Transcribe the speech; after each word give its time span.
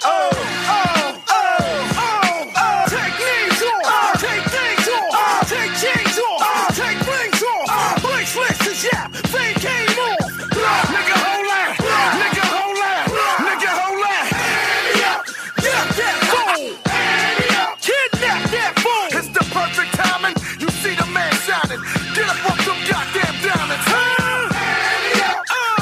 It's 0.00 0.47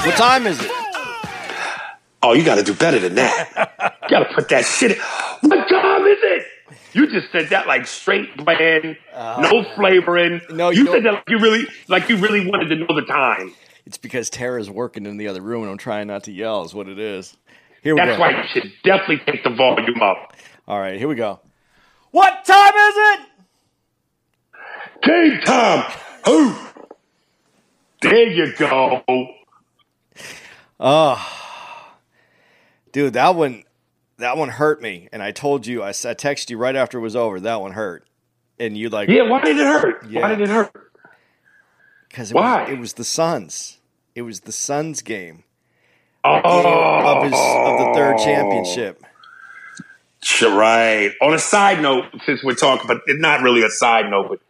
What 0.06 0.16
time 0.16 0.46
is 0.46 0.60
it? 0.62 0.70
Oh, 2.22 2.32
you 2.32 2.44
got 2.44 2.54
to 2.54 2.62
do 2.62 2.74
better 2.74 3.00
than 3.00 3.16
that. 3.16 3.98
you 4.04 4.08
got 4.08 4.28
to 4.28 4.34
put 4.34 4.48
that 4.50 4.64
shit. 4.64 4.92
In. 4.92 4.98
What 5.40 5.68
time 5.68 6.06
is 6.06 6.18
it? 6.22 6.46
You 6.92 7.10
just 7.10 7.32
said 7.32 7.48
that 7.48 7.66
like 7.66 7.88
straight 7.88 8.36
bland, 8.36 8.96
uh-huh. 9.12 9.40
no 9.40 9.64
flavoring. 9.74 10.40
no, 10.50 10.70
you, 10.70 10.84
you 10.84 10.92
said 10.92 11.04
that 11.04 11.12
like 11.12 11.24
you 11.28 11.40
really, 11.40 11.66
like 11.88 12.08
you 12.08 12.18
really 12.18 12.48
wanted 12.48 12.68
to 12.68 12.76
know 12.76 12.86
the 12.94 13.04
time. 13.04 13.52
It's 13.84 13.98
because 13.98 14.30
Tara's 14.30 14.70
working 14.70 15.06
in 15.06 15.16
the 15.16 15.26
other 15.26 15.42
room 15.42 15.62
and 15.62 15.72
I'm 15.72 15.76
trying 15.76 16.06
not 16.06 16.22
to 16.24 16.32
yell, 16.32 16.64
is 16.64 16.72
what 16.72 16.88
it 16.88 17.00
is. 17.00 17.36
Here 17.82 17.96
we 17.96 18.00
go. 18.00 18.06
That's 18.06 18.16
go. 18.16 18.20
why 18.20 18.30
you 18.30 18.48
should 18.52 18.72
definitely 18.84 19.20
take 19.26 19.42
the 19.42 19.50
volume 19.50 20.00
up. 20.00 20.34
All 20.68 20.78
right, 20.78 20.98
here 21.00 21.08
we 21.08 21.16
go. 21.16 21.40
What 22.12 22.44
time 22.44 22.74
is 22.74 22.94
it? 22.96 23.20
Game 25.02 25.40
time. 25.40 25.92
Who? 26.26 26.54
There 28.02 28.30
you 28.30 28.54
go. 28.56 29.02
Oh, 30.78 31.92
dude, 32.92 33.14
that 33.14 33.34
one 33.34 33.64
that 34.18 34.36
one 34.36 34.48
hurt 34.48 34.80
me. 34.80 35.08
And 35.12 35.22
I 35.22 35.30
told 35.32 35.66
you, 35.66 35.82
I, 35.82 35.88
I 35.88 35.92
texted 35.92 36.50
you 36.50 36.58
right 36.58 36.76
after 36.76 36.98
it 36.98 37.02
was 37.02 37.16
over. 37.16 37.38
That 37.40 37.60
one 37.60 37.72
hurt. 37.72 38.06
And 38.58 38.76
you 38.76 38.88
like, 38.88 39.08
Yeah, 39.08 39.28
why 39.28 39.42
did 39.42 39.56
it 39.58 39.64
hurt? 39.66 40.06
Yeah. 40.08 40.22
Why 40.22 40.28
did 40.30 40.40
it 40.42 40.48
hurt? 40.48 40.72
because 42.08 42.30
it, 42.30 42.34
why? 42.34 42.62
Was, 42.62 42.70
it 42.70 42.78
was 42.78 42.92
the 42.94 43.04
Suns. 43.04 43.78
It 44.14 44.22
was 44.22 44.40
the 44.40 44.52
Suns 44.52 45.02
game 45.02 45.44
Oh, 46.24 46.40
of 46.44 47.22
his 47.22 47.32
of 47.32 47.78
the 47.78 47.92
third 47.94 48.18
championship. 48.18 49.02
Right. 50.42 51.12
On 51.22 51.32
a 51.32 51.38
side 51.38 51.80
note, 51.80 52.06
since 52.24 52.42
we're 52.42 52.54
talking, 52.54 52.86
but 52.88 53.00
not 53.06 53.42
really 53.42 53.62
a 53.62 53.68
side 53.68 54.10
note, 54.10 54.28
but 54.28 54.40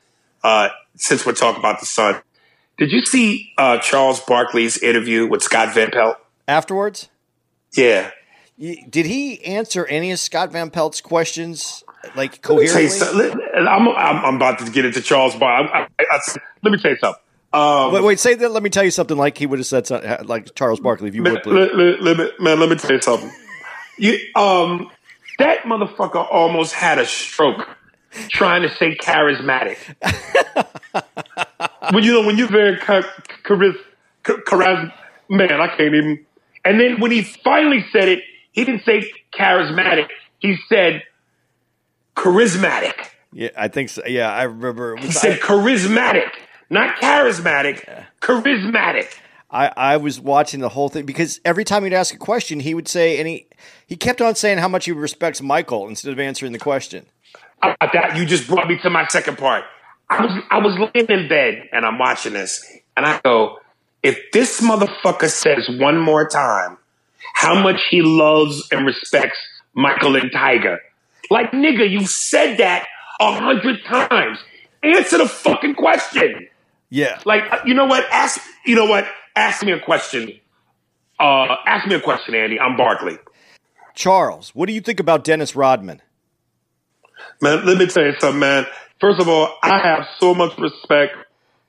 uh, 0.48 0.68
since 0.94 1.26
we're 1.26 1.34
talking 1.34 1.58
about 1.58 1.80
the 1.80 1.86
Sun, 1.86 2.22
did 2.78 2.92
you 2.92 3.04
see 3.04 3.52
uh, 3.58 3.78
Charles 3.78 4.20
Barkley's 4.20 4.78
interview 4.78 5.26
with 5.26 5.42
Scott 5.42 5.74
Van 5.74 5.90
Pelt? 5.90 6.16
Afterwards, 6.48 7.08
Yeah. 7.74 8.10
did 8.58 9.06
he 9.06 9.42
answer 9.44 9.86
any 9.86 10.10
of 10.12 10.18
Scott 10.18 10.52
Van 10.52 10.70
Pelt's 10.70 11.00
questions 11.00 11.82
like 12.14 12.46
Let 12.48 12.58
me 12.58 12.66
tell 12.68 12.80
you 12.82 12.88
coherently? 12.88 13.42
I'm, 13.56 13.88
I'm, 13.88 14.24
I'm 14.24 14.36
about 14.36 14.58
to 14.60 14.70
get 14.70 14.84
into 14.84 15.00
Charles 15.00 15.34
Barkley. 15.34 15.70
I, 15.72 15.80
I, 15.98 16.04
I, 16.10 16.18
let 16.62 16.70
me 16.72 16.78
tell 16.78 16.92
you 16.92 16.96
something. 16.98 17.20
Um, 17.52 17.92
Wait, 17.92 18.04
wait, 18.04 18.20
say 18.20 18.34
that. 18.34 18.50
Let 18.50 18.62
me 18.62 18.68
tell 18.70 18.84
you 18.84 18.90
something. 18.90 19.16
Like 19.16 19.38
he 19.38 19.46
would 19.46 19.58
have 19.58 19.66
said, 19.66 19.86
something, 19.86 20.26
like 20.26 20.54
Charles 20.54 20.78
Barkley, 20.78 21.08
if 21.08 21.14
you 21.14 21.22
would, 21.22 21.32
man, 21.32 21.42
please. 21.42 21.52
let, 21.54 21.74
let- 21.76 22.02
let 22.02 22.16
me, 22.18 22.30
man, 22.38 22.60
let 22.60 22.68
me 22.68 22.76
tell 22.76 22.92
you 22.92 23.00
something. 23.00 23.30
You, 23.98 24.18
um, 24.34 24.90
that 25.38 25.60
motherfucker 25.62 26.26
almost 26.30 26.74
had 26.74 26.98
a 26.98 27.06
stroke 27.06 27.66
trying 28.28 28.62
to 28.62 28.68
say 28.74 28.94
charismatic. 28.96 29.78
when 31.92 32.04
you 32.04 32.12
know 32.12 32.26
when 32.26 32.36
you're 32.38 32.48
very 32.48 32.76
char- 32.78 33.04
charis- 33.46 33.76
char- 34.26 34.42
charismatic, 34.42 34.92
man, 35.28 35.52
I 35.60 35.68
can't 35.68 35.94
even. 35.94 36.24
And 36.64 36.80
then 36.80 37.00
when 37.00 37.10
he 37.10 37.22
finally 37.22 37.84
said 37.92 38.08
it, 38.08 38.22
he 38.52 38.64
didn't 38.64 38.84
say 38.84 39.10
charismatic. 39.32 40.08
He 40.38 40.56
said 40.68 41.02
charismatic. 42.16 42.94
Yeah, 43.32 43.50
I 43.56 43.68
think 43.68 43.90
so. 43.90 44.02
Yeah, 44.06 44.30
I 44.32 44.44
remember. 44.44 44.96
He 44.96 45.10
said 45.10 45.40
charismatic, 45.40 46.28
not 46.70 46.96
charismatic. 46.96 48.06
Charismatic. 48.20 49.14
I, 49.50 49.70
I 49.76 49.96
was 49.98 50.18
watching 50.20 50.60
the 50.60 50.68
whole 50.70 50.88
thing 50.88 51.06
because 51.06 51.40
every 51.44 51.64
time 51.64 51.84
he'd 51.84 51.92
ask 51.92 52.12
a 52.14 52.18
question, 52.18 52.60
he 52.60 52.74
would 52.74 52.88
say, 52.88 53.18
and 53.18 53.28
he, 53.28 53.46
he 53.86 53.94
kept 53.96 54.20
on 54.20 54.34
saying 54.34 54.58
how 54.58 54.68
much 54.68 54.86
he 54.86 54.92
respects 54.92 55.40
Michael 55.40 55.86
instead 55.88 56.12
of 56.12 56.18
answering 56.18 56.50
the 56.52 56.58
question. 56.58 57.06
I, 57.62 57.76
I- 57.80 57.90
that 57.92 58.16
you 58.16 58.26
just 58.26 58.48
brought 58.48 58.66
me 58.68 58.76
to 58.78 58.90
my 58.90 59.06
second 59.06 59.38
part. 59.38 59.64
I 60.08 60.22
was 60.22 60.44
I 60.50 60.58
was 60.58 60.78
laying 60.78 61.08
in 61.08 61.28
bed 61.28 61.68
and 61.72 61.84
I'm 61.84 61.98
watching 61.98 62.34
this, 62.34 62.64
and 62.96 63.04
I 63.04 63.20
go, 63.24 63.58
if 64.02 64.30
this 64.32 64.60
motherfucker 64.60 65.28
says 65.28 65.68
one 65.68 65.98
more 65.98 66.28
time 66.28 66.78
how 67.34 67.60
much 67.60 67.80
he 67.90 68.02
loves 68.02 68.68
and 68.70 68.86
respects 68.86 69.38
Michael 69.74 70.16
and 70.16 70.30
Tiger, 70.32 70.80
like 71.30 71.50
nigga, 71.50 71.88
you 71.88 72.06
said 72.06 72.58
that 72.58 72.86
a 73.20 73.32
hundred 73.32 73.84
times. 73.84 74.38
Answer 74.82 75.18
the 75.18 75.28
fucking 75.28 75.74
question. 75.74 76.46
Yeah. 76.90 77.20
Like 77.24 77.42
you 77.64 77.74
know 77.74 77.86
what? 77.86 78.04
Ask 78.10 78.40
you 78.64 78.76
know 78.76 78.86
what? 78.86 79.06
Ask 79.34 79.64
me 79.64 79.72
a 79.72 79.80
question. 79.80 80.30
Uh, 81.18 81.56
ask 81.66 81.86
me 81.88 81.94
a 81.94 82.00
question, 82.00 82.34
Andy. 82.34 82.60
I'm 82.60 82.76
Barkley. 82.76 83.18
Charles, 83.94 84.50
what 84.54 84.66
do 84.66 84.72
you 84.72 84.80
think 84.80 85.00
about 85.00 85.24
Dennis 85.24 85.56
Rodman? 85.56 86.02
Man, 87.40 87.64
let 87.64 87.78
me 87.78 87.86
tell 87.86 88.04
you 88.04 88.14
something, 88.20 88.38
man. 88.38 88.66
First 89.00 89.20
of 89.20 89.28
all, 89.28 89.58
I 89.62 89.78
have 89.78 90.06
so 90.18 90.34
much 90.34 90.56
respect 90.58 91.16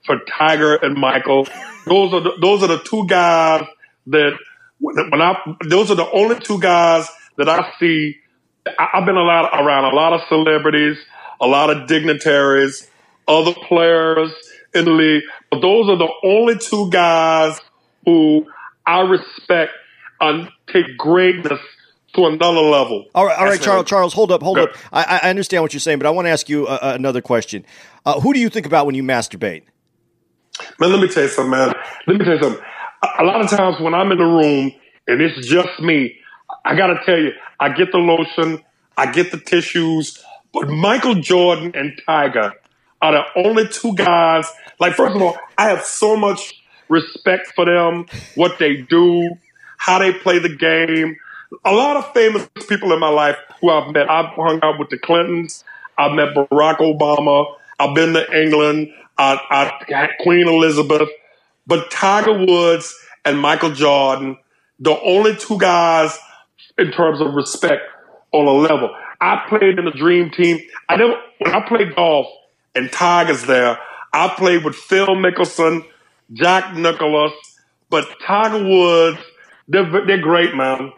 for 0.06 0.16
Tiger 0.38 0.76
and 0.76 0.94
Michael. 0.94 1.46
Those 1.86 2.14
are 2.14 2.20
the, 2.20 2.32
those 2.40 2.62
are 2.62 2.68
the 2.68 2.78
two 2.78 3.06
guys 3.06 3.64
that 4.06 4.32
when 4.80 5.20
I 5.20 5.36
those 5.68 5.90
are 5.90 5.94
the 5.94 6.10
only 6.10 6.38
two 6.40 6.60
guys 6.60 7.08
that 7.36 7.48
I 7.48 7.72
see. 7.78 8.16
I've 8.78 9.06
been 9.06 9.16
a 9.16 9.22
lot 9.22 9.50
around 9.52 9.92
a 9.92 9.96
lot 9.96 10.12
of 10.12 10.20
celebrities, 10.28 10.96
a 11.40 11.46
lot 11.46 11.70
of 11.70 11.86
dignitaries, 11.88 12.88
other 13.26 13.54
players 13.66 14.30
in 14.74 14.84
the 14.84 14.90
league, 14.90 15.22
but 15.50 15.60
those 15.60 15.88
are 15.88 15.96
the 15.96 16.12
only 16.22 16.58
two 16.58 16.90
guys 16.90 17.58
who 18.04 18.46
I 18.86 19.00
respect 19.00 19.72
and 20.20 20.48
take 20.72 20.96
greatness 20.96 21.60
to 22.14 22.26
another 22.26 22.60
level. 22.60 23.04
All 23.14 23.26
right, 23.26 23.38
all 23.38 23.44
right, 23.44 23.52
That's 23.52 23.64
Charles. 23.64 23.78
what- 23.80 23.86
Charles, 23.86 24.12
hold 24.14 24.32
up, 24.32 24.42
hold 24.42 24.56
Go. 24.56 24.64
up. 24.64 24.70
I, 24.92 25.20
I 25.22 25.30
understand 25.30 25.62
what 25.62 25.72
you're 25.72 25.80
saying, 25.80 25.98
but 25.98 26.06
I 26.06 26.10
want 26.10 26.26
to 26.26 26.30
ask 26.30 26.48
you 26.48 26.66
uh, 26.66 26.78
uh, 26.80 26.92
another 26.94 27.20
question. 27.20 27.64
Uh, 28.06 28.20
who 28.20 28.32
do 28.32 28.40
you 28.40 28.48
think 28.48 28.66
about 28.66 28.86
when 28.86 28.94
you 28.94 29.02
masturbate? 29.02 29.62
Man, 30.80 30.90
let 30.90 31.00
me 31.00 31.08
tell 31.08 31.22
you 31.24 31.28
something, 31.28 31.50
man. 31.50 31.74
Let 32.06 32.16
me 32.18 32.24
tell 32.24 32.34
you 32.36 32.42
something. 32.42 32.62
A, 33.02 33.22
a 33.22 33.24
lot 33.24 33.40
of 33.40 33.48
times 33.50 33.78
when 33.80 33.94
I'm 33.94 34.10
in 34.10 34.18
the 34.18 34.24
room 34.24 34.72
and 35.06 35.20
it's 35.20 35.46
just 35.46 35.80
me, 35.80 36.16
I 36.64 36.74
gotta 36.76 37.00
tell 37.04 37.18
you, 37.18 37.32
I 37.60 37.68
get 37.70 37.92
the 37.92 37.98
lotion, 37.98 38.64
I 38.96 39.12
get 39.12 39.30
the 39.30 39.38
tissues, 39.38 40.22
but 40.52 40.68
Michael 40.68 41.14
Jordan 41.16 41.72
and 41.74 42.00
Tiger 42.06 42.52
are 43.02 43.12
the 43.12 43.22
only 43.46 43.68
two 43.68 43.94
guys. 43.94 44.46
Like, 44.80 44.94
first 44.94 45.14
of 45.14 45.22
all, 45.22 45.36
I 45.56 45.68
have 45.68 45.84
so 45.84 46.16
much 46.16 46.54
respect 46.88 47.52
for 47.54 47.64
them, 47.64 48.06
what 48.34 48.58
they 48.58 48.76
do, 48.76 49.30
how 49.76 49.98
they 50.00 50.12
play 50.12 50.38
the 50.40 50.48
game. 50.56 51.16
A 51.64 51.72
lot 51.72 51.96
of 51.96 52.12
famous 52.12 52.48
people 52.68 52.92
in 52.92 53.00
my 53.00 53.08
life 53.08 53.36
who 53.60 53.70
I've 53.70 53.92
met. 53.92 54.10
I've 54.10 54.34
hung 54.34 54.60
out 54.62 54.78
with 54.78 54.90
the 54.90 54.98
Clintons. 54.98 55.64
I've 55.96 56.12
met 56.12 56.34
Barack 56.34 56.78
Obama. 56.78 57.54
I've 57.78 57.94
been 57.94 58.12
to 58.14 58.40
England. 58.42 58.92
I, 59.16 59.40
I 59.50 60.08
Queen 60.22 60.48
Elizabeth. 60.48 61.08
But 61.66 61.90
Tiger 61.90 62.44
Woods 62.46 62.94
and 63.24 63.38
Michael 63.38 63.72
Jordan, 63.72 64.38
the 64.78 64.98
only 65.00 65.36
two 65.36 65.58
guys 65.58 66.18
in 66.78 66.92
terms 66.92 67.20
of 67.20 67.34
respect 67.34 67.82
on 68.32 68.46
a 68.46 68.52
level. 68.52 68.94
I 69.20 69.44
played 69.48 69.78
in 69.78 69.84
the 69.84 69.90
dream 69.90 70.30
team. 70.30 70.60
I 70.88 70.96
never 70.96 71.14
when 71.38 71.54
I 71.54 71.66
played 71.66 71.94
golf 71.94 72.26
and 72.74 72.90
Tiger's 72.90 73.44
there, 73.44 73.78
I 74.12 74.28
played 74.28 74.64
with 74.64 74.76
Phil 74.76 75.06
Mickelson, 75.08 75.84
Jack 76.32 76.74
Nicklaus, 76.76 77.32
but 77.90 78.06
Tiger 78.24 78.64
Woods, 78.64 79.18
they're, 79.66 79.90
they're 80.06 80.22
great, 80.22 80.54
man. 80.54 80.92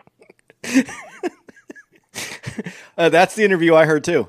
Uh, 2.99 3.09
that's 3.09 3.35
the 3.35 3.45
interview 3.45 3.75
I 3.75 3.87
heard 3.87 4.05
too. 4.05 4.29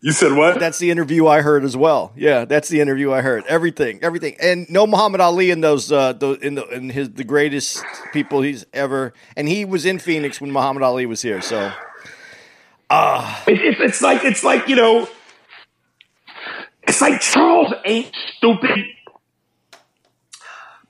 You 0.00 0.12
said 0.12 0.32
what? 0.32 0.60
That's 0.60 0.78
the 0.78 0.90
interview 0.90 1.26
I 1.26 1.42
heard 1.42 1.64
as 1.64 1.76
well. 1.76 2.12
Yeah, 2.16 2.44
that's 2.44 2.68
the 2.68 2.80
interview 2.80 3.12
I 3.12 3.20
heard. 3.20 3.44
Everything, 3.46 4.00
everything, 4.02 4.36
and 4.40 4.68
no 4.68 4.86
Muhammad 4.86 5.20
Ali 5.20 5.50
in 5.50 5.60
those, 5.60 5.90
uh, 5.90 6.12
the, 6.12 6.32
in 6.34 6.54
the 6.56 6.66
in 6.68 6.90
his 6.90 7.10
the 7.10 7.24
greatest 7.24 7.84
people 8.12 8.42
he's 8.42 8.64
ever. 8.72 9.12
And 9.36 9.48
he 9.48 9.64
was 9.64 9.86
in 9.86 9.98
Phoenix 9.98 10.40
when 10.40 10.52
Muhammad 10.52 10.82
Ali 10.82 11.06
was 11.06 11.22
here. 11.22 11.40
So 11.40 11.72
It, 13.46 13.60
it's 13.60 13.80
it's 13.80 14.02
like 14.02 14.24
it's 14.24 14.44
like 14.44 14.68
you 14.68 14.76
know, 14.76 15.08
it's 16.86 17.00
like 17.00 17.20
Charles 17.20 17.72
ain't 17.84 18.12
stupid, 18.36 18.78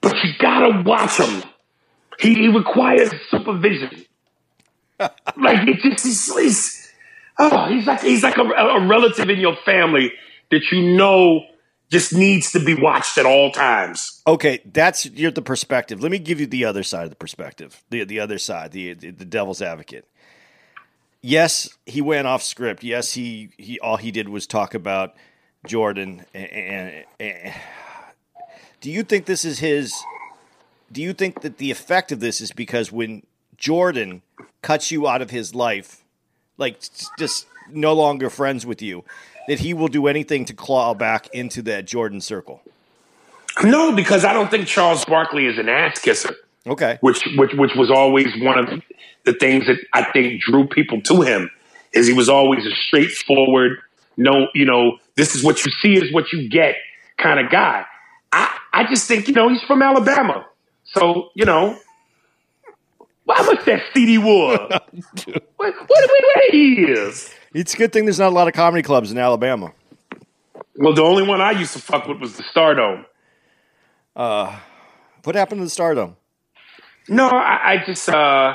but 0.00 0.16
you 0.24 0.32
gotta 0.38 0.82
watch 0.84 1.18
him. 1.18 1.42
He, 2.18 2.34
he 2.34 2.48
requires 2.48 3.10
supervision. 3.30 4.01
like 5.36 5.68
it 5.68 5.80
just 5.80 6.04
he's, 6.04 6.34
he's 6.34 6.92
oh 7.38 7.68
he's 7.68 7.86
like 7.86 8.00
he's 8.00 8.22
like 8.22 8.36
a, 8.36 8.42
a 8.42 8.86
relative 8.86 9.28
in 9.30 9.38
your 9.38 9.56
family 9.64 10.12
that 10.50 10.62
you 10.70 10.96
know 10.96 11.44
just 11.90 12.14
needs 12.14 12.52
to 12.52 12.64
be 12.64 12.74
watched 12.74 13.18
at 13.18 13.26
all 13.26 13.50
times. 13.50 14.22
okay, 14.26 14.60
that's 14.72 15.04
you're 15.06 15.30
the 15.30 15.42
perspective. 15.42 16.02
Let 16.02 16.10
me 16.10 16.18
give 16.18 16.40
you 16.40 16.46
the 16.46 16.64
other 16.64 16.82
side 16.82 17.04
of 17.04 17.10
the 17.10 17.16
perspective. 17.16 17.82
The 17.90 18.04
the 18.04 18.20
other 18.20 18.38
side, 18.38 18.72
the 18.72 18.94
the, 18.94 19.10
the 19.10 19.24
devil's 19.24 19.60
advocate. 19.60 20.08
Yes, 21.20 21.68
he 21.86 22.00
went 22.00 22.26
off 22.26 22.42
script. 22.42 22.82
Yes, 22.82 23.12
he 23.12 23.50
he 23.56 23.78
all 23.78 23.96
he 23.96 24.10
did 24.10 24.28
was 24.28 24.46
talk 24.46 24.74
about 24.74 25.14
Jordan. 25.66 26.24
And, 26.34 26.50
and, 26.50 27.04
and 27.20 27.54
do 28.80 28.90
you 28.90 29.02
think 29.02 29.26
this 29.26 29.44
is 29.44 29.58
his? 29.58 29.94
Do 30.90 31.00
you 31.00 31.12
think 31.12 31.40
that 31.42 31.58
the 31.58 31.70
effect 31.70 32.12
of 32.12 32.20
this 32.20 32.40
is 32.40 32.52
because 32.52 32.92
when 32.92 33.22
Jordan 33.62 34.22
cuts 34.60 34.90
you 34.90 35.06
out 35.06 35.22
of 35.22 35.30
his 35.30 35.54
life, 35.54 36.02
like 36.58 36.80
just 37.16 37.46
no 37.70 37.92
longer 37.92 38.28
friends 38.28 38.66
with 38.66 38.82
you, 38.82 39.04
that 39.46 39.60
he 39.60 39.72
will 39.72 39.86
do 39.86 40.08
anything 40.08 40.44
to 40.46 40.52
claw 40.52 40.94
back 40.94 41.28
into 41.28 41.62
that 41.62 41.84
Jordan 41.84 42.20
circle? 42.20 42.60
No, 43.62 43.92
because 43.92 44.24
I 44.24 44.32
don't 44.32 44.50
think 44.50 44.66
Charles 44.66 45.04
Barkley 45.04 45.46
is 45.46 45.58
an 45.58 45.68
ass 45.68 46.00
kisser. 46.00 46.34
Okay. 46.66 46.98
which 47.00 47.24
which 47.36 47.52
which 47.54 47.72
was 47.76 47.90
always 47.90 48.26
one 48.40 48.58
of 48.58 48.82
the 49.24 49.32
things 49.32 49.66
that 49.66 49.78
I 49.92 50.04
think 50.12 50.42
drew 50.42 50.66
people 50.66 51.00
to 51.02 51.22
him 51.22 51.50
is 51.92 52.08
he 52.08 52.12
was 52.14 52.28
always 52.28 52.66
a 52.66 52.70
straightforward, 52.86 53.78
no, 54.16 54.48
you 54.54 54.64
know, 54.64 54.98
this 55.16 55.36
is 55.36 55.44
what 55.44 55.64
you 55.64 55.70
see 55.80 55.94
is 55.94 56.12
what 56.12 56.32
you 56.32 56.48
get 56.48 56.76
kind 57.16 57.38
of 57.38 57.50
guy. 57.50 57.84
I 58.32 58.58
I 58.72 58.84
just 58.88 59.06
think 59.06 59.28
you 59.28 59.34
know 59.34 59.48
he's 59.48 59.62
from 59.62 59.82
Alabama, 59.82 60.46
so 60.82 61.30
you 61.36 61.44
know. 61.44 61.78
Why 63.32 63.46
much 63.46 63.64
that 63.64 63.82
CD 63.94 64.18
Wood? 64.18 64.60
what, 64.60 64.82
what, 65.56 65.74
what, 65.86 66.08
what? 66.08 66.54
It's 67.54 67.74
a 67.74 67.76
good 67.76 67.92
thing 67.92 68.04
there's 68.04 68.18
not 68.18 68.28
a 68.28 68.34
lot 68.34 68.48
of 68.48 68.54
comedy 68.54 68.82
clubs 68.82 69.10
in 69.10 69.18
Alabama. 69.18 69.72
Well, 70.76 70.94
the 70.94 71.02
only 71.02 71.26
one 71.26 71.40
I 71.40 71.52
used 71.52 71.72
to 71.74 71.78
fuck 71.78 72.06
with 72.06 72.20
was 72.20 72.36
the 72.36 72.42
Stardome. 72.42 73.06
What 75.24 75.34
happened 75.36 75.60
to 75.60 75.64
the 75.64 75.70
Stardome? 75.70 76.16
No, 77.08 77.28
I, 77.28 77.72
I 77.72 77.84
just 77.86 78.08
uh, 78.08 78.54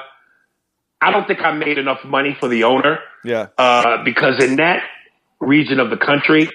I 1.01 1.11
don't 1.11 1.27
think 1.27 1.41
I 1.41 1.51
made 1.53 1.77
enough 1.77 2.03
money 2.05 2.35
for 2.39 2.47
the 2.47 2.63
owner. 2.65 2.99
Yeah. 3.23 3.47
uh, 3.57 4.03
because 4.03 4.43
in 4.43 4.57
that 4.57 4.83
region 5.39 5.79
of 5.79 5.89
the 5.89 5.97
country, 5.97 6.49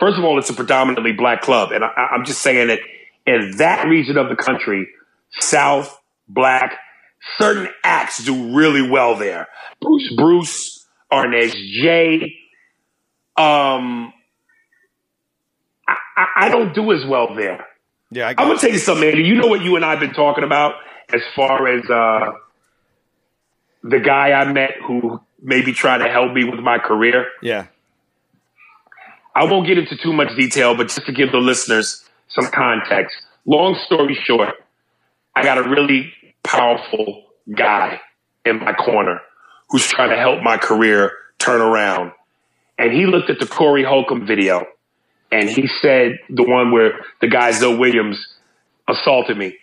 first 0.00 0.18
of 0.18 0.24
all, 0.24 0.38
it's 0.38 0.50
a 0.50 0.54
predominantly 0.54 1.12
black 1.12 1.42
club, 1.42 1.72
and 1.72 1.84
I, 1.84 1.88
I'm 2.12 2.24
just 2.24 2.42
saying 2.42 2.68
that 2.68 2.80
in 3.26 3.56
that 3.58 3.86
region 3.88 4.18
of 4.18 4.28
the 4.28 4.36
country, 4.36 4.88
South 5.30 5.98
black, 6.28 6.78
certain 7.38 7.68
acts 7.84 8.24
do 8.24 8.56
really 8.56 8.88
well 8.88 9.16
there. 9.16 9.48
Bruce 9.80 10.12
Bruce, 10.16 10.86
Arnez 11.12 11.52
J. 11.52 12.34
Um, 13.36 14.12
I, 15.86 15.96
I, 16.16 16.26
I 16.36 16.48
don't 16.48 16.74
do 16.74 16.92
as 16.92 17.04
well 17.06 17.34
there. 17.34 17.66
yeah, 18.10 18.26
I 18.26 18.30
I'm 18.30 18.48
gonna 18.48 18.58
tell 18.58 18.70
you 18.70 18.78
something, 18.78 19.08
Andy. 19.08 19.22
You 19.22 19.36
know 19.36 19.46
what 19.46 19.62
you 19.62 19.76
and 19.76 19.84
I've 19.84 20.00
been 20.00 20.14
talking 20.14 20.44
about 20.44 20.74
as 21.12 21.22
far 21.34 21.68
as 21.68 21.88
uh, 21.88 22.32
the 23.82 24.00
guy 24.00 24.32
I 24.32 24.50
met 24.52 24.72
who 24.86 25.20
maybe 25.40 25.72
tried 25.72 25.98
to 25.98 26.08
help 26.08 26.32
me 26.32 26.44
with 26.44 26.60
my 26.60 26.78
career. 26.78 27.26
Yeah. 27.42 27.66
I 29.34 29.44
won't 29.44 29.68
get 29.68 29.78
into 29.78 29.96
too 29.96 30.12
much 30.12 30.34
detail, 30.36 30.74
but 30.74 30.88
just 30.88 31.06
to 31.06 31.12
give 31.12 31.30
the 31.30 31.38
listeners 31.38 32.04
some 32.28 32.46
context. 32.46 33.16
Long 33.46 33.78
story 33.86 34.18
short, 34.24 34.54
I 35.36 35.44
got 35.44 35.58
a 35.58 35.68
really 35.68 36.12
powerful 36.42 37.24
guy 37.54 38.00
in 38.44 38.58
my 38.58 38.72
corner 38.72 39.20
who's 39.68 39.86
trying 39.86 40.10
to 40.10 40.16
help 40.16 40.42
my 40.42 40.56
career 40.56 41.12
turn 41.38 41.60
around. 41.60 42.12
And 42.78 42.92
he 42.92 43.06
looked 43.06 43.30
at 43.30 43.38
the 43.38 43.46
Corey 43.46 43.84
Holcomb 43.84 44.26
video 44.26 44.66
and 45.30 45.48
he 45.48 45.66
said 45.66 46.18
the 46.30 46.44
one 46.44 46.72
where 46.72 47.04
the 47.20 47.28
guy 47.28 47.50
Zoe 47.52 47.76
Williams 47.76 48.24
assaulted 48.88 49.36
me. 49.36 49.56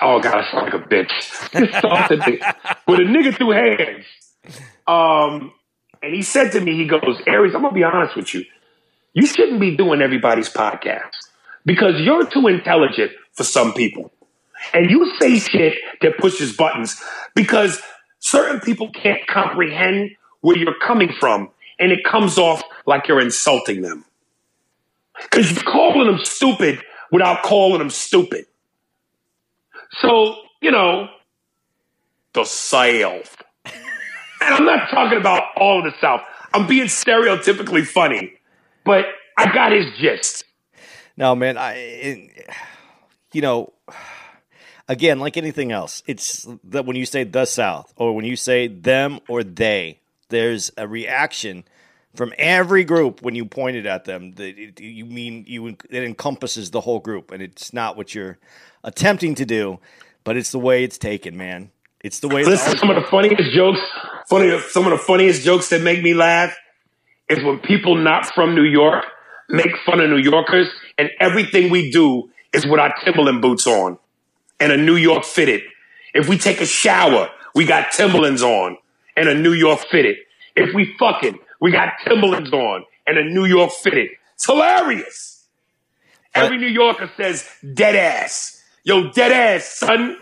Oh 0.00 0.20
God, 0.20 0.34
I 0.34 0.50
sound 0.50 0.72
like 0.72 0.74
a 0.74 0.86
bitch. 0.86 1.08
assaulted 1.76 2.20
me 2.26 2.40
with 2.86 3.00
a 3.00 3.04
nigga 3.04 3.34
through 3.34 3.50
hands. 3.50 4.04
Um, 4.86 5.52
and 6.02 6.14
he 6.14 6.22
said 6.22 6.52
to 6.52 6.60
me, 6.60 6.76
he 6.76 6.86
goes, 6.86 7.20
Aries, 7.26 7.54
I'm 7.54 7.62
gonna 7.62 7.74
be 7.74 7.84
honest 7.84 8.16
with 8.16 8.34
you. 8.34 8.44
You 9.14 9.26
shouldn't 9.26 9.60
be 9.60 9.76
doing 9.76 10.02
everybody's 10.02 10.48
podcast 10.52 11.10
because 11.64 12.00
you're 12.00 12.26
too 12.26 12.46
intelligent 12.46 13.12
for 13.32 13.44
some 13.44 13.72
people. 13.72 14.12
And 14.72 14.90
you 14.90 15.12
say 15.18 15.38
shit 15.38 15.74
that 16.02 16.18
pushes 16.18 16.56
buttons 16.56 17.00
because 17.34 17.80
certain 18.18 18.60
people 18.60 18.90
can't 18.90 19.26
comprehend 19.26 20.10
where 20.40 20.56
you're 20.56 20.78
coming 20.80 21.12
from 21.18 21.50
and 21.78 21.92
it 21.92 22.04
comes 22.04 22.38
off 22.38 22.62
like 22.86 23.08
you're 23.08 23.20
insulting 23.20 23.82
them. 23.82 24.04
Because 25.22 25.52
you're 25.52 25.62
calling 25.62 26.06
them 26.06 26.24
stupid 26.24 26.82
without 27.10 27.42
calling 27.42 27.78
them 27.78 27.90
stupid. 27.90 28.46
So, 30.00 30.36
you 30.60 30.70
know, 30.70 31.08
the 32.34 32.44
South. 32.44 33.42
And 34.40 34.54
I'm 34.54 34.64
not 34.64 34.90
talking 34.90 35.18
about 35.18 35.42
all 35.56 35.78
of 35.78 35.84
the 35.84 35.98
South. 36.00 36.20
I'm 36.52 36.66
being 36.66 36.86
stereotypically 36.86 37.86
funny, 37.86 38.34
but 38.84 39.06
I 39.36 39.52
got 39.52 39.72
his 39.72 39.86
gist. 39.98 40.44
No, 41.16 41.34
man, 41.34 41.56
I 41.56 41.74
it, 41.74 42.50
you 43.32 43.42
know, 43.42 43.72
again, 44.88 45.20
like 45.20 45.36
anything 45.36 45.70
else, 45.70 46.02
it's 46.06 46.46
that 46.64 46.86
when 46.86 46.96
you 46.96 47.06
say 47.06 47.24
the 47.24 47.44
South 47.44 47.92
or 47.96 48.16
when 48.16 48.24
you 48.24 48.36
say 48.36 48.66
them 48.66 49.20
or 49.28 49.44
they, 49.44 50.00
there's 50.30 50.72
a 50.76 50.88
reaction 50.88 51.64
from 52.14 52.32
every 52.38 52.84
group 52.84 53.22
when 53.22 53.34
you 53.34 53.44
point 53.44 53.76
it 53.76 53.86
at 53.86 54.04
them. 54.04 54.32
That 54.32 54.58
it, 54.58 54.80
you 54.80 55.04
mean 55.04 55.44
you 55.46 55.68
it 55.68 56.02
encompasses 56.02 56.70
the 56.70 56.80
whole 56.80 57.00
group, 57.00 57.30
and 57.30 57.42
it's 57.42 57.72
not 57.72 57.96
what 57.96 58.14
you're 58.14 58.38
attempting 58.82 59.34
to 59.36 59.44
do, 59.44 59.78
but 60.24 60.36
it's 60.36 60.50
the 60.50 60.58
way 60.58 60.84
it's 60.84 60.98
taken, 60.98 61.36
man. 61.36 61.70
It's 62.00 62.20
the 62.20 62.28
way. 62.28 62.40
It's 62.40 62.48
Listen, 62.48 62.78
some 62.78 62.90
of 62.90 62.96
the 62.96 63.08
funniest 63.08 63.52
jokes, 63.52 63.80
funny, 64.28 64.58
some 64.70 64.84
of 64.84 64.90
the 64.90 64.98
funniest 64.98 65.42
jokes 65.42 65.68
that 65.68 65.82
make 65.82 66.02
me 66.02 66.14
laugh 66.14 66.56
is 67.28 67.44
when 67.44 67.58
people 67.58 67.94
not 67.94 68.26
from 68.34 68.54
New 68.54 68.64
York 68.64 69.04
make 69.50 69.76
fun 69.86 70.00
of 70.00 70.10
New 70.10 70.18
Yorkers, 70.18 70.68
and 70.98 71.10
everything 71.20 71.70
we 71.70 71.90
do 71.90 72.30
is 72.52 72.66
with 72.66 72.80
our 72.80 72.94
Timberland 73.04 73.42
boots 73.42 73.66
on 73.66 73.98
and 74.60 74.72
a 74.72 74.76
New 74.76 74.96
York 74.96 75.24
fitted. 75.24 75.62
If 76.14 76.28
we 76.28 76.38
take 76.38 76.60
a 76.60 76.66
shower, 76.66 77.28
we 77.54 77.64
got 77.64 77.92
Timberlands 77.92 78.42
on 78.42 78.76
and 79.16 79.28
a 79.28 79.34
New 79.34 79.52
York 79.52 79.80
fitted. 79.90 80.16
If 80.56 80.74
we 80.74 80.94
fucking, 80.98 81.38
we 81.60 81.70
got 81.70 81.94
Timberlands 82.04 82.52
on 82.52 82.84
and 83.06 83.18
a 83.18 83.24
New 83.24 83.44
York 83.44 83.72
fitted. 83.72 84.10
It's 84.34 84.46
hilarious. 84.46 85.46
Every 86.34 86.58
New 86.58 86.68
Yorker 86.68 87.10
says 87.16 87.48
dead 87.74 87.96
ass. 87.96 88.62
Yo, 88.84 89.10
dead 89.10 89.32
ass, 89.32 89.64
son. 89.64 90.16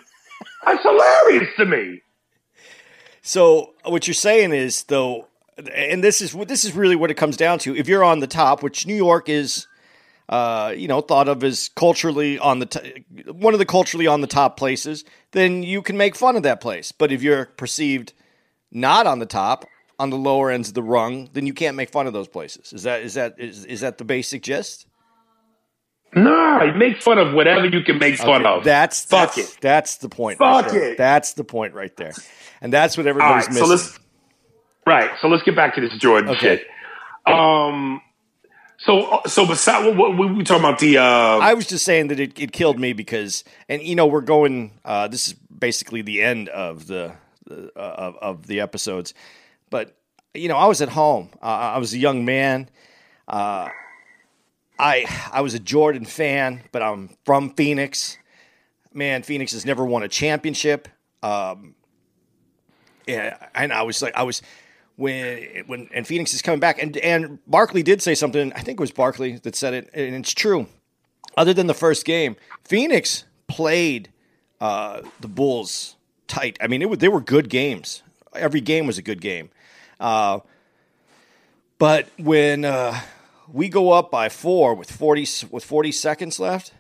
That's 0.65 0.83
hilarious 0.83 1.51
to 1.59 1.67
me. 1.67 2.03
So 3.23 3.75
what 3.85 4.07
you're 4.07 4.15
saying 4.15 4.53
is 4.53 4.85
though, 4.85 5.27
and 5.75 6.03
this 6.03 6.21
is 6.21 6.35
what 6.35 6.49
this 6.49 6.65
is 6.65 6.75
really 6.75 6.97
what 6.97 7.11
it 7.11 7.15
comes 7.15 7.37
down 7.37 7.59
to. 7.61 7.77
If 7.77 7.89
you're 7.89 8.05
on 8.05 8.21
the 8.21 8.27
top, 8.27 8.63
which 8.63 8.87
New 8.87 8.95
York 8.95 9.29
is, 9.29 9.67
uh, 10.29 10.75
you 10.77 10.89
know, 10.89 11.01
thought 11.01 11.29
of 11.29 11.45
as 11.45 11.69
culturally 11.77 12.39
on 12.39 12.59
the 12.59 12.67
t- 12.67 13.05
one 13.31 13.55
of 13.55 13.59
the 13.59 13.67
culturally 13.67 14.07
on 14.07 14.21
the 14.21 14.27
top 14.27 14.57
places, 14.57 15.05
then 15.33 15.63
you 15.63 15.83
can 15.83 15.97
make 15.97 16.17
fun 16.17 16.37
of 16.37 16.43
that 16.43 16.61
place. 16.61 16.93
But 16.93 17.13
if 17.13 17.23
you're 17.23 17.47
perceived 17.47 18.13
not 18.73 19.07
on 19.07 19.19
the 19.21 19.27
top, 19.27 19.65
on 19.99 20.11
the 20.11 20.17
lower 20.17 20.51
ends 20.51 20.69
of 20.69 20.75
the 20.75 20.83
rung, 20.83 21.31
then 21.33 21.47
you 21.47 21.55
can't 21.55 21.77
make 21.77 21.91
fun 21.91 22.07
of 22.07 22.13
those 22.13 22.29
places. 22.29 22.73
Is 22.73 22.83
that 22.83 23.03
is 23.03 23.15
that 23.15 23.35
is, 23.39 23.65
is 23.65 23.81
that 23.81 23.99
the 23.99 24.05
basic 24.05 24.43
gist? 24.43 24.87
Nah, 26.15 26.73
make 26.77 27.03
fun 27.03 27.19
of 27.19 27.35
whatever 27.35 27.67
you 27.67 27.83
can 27.83 27.99
make 27.99 28.17
fun 28.17 28.47
Okay, 28.47 28.51
of. 28.59 28.65
That's 28.65 29.05
fuck 29.05 29.35
that's, 29.35 29.57
it. 29.57 29.59
That's 29.61 29.97
the 29.99 30.09
point. 30.09 30.39
Fuck 30.39 30.65
right 30.65 30.73
there. 30.73 30.93
it. 30.93 30.99
That's 30.99 31.35
the 31.35 31.45
point 31.45 31.75
right 31.75 31.95
there, 31.97 32.13
and 32.61 32.73
that's 32.73 32.97
what 32.97 33.07
everybody's 33.07 33.47
right, 33.49 33.55
so 33.55 33.67
missing. 33.67 33.69
let's 33.69 33.99
right. 34.87 35.11
So 35.21 35.29
let's 35.29 35.43
get 35.43 35.57
back 35.57 35.75
to 35.75 35.81
this 35.81 35.93
Jordan 35.99 36.31
Okay. 36.31 36.59
shit. 36.59 36.67
Um. 37.27 38.01
So 38.79 39.21
so 39.27 39.47
beside 39.47 39.97
what, 39.97 40.17
what 40.17 40.35
we 40.35 40.45
talking 40.45 40.65
about 40.65 40.79
the 40.79 40.99
uh 40.99 41.03
I 41.39 41.55
was 41.55 41.67
just 41.67 41.85
saying 41.85 42.09
that 42.09 42.21
it, 42.21 42.39
it 42.39 42.53
killed 42.53 42.79
me 42.79 42.93
because, 42.93 43.43
and 43.69 43.83
you 43.83 43.95
know, 43.95 44.07
we're 44.07 44.21
going. 44.21 44.79
Uh, 44.85 45.09
this 45.09 45.29
is 45.29 45.35
basically 45.35 46.03
the 46.03 46.23
end 46.23 46.49
of 46.51 46.87
the 46.87 47.13
the- 47.47 47.73
uh, 47.77 47.81
of, 47.81 48.17
of 48.17 48.47
the 48.47 48.61
episodes, 48.61 49.15
but 49.71 49.97
you 50.35 50.49
know, 50.49 50.57
I 50.57 50.67
was 50.67 50.83
at 50.83 50.91
home. 50.91 51.31
Uh, 51.43 51.47
I 51.47 51.79
was 51.79 51.95
a 51.95 51.99
young 51.99 52.25
man. 52.25 52.69
Uh, 53.27 53.69
I 54.79 55.07
I 55.33 55.41
was 55.41 55.55
a 55.55 55.59
Jordan 55.59 56.05
fan, 56.05 56.63
but 56.71 56.83
I'm 56.83 57.17
from 57.25 57.51
Phoenix. 57.55 58.19
Man, 58.93 59.23
Phoenix 59.23 59.53
has 59.53 59.65
never 59.65 59.85
won 59.85 60.03
a 60.03 60.09
championship. 60.09 60.89
Um, 61.23 61.75
yeah, 63.07 63.37
and 63.55 63.73
I 63.73 63.83
was 63.83 64.03
like, 64.03 64.15
I 64.17 64.25
was 64.25 64.43
when 64.97 65.65
when 65.67 65.89
and 65.93 66.07
Phoenix 66.07 66.35
is 66.35 66.43
coming 66.43 66.61
back, 66.61 66.83
and 66.83 66.97
and 66.99 67.39
Barkley 67.47 67.83
did 67.83 68.03
say 68.03 68.15
something. 68.15 68.53
I 68.55 68.61
think 68.61 68.79
it 68.79 68.81
was 68.81 68.91
Barkley 68.91 69.37
that 69.39 69.55
said 69.55 69.75
it, 69.75 69.91
and 69.93 70.15
it's 70.15 70.33
true. 70.33 70.67
Other 71.37 71.53
than 71.53 71.67
the 71.67 71.75
first 71.75 72.05
game, 72.05 72.37
Phoenix 72.65 73.25
played 73.47 74.11
uh, 74.61 75.03
the 75.21 75.29
Bulls 75.29 75.97
tight. 76.27 76.57
I 76.63 76.67
mean, 76.67 76.81
it 76.81 76.89
was, 76.89 76.99
they 76.99 77.09
were 77.09 77.21
good 77.21 77.51
games. 77.51 78.03
Every 78.35 78.61
game 78.61 78.87
was 78.87 78.97
a 78.99 79.03
good 79.03 79.21
game. 79.21 79.51
Uh, 80.01 80.41
but 81.79 82.09
when 82.19 82.65
uh, 82.65 82.99
we 83.53 83.69
go 83.69 83.93
up 83.93 84.11
by 84.11 84.31
four 84.31 84.75
with 84.75 84.91
forty 84.91 85.27
with 85.51 85.65
forty 85.65 85.93
seconds 85.93 86.41
left, 86.41 86.73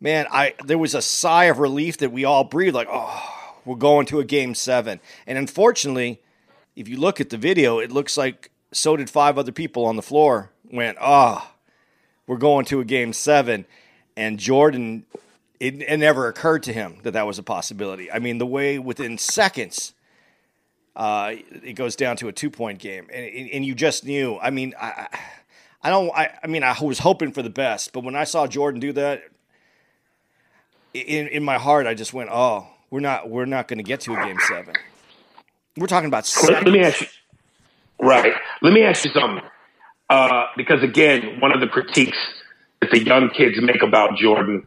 man, 0.00 0.26
I 0.30 0.54
there 0.64 0.78
was 0.78 0.94
a 0.94 1.02
sigh 1.02 1.44
of 1.44 1.60
relief 1.60 1.98
that 1.98 2.10
we 2.10 2.24
all 2.24 2.42
breathed, 2.42 2.74
like, 2.74 2.88
oh, 2.90 3.54
we're 3.64 3.76
going 3.76 4.06
to 4.06 4.18
a 4.18 4.24
game 4.24 4.56
seven. 4.56 4.98
And 5.26 5.38
unfortunately, 5.38 6.20
if 6.80 6.88
you 6.88 6.96
look 6.98 7.20
at 7.20 7.30
the 7.30 7.36
video, 7.36 7.78
it 7.78 7.92
looks 7.92 8.16
like 8.16 8.50
so 8.72 8.96
did 8.96 9.10
five 9.10 9.38
other 9.38 9.52
people 9.52 9.84
on 9.84 9.96
the 9.96 10.02
floor. 10.02 10.50
Went, 10.72 10.96
oh, 11.00 11.46
we're 12.26 12.36
going 12.38 12.64
to 12.66 12.80
a 12.80 12.84
game 12.84 13.12
seven, 13.12 13.66
and 14.16 14.38
Jordan. 14.38 15.04
It, 15.60 15.82
it 15.82 15.98
never 15.98 16.26
occurred 16.26 16.62
to 16.62 16.72
him 16.72 17.00
that 17.02 17.10
that 17.10 17.26
was 17.26 17.38
a 17.38 17.42
possibility. 17.42 18.10
I 18.10 18.18
mean, 18.18 18.38
the 18.38 18.46
way 18.46 18.78
within 18.78 19.18
seconds 19.18 19.92
uh, 20.96 21.34
it 21.62 21.74
goes 21.74 21.96
down 21.96 22.16
to 22.16 22.28
a 22.28 22.32
two 22.32 22.48
point 22.48 22.78
game, 22.78 23.08
and, 23.12 23.50
and 23.50 23.64
you 23.64 23.74
just 23.74 24.04
knew. 24.06 24.38
I 24.38 24.50
mean, 24.50 24.72
I, 24.80 25.06
I- 25.12 25.18
I 25.82 25.88
don't. 25.88 26.10
I, 26.14 26.30
I 26.42 26.46
mean, 26.46 26.62
I 26.62 26.76
was 26.82 26.98
hoping 26.98 27.32
for 27.32 27.40
the 27.42 27.48
best, 27.48 27.94
but 27.94 28.04
when 28.04 28.14
I 28.14 28.24
saw 28.24 28.46
Jordan 28.46 28.80
do 28.80 28.92
that, 28.92 29.22
in 30.92 31.26
in 31.28 31.42
my 31.42 31.56
heart, 31.58 31.86
I 31.86 31.94
just 31.94 32.12
went, 32.12 32.28
"Oh, 32.30 32.66
we're 32.90 33.00
not. 33.00 33.30
We're 33.30 33.46
not 33.46 33.66
going 33.66 33.78
to 33.78 33.82
get 33.82 34.00
to 34.02 34.12
a 34.12 34.16
game 34.16 34.36
seven. 34.46 34.74
We're 35.80 35.86
talking 35.86 36.08
about 36.08 36.30
Let, 36.46 36.64
let 36.64 36.72
me 36.72 36.80
ask 36.80 37.00
you. 37.00 37.06
Right. 37.98 38.34
Let 38.60 38.74
me 38.74 38.82
ask 38.82 39.02
you 39.06 39.12
something. 39.12 39.42
Uh, 40.10 40.44
because 40.54 40.82
again, 40.82 41.40
one 41.40 41.52
of 41.52 41.60
the 41.60 41.68
critiques 41.68 42.18
that 42.82 42.90
the 42.90 43.02
young 43.02 43.30
kids 43.30 43.56
make 43.62 43.82
about 43.82 44.18
Jordan 44.18 44.66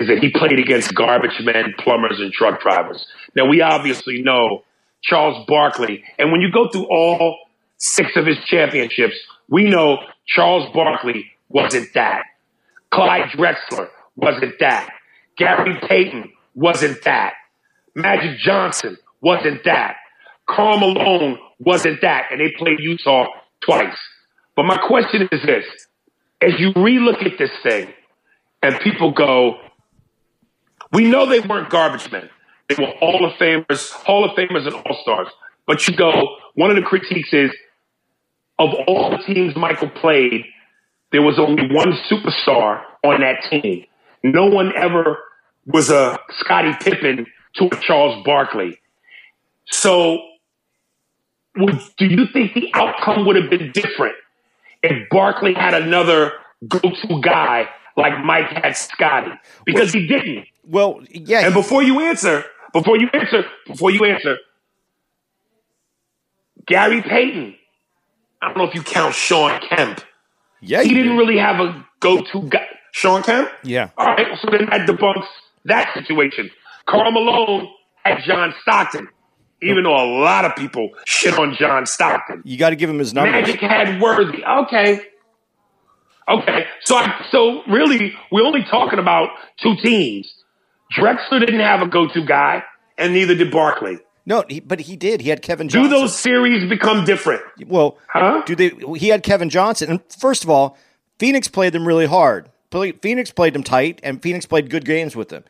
is 0.00 0.08
that 0.08 0.18
he 0.18 0.30
played 0.30 0.58
against 0.58 0.94
garbage 0.94 1.38
men, 1.42 1.74
plumbers, 1.78 2.20
and 2.20 2.32
truck 2.32 2.62
drivers. 2.62 3.06
Now 3.34 3.46
we 3.46 3.60
obviously 3.60 4.22
know 4.22 4.64
Charles 5.02 5.44
Barkley, 5.46 6.02
and 6.18 6.32
when 6.32 6.40
you 6.40 6.50
go 6.50 6.70
through 6.70 6.86
all 6.86 7.38
six 7.76 8.16
of 8.16 8.24
his 8.24 8.38
championships, 8.46 9.16
we 9.50 9.64
know 9.64 9.98
Charles 10.26 10.72
Barkley 10.72 11.32
wasn't 11.50 11.92
that. 11.92 12.22
Clyde 12.90 13.28
Drexler 13.30 13.88
wasn't 14.16 14.54
that. 14.60 14.88
Gary 15.36 15.78
Payton 15.86 16.32
wasn't 16.54 17.04
that. 17.04 17.34
Magic 17.94 18.38
Johnson 18.38 18.96
wasn't 19.20 19.62
that. 19.64 19.96
Karl 20.48 20.78
Malone 20.78 21.38
wasn't 21.58 22.00
that. 22.02 22.26
And 22.30 22.40
they 22.40 22.52
played 22.56 22.80
Utah 22.80 23.26
twice. 23.60 23.96
But 24.54 24.64
my 24.64 24.78
question 24.78 25.28
is 25.30 25.42
this. 25.42 25.64
As 26.40 26.58
you 26.58 26.72
relook 26.72 27.24
at 27.24 27.38
this 27.38 27.50
thing 27.62 27.92
and 28.62 28.78
people 28.80 29.10
go, 29.10 29.58
we 30.92 31.04
know 31.04 31.26
they 31.26 31.40
weren't 31.40 31.70
garbage 31.70 32.10
men. 32.12 32.28
They 32.68 32.76
were 32.78 32.90
Hall 32.98 33.24
of 33.24 33.32
Famers, 33.34 33.90
Hall 33.90 34.24
of 34.24 34.36
Famers 34.36 34.66
and 34.66 34.74
All 34.74 34.98
Stars. 35.02 35.28
But 35.66 35.86
you 35.88 35.96
go, 35.96 36.10
one 36.54 36.70
of 36.70 36.76
the 36.76 36.82
critiques 36.82 37.32
is, 37.32 37.50
of 38.58 38.70
all 38.86 39.10
the 39.10 39.18
teams 39.18 39.54
Michael 39.56 39.90
played, 39.90 40.44
there 41.12 41.22
was 41.22 41.38
only 41.38 41.68
one 41.74 41.92
superstar 42.10 42.82
on 43.04 43.20
that 43.20 43.44
team. 43.50 43.84
No 44.22 44.46
one 44.46 44.72
ever 44.76 45.18
was 45.66 45.90
a 45.90 46.18
Scottie 46.38 46.74
Pippen 46.80 47.26
to 47.56 47.64
a 47.66 47.76
Charles 47.80 48.24
Barkley. 48.24 48.80
So, 49.66 50.18
would, 51.58 51.80
do 51.98 52.06
you 52.06 52.26
think 52.32 52.54
the 52.54 52.70
outcome 52.74 53.26
would 53.26 53.36
have 53.36 53.50
been 53.50 53.72
different 53.72 54.14
if 54.82 55.08
Barkley 55.10 55.54
had 55.54 55.74
another 55.74 56.32
go-to 56.68 57.20
guy 57.22 57.68
like 57.96 58.24
Mike 58.24 58.48
had 58.48 58.76
Scottie? 58.76 59.32
Because 59.64 59.92
he 59.92 60.06
didn't. 60.06 60.46
Well, 60.64 61.00
yeah, 61.10 61.46
And 61.46 61.54
before 61.54 61.82
you 61.82 62.00
answer, 62.00 62.44
before 62.72 62.98
you 62.98 63.08
answer, 63.12 63.44
before 63.66 63.90
you 63.90 64.04
answer, 64.04 64.36
Gary 66.66 67.02
Payton. 67.02 67.54
I 68.42 68.48
don't 68.48 68.58
know 68.58 68.64
if 68.64 68.74
you 68.74 68.82
count 68.82 69.14
Shawn 69.14 69.60
Kemp. 69.68 70.00
yeah, 70.60 70.82
He 70.82 70.90
you 70.90 70.94
didn't 70.96 71.12
did. 71.12 71.18
really 71.18 71.38
have 71.38 71.60
a 71.60 71.86
go-to 72.00 72.42
guy. 72.48 72.66
Shawn 72.92 73.22
Kemp? 73.22 73.50
Yeah, 73.62 73.90
All 73.96 74.06
right, 74.06 74.26
so 74.40 74.48
then 74.50 74.66
that 74.70 74.88
debunks 74.88 75.26
that 75.66 75.92
situation. 75.94 76.50
Karl 76.86 77.10
Malone 77.12 77.68
had 78.04 78.22
John 78.24 78.54
Stockton, 78.62 79.08
even 79.62 79.84
though 79.84 79.96
a 79.96 80.08
lot 80.20 80.44
of 80.44 80.54
people 80.56 80.90
shit 81.06 81.38
on 81.38 81.54
John 81.54 81.86
Stockton. 81.86 82.42
you 82.44 82.56
got 82.58 82.70
to 82.70 82.76
give 82.76 82.90
him 82.90 82.98
his 82.98 83.12
number. 83.14 83.30
Magic 83.32 83.60
had 83.60 84.00
Worthy. 84.00 84.44
Okay. 84.44 85.00
Okay. 86.28 86.66
So 86.84 86.96
I, 86.96 87.24
so 87.30 87.62
really, 87.68 88.14
we're 88.32 88.44
only 88.44 88.64
talking 88.64 88.98
about 88.98 89.30
two 89.62 89.76
teams. 89.76 90.32
Drexler 90.96 91.40
didn't 91.40 91.60
have 91.60 91.82
a 91.82 91.86
go-to 91.88 92.24
guy, 92.24 92.62
and 92.98 93.12
neither 93.12 93.34
did 93.34 93.50
Barkley. 93.50 93.98
No, 94.24 94.44
he, 94.48 94.58
but 94.60 94.80
he 94.80 94.96
did. 94.96 95.20
He 95.20 95.28
had 95.28 95.40
Kevin 95.42 95.68
Do 95.68 95.74
Johnson. 95.82 95.90
those 95.90 96.16
series 96.18 96.68
become 96.68 97.04
different? 97.04 97.42
Well, 97.66 97.96
Huh? 98.08 98.42
do 98.44 98.56
they? 98.56 98.70
He 98.98 99.08
had 99.08 99.22
Kevin 99.22 99.48
Johnson, 99.50 99.88
and 99.90 100.00
first 100.18 100.42
of 100.42 100.50
all, 100.50 100.76
Phoenix 101.18 101.46
played 101.48 101.72
them 101.72 101.86
really 101.86 102.06
hard. 102.06 102.50
Phoenix 102.72 103.30
played 103.30 103.54
them 103.54 103.62
tight, 103.62 104.00
and 104.02 104.20
Phoenix 104.20 104.44
played 104.46 104.68
good 104.68 104.84
games 104.84 105.14
with 105.16 105.28
them. 105.28 105.44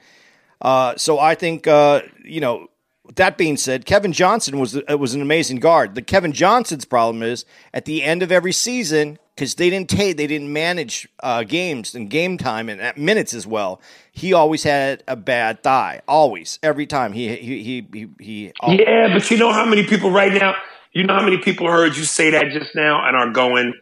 Uh, 0.61 0.95
so 0.97 1.19
I 1.19 1.35
think 1.35 1.67
uh, 1.67 2.03
you 2.25 2.41
know. 2.41 2.69
That 3.15 3.39
being 3.39 3.57
said, 3.57 3.87
Kevin 3.87 4.13
Johnson 4.13 4.59
was 4.59 4.77
uh, 4.77 4.99
was 4.99 5.15
an 5.15 5.23
amazing 5.23 5.59
guard. 5.61 5.95
The 5.95 6.03
Kevin 6.03 6.33
Johnson's 6.33 6.85
problem 6.85 7.23
is 7.23 7.45
at 7.73 7.85
the 7.85 8.03
end 8.03 8.23
of 8.23 8.31
every 8.33 8.53
season 8.53 9.19
because 9.35 9.55
they 9.55 9.71
didn't 9.71 9.89
take 9.89 10.17
they 10.17 10.27
didn't 10.27 10.53
manage 10.53 11.09
uh, 11.23 11.45
games 11.45 11.95
and 11.95 12.11
game 12.11 12.37
time 12.39 12.69
and 12.69 12.81
uh, 12.81 12.93
minutes 12.97 13.33
as 13.33 13.47
well. 13.47 13.81
He 14.13 14.33
always 14.33 14.65
had 14.65 15.03
a 15.07 15.17
bad 15.17 15.63
thigh, 15.63 16.01
always 16.09 16.59
every 16.63 16.87
time 16.87 17.13
he 17.13 17.35
he 17.37 17.63
he 17.63 17.87
he. 17.91 18.09
he 18.21 18.53
Yeah, 18.83 19.13
but 19.15 19.31
you 19.31 19.37
know 19.39 19.53
how 19.53 19.65
many 19.65 19.85
people 19.87 20.11
right 20.11 20.33
now, 20.33 20.55
you 20.93 21.05
know 21.05 21.15
how 21.15 21.25
many 21.25 21.39
people 21.39 21.71
heard 21.71 21.97
you 21.97 22.05
say 22.05 22.31
that 22.31 22.51
just 22.51 22.75
now 22.75 23.07
and 23.07 23.17
are 23.17 23.31
going, 23.31 23.75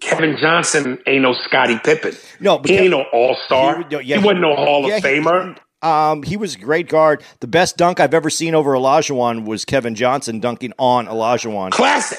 Kevin 0.00 0.36
Johnson 0.40 0.98
ain't 1.06 1.22
no 1.22 1.34
Scottie 1.34 1.78
Pippen. 1.78 2.14
No, 2.40 2.58
but 2.58 2.70
he 2.70 2.78
ain't 2.78 2.90
no 2.90 3.02
All 3.12 3.36
Star. 3.46 3.76
He 3.78 3.84
He, 3.88 3.96
would- 3.96 4.06
yeah, 4.06 4.18
wasn't 4.24 4.40
no 4.40 4.54
Hall 4.56 4.88
yeah, 4.88 4.96
of 4.96 5.02
he- 5.04 5.08
Famer. 5.08 5.56
Um, 5.82 6.22
he 6.22 6.36
was 6.36 6.54
a 6.54 6.58
great 6.58 6.88
guard. 6.88 7.22
The 7.40 7.46
best 7.46 7.76
dunk 7.76 8.00
I've 8.00 8.14
ever 8.14 8.30
seen 8.30 8.54
over 8.54 8.72
Olajuwon 8.72 9.44
was 9.46 9.64
Kevin 9.64 9.94
Johnson 9.94 10.40
dunking 10.40 10.72
on 10.78 11.06
Olajuwon. 11.06 11.70
Classic, 11.70 12.18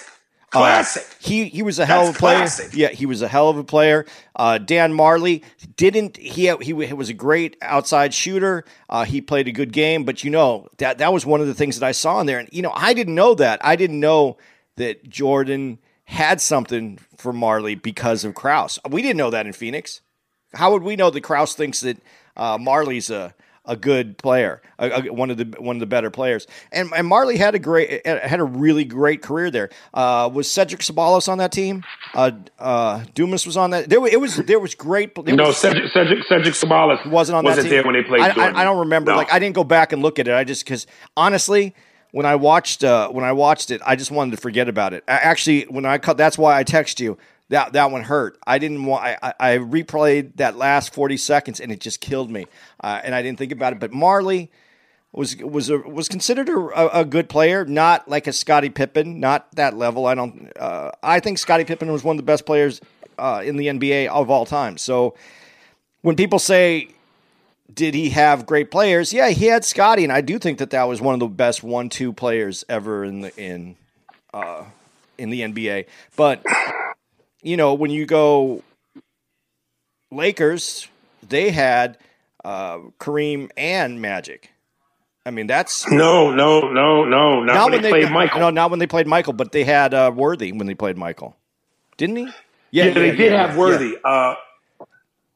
Uh, 0.54 0.60
classic. 0.60 1.06
he 1.20 1.46
he 1.46 1.62
was 1.62 1.78
a 1.80 1.86
hell 1.86 2.08
of 2.10 2.16
a 2.16 2.18
player. 2.18 2.38
classic. 2.40 2.72
Yeah, 2.74 2.90
he 2.90 3.06
was 3.06 3.22
a 3.22 3.28
hell 3.28 3.50
of 3.50 3.58
a 3.58 3.64
player. 3.64 4.06
Uh, 4.36 4.58
Dan 4.58 4.94
Majerle 4.94 5.44
didn't. 5.78 6.18
He 6.18 6.52
he 6.62 6.74
was 6.74 7.10
a 7.10 7.14
great 7.14 7.56
outside 7.62 8.14
shooter. 8.14 8.66
Uh, 8.90 9.06
he 9.06 9.22
played 9.22 9.48
a 9.48 9.52
good 9.52 9.72
game, 9.74 10.04
but 10.06 10.24
you 10.24 10.32
know 10.32 10.68
that 10.80 10.98
that 10.98 11.14
was 11.14 11.26
one 11.26 11.40
of 11.42 11.48
the 11.48 11.54
things 11.54 11.78
that 11.80 11.86
I 11.86 11.92
saw 11.92 12.20
in 12.20 12.26
there. 12.28 12.40
And 12.40 12.50
you 12.52 12.62
know, 12.64 12.74
I 12.76 12.94
didn't 12.94 13.16
know 13.16 13.36
that. 13.36 13.64
I 13.64 13.76
didn't 13.76 14.00
know 14.00 14.38
that 14.78 15.08
Jordan 15.08 15.78
had 16.06 16.42
something 16.42 16.98
for 17.16 17.32
Majerle 17.32 17.82
because 17.82 18.26
of 18.26 18.34
Krause. 18.36 18.80
We 18.90 19.02
didn't 19.04 19.18
know 19.18 19.30
that 19.30 19.46
in 19.46 19.54
Phoenix. 19.54 20.02
How 20.54 20.72
would 20.72 20.84
we 20.84 20.96
know 20.98 21.10
that 21.12 21.22
Krause 21.22 21.54
thinks 21.54 21.80
that 21.82 21.98
uh, 22.36 22.58
Majerle's 22.58 23.10
a 23.10 23.34
a 23.66 23.76
good 23.76 24.18
player, 24.18 24.62
a, 24.80 25.08
a- 25.08 25.14
one 25.14 25.30
of 25.30 25.38
the 25.38 25.46
one 25.60 25.76
of 25.76 25.80
the 25.80 25.86
better 25.86 26.10
players? 26.10 26.48
And, 26.72 26.90
and 26.96 27.08
Majerle 27.10 27.38
had 27.38 27.54
a 27.56 27.60
great 27.60 28.06
had 28.06 28.40
a 28.40 28.44
really 28.44 28.84
great 28.86 29.22
career 29.22 29.52
there. 29.52 29.70
Uh, 29.94 30.30
was 30.34 30.50
Cedric 30.50 30.82
Ceballos 30.82 31.28
on 31.30 31.38
that 31.38 31.52
team? 31.52 31.84
Uh, 32.14 32.32
uh, 32.60 33.04
Dumas 33.14 33.46
was 33.46 33.58
on 33.58 33.70
that. 33.72 33.90
There, 33.90 34.06
it 34.08 34.20
was 34.20 34.38
there 34.38 34.60
was 34.60 34.74
great. 34.76 35.16
No, 35.28 35.48
was- 35.48 35.58
Cedric 35.58 35.92
Cedric, 35.92 36.24
Cedric 36.28 36.54
Ceballos 36.56 37.06
wasn't 37.10 37.38
on 37.38 37.44
wasn't 37.44 37.64
that 37.64 37.70
team. 37.70 37.72
there 37.72 37.84
when 37.84 37.94
they 37.94 38.04
played 38.04 38.22
I, 38.22 38.48
I, 38.50 38.62
I 38.62 38.64
don't 38.64 38.80
remember. 38.80 39.12
No. 39.12 39.18
Like 39.18 39.32
I 39.32 39.40
didn't 39.40 39.56
go 39.56 39.64
back 39.64 39.94
and 39.94 40.02
look 40.02 40.18
at 40.20 40.28
it. 40.28 40.34
I 40.34 40.44
just 40.44 40.66
because 40.66 40.88
honestly, 41.16 41.76
when 42.12 42.26
I 42.26 42.36
watched 42.36 42.84
uh, 42.84 43.10
when 43.10 43.24
I 43.24 43.32
watched 43.32 43.72
it, 43.72 43.82
I 43.86 43.96
just 43.96 44.12
wanted 44.12 44.32
to 44.36 44.38
forget 44.42 44.68
about 44.70 44.94
it. 44.94 45.04
I, 45.08 45.12
actually, 45.14 45.64
when 45.64 45.86
I 45.86 45.98
cut, 45.98 46.18
that's 46.18 46.38
why 46.38 46.58
I 46.58 46.64
text 46.64 47.00
you. 47.00 47.18
That 47.52 47.74
that 47.74 47.92
one 47.92 48.04
hurt. 48.04 48.40
I 48.48 48.60
didn't 48.60 48.86
want. 48.86 49.04
I, 49.04 49.34
I, 49.38 49.58
replayed 49.58 50.38
that 50.38 50.56
last 50.56 50.94
forty 50.94 51.18
seconds, 51.18 51.60
and 51.60 51.70
it 51.70 51.82
just 51.82 52.00
killed 52.00 52.32
me. 52.32 52.48
Uh, 52.80 53.02
and 53.04 53.14
I 53.14 53.22
didn't 53.22 53.40
think 53.40 53.52
about 53.52 53.74
it. 53.74 53.80
But 53.80 53.92
Majerle 53.92 54.48
was 55.12 55.36
was 55.36 55.70
a, 55.70 55.78
was 55.80 56.08
considered 56.08 56.48
a, 56.48 57.00
a 57.02 57.04
good 57.04 57.28
player, 57.28 57.66
not 57.66 58.08
like 58.08 58.26
a 58.26 58.32
Scottie 58.32 58.70
Pippen, 58.70 59.20
not 59.20 59.54
that 59.56 59.76
level. 59.76 60.06
I 60.06 60.16
don't. 60.16 60.50
Uh, 60.58 60.92
I 61.04 61.20
think 61.20 61.40
Scottie 61.40 61.66
Pippen 61.66 61.92
was 61.92 62.06
one 62.06 62.16
of 62.16 62.18
the 62.18 62.24
best 62.24 62.46
players 62.46 62.80
uh, 63.18 63.42
in 63.44 63.58
the 63.58 63.68
NBA 63.68 64.08
of 64.08 64.30
all 64.30 64.46
time. 64.46 64.78
So 64.78 65.16
when 66.04 66.16
people 66.16 66.40
say 66.40 66.88
did 67.74 67.94
he 67.94 68.12
have 68.12 68.46
great 68.46 68.72
players? 68.72 69.12
Yeah, 69.12 69.30
he 69.30 69.48
had 69.48 69.66
Scottie, 69.66 70.04
and 70.04 70.12
I 70.14 70.22
do 70.22 70.40
think 70.40 70.60
that 70.60 70.70
that 70.70 70.84
was 70.84 71.02
one 71.02 71.14
of 71.16 71.20
the 71.20 71.28
best 71.28 71.64
one-two 71.64 72.14
players 72.14 72.64
ever 72.70 73.04
in 73.04 73.22
the 73.22 73.36
in 73.38 73.76
uh, 74.34 74.64
in 75.18 75.30
the 75.30 75.42
NBA. 75.42 75.88
But 76.16 76.44
you 77.42 77.58
know, 77.58 77.74
when 77.74 77.92
you 77.92 78.06
go 78.06 78.64
Lakers, 80.12 80.88
they 81.28 81.52
had 81.52 81.98
uh, 82.44 82.80
Kareem 83.00 83.50
and 83.58 84.02
Magic. 84.02 84.52
I 85.26 85.32
mean, 85.32 85.48
that's 85.48 85.90
No, 85.92 86.32
no, 86.32 86.72
no, 86.72 87.06
no. 87.06 87.44
Not, 87.44 87.72
when, 87.72 87.82
they, 87.82 87.90
played 87.90 88.12
Michael. 88.12 88.40
No, 88.40 88.50
not 88.50 88.72
when 88.72 88.80
they 88.80 88.88
played 88.88 89.08
Michael, 89.08 89.34
but 89.34 89.52
they 89.52 89.64
had 89.64 89.94
uh, 89.94 90.12
Worthy 90.14 90.52
when 90.52 90.68
they 90.68 90.74
played 90.74 90.98
Michael, 90.98 91.36
didn't 91.98 92.16
he? 92.16 92.30
Yeah, 92.72 92.90
they 92.90 93.16
did 93.16 93.32
have 93.32 93.56
Worthy. 93.56 93.98
Uh, 94.04 94.36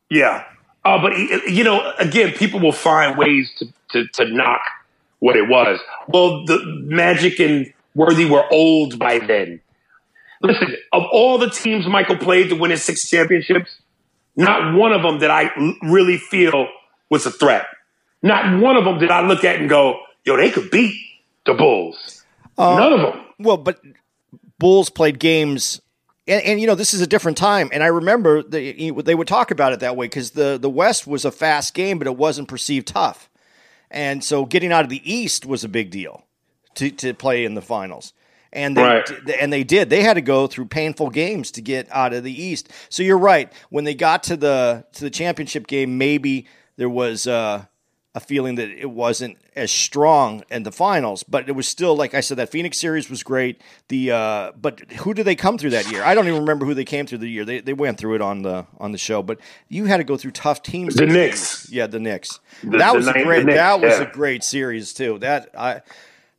yeah, 0.10 0.46
uh, 0.84 1.02
but 1.02 1.18
you 1.18 1.64
know, 1.64 1.94
again, 2.00 2.32
people 2.32 2.60
will 2.60 2.72
find 2.72 3.18
ways 3.18 3.52
to, 3.58 3.68
to 3.90 4.08
to 4.14 4.34
knock 4.34 4.62
what 5.20 5.36
it 5.36 5.48
was. 5.48 5.80
Well, 6.08 6.46
the 6.46 6.60
Magic 6.86 7.40
and 7.40 7.72
Worthy 7.94 8.26
were 8.26 8.46
old 8.52 8.98
by 8.98 9.20
then. 9.20 9.62
Listen, 10.46 10.76
of 10.94 11.04
all 11.12 11.38
the 11.38 11.50
teams 11.50 11.88
Michael 11.88 12.18
played 12.18 12.50
to 12.50 12.56
win 12.56 12.72
his 12.72 12.84
six 12.84 13.10
championships, 13.10 13.80
not 14.36 14.76
one 14.76 14.94
of 14.94 15.02
them 15.02 15.18
did 15.18 15.30
I 15.30 15.50
really 15.82 16.18
feel 16.18 16.68
was 17.10 17.26
a 17.26 17.32
threat. 17.32 17.66
Not 18.22 18.60
one 18.62 18.76
of 18.76 18.86
them 18.86 19.00
did 19.00 19.12
I 19.12 19.26
look 19.26 19.44
at 19.44 19.60
and 19.60 19.70
go, 19.70 20.00
"Yo, 20.24 20.38
they 20.38 20.52
could 20.52 20.70
beat 20.72 20.96
the 21.46 21.54
Bulls." 21.54 22.24
Um, 22.58 22.78
None 22.78 22.94
of 22.94 23.00
them. 23.02 23.26
Well, 23.40 23.58
but 23.58 23.80
Bulls 24.60 24.90
played 24.90 25.20
games, 25.20 25.82
and, 26.28 26.44
and 26.44 26.62
you 26.62 26.68
know 26.68 26.76
this 26.76 26.94
is 26.94 27.02
a 27.02 27.08
different 27.08 27.38
time. 27.38 27.70
And 27.72 27.84
I 27.84 27.88
remember 27.88 28.44
they 28.44 28.92
they 28.92 29.16
would 29.16 29.28
talk 29.28 29.52
about 29.52 29.74
it 29.74 29.80
that 29.82 29.96
way 29.96 30.06
because 30.06 30.32
the 30.32 30.58
the 30.60 30.70
West 30.70 31.08
was 31.08 31.26
a 31.26 31.32
fast 31.32 31.74
game, 31.74 31.98
but 31.98 32.08
it 32.08 32.18
wasn't 32.18 32.48
perceived 32.48 32.88
tough, 32.88 33.30
and 33.90 34.24
so 34.24 34.46
getting 34.46 34.72
out 34.72 34.84
of 34.84 34.90
the 34.90 35.02
East 35.12 35.46
was 35.46 35.64
a 35.64 35.70
big 35.70 35.92
deal 35.92 36.24
to 36.76 36.92
to 36.92 37.14
play 37.14 37.46
in 37.46 37.56
the 37.56 37.62
finals. 37.62 38.14
And 38.56 38.76
they 38.78 38.82
Right. 38.82 39.10
and 39.40 39.52
they 39.52 39.64
did. 39.64 39.90
They 39.90 40.02
had 40.02 40.14
to 40.14 40.22
go 40.22 40.48
through 40.48 40.66
painful 40.68 41.10
games 41.10 41.52
to 41.52 41.62
get 41.62 41.88
out 41.92 42.14
of 42.14 42.24
the 42.24 42.32
East. 42.44 42.70
So 42.90 43.04
you're 43.04 43.18
right. 43.18 43.52
When 43.70 43.84
they 43.84 43.94
got 43.94 44.24
to 44.24 44.38
the 44.38 44.86
to 44.94 45.04
the 45.04 45.10
championship 45.10 45.68
game, 45.68 45.98
maybe 45.98 46.48
there 46.78 46.90
was 46.90 47.28
uh, 47.28 47.66
a 48.16 48.20
feeling 48.22 48.56
that 48.56 48.70
it 48.70 48.90
wasn't 48.90 49.38
as 49.58 49.72
strong 49.72 50.44
in 50.50 50.64
the 50.64 50.72
finals, 50.72 51.24
but 51.24 51.50
it 51.50 51.52
was 51.52 51.68
still 51.68 51.98
like 51.98 52.14
I 52.14 52.22
said. 52.22 52.38
That 52.38 52.50
Phoenix 52.50 52.80
series 52.80 53.10
was 53.10 53.24
great. 53.24 53.62
The 53.90 54.12
uh, 54.12 54.52
but 54.60 54.80
who 55.02 55.14
did 55.14 55.26
they 55.26 55.36
come 55.36 55.58
through 55.58 55.72
that 55.72 55.92
year? 55.92 56.02
I 56.02 56.16
don't 56.16 56.26
even 56.28 56.40
remember 56.40 56.66
who 56.66 56.74
they 56.74 56.86
came 56.86 57.06
through 57.06 57.18
the 57.20 57.30
year. 57.30 57.44
They 57.44 57.60
they 57.60 57.74
went 57.74 57.98
through 57.98 58.16
it 58.16 58.22
on 58.22 58.42
the 58.42 58.66
on 58.80 58.94
the 58.94 58.98
show, 58.98 59.22
but 59.22 59.38
you 59.68 59.84
had 59.86 59.98
to 59.98 60.06
go 60.06 60.16
through 60.16 60.32
tough 60.32 60.64
teams. 60.64 60.96
The 60.96 61.06
Knicks. 61.06 61.70
yeah, 61.70 61.88
the 61.88 62.00
Knicks. 62.00 62.40
The- 62.64 62.78
that 62.78 62.96
was 62.96 63.08
a 63.08 63.12
great. 63.14 63.46
Knicks, 63.46 63.58
that 63.58 63.82
was 63.82 64.00
yeah. 64.00 64.06
a 64.06 64.12
great 64.12 64.46
series 64.46 64.94
too. 64.94 65.20
That 65.20 65.50
I 65.58 65.82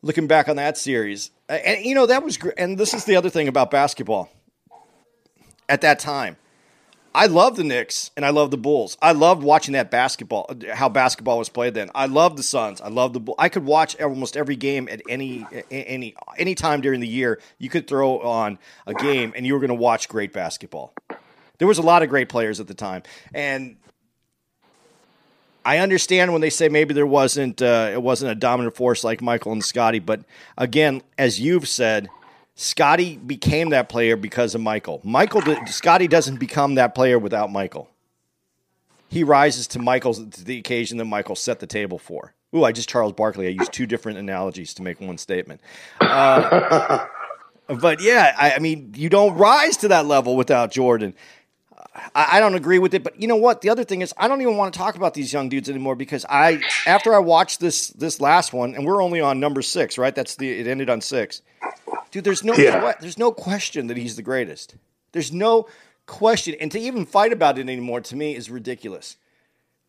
looking 0.03 0.27
back 0.27 0.49
on 0.49 0.57
that 0.57 0.79
series, 0.79 1.31
and 1.49 1.85
you 1.85 1.95
know 1.95 2.07
that 2.07 2.23
was 2.23 2.37
great. 2.37 2.55
And 2.59 2.79
this 2.79 2.95
is 2.95 3.05
the 3.05 3.17
other 3.17 3.31
thing 3.31 3.49
about 3.49 3.71
basketball. 3.71 4.31
At 5.69 5.81
that 5.81 5.99
time, 5.99 6.37
I 7.17 7.27
loved 7.27 7.57
the 7.57 7.65
Knicks 7.65 8.11
and 8.15 8.27
I 8.27 8.31
loved 8.31 8.53
the 8.53 8.59
Bulls. 8.59 8.99
I 9.01 9.13
loved 9.13 9.43
watching 9.43 9.73
that 9.73 9.91
basketball, 9.91 10.55
how 10.75 10.89
basketball 10.89 11.39
was 11.39 11.49
played 11.49 11.73
then. 11.75 11.91
I 11.95 12.07
loved 12.07 12.37
the 12.37 12.43
Suns. 12.43 12.81
I 12.81 12.89
loved 12.89 13.15
the 13.15 13.21
Bulls. 13.21 13.37
I 13.39 13.49
could 13.49 13.65
watch 13.65 13.99
almost 14.01 14.37
every 14.37 14.55
game 14.55 14.87
at 14.91 15.01
any 15.09 15.47
any 15.71 16.15
any 16.37 16.55
time 16.55 16.83
during 16.83 17.01
the 17.01 17.09
year. 17.09 17.41
You 17.59 17.71
could 17.71 17.89
throw 17.89 18.21
on 18.21 18.59
a 18.87 18.95
game 18.95 19.33
and 19.35 19.47
you 19.47 19.55
were 19.55 19.61
going 19.61 19.69
to 19.69 19.75
watch 19.75 20.09
great 20.09 20.33
basketball. 20.33 20.93
There 21.59 21.67
was 21.67 21.79
a 21.79 21.83
lot 21.83 22.03
of 22.03 22.11
great 22.11 22.29
players 22.29 22.61
at 22.61 22.67
the 22.67 22.75
time, 22.75 23.03
and 23.33 23.77
I 25.67 25.79
understand 25.79 26.31
when 26.33 26.41
they 26.41 26.51
say 26.51 26.69
maybe 26.69 26.95
there 26.95 27.09
wasn't 27.09 27.61
uh, 27.61 27.91
it 27.93 28.01
wasn't 28.01 28.31
a 28.31 28.37
dominant 28.37 28.77
force 28.77 29.03
like 29.03 29.21
Michael 29.21 29.51
and 29.51 29.65
Scottie, 29.65 29.99
but 29.99 30.21
again, 30.57 31.03
as 31.19 31.41
you've 31.41 31.67
said, 31.67 32.09
Scottie 32.55 33.17
became 33.17 33.71
that 33.71 33.89
player 33.89 34.17
because 34.17 34.55
of 34.55 34.61
Michael. 34.61 35.01
Michael, 35.03 35.43
Scottie 35.67 36.07
doesn't 36.07 36.39
become 36.39 36.77
that 36.77 36.95
player 36.95 37.19
without 37.19 37.51
Michael. 37.51 37.91
He 39.09 39.25
rises 39.25 39.67
to 39.69 39.81
Michael's 39.81 40.25
to 40.25 40.45
the 40.45 40.57
occasion 40.57 40.99
that 40.99 41.05
Michael 41.05 41.35
set 41.35 41.59
the 41.59 41.67
table 41.67 41.99
for. 41.99 42.33
Ooh, 42.55 42.63
I 42.63 42.71
just 42.71 42.89
Charles 42.89 43.13
Barkley. 43.13 43.49
I 43.49 43.51
used 43.51 43.73
two 43.73 43.87
different 43.87 44.19
analogies 44.19 44.73
to 44.75 44.83
make 44.83 45.01
one 45.01 45.19
statement. 45.19 45.61
Uh, 46.01 47.07
but 47.67 48.01
yeah, 48.01 48.37
I, 48.39 48.53
I 48.53 48.59
mean, 48.61 48.93
you 48.97 49.09
don't 49.09 49.37
rise 49.37 49.77
to 49.79 49.89
that 49.89 50.07
level 50.07 50.37
without 50.37 50.71
Jordan. 50.71 51.13
I, 52.15 52.37
I 52.37 52.41
don't 52.41 52.55
agree 52.55 52.79
with 52.79 52.95
it, 52.95 53.03
but 53.03 53.21
you 53.21 53.29
know 53.29 53.37
what? 53.37 53.61
The 53.61 53.71
other 53.71 53.85
thing 53.85 54.03
is, 54.03 54.13
I 54.17 54.29
don't 54.29 54.41
even 54.43 54.57
want 54.57 54.73
to 54.75 54.79
talk 54.79 54.97
about 54.97 55.15
these 55.15 55.33
young 55.33 55.49
dudes 55.49 55.69
anymore 55.69 55.95
because 55.97 56.25
I, 56.29 56.61
after 56.87 57.15
I 57.15 57.19
watched 57.19 57.61
this 57.61 57.89
this 57.89 58.21
last 58.21 58.53
one, 58.53 58.75
and 58.75 58.85
we're 58.87 59.03
only 59.03 59.21
on 59.21 59.41
number 59.41 59.63
six, 59.63 59.99
right? 59.99 60.15
That's 60.15 60.37
the 60.37 60.51
it 60.61 60.67
ended 60.67 60.91
on 60.91 61.01
six. 61.01 61.43
Dude, 62.11 62.25
there's 62.25 62.45
no 62.45 62.55
Yeah. 62.55 62.93
there's 63.01 63.19
no 63.19 63.33
question 63.33 63.87
that 63.89 63.97
he's 63.97 64.17
the 64.17 64.23
greatest. 64.23 64.77
There's 65.13 65.33
no 65.33 65.67
question, 66.07 66.55
and 66.61 66.71
to 66.73 66.79
even 66.79 67.05
fight 67.07 67.33
about 67.33 67.59
it 67.59 67.63
anymore 67.63 68.01
to 68.03 68.17
me 68.17 68.37
is 68.37 68.51
ridiculous. 68.51 69.17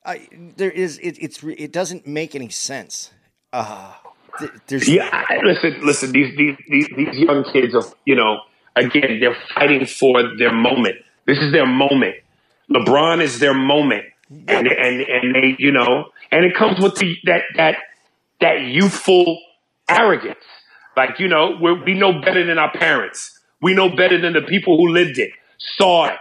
I, 0.05 0.27
there 0.55 0.71
is 0.71 0.97
it, 0.99 1.17
it's 1.21 1.43
it 1.43 1.71
doesn't 1.73 2.07
make 2.07 2.33
any 2.35 2.49
sense. 2.49 3.11
Uh, 3.51 3.93
th- 4.39 4.51
there's 4.67 4.87
Yeah, 4.89 5.09
I- 5.11 5.41
listen, 5.43 5.79
listen. 5.85 6.11
These 6.13 6.35
these 6.37 6.55
these, 6.69 6.87
these 6.95 7.15
young 7.15 7.43
kids 7.51 7.75
are, 7.75 7.83
you 8.05 8.15
know, 8.15 8.39
again, 8.75 9.19
they're 9.19 9.35
fighting 9.53 9.85
for 9.85 10.23
their 10.37 10.53
moment. 10.53 10.95
This 11.27 11.39
is 11.39 11.51
their 11.51 11.67
moment. 11.67 12.15
LeBron 12.71 13.21
is 13.21 13.39
their 13.39 13.53
moment, 13.53 14.05
and 14.29 14.67
and 14.67 15.01
and 15.01 15.35
they, 15.35 15.55
you 15.59 15.71
know, 15.71 16.05
and 16.31 16.45
it 16.45 16.55
comes 16.55 16.79
with 16.79 16.95
the, 16.95 17.15
that 17.25 17.43
that 17.55 17.75
that 18.41 18.61
youthful 18.61 19.39
arrogance. 19.89 20.43
Like 20.95 21.19
you 21.19 21.27
know, 21.27 21.57
we're, 21.59 21.83
we 21.83 21.93
know 21.93 22.21
better 22.21 22.45
than 22.45 22.57
our 22.57 22.71
parents. 22.71 23.39
We 23.61 23.73
know 23.73 23.89
better 23.89 24.19
than 24.19 24.33
the 24.33 24.41
people 24.41 24.77
who 24.77 24.89
lived 24.89 25.17
it, 25.17 25.31
saw 25.57 26.07
it. 26.07 26.17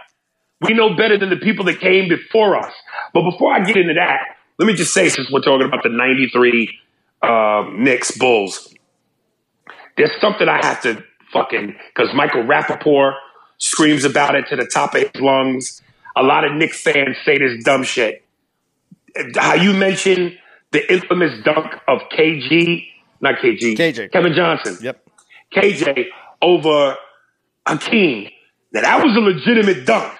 We 0.61 0.73
know 0.73 0.95
better 0.95 1.17
than 1.17 1.29
the 1.29 1.37
people 1.37 1.65
that 1.65 1.79
came 1.79 2.09
before 2.09 2.57
us. 2.57 2.73
But 3.13 3.29
before 3.29 3.53
I 3.53 3.63
get 3.63 3.77
into 3.77 3.93
that, 3.93 4.19
let 4.57 4.65
me 4.65 4.73
just 4.73 4.93
say, 4.93 5.07
since 5.07 5.29
we're 5.31 5.41
talking 5.41 5.67
about 5.67 5.83
the 5.83 5.89
'93 5.89 6.79
uh, 7.21 7.65
Knicks 7.73 8.17
Bulls, 8.17 8.73
there's 9.95 10.19
something 10.19 10.49
I 10.49 10.65
have 10.65 10.81
to 10.81 11.03
fucking 11.31 11.75
because 11.93 12.13
Michael 12.13 12.43
Rapaport 12.43 13.13
screams 13.57 14.05
about 14.05 14.35
it 14.35 14.47
to 14.49 14.55
the 14.55 14.65
top 14.65 14.95
of 14.95 15.01
his 15.01 15.21
lungs. 15.21 15.81
A 16.15 16.23
lot 16.23 16.45
of 16.45 16.53
Knicks 16.53 16.81
fans 16.81 17.17
say 17.25 17.37
this 17.37 17.63
dumb 17.63 17.83
shit. 17.83 18.23
How 19.35 19.55
you 19.55 19.73
mentioned 19.73 20.37
the 20.71 20.91
infamous 20.91 21.31
dunk 21.43 21.73
of 21.87 22.01
KG, 22.11 22.87
not 23.21 23.35
KG, 23.35 23.75
KJ. 23.75 24.11
Kevin 24.11 24.33
Johnson, 24.33 24.77
yep. 24.81 25.03
KJ 25.55 26.05
over 26.41 26.95
Hakeem. 27.65 28.29
Now 28.73 28.81
that 28.81 29.03
was 29.03 29.15
a 29.15 29.19
legitimate 29.19 29.85
dunk, 29.85 30.13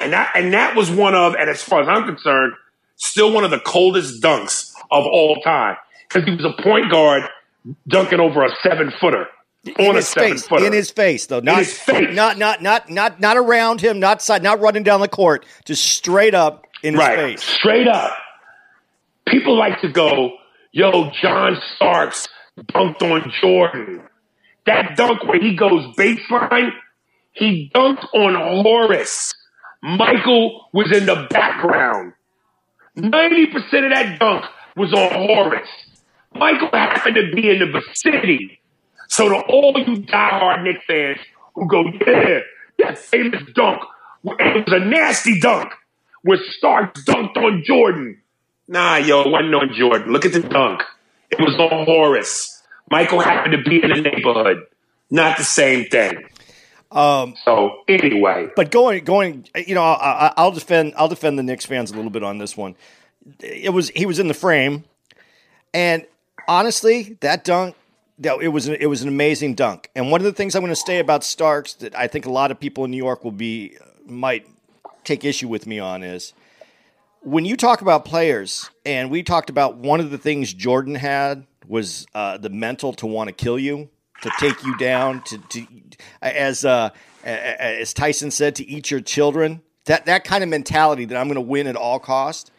and 0.00 0.12
that 0.12 0.32
and 0.34 0.52
that 0.52 0.74
was 0.74 0.90
one 0.90 1.14
of, 1.14 1.34
and 1.34 1.48
as 1.50 1.62
far 1.62 1.82
as 1.82 1.88
I'm 1.88 2.06
concerned, 2.06 2.54
still 2.96 3.32
one 3.32 3.44
of 3.44 3.50
the 3.50 3.60
coldest 3.60 4.22
dunks 4.22 4.72
of 4.90 5.04
all 5.04 5.36
time 5.42 5.76
because 6.08 6.24
he 6.24 6.34
was 6.34 6.44
a 6.44 6.62
point 6.62 6.90
guard 6.90 7.22
dunking 7.88 8.20
over 8.20 8.44
a 8.44 8.50
seven 8.62 8.92
footer 9.00 9.26
on 9.78 9.94
his 9.94 10.12
face, 10.12 10.46
footer 10.46 10.66
in 10.66 10.72
his 10.72 10.90
face, 10.90 11.26
though, 11.26 11.40
not 11.40 11.58
his 11.58 11.78
face. 11.78 12.14
not 12.14 12.38
not 12.38 12.62
not 12.62 12.88
not 12.88 13.20
not 13.20 13.36
around 13.36 13.80
him, 13.80 14.00
not 14.00 14.22
side, 14.22 14.42
not 14.42 14.60
running 14.60 14.82
down 14.82 15.00
the 15.00 15.08
court, 15.08 15.44
just 15.64 15.84
straight 15.84 16.34
up 16.34 16.66
in 16.82 16.94
his 16.94 17.04
face. 17.04 17.42
straight 17.42 17.88
up. 17.88 18.12
People 19.26 19.58
like 19.58 19.80
to 19.82 19.92
go, 19.92 20.32
yo, 20.72 21.10
John 21.20 21.56
Starks 21.76 22.28
dunked 22.58 23.02
on 23.02 23.30
Jordan. 23.40 24.02
That 24.66 24.96
dunk 24.96 25.24
where 25.24 25.40
he 25.40 25.56
goes 25.56 25.94
baseline, 25.96 26.70
he 27.32 27.70
dunked 27.74 28.04
on 28.14 28.62
Horace. 28.62 29.34
Michael 29.82 30.66
was 30.72 30.94
in 30.96 31.06
the 31.06 31.26
background. 31.30 32.12
90% 32.96 33.54
of 33.56 33.90
that 33.92 34.18
dunk 34.18 34.44
was 34.76 34.92
on 34.92 35.12
Horace. 35.12 35.68
Michael 36.34 36.68
happened 36.72 37.16
to 37.16 37.34
be 37.34 37.48
in 37.48 37.60
the 37.60 37.66
vicinity. 37.66 38.59
So 39.10 39.28
to 39.28 39.34
all 39.40 39.74
you 39.76 40.02
diehard 40.02 40.62
Knicks 40.62 40.84
fans 40.86 41.18
who 41.54 41.66
go, 41.66 41.82
yeah, 42.06 42.38
that 42.78 42.96
famous 42.96 43.42
dunk, 43.54 43.82
it 44.24 44.66
was 44.66 44.72
a 44.80 44.84
nasty 44.84 45.40
dunk 45.40 45.72
where 46.22 46.38
Starks 46.56 47.04
dunked 47.04 47.36
on 47.36 47.64
Jordan. 47.66 48.20
Nah, 48.68 48.96
yo, 48.96 49.22
it 49.22 49.30
wasn't 49.30 49.54
on 49.56 49.74
Jordan. 49.76 50.12
Look 50.12 50.24
at 50.24 50.32
the 50.32 50.40
dunk. 50.40 50.82
It 51.28 51.40
was 51.40 51.56
on 51.58 51.86
Horace. 51.86 52.62
Michael 52.88 53.18
happened 53.20 53.52
to 53.52 53.68
be 53.68 53.82
in 53.82 53.90
the 53.90 54.00
neighborhood. 54.00 54.64
Not 55.10 55.38
the 55.38 55.44
same 55.44 55.86
thing. 55.86 56.28
Um, 56.92 57.34
So 57.44 57.82
anyway, 57.88 58.48
but 58.54 58.70
going 58.70 59.02
going, 59.04 59.46
you 59.56 59.74
know, 59.74 59.82
I- 59.82 60.32
I'll 60.36 60.52
defend 60.52 60.94
I'll 60.96 61.08
defend 61.08 61.36
the 61.36 61.42
Knicks 61.42 61.66
fans 61.66 61.90
a 61.90 61.94
little 61.96 62.10
bit 62.10 62.22
on 62.22 62.38
this 62.38 62.56
one. 62.56 62.76
It 63.40 63.72
was 63.72 63.90
he 63.90 64.06
was 64.06 64.18
in 64.20 64.28
the 64.28 64.34
frame, 64.34 64.84
and 65.74 66.04
honestly, 66.46 67.16
that 67.20 67.44
dunk. 67.44 67.74
It 68.22 68.48
was 68.48 68.68
it 68.68 68.86
was 68.86 69.02
an 69.02 69.08
amazing 69.08 69.54
dunk, 69.54 69.88
and 69.94 70.10
one 70.10 70.20
of 70.20 70.24
the 70.24 70.32
things 70.32 70.54
I'm 70.54 70.62
going 70.62 70.72
to 70.72 70.76
say 70.76 70.98
about 70.98 71.24
Starks 71.24 71.74
that 71.74 71.94
I 71.94 72.06
think 72.06 72.26
a 72.26 72.30
lot 72.30 72.50
of 72.50 72.60
people 72.60 72.84
in 72.84 72.90
New 72.90 72.98
York 72.98 73.24
will 73.24 73.32
be 73.32 73.76
might 74.04 74.46
take 75.04 75.24
issue 75.24 75.48
with 75.48 75.66
me 75.66 75.78
on 75.78 76.02
is 76.02 76.34
when 77.22 77.44
you 77.44 77.56
talk 77.56 77.80
about 77.80 78.04
players, 78.04 78.70
and 78.84 79.10
we 79.10 79.22
talked 79.22 79.50
about 79.50 79.76
one 79.76 80.00
of 80.00 80.10
the 80.10 80.18
things 80.18 80.52
Jordan 80.52 80.94
had 80.94 81.46
was 81.66 82.06
uh, 82.14 82.38
the 82.38 82.50
mental 82.50 82.92
to 82.94 83.06
want 83.06 83.28
to 83.28 83.32
kill 83.32 83.58
you, 83.58 83.88
to 84.22 84.30
take 84.38 84.62
you 84.64 84.76
down, 84.76 85.22
to, 85.24 85.38
to 85.38 85.66
as 86.20 86.64
uh, 86.64 86.90
as 87.24 87.94
Tyson 87.94 88.30
said, 88.30 88.56
to 88.56 88.66
eat 88.66 88.90
your 88.90 89.00
children. 89.00 89.62
That 89.86 90.06
that 90.06 90.24
kind 90.24 90.42
of 90.42 90.50
mentality 90.50 91.04
that 91.06 91.16
I'm 91.16 91.26
going 91.26 91.36
to 91.36 91.40
win 91.40 91.66
at 91.66 91.76
all 91.76 91.98
cost. 91.98 92.50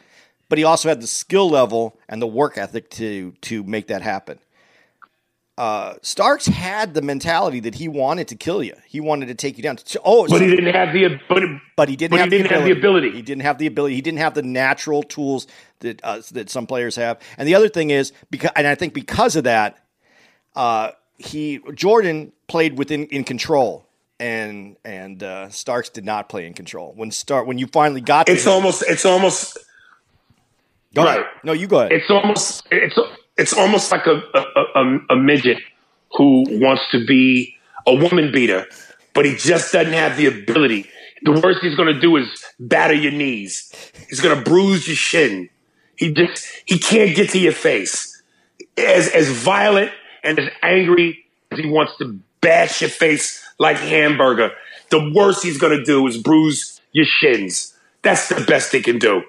But 0.49 0.57
he 0.57 0.63
also 0.63 0.89
had 0.89 1.01
the 1.01 1.07
skill 1.07 1.49
level 1.49 1.97
and 2.09 2.21
the 2.21 2.27
work 2.27 2.57
ethic 2.57 2.89
to 2.91 3.33
to 3.41 3.63
make 3.63 3.87
that 3.87 4.01
happen. 4.01 4.39
Uh, 5.57 5.95
Starks 6.01 6.47
had 6.47 6.93
the 6.93 7.01
mentality 7.01 7.59
that 7.59 7.75
he 7.75 7.87
wanted 7.87 8.27
to 8.29 8.35
kill 8.35 8.63
you. 8.63 8.73
He 8.87 8.99
wanted 8.99 9.27
to 9.27 9.35
take 9.35 9.57
you 9.57 9.63
down. 9.63 9.77
Oh, 10.03 10.25
but 10.27 10.41
he 10.41 10.47
didn't 10.47 10.73
have 10.73 10.93
the 10.93 11.19
but, 11.27 11.43
but 11.75 11.89
he 11.89 11.95
didn't, 11.95 12.11
but 12.11 12.15
he 12.17 12.21
have, 12.21 12.29
didn't 12.29 12.47
the 12.47 12.53
have 12.55 12.63
the 12.63 12.71
ability. 12.71 13.11
He 13.11 13.21
didn't 13.21 13.41
have 13.43 13.57
the 13.57 13.67
ability. 13.67 13.95
He 13.95 14.01
didn't 14.01 14.19
have 14.19 14.33
the 14.33 14.43
natural 14.43 15.03
tools 15.03 15.47
that 15.79 15.99
uh, 16.03 16.21
that 16.31 16.49
some 16.49 16.65
players 16.65 16.95
have. 16.95 17.19
And 17.37 17.47
the 17.47 17.55
other 17.55 17.69
thing 17.69 17.89
is 17.89 18.13
because, 18.31 18.51
and 18.55 18.65
I 18.65 18.75
think 18.75 18.93
because 18.93 19.35
of 19.35 19.43
that, 19.43 19.77
uh, 20.55 20.91
he 21.17 21.59
Jordan 21.75 22.31
played 22.47 22.77
within 22.77 23.05
in 23.07 23.23
control, 23.23 23.85
and 24.19 24.77
and 24.85 25.21
uh, 25.21 25.49
Starks 25.49 25.89
did 25.89 26.05
not 26.05 26.29
play 26.29 26.47
in 26.47 26.53
control. 26.53 26.93
When 26.95 27.11
start 27.11 27.45
when 27.45 27.57
you 27.57 27.67
finally 27.67 28.01
got 28.01 28.29
it's 28.29 28.45
him- 28.45 28.53
almost 28.53 28.83
it's 28.87 29.05
almost 29.05 29.57
Go 30.93 31.03
ahead. 31.05 31.19
right. 31.19 31.25
No, 31.43 31.53
you 31.53 31.67
go 31.67 31.79
ahead. 31.81 31.91
it's 31.91 32.09
almost 32.09 32.63
it's 32.71 32.97
it's 33.41 33.53
almost 33.53 33.91
like 33.91 34.05
a 34.05 34.21
a, 34.33 34.63
a 34.75 34.99
a 35.11 35.15
midget 35.15 35.57
who 36.15 36.45
wants 36.59 36.83
to 36.91 37.05
be 37.05 37.55
a 37.87 37.95
woman 37.95 38.31
beater, 38.31 38.67
but 39.13 39.25
he 39.25 39.35
just 39.35 39.73
doesn't 39.73 39.93
have 39.93 40.15
the 40.17 40.27
ability. 40.27 40.87
The 41.23 41.39
worst 41.39 41.59
he's 41.61 41.75
going 41.75 41.93
to 41.93 41.99
do 41.99 42.17
is 42.17 42.27
batter 42.59 42.93
your 42.93 43.11
knees. 43.11 43.71
He's 44.09 44.19
going 44.19 44.37
to 44.37 44.43
bruise 44.43 44.87
your 44.87 44.95
shin. 44.95 45.49
He 45.95 46.13
just 46.13 46.45
he 46.65 46.79
can't 46.79 47.15
get 47.15 47.29
to 47.31 47.39
your 47.39 47.53
face. 47.53 48.21
As 48.77 49.09
as 49.09 49.29
violent 49.29 49.91
and 50.23 50.39
as 50.39 50.49
angry 50.61 51.25
as 51.51 51.59
he 51.59 51.67
wants 51.67 51.97
to 51.97 52.19
bash 52.41 52.81
your 52.81 52.89
face 52.89 53.43
like 53.59 53.77
hamburger, 53.77 54.51
the 54.89 55.11
worst 55.15 55.43
he's 55.43 55.57
going 55.57 55.77
to 55.77 55.83
do 55.83 56.05
is 56.07 56.17
bruise 56.17 56.79
your 56.91 57.05
shins. 57.05 57.77
That's 58.03 58.29
the 58.29 58.43
best 58.45 58.71
he 58.71 58.81
can 58.81 58.99
do. 58.99 59.23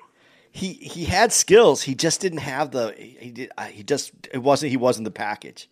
He 0.53 0.75
he 0.75 1.05
had 1.07 1.33
skills. 1.33 1.83
He 1.83 1.95
just 1.95 2.21
didn't 2.21 2.39
have 2.39 2.71
the. 2.71 2.95
He 2.97 3.31
did. 3.31 3.51
He 3.71 3.83
just 3.83 4.13
it 4.33 4.39
wasn't. 4.39 4.71
He 4.71 4.77
wasn't 4.77 5.05
the 5.07 5.11
package. 5.11 5.69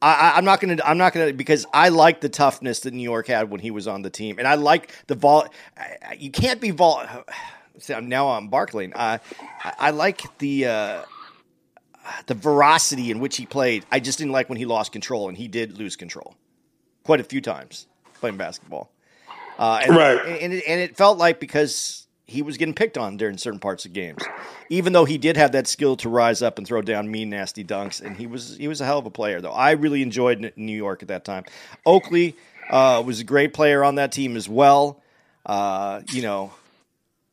I, 0.00 0.34
I'm 0.36 0.44
not 0.44 0.60
gonna. 0.60 0.76
I'm 0.84 0.98
not 0.98 1.12
gonna 1.12 1.32
because 1.32 1.66
I 1.74 1.88
like 1.88 2.20
the 2.20 2.28
toughness 2.28 2.80
that 2.80 2.92
New 2.94 3.02
York 3.02 3.26
had 3.26 3.50
when 3.50 3.60
he 3.60 3.70
was 3.72 3.88
on 3.88 4.02
the 4.02 4.10
team, 4.10 4.38
and 4.38 4.46
I 4.46 4.54
like 4.54 4.92
the 5.08 5.14
vol. 5.16 5.46
You 6.16 6.30
can't 6.30 6.60
be 6.60 6.70
vol. 6.70 7.02
Now 8.02 8.30
I'm 8.30 8.50
barkling. 8.50 8.90
Uh, 8.94 9.18
I, 9.64 9.72
I 9.78 9.90
like 9.90 10.22
the. 10.38 10.66
Uh, 10.66 11.02
the 12.26 12.34
veracity 12.34 13.10
in 13.10 13.20
which 13.20 13.36
he 13.36 13.44
played, 13.44 13.84
I 13.92 14.00
just 14.00 14.16
didn't 14.18 14.32
like 14.32 14.48
when 14.48 14.56
he 14.56 14.64
lost 14.64 14.92
control, 14.92 15.28
and 15.28 15.36
he 15.36 15.46
did 15.46 15.76
lose 15.76 15.94
control 15.94 16.34
quite 17.04 17.20
a 17.20 17.24
few 17.24 17.40
times 17.42 17.86
playing 18.14 18.38
basketball. 18.38 18.90
Uh, 19.58 19.80
and, 19.84 19.94
Right. 19.94 20.18
and 20.42 20.52
it, 20.54 20.64
and 20.66 20.80
it 20.80 20.96
felt 20.96 21.18
like 21.18 21.38
because 21.38 22.07
he 22.28 22.42
was 22.42 22.58
getting 22.58 22.74
picked 22.74 22.98
on 22.98 23.16
during 23.16 23.38
certain 23.38 23.58
parts 23.58 23.86
of 23.86 23.94
games, 23.94 24.22
even 24.68 24.92
though 24.92 25.06
he 25.06 25.16
did 25.16 25.38
have 25.38 25.52
that 25.52 25.66
skill 25.66 25.96
to 25.96 26.10
rise 26.10 26.42
up 26.42 26.58
and 26.58 26.66
throw 26.66 26.82
down 26.82 27.10
mean, 27.10 27.30
nasty 27.30 27.64
dunks, 27.64 28.02
and 28.02 28.16
he 28.18 28.26
was 28.26 28.56
he 28.58 28.68
was 28.68 28.82
a 28.82 28.84
hell 28.84 28.98
of 28.98 29.06
a 29.06 29.10
player. 29.10 29.40
Though 29.40 29.50
I 29.50 29.72
really 29.72 30.02
enjoyed 30.02 30.52
New 30.54 30.76
York 30.76 31.02
at 31.02 31.08
that 31.08 31.24
time. 31.24 31.44
Oakley 31.86 32.36
uh, 32.68 33.02
was 33.04 33.20
a 33.20 33.24
great 33.24 33.54
player 33.54 33.82
on 33.82 33.94
that 33.94 34.12
team 34.12 34.36
as 34.36 34.46
well. 34.46 35.02
Uh, 35.46 36.02
you 36.12 36.20
know, 36.20 36.52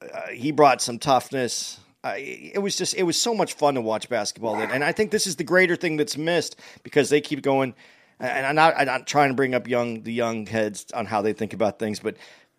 uh, 0.01 0.29
he 0.29 0.51
brought 0.51 0.81
some 0.81 0.97
toughness. 0.97 1.77
It 2.05 2.61
was 2.61 2.77
just 2.77 2.95
it 2.95 3.03
was 3.03 3.19
so 3.19 3.35
much 3.35 3.55
fun 3.55 3.73
to 3.73 3.81
watch 3.81 4.07
basketball 4.07 4.55
then, 4.55 4.71
and 4.71 4.81
I 4.81 4.93
think 4.93 5.11
this 5.11 5.27
is 5.27 5.35
the 5.35 5.43
greater 5.43 5.75
thing 5.75 5.97
that's 5.97 6.17
missed 6.17 6.55
because 6.83 7.09
they 7.09 7.19
keep 7.19 7.41
going. 7.41 7.75
And 8.17 8.45
I'm 8.45 8.55
not 8.55 8.75
I'm 8.77 8.85
not 8.85 9.07
trying 9.07 9.29
to 9.29 9.35
bring 9.35 9.53
up 9.53 9.67
young 9.67 10.03
the 10.03 10.13
young 10.13 10.45
heads 10.45 10.85
on 10.93 11.05
how 11.05 11.21
they 11.21 11.33
think 11.33 11.51
about 11.51 11.79
things, 11.79 11.99
but 11.99 12.15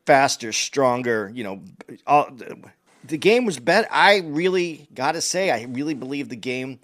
faster, 0.07 0.53
stronger. 0.53 1.31
You 1.35 1.45
know, 1.45 1.63
all, 2.07 2.31
the, 3.05 3.17
game 3.19 3.45
was 3.45 3.59
better. 3.59 3.87
I 3.91 4.23
really 4.25 4.89
got 4.95 5.13
to 5.13 5.21
say, 5.21 5.51
I 5.51 5.65
really 5.65 5.95
believe 5.95 6.29
the 6.29 6.37
game 6.37 6.79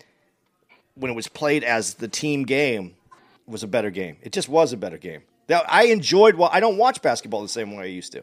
when 0.95 1.11
it 1.11 1.15
was 1.15 1.29
played 1.29 1.65
as 1.65 1.95
the 1.95 2.09
team 2.09 2.45
game 2.45 2.95
was 3.47 3.63
a 3.63 3.67
better 3.69 3.91
game. 3.91 4.17
It 4.23 4.33
just 4.33 4.49
was 4.49 4.73
a 4.73 4.77
better 4.77 4.99
game. 4.99 5.23
Now, 5.49 5.63
I 5.69 5.85
enjoyed. 5.85 6.35
Well, 6.35 6.51
I 6.53 6.61
don't 6.61 6.77
watch 6.77 7.03
basketball 7.03 7.43
the 7.43 7.49
same 7.49 7.75
way 7.75 7.85
I 7.85 7.87
used 7.87 8.13
to. 8.13 8.23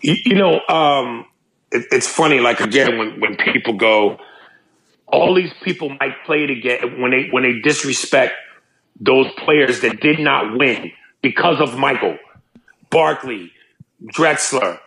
You, 0.00 0.14
you 0.24 0.34
know, 0.34 0.60
um, 0.68 1.26
it, 1.72 1.86
it's 1.90 2.06
funny. 2.06 2.40
Like 2.40 2.60
again, 2.60 2.98
when 2.98 3.20
when 3.20 3.36
people 3.36 3.74
go, 3.74 4.18
all 5.06 5.34
these 5.34 5.52
people 5.62 5.90
might 6.00 6.24
play 6.24 6.44
it 6.44 6.50
again 6.50 7.00
when 7.00 7.10
they 7.10 7.28
when 7.30 7.42
they 7.42 7.60
disrespect 7.60 8.34
those 9.00 9.30
players 9.38 9.80
that 9.80 10.00
did 10.00 10.18
not 10.18 10.56
win 10.56 10.92
because 11.22 11.60
of 11.60 11.76
Michael, 11.76 12.16
Barkley, 12.90 13.52
Drexler, 14.04 14.78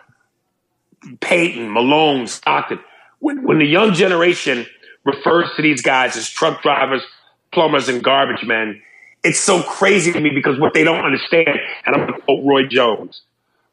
Payton, 1.19 1.71
Malone, 1.71 2.27
Stockton. 2.27 2.79
When 3.19 3.43
when 3.43 3.59
the 3.59 3.65
young 3.65 3.93
generation 3.93 4.65
refers 5.03 5.47
to 5.55 5.61
these 5.61 5.81
guys 5.81 6.15
as 6.15 6.29
truck 6.29 6.61
drivers, 6.61 7.03
plumbers, 7.51 7.89
and 7.89 8.03
garbage 8.03 8.45
men, 8.45 8.81
it's 9.23 9.39
so 9.39 9.61
crazy 9.63 10.11
to 10.11 10.19
me 10.19 10.29
because 10.33 10.59
what 10.59 10.73
they 10.73 10.83
don't 10.83 11.03
understand. 11.03 11.49
And 11.85 11.95
I'm 11.95 12.07
going 12.07 12.13
to 12.13 12.25
quote 12.25 12.45
Roy 12.45 12.67
Jones. 12.67 13.21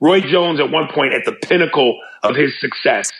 Roy 0.00 0.20
Jones, 0.20 0.60
at 0.60 0.70
one 0.70 0.88
point, 0.92 1.14
at 1.14 1.24
the 1.24 1.32
pinnacle 1.32 1.98
of 2.22 2.36
his 2.36 2.58
success, 2.60 3.12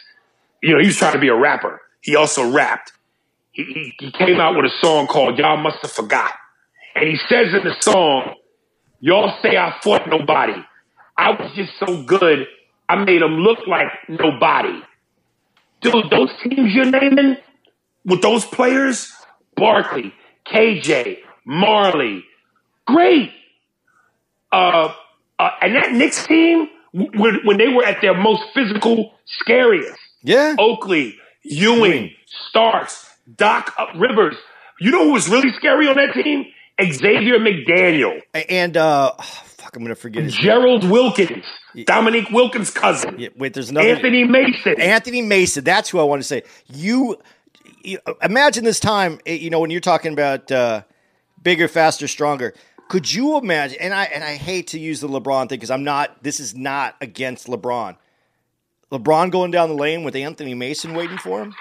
you 0.62 0.73
know, 0.75 0.81
he 0.81 0.87
was 0.87 0.97
trying 0.97 1.14
to 1.14 1.19
be 1.19 1.29
a 1.29 1.35
rapper. 1.35 1.81
He 2.01 2.16
also 2.16 2.51
rapped. 2.51 2.92
He, 3.53 3.64
he, 3.64 3.95
he 3.99 4.12
came 4.12 4.38
out 4.38 4.57
with 4.57 4.66
a 4.66 4.75
song 4.81 5.07
called 5.07 5.38
Y'all 5.38 5.57
Must 5.57 5.79
Have 5.83 5.92
Forgot. 5.92 6.33
And 6.95 7.09
he 7.09 7.16
says 7.16 7.55
in 7.55 7.64
the 7.64 7.75
song, 7.81 8.35
Y'all 9.01 9.38
say 9.42 9.57
I 9.57 9.79
fought 9.83 10.09
nobody. 10.09 10.55
I 11.18 11.31
was 11.31 11.50
just 11.55 11.72
so 11.79 12.02
good, 12.02 12.46
I 12.88 12.96
made 13.05 13.22
them 13.22 13.38
look 13.38 13.61
like 13.66 13.88
nobody. 14.09 14.81
Dude, 15.81 16.11
those 16.11 16.31
teams 16.42 16.74
you're 16.74 16.90
naming 16.90 17.37
with 18.05 18.22
those 18.22 18.44
players, 18.44 19.12
Barkley, 19.57 20.12
KJ, 20.46 21.18
Majerle, 21.46 22.22
great. 22.87 23.31
Uh, 24.52 24.92
uh, 25.38 25.50
and 25.61 25.74
that 25.74 25.92
Knicks 25.92 26.26
team, 26.26 26.68
when, 26.92 27.40
when 27.44 27.59
they 27.59 27.68
were 27.68 27.85
at 27.85 28.00
their 28.00 28.14
most 28.14 28.42
physical, 28.55 29.12
scariest, 29.40 29.98
Yeah, 30.22 30.55
Oakley, 30.59 31.16
Ewing. 31.42 32.12
Starks, 32.48 33.11
Doc 33.37 33.74
uh, 33.79 33.87
Rivers. 33.96 34.37
You 34.81 34.90
know 34.90 35.05
who 35.05 35.12
was 35.12 35.29
really 35.29 35.52
scary 35.57 35.88
on 35.88 35.96
that 35.96 36.12
team? 36.14 36.46
Xavier 36.81 37.38
McDaniel, 37.38 38.20
and 38.35 38.76
uh, 38.76 39.12
fuck, 39.66 39.76
I'm 39.76 39.83
gonna 39.83 39.94
forget 39.94 40.22
his 40.24 40.35
name. 40.35 40.42
Gerald 40.44 40.85
Wilkins, 40.88 41.44
Dominique 41.85 42.31
Wilkins' 42.31 42.70
cousin, 42.70 43.16
Yeah, 43.18 43.29
wait, 43.37 43.55
there's 43.55 43.70
another 43.70 43.88
Anthony 43.88 44.24
Mason. 44.24 44.81
Anthony 44.81 45.22
Mason. 45.22 45.64
That's 45.64 45.90
who 45.90 45.98
I 45.98 46.05
want 46.05 46.20
to 46.22 46.26
say. 46.29 46.42
You, 46.66 47.18
you 47.83 47.98
imagine 48.22 48.64
this 48.64 48.81
time. 48.81 49.18
eh, 49.26 49.35
You 49.35 49.50
know 49.50 49.61
when 49.61 49.70
you're 49.70 49.81
talking 49.81 50.12
about 50.12 50.50
uh, 50.52 50.83
bigger, 51.42 51.68
faster, 51.68 52.07
stronger. 52.09 52.55
Could 52.88 53.12
you 53.12 53.37
imagine? 53.38 53.79
And 53.81 53.92
I 53.92 54.05
and 54.05 54.22
I 54.22 54.35
hate 54.37 54.68
to 54.68 54.79
use 54.79 55.00
the 55.00 55.09
LeBron 55.09 55.48
thing 55.48 55.57
because 55.59 55.72
I'm 55.72 55.83
not. 55.85 56.22
This 56.22 56.38
is 56.38 56.55
not 56.55 56.94
against 57.00 57.48
LeBron. 57.48 57.96
LeBron 58.92 59.33
going 59.33 59.50
down 59.50 59.68
the 59.68 59.74
lane 59.74 60.05
with 60.05 60.14
Anthony 60.14 60.55
Mason 60.55 60.94
waiting 60.94 61.18
for 61.18 61.42
him. 61.42 61.55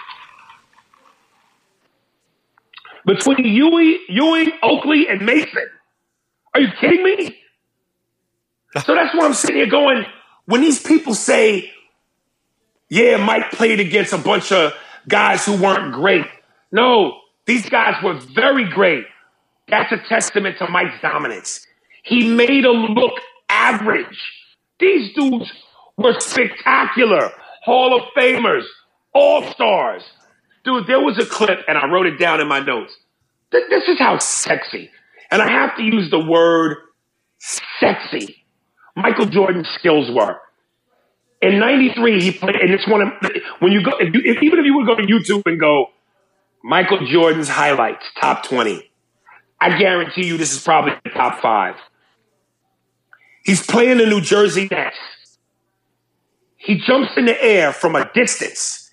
Between 3.06 3.44
Ewing, 3.46 4.00
Ewing, 4.10 4.52
Oakley, 4.64 5.08
and 5.10 5.26
Mason. 5.26 5.66
Are 6.54 6.62
you 6.62 6.68
kidding 6.80 7.04
me? 7.04 7.38
So 8.84 8.94
that's 8.94 9.16
why 9.16 9.26
I'm 9.26 9.34
sitting 9.34 9.58
here 9.58 9.68
going, 9.68 10.06
when 10.46 10.62
these 10.62 10.82
people 10.82 11.14
say, 11.14 11.72
yeah, 12.90 13.18
Mike 13.18 13.52
played 13.52 13.80
against 13.80 14.14
a 14.14 14.18
bunch 14.18 14.52
of 14.52 14.74
guys 15.08 15.46
who 15.46 15.62
weren't 15.62 15.94
great. 15.94 16.26
No, 16.72 17.20
these 17.46 17.70
guys 17.70 17.96
were 18.04 18.20
very 18.34 18.70
great. 18.70 19.06
That's 19.68 19.92
a 19.92 19.98
testament 20.10 20.58
to 20.60 20.68
Mike's 20.68 21.02
dominance. 21.02 21.66
He 22.04 22.30
made 22.30 22.64
them 22.64 22.94
look 22.94 23.14
average. 23.50 24.20
These 24.80 25.14
dudes 25.16 25.52
were 25.98 26.20
spectacular. 26.20 27.32
Hall 27.64 27.96
of 28.00 28.04
Famers, 28.16 28.64
All 29.14 29.42
Stars. 29.52 30.04
Dude, 30.64 30.86
there 30.88 31.00
was 31.00 31.18
a 31.18 31.26
clip, 31.26 31.60
and 31.68 31.78
I 31.78 31.88
wrote 31.88 32.06
it 32.06 32.20
down 32.20 32.42
in 32.42 32.48
my 32.48 32.60
notes. 32.60 32.96
this 33.52 33.88
is 33.88 33.98
how 33.98 34.18
sexy, 34.20 34.92
and 35.32 35.42
I 35.42 35.50
have 35.50 35.76
to 35.78 35.84
use 35.84 36.12
the 36.12 36.20
word 36.20 36.78
sexy. 37.40 38.45
Michael 38.96 39.26
Jordan's 39.26 39.68
skills 39.78 40.10
were. 40.12 40.38
In 41.42 41.60
'93, 41.60 42.22
he 42.22 42.32
played, 42.32 42.56
and 42.56 42.72
it's 42.72 42.88
one 42.88 43.02
of 43.02 43.32
when 43.60 43.72
you 43.72 43.84
go, 43.84 43.92
if 44.00 44.14
you, 44.14 44.22
if, 44.24 44.42
even 44.42 44.60
if 44.60 44.66
you 44.66 44.76
would 44.78 44.88
go 44.88 44.96
to 44.96 45.04
YouTube 45.04 45.44
and 45.46 45.60
go 45.60 45.88
Michael 46.64 47.06
Jordan's 47.06 47.48
highlights, 47.48 48.04
top 48.20 48.44
20. 48.44 48.90
I 49.62 49.78
guarantee 49.78 50.26
you 50.26 50.38
this 50.38 50.52
is 50.52 50.64
probably 50.64 50.94
the 51.04 51.12
top 51.12 51.40
five. 51.40 51.76
He's 53.44 53.64
playing 53.64 54.00
the 54.00 54.08
New 54.08 54.20
Jersey 54.20 54.68
Nets. 54.72 54.98
He 56.58 56.80
jumps 56.80 57.12
in 57.18 57.26
the 57.26 57.44
air 57.44 57.72
from 57.72 57.96
a 57.96 58.10
distance. 58.16 58.90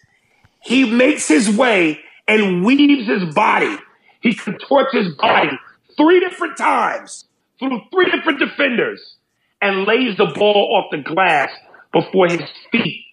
He 0.60 0.84
makes 0.84 1.26
his 1.26 1.48
way 1.48 2.00
and 2.28 2.62
weaves 2.62 3.08
his 3.08 3.34
body. 3.34 3.78
He 4.20 4.34
contorts 4.34 4.92
his 4.92 5.14
body 5.16 5.58
three 5.96 6.20
different 6.20 6.58
times 6.58 7.24
through 7.58 7.80
three 7.90 8.10
different 8.10 8.38
defenders 8.38 9.16
and 9.62 9.86
lays 9.86 10.16
the 10.18 10.26
ball 10.34 10.76
off 10.76 10.90
the 10.90 10.98
glass 10.98 11.50
before 11.92 12.26
his 12.26 12.42
feet 12.72 13.04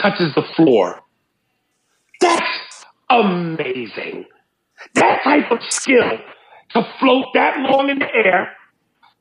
touches 0.00 0.34
the 0.34 0.44
floor. 0.54 1.00
That's 2.20 2.84
amazing. 3.08 4.26
That 4.94 5.22
type 5.24 5.50
of 5.50 5.58
skill 5.62 6.18
to 6.70 6.86
float 7.00 7.26
that 7.34 7.58
long 7.58 7.88
in 7.88 7.98
the 7.98 8.14
air, 8.14 8.52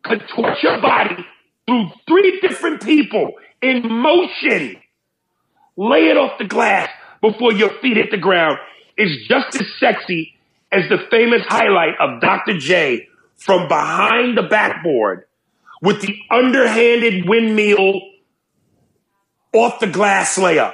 contort 0.04 0.62
your 0.62 0.82
body 0.82 1.26
through 1.66 1.90
three 2.08 2.40
different 2.42 2.84
people 2.84 3.32
in 3.62 3.88
motion, 3.90 4.76
lay 5.78 6.10
it 6.10 6.18
off 6.18 6.38
the 6.38 6.46
glass 6.46 6.90
before 7.22 7.54
your 7.54 7.70
feet 7.82 7.96
hit 7.96 8.12
the 8.12 8.18
ground 8.18 8.58
is 8.98 9.26
just 9.28 9.56
as 9.56 9.68
sexy 9.80 10.34
as 10.72 10.90
the 10.90 10.98
famous 11.10 11.42
highlight 11.48 11.94
of 12.00 12.20
Dr. 12.20 12.58
J 12.58 13.08
from 13.38 13.68
behind 13.68 14.38
the 14.38 14.44
backboard 14.44 15.26
with 15.84 16.02
the 16.02 16.18
underhanded 16.32 17.28
windmill 17.28 18.00
off 19.54 19.80
the 19.82 19.88
glass 19.88 20.38
layup. 20.40 20.74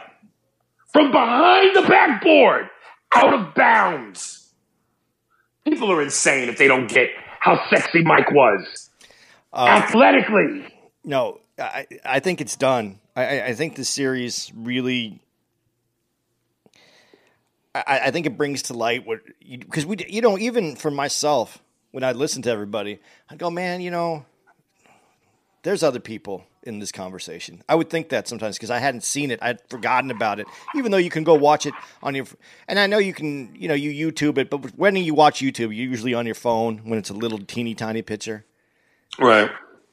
From 0.94 1.12
behind 1.12 1.76
the 1.76 1.82
backboard, 1.82 2.70
out 3.14 3.34
of 3.34 3.56
bounds. 3.56 4.52
People 5.66 5.92
are 5.92 6.02
insane 6.02 6.48
if 6.48 6.58
they 6.58 6.68
don't 6.68 6.88
get 6.88 7.10
how 7.40 7.60
sexy 7.70 8.04
Mike 8.04 8.32
was. 8.32 8.90
Uh, 9.52 9.66
Athletically. 9.84 10.66
No, 11.04 11.40
I, 11.58 11.88
I 12.06 12.20
think 12.20 12.40
it's 12.40 12.56
done. 12.56 13.00
I, 13.16 13.26
I- 13.40 13.46
I 13.48 13.54
think 13.54 13.76
the 13.76 13.84
series 13.86 14.52
really. 14.56 15.20
I, 17.76 18.02
I 18.06 18.12
think 18.12 18.26
it 18.26 18.38
brings 18.38 18.64
to 18.64 18.74
light 18.74 19.06
what 19.06 19.20
because 19.48 19.86
we 19.86 19.98
you 20.08 20.22
know 20.22 20.38
even 20.38 20.76
for 20.76 20.90
myself 20.90 21.60
when 21.92 22.04
I 22.04 22.14
listen 22.14 22.42
to 22.44 22.50
everybody 22.50 23.00
I 23.30 23.36
go 23.36 23.52
man 23.52 23.80
you 23.82 23.92
know 23.92 24.26
there's 25.64 25.84
other 25.84 26.00
people 26.00 26.44
in 26.64 26.80
this 26.80 26.92
conversation 26.92 27.64
I 27.70 27.76
would 27.76 27.90
think 27.90 28.10
that 28.10 28.28
sometimes 28.28 28.58
because 28.58 28.70
I 28.72 28.80
hadn't 28.80 29.04
seen 29.04 29.32
it 29.32 29.40
I'd 29.42 29.60
forgotten 29.70 30.12
about 30.12 30.40
it 30.40 30.48
even 30.76 30.92
though 30.92 30.98
you 30.98 31.10
can 31.10 31.24
go 31.24 31.36
watch 31.36 31.66
it 31.66 31.74
on 32.04 32.16
your 32.16 32.26
and 32.68 32.78
I 32.80 32.88
know 32.88 32.98
you 32.98 33.14
can 33.14 33.56
you 33.56 33.68
know 33.68 33.74
you 33.74 34.12
YouTube 34.12 34.38
it 34.38 34.50
but 34.50 34.78
when 34.78 34.96
you 34.96 35.14
watch 35.14 35.40
YouTube 35.42 35.76
you're 35.76 35.90
usually 35.90 36.14
on 36.14 36.26
your 36.26 36.36
phone 36.36 36.80
when 36.90 37.00
it's 37.00 37.10
a 37.10 37.14
little 37.14 37.40
teeny 37.40 37.76
tiny 37.76 38.02
picture 38.02 38.46
Right. 39.18 39.50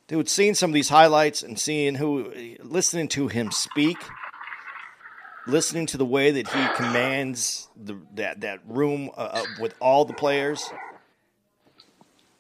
dude, 0.08 0.28
seeing 0.28 0.54
some 0.54 0.70
of 0.70 0.74
these 0.74 0.88
highlights 0.88 1.42
and 1.42 1.58
seeing 1.58 1.96
who, 1.96 2.32
listening 2.60 3.08
to 3.08 3.26
him 3.28 3.50
speak, 3.50 3.96
listening 5.48 5.86
to 5.86 5.96
the 5.96 6.04
way 6.04 6.30
that 6.30 6.46
he 6.48 6.68
commands 6.76 7.68
the 7.76 7.98
that 8.14 8.40
that 8.42 8.60
room 8.68 9.10
uh, 9.16 9.20
uh, 9.20 9.44
with 9.60 9.74
all 9.80 10.04
the 10.04 10.14
players. 10.14 10.68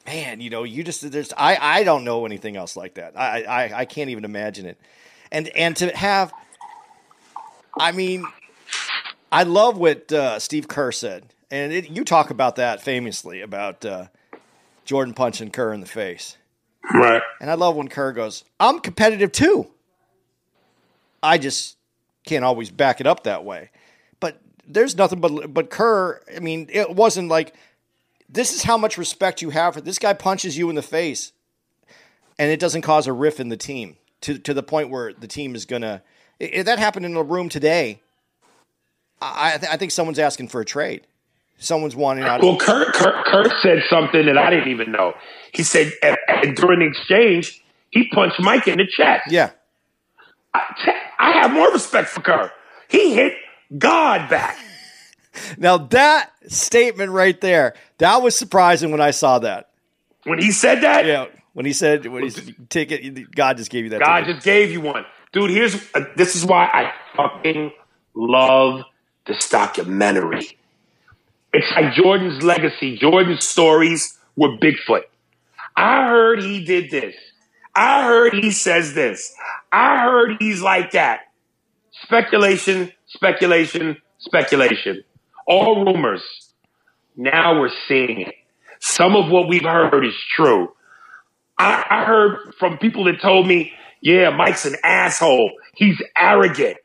Man, 0.06 0.40
you 0.40 0.50
know, 0.50 0.62
you 0.62 0.84
just 0.84 1.10
there's 1.10 1.32
I 1.36 1.56
I 1.60 1.82
don't 1.84 2.04
know 2.04 2.26
anything 2.26 2.56
else 2.56 2.76
like 2.76 2.94
that. 2.94 3.18
I 3.18 3.42
I 3.42 3.80
I 3.80 3.84
can't 3.84 4.10
even 4.10 4.24
imagine 4.24 4.66
it, 4.66 4.78
and 5.32 5.48
and 5.48 5.76
to 5.76 5.94
have, 5.96 6.32
I 7.78 7.92
mean, 7.92 8.24
I 9.32 9.42
love 9.42 9.78
what 9.78 10.12
uh, 10.12 10.38
Steve 10.38 10.68
Kerr 10.68 10.92
said, 10.92 11.24
and 11.50 11.72
it, 11.72 11.90
you 11.90 12.04
talk 12.04 12.30
about 12.30 12.56
that 12.56 12.80
famously 12.80 13.40
about 13.40 13.84
uh, 13.84 14.06
Jordan 14.84 15.12
punching 15.12 15.50
Kerr 15.50 15.72
in 15.72 15.80
the 15.80 15.86
face. 15.86 16.36
Right. 16.94 17.22
And 17.40 17.50
I 17.50 17.54
love 17.54 17.74
when 17.74 17.88
Kerr 17.88 18.12
goes, 18.12 18.44
I'm 18.60 18.78
competitive 18.78 19.32
too. 19.32 19.68
I 21.22 21.38
just 21.38 21.76
can't 22.24 22.44
always 22.44 22.70
back 22.70 23.00
it 23.00 23.06
up 23.06 23.24
that 23.24 23.44
way. 23.44 23.70
But 24.20 24.40
there's 24.66 24.96
nothing 24.96 25.20
but 25.20 25.52
but 25.52 25.70
Kerr, 25.70 26.20
I 26.34 26.38
mean, 26.38 26.68
it 26.72 26.94
wasn't 26.94 27.28
like 27.28 27.54
this 28.28 28.54
is 28.54 28.62
how 28.64 28.76
much 28.76 28.98
respect 28.98 29.42
you 29.42 29.50
have 29.50 29.74
for 29.74 29.80
this 29.80 29.98
guy 29.98 30.12
punches 30.12 30.56
you 30.58 30.68
in 30.68 30.76
the 30.76 30.82
face 30.82 31.32
and 32.38 32.50
it 32.50 32.60
doesn't 32.60 32.82
cause 32.82 33.06
a 33.06 33.12
riff 33.12 33.40
in 33.40 33.48
the 33.48 33.56
team 33.56 33.96
to 34.22 34.38
to 34.38 34.52
the 34.54 34.62
point 34.62 34.90
where 34.90 35.12
the 35.12 35.28
team 35.28 35.54
is 35.54 35.64
gonna 35.64 36.02
if 36.38 36.66
that 36.66 36.78
happened 36.78 37.06
in 37.06 37.16
a 37.16 37.22
room 37.22 37.48
today, 37.48 38.02
I 39.20 39.54
I, 39.54 39.58
th- 39.58 39.72
I 39.72 39.76
think 39.76 39.90
someone's 39.92 40.18
asking 40.18 40.48
for 40.48 40.60
a 40.60 40.64
trade. 40.64 41.06
Someone's 41.58 41.96
wanting 41.96 42.24
out. 42.24 42.42
Well, 42.42 42.58
Kurt, 42.58 42.92
Kurt, 42.92 43.24
Kurt 43.24 43.50
said 43.62 43.82
something 43.88 44.26
that 44.26 44.36
I 44.36 44.50
didn't 44.50 44.68
even 44.68 44.92
know. 44.92 45.14
He 45.52 45.62
said 45.62 45.90
at, 46.02 46.18
at- 46.28 46.54
during 46.54 46.80
the 46.80 46.86
exchange, 46.86 47.62
he 47.90 48.08
punched 48.10 48.38
Mike 48.40 48.68
in 48.68 48.76
the 48.76 48.86
chest. 48.86 49.30
yeah. 49.30 49.50
I, 50.52 50.60
I 51.18 51.32
have 51.40 51.52
more 51.52 51.72
respect 51.72 52.08
for 52.08 52.20
Kurt. 52.20 52.50
He 52.88 53.14
hit 53.14 53.34
God 53.78 54.28
back. 54.28 54.58
Now 55.58 55.78
that 55.78 56.30
statement 56.48 57.12
right 57.12 57.40
there, 57.40 57.74
that 57.98 58.22
was 58.22 58.36
surprising 58.36 58.90
when 58.90 59.00
I 59.00 59.10
saw 59.10 59.38
that. 59.40 59.70
When 60.24 60.38
he 60.38 60.50
said 60.50 60.82
that, 60.82 61.06
Yeah, 61.06 61.26
when 61.52 61.66
he 61.66 61.72
said 61.72 62.06
when 62.06 62.22
he 62.22 62.30
said, 62.30 62.54
ticket, 62.68 63.34
God 63.34 63.56
just 63.56 63.70
gave 63.70 63.84
you 63.84 63.90
that. 63.90 64.00
God 64.00 64.20
ticket. 64.20 64.34
just 64.36 64.44
gave 64.44 64.70
you 64.70 64.80
one. 64.80 65.04
Dude, 65.32 65.50
here's 65.50 65.74
uh, 65.94 66.04
this 66.16 66.34
is 66.36 66.44
why 66.44 66.64
I 66.64 66.92
fucking 67.16 67.72
love 68.14 68.82
this 69.26 69.48
documentary. 69.48 70.58
It's 71.52 71.70
like 71.74 71.94
Jordan's 71.94 72.42
legacy, 72.42 72.96
Jordan's 72.98 73.44
stories 73.46 74.18
with 74.36 74.60
Bigfoot. 74.60 75.02
I 75.76 76.08
heard 76.08 76.42
he 76.42 76.64
did 76.64 76.90
this. 76.90 77.14
I 77.74 78.04
heard 78.04 78.34
he 78.34 78.50
says 78.50 78.94
this. 78.94 79.34
I 79.70 80.02
heard 80.02 80.36
he's 80.38 80.62
like 80.62 80.92
that. 80.92 81.20
Speculation, 82.02 82.92
speculation, 83.06 83.96
speculation. 84.18 85.04
All 85.46 85.84
rumors. 85.84 86.22
Now 87.16 87.60
we're 87.60 87.70
seeing 87.88 88.20
it. 88.20 88.34
Some 88.80 89.16
of 89.16 89.30
what 89.30 89.48
we've 89.48 89.62
heard 89.62 90.04
is 90.04 90.14
true. 90.34 90.72
I, 91.58 91.84
I 91.88 92.04
heard 92.04 92.54
from 92.58 92.78
people 92.78 93.04
that 93.04 93.20
told 93.20 93.46
me, 93.46 93.72
yeah, 94.00 94.30
Mike's 94.30 94.66
an 94.66 94.76
asshole. 94.84 95.52
He's 95.74 96.00
arrogant. 96.16 96.76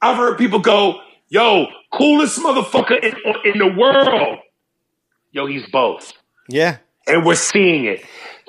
I've 0.00 0.16
heard 0.16 0.38
people 0.38 0.60
go, 0.60 1.00
yo, 1.28 1.66
coolest 1.92 2.38
motherfucker 2.38 3.02
in, 3.02 3.14
in 3.44 3.58
the 3.58 3.74
world. 3.76 4.38
Yo, 5.32 5.46
he's 5.46 5.66
both. 5.70 6.12
Yeah, 6.48 6.76
And 7.06 7.24
we're 7.24 7.34
seeing 7.34 7.86
it. 7.86 8.04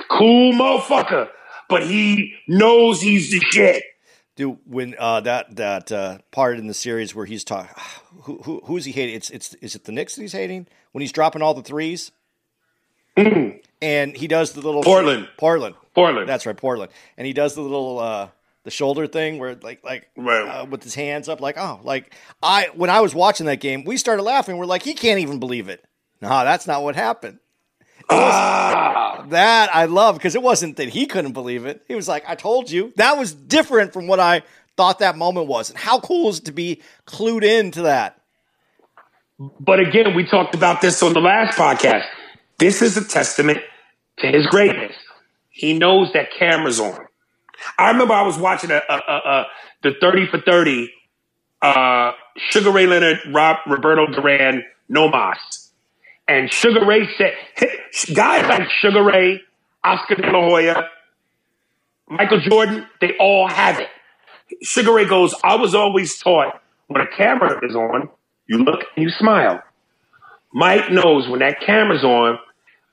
Cool 0.09 0.53
motherfucker, 0.53 1.29
but 1.69 1.83
he 1.83 2.35
knows 2.47 3.01
he's 3.01 3.31
the 3.31 3.39
shit. 3.39 3.83
Dude. 4.35 4.57
When 4.65 4.95
uh, 4.97 5.21
that 5.21 5.55
that 5.55 5.91
uh, 5.91 6.17
part 6.31 6.57
in 6.59 6.67
the 6.67 6.73
series 6.73 7.13
where 7.15 7.25
he's 7.25 7.43
talking, 7.43 7.71
who, 8.23 8.37
who 8.43 8.61
who's 8.65 8.85
he 8.85 8.91
hating? 8.91 9.15
It's 9.15 9.29
it's 9.29 9.53
is 9.55 9.75
it 9.75 9.85
the 9.85 9.91
Knicks 9.91 10.15
that 10.15 10.21
he's 10.21 10.33
hating 10.33 10.67
when 10.91 11.01
he's 11.01 11.11
dropping 11.11 11.41
all 11.41 11.53
the 11.53 11.61
threes, 11.63 12.11
and 13.15 14.15
he 14.15 14.27
does 14.27 14.53
the 14.53 14.61
little. 14.61 14.83
Portland. 14.83 15.27
Portland, 15.37 15.75
Portland. 15.93 16.27
That's 16.27 16.45
right, 16.45 16.57
Portland, 16.57 16.91
and 17.17 17.25
he 17.27 17.33
does 17.33 17.55
the 17.55 17.61
little 17.61 17.99
uh, 17.99 18.29
the 18.63 18.71
shoulder 18.71 19.07
thing 19.07 19.39
where 19.39 19.55
like 19.55 19.83
like 19.83 20.09
Right. 20.17 20.41
uh, 20.61 20.65
with 20.65 20.83
his 20.83 20.95
hands 20.95 21.29
up, 21.29 21.39
like 21.41 21.57
oh, 21.57 21.79
like 21.83 22.13
I 22.43 22.69
when 22.75 22.89
I 22.89 23.01
was 23.01 23.15
watching 23.15 23.45
that 23.47 23.59
game, 23.59 23.83
we 23.83 23.97
started 23.97 24.23
laughing. 24.23 24.57
We're 24.57 24.65
like, 24.65 24.83
he 24.83 24.93
can't 24.93 25.19
even 25.19 25.39
believe 25.39 25.69
it. 25.69 25.83
No, 26.21 26.29
that's 26.29 26.65
not 26.67 26.81
what 26.83 26.95
happened. 26.95 27.39
Ah, 28.09 29.25
That 29.29 29.75
I 29.75 29.85
love 29.85 30.15
because 30.15 30.35
it 30.35 30.41
wasn't 30.41 30.77
that 30.77 30.89
he 30.89 31.05
couldn't 31.05 31.33
believe 31.33 31.65
it. 31.65 31.83
He 31.87 31.95
was 31.95 32.07
like, 32.07 32.23
I 32.27 32.35
told 32.35 32.69
you. 32.69 32.93
That 32.95 33.17
was 33.17 33.33
different 33.33 33.93
from 33.93 34.07
what 34.07 34.19
I 34.19 34.43
thought 34.77 34.99
that 34.99 35.17
moment 35.17 35.47
was. 35.47 35.69
And 35.69 35.77
how 35.79 35.99
cool 35.99 36.29
is 36.29 36.39
it 36.39 36.45
to 36.45 36.51
be 36.51 36.81
clued 37.05 37.43
into 37.43 37.83
that? 37.83 38.21
But 39.59 39.79
again, 39.79 40.15
we 40.15 40.25
talked 40.25 40.55
about 40.55 40.81
this 40.81 41.01
on 41.03 41.13
the 41.13 41.19
last 41.19 41.57
podcast. 41.57 42.05
This 42.57 42.81
is 42.81 42.95
a 42.95 43.03
testament 43.03 43.59
to 44.19 44.27
his 44.27 44.47
greatness. 44.47 44.95
He 45.49 45.77
knows 45.77 46.11
that 46.13 46.31
camera's 46.31 46.79
on. 46.79 47.05
I 47.77 47.91
remember 47.91 48.13
I 48.13 48.23
was 48.23 48.37
watching 48.37 48.71
a, 48.71 48.81
a, 48.89 48.93
a, 48.93 49.13
a 49.13 49.45
the 49.83 49.91
30 49.99 50.27
for 50.27 50.41
30, 50.41 50.91
uh, 51.61 52.11
Sugar 52.37 52.71
Ray 52.71 52.87
Leonard, 52.87 53.19
Rob, 53.31 53.57
Roberto 53.67 54.07
Duran, 54.07 54.63
No 54.89 55.09
Mas. 55.09 55.64
And 56.27 56.51
Sugar 56.51 56.85
Ray 56.85 57.07
said, 57.17 57.33
guys 58.15 58.47
like 58.47 58.67
Sugar 58.81 59.03
Ray, 59.03 59.41
Oscar 59.83 60.15
De 60.15 60.31
La 60.31 60.41
Hoya, 60.41 60.89
Michael 62.07 62.41
Jordan, 62.41 62.87
they 63.01 63.15
all 63.19 63.47
have 63.47 63.79
it. 63.79 63.87
Sugar 64.61 64.93
Ray 64.93 65.05
goes, 65.05 65.35
I 65.43 65.55
was 65.55 65.75
always 65.75 66.17
taught 66.17 66.61
when 66.87 67.01
a 67.01 67.07
camera 67.15 67.59
is 67.63 67.75
on, 67.75 68.09
you 68.47 68.59
look 68.59 68.81
and 68.95 69.03
you 69.03 69.09
smile. 69.09 69.61
Mike 70.53 70.91
knows 70.91 71.27
when 71.27 71.39
that 71.39 71.59
camera's 71.65 72.03
on, 72.03 72.39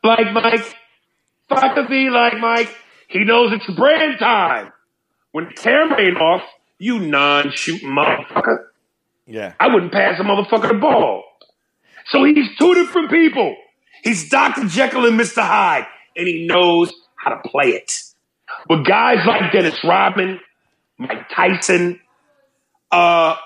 like 0.02 0.32
Mike. 0.32 0.74
Fuck 1.48 1.74
to 1.76 1.86
be 1.88 2.08
like 2.10 2.38
Mike. 2.38 2.74
He 3.08 3.24
knows 3.24 3.52
it's 3.52 3.76
brand 3.76 4.18
time. 4.18 4.72
When 5.32 5.46
the 5.46 5.54
camera 5.54 6.00
ain't 6.00 6.16
off, 6.16 6.42
you 6.78 6.98
non-shooting 6.98 7.88
motherfucker. 7.88 8.66
Yeah. 9.26 9.54
I 9.60 9.72
wouldn't 9.72 9.92
pass 9.92 10.18
a 10.18 10.24
motherfucker 10.24 10.68
the 10.68 10.78
ball. 10.78 11.24
So 12.12 12.24
he's 12.24 12.46
two 12.58 12.74
different 12.74 13.10
people. 13.10 13.56
He's 14.04 14.28
Dr. 14.28 14.68
Jekyll 14.68 15.06
and 15.06 15.18
Mr. 15.18 15.42
Hyde, 15.42 15.86
and 16.14 16.28
he 16.28 16.46
knows 16.46 16.92
how 17.16 17.30
to 17.34 17.48
play 17.48 17.68
it. 17.70 17.90
But 18.68 18.82
guys 18.84 19.26
like 19.26 19.50
Dennis 19.50 19.82
Rodman, 19.82 20.38
Mike 20.98 21.28
Tyson, 21.34 22.00
uh, 22.90 23.36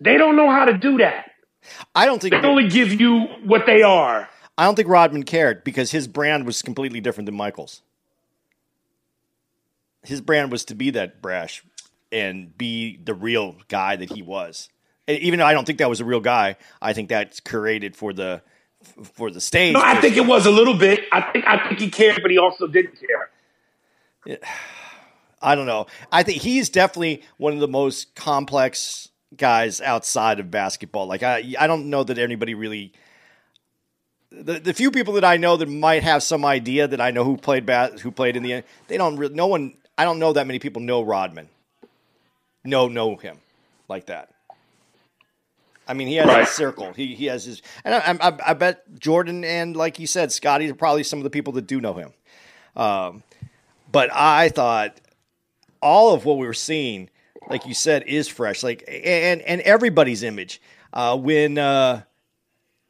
they 0.00 0.16
don't 0.16 0.34
know 0.34 0.50
how 0.50 0.64
to 0.64 0.76
do 0.76 0.98
that. 0.98 1.30
I 1.94 2.06
don't 2.06 2.20
think 2.20 2.34
They 2.34 2.48
only 2.48 2.68
give 2.68 3.00
you 3.00 3.26
what 3.44 3.62
they 3.64 3.82
are. 3.82 4.28
I 4.58 4.64
don't 4.64 4.74
think 4.74 4.88
Rodman 4.88 5.22
cared 5.22 5.62
because 5.62 5.92
his 5.92 6.08
brand 6.08 6.46
was 6.46 6.62
completely 6.62 7.00
different 7.00 7.26
than 7.26 7.36
Michael's. 7.36 7.82
His 10.02 10.20
brand 10.20 10.50
was 10.50 10.64
to 10.66 10.74
be 10.74 10.90
that 10.90 11.22
brash 11.22 11.62
and 12.10 12.56
be 12.56 12.96
the 13.04 13.14
real 13.14 13.56
guy 13.68 13.96
that 13.96 14.12
he 14.12 14.22
was. 14.22 14.68
Even 15.08 15.38
though 15.38 15.46
I 15.46 15.52
don't 15.52 15.64
think 15.64 15.78
that 15.78 15.88
was 15.88 16.00
a 16.00 16.04
real 16.04 16.20
guy, 16.20 16.56
I 16.82 16.92
think 16.92 17.08
that's 17.08 17.40
created 17.40 17.94
for 17.94 18.12
the 18.12 18.42
for 19.14 19.30
the 19.30 19.40
stage. 19.40 19.74
No, 19.74 19.80
I 19.82 20.00
think 20.00 20.16
it 20.16 20.26
was 20.26 20.46
a 20.46 20.50
little 20.50 20.74
bit. 20.74 21.04
I 21.12 21.20
think 21.32 21.44
I 21.46 21.68
think 21.68 21.80
he 21.80 21.90
cared, 21.90 22.20
but 22.22 22.30
he 22.30 22.38
also 22.38 22.66
didn't 22.66 22.98
care. 22.98 24.38
I 25.42 25.54
don't 25.54 25.66
know. 25.66 25.86
I 26.10 26.22
think 26.22 26.42
he's 26.42 26.70
definitely 26.70 27.22
one 27.36 27.52
of 27.52 27.60
the 27.60 27.68
most 27.68 28.14
complex 28.14 29.10
guys 29.36 29.80
outside 29.80 30.40
of 30.40 30.50
basketball. 30.50 31.06
Like 31.06 31.22
I, 31.22 31.54
I 31.58 31.66
don't 31.66 31.90
know 31.90 32.02
that 32.04 32.18
anybody 32.18 32.54
really. 32.54 32.92
The, 34.32 34.58
the 34.58 34.74
few 34.74 34.90
people 34.90 35.14
that 35.14 35.24
I 35.24 35.36
know 35.36 35.56
that 35.56 35.68
might 35.68 36.02
have 36.02 36.22
some 36.22 36.44
idea 36.44 36.88
that 36.88 37.00
I 37.00 37.10
know 37.10 37.22
who 37.22 37.36
played 37.36 37.64
bas- 37.64 38.00
who 38.00 38.10
played 38.10 38.36
in 38.36 38.42
the 38.42 38.54
end, 38.54 38.64
they 38.88 38.96
don't 38.96 39.16
really 39.16 39.34
no 39.34 39.46
one 39.46 39.74
I 39.96 40.04
don't 40.04 40.18
know 40.18 40.32
that 40.32 40.46
many 40.46 40.58
people 40.58 40.82
know 40.82 41.02
Rodman. 41.02 41.48
No, 42.64 42.88
know 42.88 43.16
him 43.16 43.38
like 43.88 44.06
that. 44.06 44.30
I 45.88 45.94
mean, 45.94 46.08
he 46.08 46.16
has 46.16 46.26
Right. 46.26 46.40
his 46.40 46.50
circle. 46.50 46.92
He 46.92 47.14
he 47.14 47.26
has 47.26 47.44
his, 47.44 47.62
and 47.84 47.94
I, 47.94 48.28
I, 48.28 48.38
I 48.48 48.54
bet 48.54 48.98
Jordan 48.98 49.44
and 49.44 49.76
like 49.76 49.98
you 49.98 50.06
said, 50.06 50.32
Scottie 50.32 50.70
are 50.70 50.74
probably 50.74 51.02
some 51.04 51.18
of 51.20 51.24
the 51.24 51.30
people 51.30 51.52
that 51.54 51.66
do 51.66 51.80
know 51.80 51.94
him. 51.94 52.12
Um, 52.74 53.22
but 53.90 54.10
I 54.12 54.48
thought 54.48 55.00
all 55.80 56.12
of 56.14 56.24
what 56.24 56.38
we 56.38 56.46
were 56.46 56.54
seeing, 56.54 57.08
like 57.48 57.66
you 57.66 57.74
said, 57.74 58.02
is 58.06 58.26
fresh. 58.28 58.62
Like 58.62 58.82
and 58.88 59.40
and 59.42 59.60
everybody's 59.62 60.22
image. 60.22 60.60
Uh, 60.92 61.16
when 61.16 61.58
uh, 61.58 62.02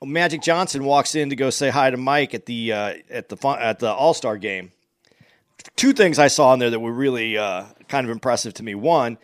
Magic 0.04 0.40
Johnson 0.42 0.84
walks 0.84 1.14
in 1.14 1.30
to 1.30 1.36
go 1.36 1.50
say 1.50 1.68
hi 1.70 1.90
to 1.90 1.96
Mike 1.96 2.34
at 2.34 2.46
the 2.46 2.72
uh, 2.72 2.94
at 3.10 3.28
the 3.28 3.36
fun, 3.36 3.58
at 3.60 3.78
the 3.78 3.90
All 3.92 4.14
Star 4.14 4.38
game, 4.38 4.70
two 5.76 5.92
things 5.92 6.18
I 6.18 6.28
saw 6.28 6.52
in 6.54 6.60
there 6.60 6.70
that 6.70 6.80
were 6.80 6.92
really 6.92 7.36
uh, 7.36 7.64
kind 7.88 8.06
of 8.06 8.10
impressive 8.10 8.54
to 8.54 8.62
me. 8.62 8.74
One, 8.74 9.18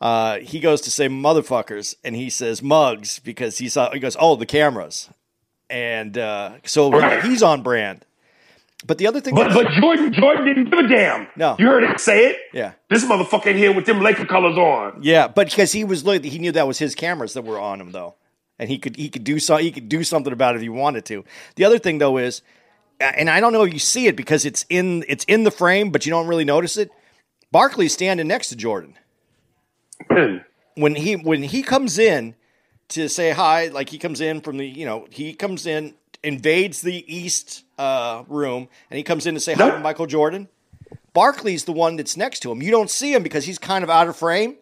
uh, 0.00 0.38
he 0.38 0.60
goes 0.60 0.80
to 0.82 0.90
say 0.90 1.08
motherfuckers, 1.08 1.96
and 2.04 2.14
he 2.14 2.30
says 2.30 2.62
mugs 2.62 3.18
because 3.18 3.58
he 3.58 3.68
saw 3.68 3.90
he 3.92 3.98
goes, 3.98 4.16
oh, 4.18 4.36
the 4.36 4.46
cameras, 4.46 5.10
and 5.68 6.16
uh, 6.16 6.52
so 6.64 7.20
he's 7.20 7.42
on 7.42 7.62
brand. 7.62 8.04
But 8.86 8.98
the 8.98 9.08
other 9.08 9.20
thing, 9.20 9.34
But 9.34 9.52
but 9.52 9.66
Jordan 9.72 10.12
Jordan 10.12 10.44
didn't 10.46 10.70
give 10.70 10.78
a 10.78 10.86
damn. 10.88 11.26
No. 11.34 11.56
you 11.58 11.66
heard 11.66 11.82
him 11.82 11.98
say 11.98 12.26
it. 12.26 12.36
yeah, 12.52 12.72
This 12.88 13.04
motherfucker 13.04 13.52
here 13.54 13.72
with 13.74 13.86
them 13.86 14.00
Laker 14.00 14.24
colors 14.24 14.56
on. 14.56 15.00
Yeah, 15.02 15.26
but 15.26 15.50
because 15.50 15.72
he 15.72 15.82
was 15.82 16.04
look, 16.04 16.22
he 16.24 16.38
knew 16.38 16.52
that 16.52 16.68
was 16.68 16.78
his 16.78 16.94
cameras 16.94 17.32
that 17.34 17.42
were 17.42 17.58
on 17.58 17.80
him 17.80 17.90
though, 17.90 18.14
and 18.56 18.70
he 18.70 18.78
could 18.78 18.94
he 18.94 19.08
could 19.08 19.24
do 19.24 19.40
so 19.40 19.56
he 19.56 19.72
could 19.72 19.88
do 19.88 20.04
something 20.04 20.32
about 20.32 20.54
it 20.54 20.58
if 20.58 20.62
he 20.62 20.68
wanted 20.68 21.04
to. 21.06 21.24
The 21.56 21.64
other 21.64 21.80
thing 21.80 21.98
though 21.98 22.18
is, 22.18 22.40
and 23.00 23.28
I 23.28 23.40
don't 23.40 23.52
know 23.52 23.64
if 23.64 23.72
you 23.72 23.80
see 23.80 24.06
it 24.06 24.14
because 24.14 24.44
it's 24.44 24.64
in 24.70 25.04
it's 25.08 25.24
in 25.24 25.42
the 25.42 25.50
frame, 25.50 25.90
but 25.90 26.06
you 26.06 26.10
don't 26.10 26.28
really 26.28 26.44
notice 26.44 26.76
it. 26.76 26.92
Barkley's 27.50 27.92
standing 27.94 28.28
next 28.28 28.48
to 28.50 28.56
Jordan. 28.56 28.96
when 30.74 30.94
he 30.94 31.16
when 31.16 31.42
he 31.42 31.62
comes 31.62 31.98
in 31.98 32.34
to 32.88 33.08
say 33.08 33.30
hi, 33.30 33.68
like 33.68 33.90
he 33.90 33.98
comes 33.98 34.20
in 34.20 34.40
from 34.40 34.56
the 34.56 34.66
you 34.66 34.86
know 34.86 35.06
he 35.10 35.34
comes 35.34 35.66
in 35.66 35.94
invades 36.22 36.82
the 36.82 37.04
east 37.14 37.64
uh, 37.78 38.24
room 38.28 38.68
and 38.90 38.98
he 38.98 39.02
comes 39.02 39.26
in 39.26 39.34
to 39.34 39.40
say 39.40 39.54
hi 39.54 39.70
to 39.70 39.78
Michael 39.80 40.06
Jordan. 40.06 40.48
Barkley's 41.12 41.64
the 41.64 41.72
one 41.72 41.96
that's 41.96 42.16
next 42.16 42.40
to 42.40 42.52
him. 42.52 42.62
You 42.62 42.70
don't 42.70 42.90
see 42.90 43.12
him 43.12 43.22
because 43.22 43.44
he's 43.44 43.58
kind 43.58 43.82
of 43.82 43.90
out 43.90 44.08
of 44.08 44.16
frame. 44.16 44.56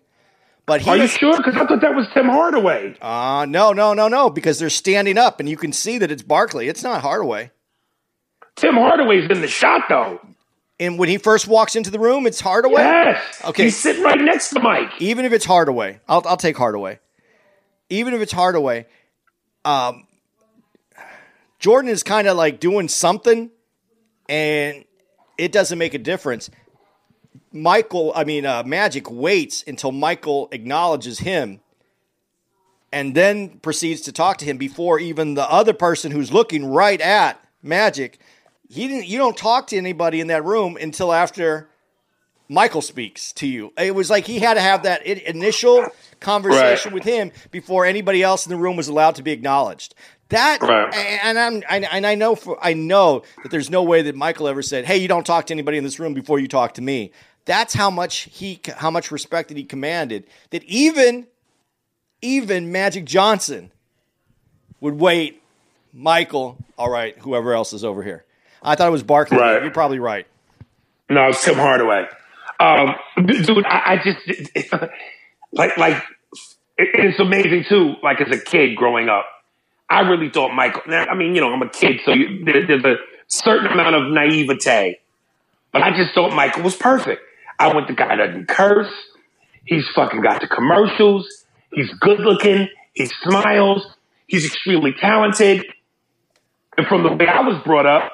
But 0.64 0.80
he 0.80 0.90
Are 0.90 0.96
you 0.96 1.06
sure? 1.06 1.36
Because 1.36 1.54
I 1.54 1.64
thought 1.66 1.80
that 1.80 1.94
was 1.94 2.08
Tim 2.12 2.26
Hardaway. 2.26 2.96
Uh, 3.00 3.46
no, 3.48 3.72
no, 3.72 3.94
no, 3.94 4.08
no, 4.08 4.30
because 4.30 4.58
they're 4.58 4.68
standing 4.68 5.16
up 5.16 5.38
and 5.38 5.48
you 5.48 5.56
can 5.56 5.72
see 5.72 5.98
that 5.98 6.10
it's 6.10 6.22
Barkley. 6.22 6.68
It's 6.68 6.82
not 6.82 7.02
Hardaway. 7.02 7.52
Tim 8.56 8.74
Hardaway's 8.74 9.30
in 9.30 9.42
the 9.42 9.48
shot 9.48 9.82
though. 9.88 10.20
And 10.78 10.98
when 10.98 11.08
he 11.08 11.16
first 11.18 11.48
walks 11.48 11.74
into 11.74 11.90
the 11.90 11.98
room, 11.98 12.26
it's 12.26 12.40
Hardaway. 12.40 12.82
Yes. 12.82 13.42
Okay. 13.44 13.64
He's 13.64 13.76
sitting 13.76 14.02
right 14.02 14.20
next 14.20 14.50
to 14.50 14.60
Mike. 14.60 14.90
Even 14.98 15.24
if 15.24 15.32
it's 15.32 15.44
Hardaway, 15.44 16.00
I'll, 16.06 16.22
I'll 16.26 16.36
take 16.36 16.56
Hardaway. 16.56 16.98
Even 17.88 18.12
if 18.12 18.20
it's 18.20 18.32
Hardaway, 18.32 18.86
um, 19.64 20.06
Jordan 21.58 21.90
is 21.90 22.02
kind 22.02 22.28
of 22.28 22.36
like 22.36 22.60
doing 22.60 22.88
something 22.88 23.50
and 24.28 24.84
it 25.38 25.52
doesn't 25.52 25.78
make 25.78 25.94
a 25.94 25.98
difference. 25.98 26.50
Michael, 27.52 28.12
I 28.14 28.24
mean, 28.24 28.44
uh, 28.44 28.62
Magic 28.64 29.10
waits 29.10 29.64
until 29.66 29.92
Michael 29.92 30.48
acknowledges 30.52 31.20
him 31.20 31.60
and 32.92 33.14
then 33.14 33.58
proceeds 33.60 34.02
to 34.02 34.12
talk 34.12 34.38
to 34.38 34.44
him 34.44 34.58
before 34.58 34.98
even 34.98 35.34
the 35.34 35.50
other 35.50 35.72
person 35.72 36.12
who's 36.12 36.32
looking 36.32 36.66
right 36.66 37.00
at 37.00 37.40
Magic. 37.62 38.18
He 38.68 38.88
didn't. 38.88 39.06
You 39.06 39.18
don't 39.18 39.36
talk 39.36 39.68
to 39.68 39.76
anybody 39.76 40.20
in 40.20 40.26
that 40.28 40.44
room 40.44 40.76
until 40.80 41.12
after 41.12 41.68
Michael 42.48 42.82
speaks 42.82 43.32
to 43.34 43.46
you. 43.46 43.72
It 43.78 43.94
was 43.94 44.10
like 44.10 44.26
he 44.26 44.38
had 44.38 44.54
to 44.54 44.60
have 44.60 44.82
that 44.84 45.04
initial 45.06 45.86
conversation 46.20 46.90
Right. 46.90 46.94
with 46.94 47.04
him 47.04 47.32
before 47.50 47.84
anybody 47.86 48.22
else 48.22 48.46
in 48.46 48.50
the 48.50 48.56
room 48.56 48.76
was 48.76 48.88
allowed 48.88 49.16
to 49.16 49.22
be 49.22 49.32
acknowledged. 49.32 49.94
That 50.30 50.60
Right. 50.62 50.92
and 50.94 51.38
I'm 51.38 51.62
and 51.68 51.84
and 51.84 52.04
I 52.06 52.14
know 52.16 52.34
for 52.34 52.58
I 52.60 52.72
know 52.72 53.22
that 53.42 53.50
there's 53.50 53.70
no 53.70 53.82
way 53.84 54.02
that 54.02 54.16
Michael 54.16 54.48
ever 54.48 54.62
said, 54.62 54.84
"Hey, 54.84 54.96
you 54.96 55.06
don't 55.08 55.24
talk 55.26 55.46
to 55.46 55.54
anybody 55.54 55.78
in 55.78 55.84
this 55.84 56.00
room 56.00 56.14
before 56.14 56.38
you 56.40 56.48
talk 56.48 56.74
to 56.74 56.82
me." 56.82 57.12
That's 57.44 57.74
how 57.74 57.90
much 57.90 58.28
he 58.32 58.60
how 58.78 58.90
much 58.90 59.12
respect 59.12 59.48
that 59.50 59.56
he 59.56 59.62
commanded. 59.62 60.24
That 60.50 60.64
even 60.64 61.28
even 62.22 62.72
Magic 62.72 63.04
Johnson 63.04 63.70
would 64.80 64.98
wait. 64.98 65.42
Michael, 65.92 66.58
all 66.76 66.90
right, 66.90 67.16
whoever 67.20 67.54
else 67.54 67.72
is 67.72 67.84
over 67.84 68.02
here. 68.02 68.24
I 68.62 68.74
thought 68.74 68.88
it 68.88 68.92
was 68.92 69.02
Barkley. 69.02 69.38
Right. 69.38 69.62
You're 69.62 69.70
probably 69.70 69.98
right. 69.98 70.26
No, 71.08 71.28
it's 71.28 71.44
Tim 71.44 71.54
Hardaway. 71.54 72.06
Um, 72.58 72.94
dude, 73.26 73.64
I, 73.66 73.82
I 73.86 74.02
just 74.02 74.90
like 75.52 75.76
like 75.76 75.96
it- 76.78 76.90
it's 76.94 77.20
amazing 77.20 77.64
too. 77.68 77.94
Like 78.02 78.20
as 78.20 78.30
a 78.34 78.40
kid 78.40 78.76
growing 78.76 79.08
up, 79.08 79.26
I 79.88 80.00
really 80.00 80.30
thought 80.30 80.54
Michael. 80.54 80.82
Now, 80.88 81.04
I 81.06 81.14
mean, 81.14 81.34
you 81.34 81.40
know, 81.40 81.52
I'm 81.52 81.62
a 81.62 81.68
kid, 81.68 82.00
so 82.04 82.12
you, 82.12 82.44
there, 82.44 82.66
there's 82.66 82.84
a 82.84 82.96
certain 83.28 83.66
amount 83.66 83.94
of 83.94 84.10
naivete, 84.12 84.98
but 85.72 85.82
I 85.82 85.90
just 85.96 86.14
thought 86.14 86.34
Michael 86.34 86.62
was 86.62 86.74
perfect. 86.76 87.22
I 87.58 87.72
went 87.74 87.86
the 87.88 87.94
guy 87.94 88.16
doesn't 88.16 88.48
curse. 88.48 88.92
He's 89.64 89.86
fucking 89.94 90.20
got 90.22 90.40
the 90.40 90.48
commercials. 90.48 91.44
He's 91.72 91.90
good 92.00 92.20
looking. 92.20 92.68
He 92.94 93.06
smiles. 93.22 93.86
He's 94.26 94.44
extremely 94.46 94.92
talented. 94.92 95.64
And 96.78 96.86
from 96.86 97.02
the 97.02 97.12
way 97.12 97.26
I 97.26 97.40
was 97.40 97.62
brought 97.64 97.86
up, 97.86 98.12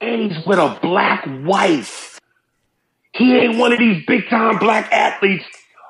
and 0.00 0.32
he's 0.32 0.46
with 0.46 0.58
a 0.58 0.78
black 0.80 1.24
wife. 1.44 2.20
He 3.12 3.36
ain't 3.36 3.58
one 3.58 3.72
of 3.72 3.78
these 3.78 4.04
big 4.06 4.28
time 4.28 4.58
black 4.58 4.92
athletes 4.92 5.44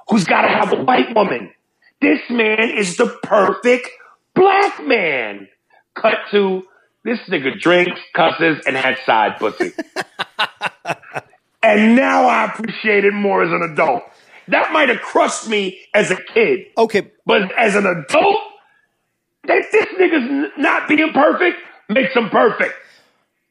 who's 0.08 0.24
got 0.24 0.42
to 0.42 0.48
have 0.48 0.72
a 0.72 0.82
white 0.82 1.14
woman. 1.14 1.52
This 2.00 2.20
man 2.30 2.70
is 2.70 2.96
the 2.96 3.18
perfect 3.22 3.88
black 4.34 4.86
man. 4.86 5.48
Cut 5.94 6.14
to 6.30 6.62
this 7.04 7.18
nigga 7.28 7.58
drinks, 7.58 8.00
cusses, 8.14 8.62
and 8.66 8.76
had 8.76 8.98
side 9.04 9.38
pussy. 9.38 9.72
and 11.62 11.96
now 11.96 12.26
I 12.26 12.46
appreciate 12.46 13.04
it 13.04 13.12
more 13.12 13.42
as 13.42 13.50
an 13.50 13.62
adult. 13.72 14.04
That 14.48 14.72
might 14.72 14.88
have 14.88 15.00
crushed 15.00 15.48
me 15.48 15.80
as 15.92 16.10
a 16.10 16.16
kid, 16.16 16.66
Okay, 16.76 17.10
but 17.26 17.52
as 17.58 17.74
an 17.74 17.86
adult, 17.86 18.38
that 19.44 19.64
this 19.70 19.86
nigga's 20.00 20.52
not 20.56 20.88
being 20.88 21.12
perfect 21.12 21.58
makes 21.88 22.14
him 22.14 22.30
perfect. 22.30 22.74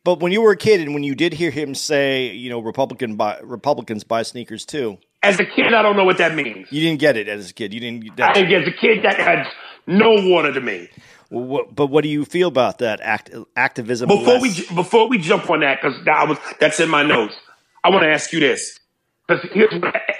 But 0.07 0.21
when 0.21 0.31
you 0.31 0.41
were 0.41 0.51
a 0.53 0.55
kid 0.57 0.79
and 0.79 0.93
when 0.93 1.03
you 1.03 1.15
did 1.15 1.33
hear 1.33 1.51
him 1.51 1.75
say, 1.75 2.27
you 2.31 2.49
know, 2.49 2.61
Republican 2.61 3.17
buy, 3.17 3.37
Republicans 3.43 4.05
buy 4.05 4.23
sneakers 4.23 4.63
too, 4.65 4.97
As 5.21 5.37
a 5.37 5.43
kid, 5.43 5.73
I 5.73 5.81
don't 5.81 5.97
know 5.97 6.05
what 6.05 6.17
that 6.19 6.33
means. 6.33 6.71
you 6.71 6.79
didn't 6.79 7.01
get 7.01 7.17
it 7.17 7.27
as 7.27 7.51
a 7.51 7.53
kid. 7.53 7.73
You 7.73 7.81
didn't. 7.81 8.11
I 8.11 8.15
That, 8.15 8.35
think 8.35 8.49
as 8.53 8.65
a 8.65 8.71
kid, 8.71 9.03
that 9.03 9.17
had 9.19 9.45
no 9.85 10.11
water 10.31 10.53
to 10.53 10.61
me. 10.61 10.87
what, 11.27 11.75
but 11.75 11.87
what 11.87 12.03
do 12.03 12.09
you 12.09 12.23
feel 12.23 12.47
about 12.47 12.77
that 12.77 13.01
act, 13.01 13.31
activism? 13.57 14.07
Before 14.07 14.35
less- 14.39 14.69
we 14.69 14.75
before 14.77 15.09
we 15.09 15.17
jump 15.17 15.49
on 15.49 15.59
that, 15.59 15.81
because 15.81 15.97
that 16.05 16.29
was 16.29 16.37
that's 16.61 16.79
in 16.79 16.87
my 16.89 17.03
notes. 17.03 17.35
I 17.83 17.89
want 17.89 18.03
to 18.03 18.09
ask 18.09 18.31
you 18.31 18.39
this, 18.39 18.79
because 19.27 19.45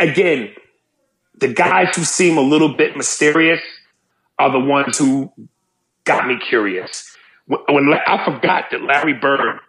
again, 0.01 0.49
the 1.39 1.47
guys 1.53 1.95
who 1.95 2.03
seem 2.03 2.37
a 2.37 2.41
little 2.41 2.75
bit 2.75 2.97
mysterious 2.97 3.61
are 4.37 4.51
the 4.51 4.59
ones 4.59 4.97
who 4.97 5.31
got 6.03 6.27
me 6.27 6.35
curious. 6.49 7.15
When, 7.45 7.61
when 7.69 7.93
I 8.05 8.25
forgot 8.25 8.65
that 8.71 8.81
Larry 8.83 9.13
Bird 9.13 9.59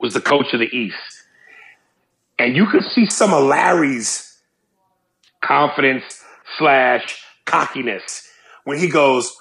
was 0.00 0.14
the 0.14 0.20
coach 0.20 0.52
of 0.52 0.60
the 0.60 0.66
East. 0.66 0.96
And 2.38 2.56
you 2.56 2.66
could 2.66 2.82
see 2.84 3.06
some 3.06 3.32
of 3.32 3.44
Larry's 3.44 4.38
confidence 5.40 6.04
slash 6.58 7.22
cockiness 7.44 8.28
when 8.64 8.78
he 8.78 8.88
goes, 8.88 9.36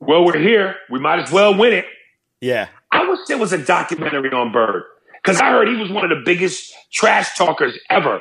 Well, 0.00 0.24
we're 0.24 0.38
here. 0.38 0.76
We 0.90 0.98
might 0.98 1.20
as 1.20 1.30
well 1.30 1.56
win 1.56 1.72
it. 1.72 1.84
Yeah. 2.40 2.68
I 2.90 3.08
wish 3.08 3.20
there 3.28 3.38
was 3.38 3.52
a 3.52 3.58
documentary 3.58 4.30
on 4.30 4.52
Bird 4.52 4.84
because 5.22 5.40
I 5.40 5.50
heard 5.50 5.68
he 5.68 5.76
was 5.76 5.90
one 5.90 6.04
of 6.04 6.10
the 6.10 6.22
biggest 6.24 6.72
trash 6.92 7.36
talkers 7.36 7.78
ever. 7.90 8.20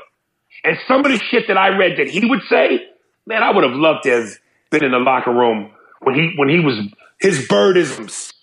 And 0.64 0.78
some 0.88 1.06
of 1.06 1.12
the 1.12 1.20
shit 1.30 1.48
that 1.48 1.58
I 1.58 1.70
read 1.70 1.98
that 2.00 2.10
he 2.10 2.26
would 2.26 2.42
say, 2.50 2.82
man, 3.26 3.44
I 3.44 3.52
would 3.52 3.64
have 3.64 3.74
loved 3.74 4.04
to 4.04 4.12
have 4.12 4.30
been 4.72 4.84
in 4.84 4.92
the 4.92 5.00
locker 5.00 5.32
room 5.32 5.72
when 6.02 6.16
he 6.16 6.34
when 6.36 6.50
he 6.50 6.60
was 6.60 6.80
his 7.20 7.48
birdisms, 7.48 8.34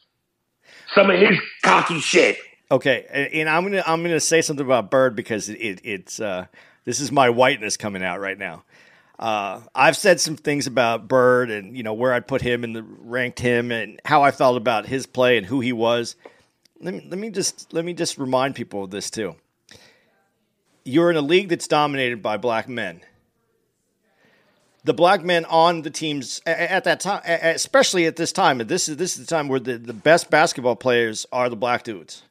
some 0.94 1.10
of 1.10 1.18
his 1.18 1.38
cocky 1.62 2.00
shit. 2.00 2.38
Okay, 2.70 3.30
and- 3.32 3.48
I'm 3.48 3.64
gonna 3.64 3.82
I'm 3.86 4.02
gonna 4.02 4.20
say 4.20 4.40
something 4.40 4.64
about 4.64 4.90
Bird 4.90 5.14
because 5.14 5.48
it, 5.48 5.54
it 5.54 5.80
it's 5.84 6.20
uh, 6.20 6.46
this 6.84 7.00
is 7.00 7.12
my 7.12 7.30
whiteness 7.30 7.76
coming 7.76 8.02
out 8.02 8.20
right 8.20 8.38
now. 8.38 8.64
Uh, 9.18 9.60
I've 9.74 9.96
said 9.96 10.20
some 10.20 10.36
things 10.36 10.66
about 10.66 11.06
Bird 11.06 11.50
and 11.50 11.76
you 11.76 11.82
know 11.82 11.94
where 11.94 12.12
I 12.12 12.20
put 12.20 12.42
him 12.42 12.64
and 12.64 12.74
the 12.74 12.82
ranked 12.82 13.38
him 13.38 13.70
and 13.70 14.00
how 14.04 14.22
I 14.22 14.30
felt 14.30 14.56
about 14.56 14.86
his 14.86 15.06
play 15.06 15.36
and 15.36 15.46
who 15.46 15.60
he 15.60 15.72
was. 15.72 16.16
Let 16.80 16.94
me 16.94 17.06
let 17.08 17.18
me 17.18 17.30
just 17.30 17.72
let 17.72 17.84
me 17.84 17.92
just 17.92 18.18
remind 18.18 18.54
people 18.54 18.84
of 18.84 18.90
this 18.90 19.10
too. 19.10 19.36
You're 20.84 21.10
in 21.10 21.16
a 21.16 21.22
league 21.22 21.48
that's 21.50 21.68
dominated 21.68 22.22
by 22.22 22.38
black 22.38 22.68
men. 22.68 23.02
The 24.84 24.92
black 24.92 25.24
men 25.24 25.46
on 25.46 25.80
the 25.80 25.90
teams 25.90 26.42
at 26.44 26.84
that 26.84 27.00
time, 27.00 27.22
especially 27.24 28.04
at 28.04 28.16
this 28.16 28.32
time, 28.32 28.60
and 28.60 28.68
this 28.68 28.88
is 28.88 28.96
this 28.96 29.16
is 29.16 29.26
the 29.26 29.34
time 29.34 29.48
where 29.48 29.60
the, 29.60 29.78
the 29.78 29.94
best 29.94 30.28
basketball 30.28 30.76
players 30.76 31.24
are 31.30 31.48
the 31.48 31.56
black 31.56 31.84
dudes 31.84 32.22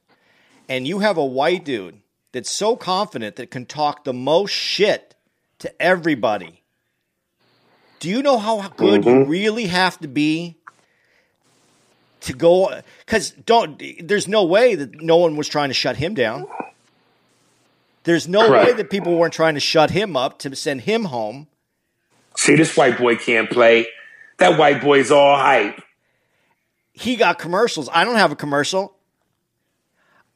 and 0.74 0.88
you 0.88 1.00
have 1.00 1.18
a 1.18 1.26
white 1.26 1.64
dude 1.64 2.02
that's 2.32 2.50
so 2.50 2.76
confident 2.76 3.36
that 3.36 3.52
can 3.52 3.64
talk 3.64 4.06
the 4.06 4.14
most 4.14 4.50
shit 4.50 5.14
to 5.60 5.72
everybody. 5.80 6.64
Do 8.00 8.10
you 8.10 8.24
know 8.24 8.40
how 8.40 8.70
good 8.70 9.06
you 9.06 9.12
mm-hmm. 9.12 9.30
really 9.30 9.68
have 9.68 10.00
to 10.00 10.08
be 10.08 10.58
to 12.22 12.34
go? 12.34 12.82
Because 13.06 13.30
don't. 13.46 13.82
There's 14.00 14.28
no 14.28 14.46
way 14.46 14.74
that 14.74 15.00
no 15.00 15.18
one 15.18 15.36
was 15.36 15.48
trying 15.48 15.70
to 15.70 15.76
shut 15.76 15.98
him 15.98 16.16
down. 16.16 16.48
There's 18.04 18.28
no 18.28 18.50
way 18.50 18.74
that 18.74 18.90
people 18.90 19.16
weren't 19.16 19.34
trying 19.34 19.54
to 19.54 19.60
shut 19.60 19.92
him 19.92 20.18
up 20.18 20.40
to 20.40 20.56
send 20.56 20.82
him 20.82 21.06
home. 21.06 21.48
See, 22.36 22.56
this 22.56 22.76
white 22.76 22.98
boy 22.98 23.16
can't 23.16 23.48
play. 23.48 23.86
That 24.40 24.58
white 24.58 24.82
boy's 24.82 25.12
all 25.12 25.38
hype. 25.38 25.80
he 26.94 27.16
got 27.16 27.38
commercials. 27.38 27.90
I 27.94 28.04
don't 28.06 28.16
have 28.16 28.32
a 28.32 28.36
commercial. 28.36 28.93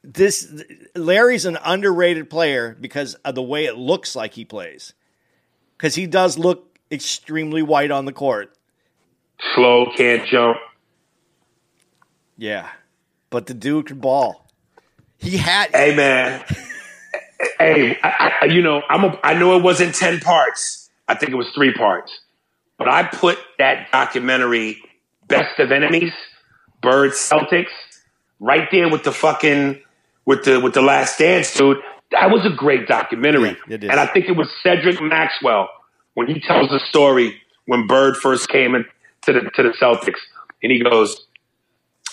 This 0.03 0.47
Larry's 0.95 1.45
an 1.45 1.57
underrated 1.63 2.29
player 2.29 2.77
because 2.79 3.15
of 3.15 3.35
the 3.35 3.41
way 3.41 3.65
it 3.65 3.77
looks 3.77 4.15
like 4.15 4.33
he 4.33 4.45
plays. 4.45 4.93
Because 5.77 5.95
he 5.95 6.07
does 6.07 6.37
look 6.37 6.77
extremely 6.91 7.61
white 7.61 7.91
on 7.91 8.05
the 8.05 8.13
court. 8.13 8.55
Slow, 9.53 9.87
can't 9.95 10.27
jump. 10.27 10.57
Yeah, 12.37 12.69
but 13.29 13.47
the 13.47 13.53
dude 13.53 13.87
could 13.87 14.01
ball. 14.01 14.47
He 15.17 15.37
had 15.37 15.71
Hey, 15.71 15.95
man. 15.95 16.43
hey, 17.59 17.97
I, 18.03 18.33
I, 18.41 18.45
you 18.45 18.61
know, 18.61 18.81
I'm 18.89 19.03
a, 19.03 19.19
I 19.23 19.33
know 19.33 19.57
it 19.57 19.63
wasn't 19.63 19.95
10 19.95 20.19
parts. 20.19 20.89
I 21.07 21.15
think 21.15 21.31
it 21.31 21.35
was 21.35 21.49
three 21.55 21.73
parts. 21.73 22.11
But 22.77 22.87
I 22.87 23.03
put 23.03 23.39
that 23.57 23.91
documentary, 23.91 24.77
Best 25.27 25.59
of 25.59 25.71
Enemies, 25.71 26.13
Bird 26.81 27.11
Celtics, 27.11 27.71
right 28.39 28.69
there 28.71 28.87
with 28.89 29.03
the 29.03 29.11
fucking, 29.11 29.81
with 30.27 30.43
the, 30.43 30.59
with 30.59 30.75
the 30.75 30.81
last 30.83 31.17
dance, 31.17 31.55
dude. 31.55 31.77
That 32.11 32.29
was 32.29 32.45
a 32.45 32.55
great 32.55 32.87
documentary. 32.87 33.57
Yeah, 33.67 33.77
and 33.81 33.93
I 33.93 34.05
think 34.05 34.27
it 34.27 34.33
was 34.33 34.47
Cedric 34.61 35.01
Maxwell 35.01 35.69
when 36.13 36.27
he 36.27 36.39
tells 36.39 36.69
the 36.69 36.79
story 36.79 37.41
when 37.65 37.87
Bird 37.87 38.15
first 38.15 38.47
came 38.49 38.75
in 38.75 38.85
to 39.23 39.33
the, 39.33 39.39
to 39.55 39.63
the 39.63 39.73
Celtics. 39.81 40.19
And 40.61 40.71
he 40.71 40.83
goes, 40.83 41.25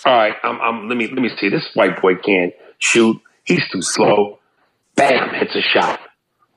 all 0.05 0.15
right, 0.15 0.33
I'm, 0.43 0.59
I'm, 0.61 0.89
let 0.89 0.97
me 0.97 1.07
let 1.07 1.21
me 1.21 1.29
see. 1.39 1.49
This 1.49 1.67
white 1.73 2.01
boy 2.01 2.15
can't 2.15 2.53
shoot. 2.79 3.21
He's 3.43 3.63
too 3.71 3.81
slow. 3.81 4.39
Bam, 4.95 5.33
hits 5.33 5.55
a 5.55 5.61
shot. 5.61 5.99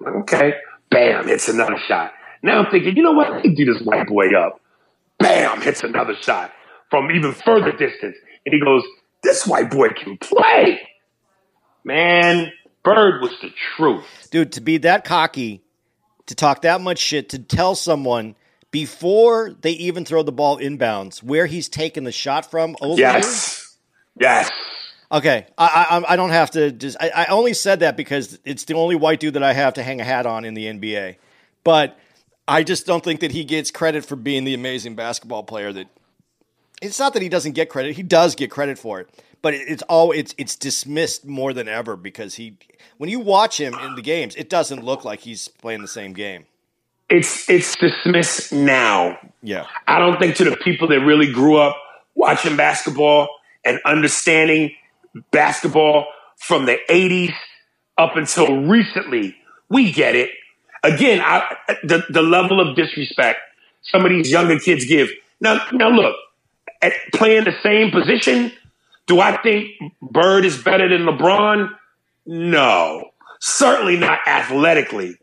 Okay. 0.04 0.54
Bam, 0.90 1.26
hits 1.28 1.48
another 1.48 1.78
shot. 1.86 2.12
Now 2.42 2.62
I'm 2.62 2.70
thinking, 2.70 2.96
you 2.96 3.02
know 3.02 3.12
what? 3.12 3.30
Let 3.32 3.44
me 3.44 3.54
do 3.54 3.64
this 3.64 3.82
white 3.82 4.06
boy 4.06 4.34
up. 4.38 4.61
Bam, 5.18 5.61
hits 5.61 5.82
another 5.82 6.14
shot 6.14 6.52
from 6.90 7.11
even 7.11 7.32
further 7.32 7.72
distance. 7.72 8.16
And 8.46 8.52
he 8.52 8.61
goes, 8.61 8.82
this 9.22 9.46
white 9.46 9.70
boy 9.70 9.88
can 9.88 10.18
play. 10.18 10.80
Man, 11.89 12.53
Bird 12.82 13.22
was 13.22 13.32
the 13.41 13.51
truth. 13.74 14.05
dude 14.30 14.53
to 14.53 14.61
be 14.61 14.76
that 14.76 15.07
cocky, 15.07 15.62
to 16.26 16.34
talk 16.34 16.61
that 16.61 16.82
much 16.82 16.99
shit, 16.99 17.30
to 17.30 17.39
tell 17.39 17.74
someone 17.74 18.34
before 18.70 19.57
they 19.62 19.70
even 19.70 20.05
throw 20.05 20.22
the 20.22 20.30
ball 20.30 20.59
inbounds 20.59 21.22
where 21.22 21.47
he's 21.47 21.66
taking 21.70 22.05
the 22.05 22.12
shot 22.12 22.51
from 22.51 22.76
over. 22.82 23.01
Yes. 23.01 23.78
Yes. 24.20 24.51
Okay, 25.11 25.47
I, 25.57 26.03
I 26.07 26.12
I 26.12 26.16
don't 26.16 26.28
have 26.28 26.51
to 26.51 26.70
just. 26.72 26.99
I, 27.01 27.09
I 27.09 27.24
only 27.26 27.55
said 27.55 27.80
that 27.80 27.97
because 27.97 28.39
it's 28.45 28.64
the 28.64 28.74
only 28.74 28.95
white 28.95 29.18
dude 29.18 29.32
that 29.32 29.43
I 29.43 29.55
have 29.55 29.72
to 29.74 29.82
hang 29.82 30.03
a 30.03 30.05
hat 30.05 30.26
on 30.26 30.45
in 30.45 30.53
the 30.53 30.66
NBA. 30.66 31.16
But 31.64 31.99
I 32.47 32.64
just 32.64 32.84
don't 32.84 33.03
think 33.03 33.20
that 33.20 33.30
he 33.30 33.45
gets 33.45 33.70
credit 33.70 34.05
for 34.05 34.16
being 34.16 34.45
the 34.45 34.53
amazing 34.53 34.95
basketball 34.95 35.45
player 35.45 35.72
that. 35.72 35.86
It's 36.80 36.98
not 36.98 37.12
that 37.14 37.22
he 37.22 37.28
doesn't 37.28 37.52
get 37.52 37.68
credit; 37.68 37.96
he 37.96 38.02
does 38.02 38.34
get 38.34 38.50
credit 38.50 38.78
for 38.78 39.00
it. 39.00 39.10
But 39.40 39.54
it's 39.54 39.82
all 39.84 40.12
it's 40.12 40.34
it's 40.38 40.56
dismissed 40.56 41.26
more 41.26 41.52
than 41.52 41.68
ever 41.68 41.96
because 41.96 42.34
he. 42.34 42.56
When 42.98 43.08
you 43.08 43.20
watch 43.20 43.60
him 43.60 43.74
in 43.74 43.94
the 43.94 44.02
games, 44.02 44.34
it 44.34 44.50
doesn't 44.50 44.84
look 44.84 45.04
like 45.04 45.20
he's 45.20 45.48
playing 45.48 45.82
the 45.82 45.88
same 45.88 46.12
game. 46.12 46.46
It's 47.08 47.48
it's 47.48 47.76
dismissed 47.76 48.52
now. 48.52 49.18
Yeah, 49.42 49.66
I 49.86 49.98
don't 49.98 50.18
think 50.18 50.36
to 50.36 50.44
the 50.44 50.56
people 50.56 50.88
that 50.88 51.00
really 51.00 51.32
grew 51.32 51.56
up 51.56 51.76
watching 52.14 52.56
basketball 52.56 53.28
and 53.64 53.80
understanding 53.84 54.72
basketball 55.30 56.06
from 56.36 56.66
the 56.66 56.78
80s 56.88 57.34
up 57.96 58.16
until 58.16 58.62
recently, 58.62 59.36
we 59.68 59.92
get 59.92 60.14
it. 60.14 60.30
Again, 60.82 61.20
I, 61.20 61.56
the, 61.82 62.04
the 62.08 62.22
level 62.22 62.60
of 62.60 62.76
disrespect 62.76 63.40
some 63.82 64.04
of 64.04 64.10
these 64.10 64.30
younger 64.30 64.58
kids 64.58 64.84
give. 64.84 65.08
Now, 65.40 65.60
now 65.72 65.88
look, 65.88 66.14
at 66.82 66.92
playing 67.14 67.44
the 67.44 67.54
same 67.62 67.90
position, 67.90 68.52
do 69.06 69.20
I 69.20 69.36
think 69.42 69.70
Bird 70.00 70.44
is 70.44 70.62
better 70.62 70.88
than 70.88 71.06
LeBron? 71.06 71.70
No, 72.26 73.10
certainly 73.40 73.96
not 73.96 74.20
athletically. 74.26 75.16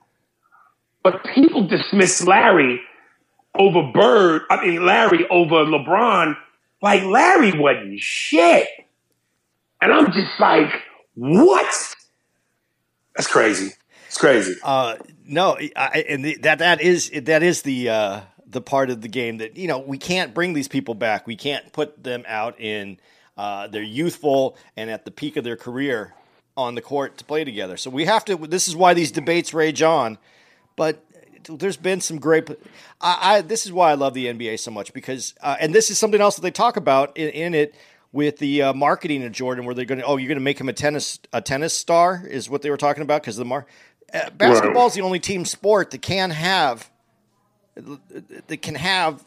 But 1.03 1.23
people 1.35 1.67
dismiss 1.67 2.23
Larry 2.23 2.81
over 3.57 3.91
Bird, 3.93 4.41
I 4.49 4.65
mean 4.65 4.85
Larry 4.85 5.27
over 5.29 5.65
LeBron, 5.65 6.35
like 6.81 7.03
Larry 7.03 7.57
wasn't 7.57 7.99
shit. 7.99 8.67
And 9.81 9.93
I'm 9.93 10.07
just 10.07 10.39
like, 10.39 10.71
what? 11.13 11.95
That's 13.15 13.27
crazy. 13.27 13.71
It's 14.07 14.17
crazy. 14.17 14.55
Uh, 14.63 14.95
no, 15.25 15.57
I, 15.75 16.05
and 16.09 16.23
the, 16.25 16.37
that 16.37 16.59
that 16.59 16.81
is 16.81 17.11
that 17.23 17.43
is 17.43 17.61
the 17.61 17.89
uh, 17.89 18.21
the 18.55 18.61
part 18.61 18.89
of 18.89 19.01
the 19.01 19.07
game 19.07 19.37
that 19.37 19.57
you 19.57 19.67
know 19.67 19.77
we 19.77 19.99
can't 19.99 20.33
bring 20.33 20.53
these 20.53 20.67
people 20.67 20.95
back. 20.95 21.27
We 21.27 21.35
can't 21.35 21.71
put 21.73 22.03
them 22.03 22.23
out 22.25 22.59
in 22.59 22.97
uh, 23.37 23.67
their 23.67 23.83
youthful 23.83 24.57
and 24.75 24.89
at 24.89 25.05
the 25.05 25.11
peak 25.11 25.35
of 25.35 25.43
their 25.43 25.57
career 25.57 26.13
on 26.57 26.73
the 26.73 26.81
court 26.81 27.17
to 27.17 27.25
play 27.25 27.43
together. 27.43 27.77
So 27.77 27.89
we 27.91 28.05
have 28.05 28.25
to. 28.25 28.37
This 28.37 28.67
is 28.67 28.75
why 28.75 28.93
these 28.95 29.11
debates 29.11 29.53
rage 29.53 29.81
on. 29.81 30.17
But 30.77 31.03
there's 31.47 31.77
been 31.77 32.01
some 32.01 32.17
great. 32.17 32.49
I, 33.01 33.17
I 33.21 33.41
this 33.41 33.65
is 33.65 33.73
why 33.73 33.91
I 33.91 33.95
love 33.95 34.13
the 34.13 34.27
NBA 34.27 34.59
so 34.59 34.71
much 34.71 34.93
because 34.93 35.35
uh, 35.41 35.57
and 35.59 35.75
this 35.75 35.91
is 35.91 35.99
something 35.99 36.21
else 36.21 36.35
that 36.35 36.41
they 36.41 36.51
talk 36.51 36.77
about 36.77 37.15
in, 37.17 37.29
in 37.29 37.53
it 37.53 37.75
with 38.13 38.37
the 38.37 38.61
uh, 38.61 38.73
marketing 38.73 39.23
of 39.25 39.33
Jordan, 39.33 39.65
where 39.65 39.75
they're 39.75 39.83
going 39.83 39.99
to 39.99 40.05
oh 40.05 40.15
you're 40.15 40.29
going 40.29 40.37
to 40.37 40.43
make 40.43 40.59
him 40.59 40.69
a 40.69 40.73
tennis 40.73 41.19
a 41.33 41.41
tennis 41.41 41.77
star 41.77 42.25
is 42.25 42.49
what 42.49 42.61
they 42.61 42.69
were 42.69 42.77
talking 42.77 43.03
about 43.03 43.21
because 43.21 43.35
the 43.35 43.45
mar. 43.45 43.65
Uh, 44.13 44.29
basketball 44.29 44.87
is 44.87 44.93
the 44.93 45.01
only 45.01 45.19
team 45.19 45.43
sport 45.43 45.91
that 45.91 46.01
can 46.01 46.29
have 46.29 46.89
that 47.75 48.61
can 48.61 48.75
have 48.75 49.23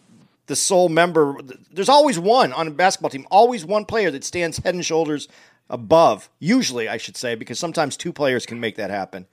the 0.46 0.56
sole 0.56 0.88
member. 0.88 1.36
There's 1.72 1.88
always 1.88 2.18
one 2.18 2.52
on 2.52 2.66
a 2.68 2.70
basketball 2.70 3.10
team, 3.10 3.26
always 3.30 3.64
one 3.64 3.84
player 3.84 4.10
that 4.10 4.24
stands 4.24 4.58
head 4.58 4.74
and 4.74 4.84
shoulders 4.84 5.28
above. 5.70 6.30
Usually, 6.38 6.88
I 6.88 6.96
should 6.96 7.16
say, 7.16 7.34
because 7.34 7.58
sometimes 7.58 7.96
two 7.96 8.12
players 8.12 8.46
can 8.46 8.58
make 8.60 8.76
that 8.76 8.90
happen. 8.90 9.26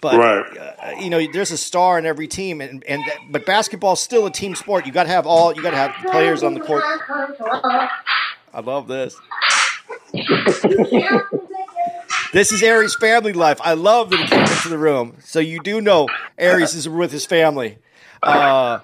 But 0.00 0.18
Right. 0.18 0.58
uh, 0.58 0.90
you 1.00 1.10
know, 1.10 1.20
there's 1.32 1.50
a 1.50 1.56
star 1.58 1.98
in 1.98 2.06
every 2.06 2.28
team, 2.28 2.60
and 2.60 2.84
and 2.84 3.02
but 3.30 3.44
basketball's 3.46 4.00
still 4.00 4.26
a 4.26 4.30
team 4.30 4.54
sport. 4.54 4.86
You 4.86 4.92
got 4.92 5.04
to 5.04 5.08
have 5.08 5.26
all. 5.26 5.54
You 5.54 5.62
got 5.62 5.70
to 5.70 5.76
have 5.76 5.94
players 6.10 6.42
on 6.42 6.54
the 6.54 6.60
court. 6.60 6.84
I 8.54 8.60
love 8.60 8.86
this. 8.86 9.16
This 12.32 12.52
is 12.52 12.62
Aries' 12.62 12.94
family 12.94 13.32
life. 13.32 13.58
I 13.62 13.74
love 13.74 14.10
that 14.10 14.20
he 14.20 14.26
came 14.26 14.40
into 14.40 14.68
the 14.68 14.78
room. 14.78 15.16
So 15.24 15.40
you 15.40 15.60
do 15.60 15.80
know 15.80 16.08
Aries 16.36 16.74
is 16.74 16.88
with 16.88 17.10
his 17.10 17.24
family. 17.26 17.78
Uh, 18.22 18.80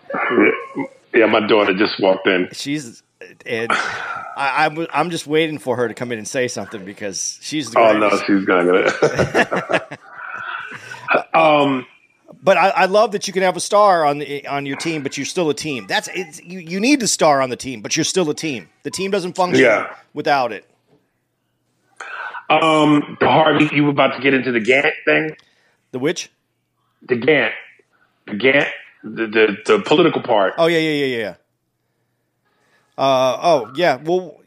Yeah, 1.14 1.26
my 1.26 1.46
daughter 1.46 1.74
just 1.74 2.00
walked 2.00 2.26
in. 2.26 2.48
she's 2.52 3.02
and 3.46 3.70
I, 3.70 4.66
I'm 4.66 4.86
I'm 4.92 5.10
just 5.10 5.26
waiting 5.26 5.58
for 5.58 5.76
her 5.76 5.88
to 5.88 5.94
come 5.94 6.12
in 6.12 6.18
and 6.18 6.26
say 6.28 6.48
something 6.48 6.84
because 6.84 7.38
she's 7.40 7.70
the 7.70 7.78
Oh 7.78 7.96
no, 7.96 8.10
she's 8.26 8.44
gonna. 8.44 8.88
um, 11.34 11.86
But 12.42 12.56
I, 12.58 12.68
I 12.70 12.84
love 12.86 13.12
that 13.12 13.26
you 13.26 13.32
can 13.32 13.42
have 13.42 13.56
a 13.56 13.60
star 13.60 14.04
on 14.04 14.18
the 14.18 14.46
on 14.46 14.66
your 14.66 14.76
team, 14.76 15.02
but 15.02 15.16
you're 15.16 15.24
still 15.24 15.48
a 15.50 15.54
team. 15.54 15.86
That's 15.86 16.08
it's, 16.12 16.42
you. 16.42 16.58
You 16.58 16.80
need 16.80 17.00
the 17.00 17.08
star 17.08 17.40
on 17.40 17.48
the 17.50 17.56
team, 17.56 17.80
but 17.80 17.96
you're 17.96 18.04
still 18.04 18.28
a 18.30 18.34
team. 18.34 18.68
The 18.82 18.90
team 18.90 19.10
doesn't 19.10 19.34
function 19.36 19.64
Yeah. 19.64 19.94
without 20.12 20.52
it. 20.52 20.68
Um, 22.50 23.16
Harvey, 23.22 23.70
you 23.74 23.84
were 23.84 23.90
about 23.90 24.14
to 24.16 24.20
get 24.20 24.34
into 24.34 24.52
the 24.52 24.60
Gantt 24.60 24.92
thing. 25.06 25.36
The 25.92 25.98
which? 25.98 26.30
The 27.08 27.14
Gantt, 27.16 27.52
the 28.26 28.32
Gantt, 28.32 28.68
the 29.04 29.26
the, 29.26 29.56
the 29.66 29.82
political 29.82 30.22
part. 30.22 30.54
Oh 30.58 30.66
yeah, 30.66 30.78
yeah, 30.78 31.04
yeah, 31.04 31.16
yeah. 31.16 31.34
Uh 32.96 33.38
oh 33.42 33.72
yeah. 33.76 33.96
Well, 33.96 34.40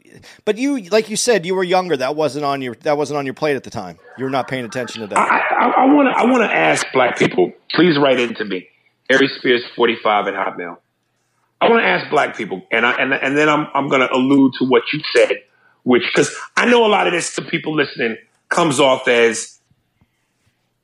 but 0.44 0.58
you 0.58 0.80
like 0.90 1.08
you 1.08 1.16
said 1.16 1.46
you 1.46 1.54
were 1.54 1.64
younger. 1.64 1.96
That 1.96 2.16
wasn't 2.16 2.44
on 2.44 2.60
your 2.60 2.74
that 2.82 2.96
wasn't 2.96 3.18
on 3.18 3.24
your 3.24 3.34
plate 3.34 3.56
at 3.56 3.64
the 3.64 3.70
time. 3.70 3.98
You 4.16 4.24
were 4.24 4.30
not 4.30 4.48
paying 4.48 4.64
attention 4.64 5.02
to 5.02 5.06
that. 5.08 5.18
I 5.18 5.84
want 5.86 6.08
to 6.08 6.18
I 6.18 6.24
want 6.24 6.42
to 6.42 6.54
ask 6.54 6.86
black 6.92 7.18
people. 7.18 7.52
Please 7.72 7.98
write 7.98 8.18
into 8.18 8.44
me, 8.44 8.68
Aries 9.08 9.32
Spears 9.38 9.62
forty 9.76 9.96
five 10.02 10.26
at 10.26 10.34
Hotmail. 10.34 10.78
I 11.60 11.68
want 11.68 11.82
to 11.82 11.86
ask 11.86 12.10
black 12.10 12.36
people, 12.36 12.62
and 12.70 12.84
I 12.84 12.92
and 12.92 13.12
and 13.12 13.36
then 13.36 13.48
I'm 13.48 13.68
I'm 13.74 13.88
going 13.88 14.00
to 14.00 14.12
allude 14.12 14.54
to 14.58 14.64
what 14.64 14.82
you 14.92 15.00
said, 15.14 15.42
which 15.84 16.02
because 16.02 16.34
I 16.56 16.66
know 16.66 16.84
a 16.84 16.88
lot 16.88 17.06
of 17.06 17.12
this 17.12 17.34
to 17.36 17.42
people 17.42 17.74
listening 17.74 18.16
comes 18.48 18.80
off 18.80 19.06
as 19.08 19.58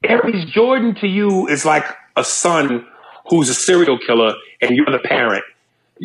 Aries 0.05 0.45
Jordan 0.53 0.95
to 0.97 1.07
you 1.07 1.49
is 1.49 1.65
like 1.65 1.85
a 2.17 2.25
son 2.25 2.87
who's 3.29 3.49
a 3.49 3.55
serial 3.55 3.99
killer, 3.99 4.35
and 4.61 4.77
you're 4.77 4.91
the 4.91 4.99
parent 4.99 5.45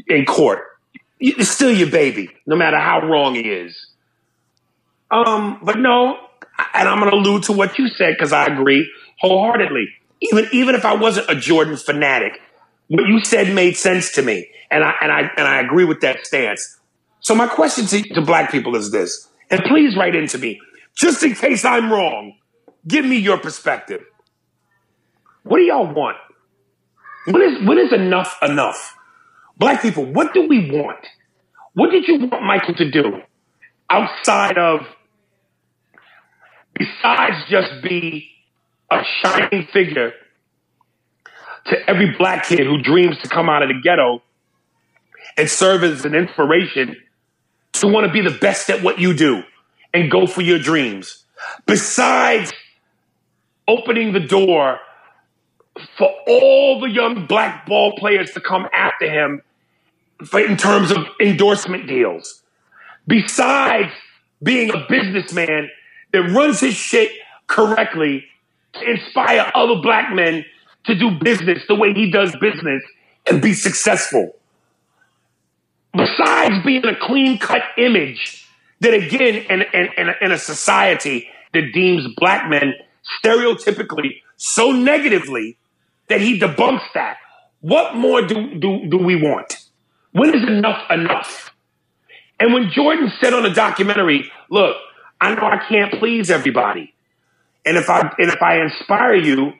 in 0.07 0.25
court. 0.25 0.59
It's 1.19 1.49
still 1.49 1.71
your 1.71 1.89
baby, 1.89 2.29
no 2.45 2.55
matter 2.55 2.79
how 2.79 3.01
wrong 3.01 3.35
he 3.35 3.41
is. 3.41 3.87
Um, 5.11 5.59
but 5.63 5.77
no, 5.77 6.17
and 6.73 6.87
I'm 6.87 6.99
going 6.99 7.11
to 7.11 7.17
allude 7.17 7.43
to 7.43 7.53
what 7.53 7.77
you 7.77 7.87
said 7.89 8.15
because 8.17 8.31
I 8.31 8.45
agree 8.45 8.89
wholeheartedly. 9.19 9.87
Even 10.21 10.47
even 10.51 10.75
if 10.75 10.85
I 10.85 10.95
wasn't 10.95 11.29
a 11.29 11.35
Jordan 11.35 11.77
fanatic, 11.77 12.39
what 12.87 13.07
you 13.07 13.19
said 13.21 13.53
made 13.53 13.77
sense 13.77 14.13
to 14.13 14.21
me, 14.21 14.49
and 14.69 14.83
I 14.83 14.93
and 15.01 15.11
I 15.11 15.19
and 15.37 15.47
I 15.47 15.61
agree 15.61 15.85
with 15.85 16.01
that 16.01 16.25
stance. 16.25 16.77
So 17.21 17.35
my 17.35 17.47
question 17.47 17.85
to, 17.85 18.01
to 18.15 18.21
black 18.21 18.51
people 18.51 18.75
is 18.75 18.91
this, 18.91 19.29
and 19.49 19.61
please 19.63 19.95
write 19.97 20.15
into 20.15 20.37
me, 20.37 20.59
just 20.95 21.23
in 21.23 21.35
case 21.35 21.65
I'm 21.65 21.91
wrong. 21.91 22.35
Give 22.87 23.03
me 23.05 23.17
your 23.17 23.37
perspective. 23.37 24.03
What 25.43 25.57
do 25.57 25.63
y'all 25.63 25.93
want? 25.93 26.17
What 27.29 27.41
is 27.43 27.67
what 27.67 27.77
is 27.77 27.93
enough 27.93 28.37
enough? 28.41 28.95
Black 29.57 29.81
people, 29.81 30.05
what 30.05 30.33
do 30.33 30.47
we 30.47 30.71
want? 30.71 31.05
What 31.73 31.91
did 31.91 32.07
you 32.07 32.27
want 32.27 32.43
Michael 32.43 32.73
to 32.75 32.89
do 32.89 33.21
outside 33.89 34.57
of 34.57 34.81
besides 36.73 37.35
just 37.49 37.83
be 37.83 38.29
a 38.91 39.01
shining 39.21 39.67
figure 39.71 40.11
to 41.67 41.89
every 41.89 42.15
black 42.17 42.45
kid 42.45 42.61
who 42.61 42.81
dreams 42.81 43.17
to 43.21 43.29
come 43.29 43.47
out 43.47 43.61
of 43.61 43.69
the 43.69 43.79
ghetto 43.83 44.23
and 45.37 45.47
serve 45.47 45.83
as 45.83 46.05
an 46.05 46.15
inspiration 46.15 46.95
to 47.73 47.87
want 47.87 48.07
to 48.07 48.11
be 48.11 48.21
the 48.21 48.35
best 48.39 48.69
at 48.71 48.81
what 48.81 48.97
you 48.97 49.13
do 49.13 49.43
and 49.93 50.09
go 50.09 50.25
for 50.25 50.41
your 50.41 50.57
dreams. 50.57 51.25
Besides 51.67 52.51
opening 53.67 54.13
the 54.13 54.19
door 54.19 54.79
for 55.97 56.09
all 56.27 56.79
the 56.79 56.89
young 56.89 57.25
black 57.25 57.65
ball 57.65 57.95
players 57.97 58.31
to 58.31 58.41
come 58.41 58.67
after 58.73 59.09
him 59.09 59.41
for, 60.25 60.39
in 60.39 60.57
terms 60.57 60.91
of 60.91 60.97
endorsement 61.21 61.87
deals. 61.87 62.41
Besides 63.07 63.91
being 64.41 64.71
a 64.71 64.85
businessman 64.89 65.69
that 66.11 66.21
runs 66.31 66.59
his 66.59 66.75
shit 66.75 67.11
correctly 67.47 68.25
to 68.73 68.89
inspire 68.89 69.51
other 69.53 69.81
black 69.81 70.13
men 70.13 70.45
to 70.85 70.95
do 70.95 71.11
business 71.11 71.63
the 71.67 71.75
way 71.75 71.93
he 71.93 72.11
does 72.11 72.35
business 72.39 72.83
and 73.29 73.41
be 73.41 73.53
successful. 73.53 74.35
Besides 75.93 76.63
being 76.63 76.85
a 76.85 76.95
clean 76.95 77.37
cut 77.39 77.61
image 77.77 78.47
that, 78.81 78.93
again, 78.93 79.35
in, 79.49 79.61
in, 79.73 79.89
in, 79.97 80.09
a, 80.09 80.13
in 80.21 80.31
a 80.31 80.37
society 80.37 81.27
that 81.53 81.73
deems 81.73 82.07
black 82.15 82.49
men 82.49 82.73
stereotypically 83.23 84.21
so 84.39 84.71
negatively 84.71 85.57
that 86.07 86.21
he 86.21 86.39
debunks 86.39 86.85
that. 86.93 87.17
What 87.59 87.95
more 87.95 88.21
do, 88.21 88.55
do, 88.57 88.87
do 88.89 88.97
we 88.97 89.15
want? 89.21 89.57
When 90.13 90.33
is 90.33 90.47
enough 90.47 90.89
enough? 90.89 91.53
And 92.39 92.53
when 92.53 92.71
Jordan 92.71 93.11
said 93.19 93.33
on 93.33 93.45
a 93.45 93.53
documentary, 93.53 94.31
look, 94.49 94.77
I 95.19 95.35
know 95.35 95.43
I 95.43 95.61
can't 95.67 95.93
please 95.99 96.31
everybody. 96.31 96.95
And 97.65 97.77
if 97.77 97.89
I 97.89 97.99
and 98.17 98.29
if 98.29 98.41
I 98.41 98.61
inspire 98.61 99.15
you, 99.15 99.51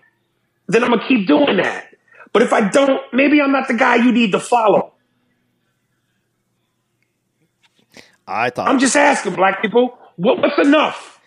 then 0.68 0.86
I'm 0.86 0.92
gonna 0.92 1.08
keep 1.08 1.28
doing 1.28 1.58
that. 1.58 1.88
But 2.32 2.42
if 2.42 2.54
I 2.54 2.70
don't, 2.70 3.02
maybe 3.12 3.42
I'm 3.42 3.52
not 3.52 3.68
the 3.68 3.74
guy 3.74 3.96
you 3.98 4.14
need 4.14 4.32
to 4.32 4.40
follow. 4.40 4.94
I 8.26 8.50
thought 8.50 8.70
I'm 8.70 8.80
just 8.80 8.96
asking 8.96 9.36
black 9.36 9.62
people, 9.62 9.98
what, 10.16 10.38
what's 10.40 10.58
enough? 10.66 11.18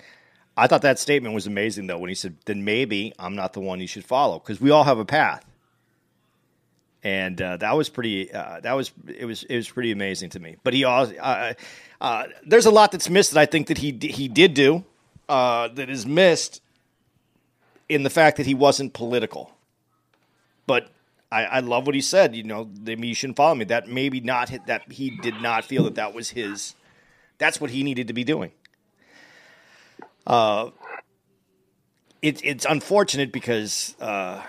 I 0.57 0.67
thought 0.67 0.83
that 0.83 0.99
statement 0.99 1.35
was 1.35 1.47
amazing 1.47 1.87
though 1.87 1.99
when 1.99 2.09
he 2.09 2.15
said, 2.15 2.37
"Then 2.45 2.65
maybe 2.65 3.13
I'm 3.19 3.35
not 3.35 3.53
the 3.53 3.61
one 3.61 3.81
you 3.81 3.87
should 3.87 4.05
follow," 4.05 4.39
because 4.39 4.61
we 4.61 4.71
all 4.71 4.85
have 4.85 4.99
a 4.99 5.05
path, 5.05 5.45
and 7.03 7.41
uh, 7.41 7.57
that 7.59 7.77
was 7.77 7.89
pretty. 7.89 8.33
Uh, 8.33 8.61
that 8.61 8.75
was 8.75 8.93
it 9.09 9.25
was 9.25 9.45
it 9.45 9.57
was 9.57 9.69
pretty 9.69 9.93
amazing 9.93 10.31
to 10.31 10.41
me. 10.41 10.57
But 10.63 10.75
he 10.75 10.85
also 10.85 11.17
uh, 11.17 11.55
uh, 12.01 12.25
there's 12.47 12.67
a 12.67 12.71
lot 12.71 12.93
that's 12.93 13.09
missed 13.09 13.33
that 13.33 13.41
I 13.41 13.47
think 13.47 13.69
that 13.69 13.79
he 13.79 13.93
he 13.93 14.29
did 14.29 14.55
do 14.55 14.85
uh, 15.29 15.69
that 15.69 15.89
is 15.89 16.05
missed 16.05 16.61
in 17.89 18.03
the 18.03 18.11
fact 18.11 18.37
that 18.37 18.47
he 18.47 18.55
wasn't 18.55 18.93
political. 18.93 19.53
But 20.67 20.91
I, 21.31 21.45
I 21.45 21.61
love 21.61 21.87
what 21.87 21.95
he 21.95 22.01
said. 22.03 22.37
You 22.37 22.43
know, 22.43 22.69
maybe 22.83 23.09
you 23.09 23.15
shouldn't 23.15 23.37
follow 23.37 23.55
me. 23.55 23.65
That 23.65 23.89
maybe 23.89 24.21
not 24.21 24.53
that 24.67 24.93
he 24.93 25.11
did 25.11 25.41
not 25.41 25.65
feel 25.65 25.85
that 25.85 25.95
that 25.95 26.15
was 26.15 26.31
his. 26.31 26.75
That's 27.39 27.61
what 27.61 27.71
he 27.71 27.83
needed 27.83 28.09
to 28.09 28.13
be 28.13 28.23
doing. 28.23 28.53
Uh, 30.27 30.71
it, 32.21 32.45
it's 32.45 32.65
unfortunate 32.65 33.33
because 33.33 33.97
uh, 34.01 34.43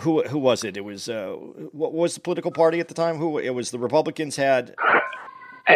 who 0.00 0.22
who 0.22 0.38
was 0.38 0.64
it? 0.64 0.76
It 0.76 0.84
was 0.84 1.08
uh, 1.08 1.32
what 1.72 1.92
was 1.92 2.14
the 2.14 2.20
political 2.20 2.50
party 2.50 2.80
at 2.80 2.88
the 2.88 2.94
time? 2.94 3.16
Who 3.16 3.38
it 3.38 3.50
was? 3.50 3.70
The 3.70 3.78
Republicans 3.78 4.36
had 4.36 4.74
Uh, 5.68 5.72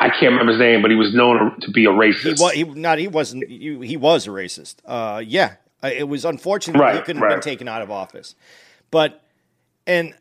I 0.00 0.08
can't 0.08 0.32
remember 0.32 0.52
his 0.52 0.58
name, 0.60 0.82
but 0.82 0.90
he 0.90 0.96
was 0.96 1.14
known 1.14 1.58
to 1.60 1.70
be 1.70 1.84
a 1.84 1.90
racist. 1.90 2.24
he 2.24 2.42
was 2.42 2.52
he 2.52 2.64
not 2.64 2.98
he 2.98 3.08
wasn't 3.08 3.46
he, 3.48 3.78
he 3.86 3.96
was 3.96 4.26
a 4.26 4.30
racist. 4.30 4.76
Uh, 4.84 5.22
yeah, 5.24 5.54
Uh, 5.82 5.90
it 5.94 6.08
was 6.08 6.24
unfortunate 6.24 6.78
that 6.78 6.94
he 6.96 7.02
couldn't 7.02 7.22
have 7.22 7.30
been 7.30 7.40
taken 7.40 7.68
out 7.68 7.82
of 7.82 7.90
office, 7.90 8.34
but 8.90 9.22
and 9.86 10.14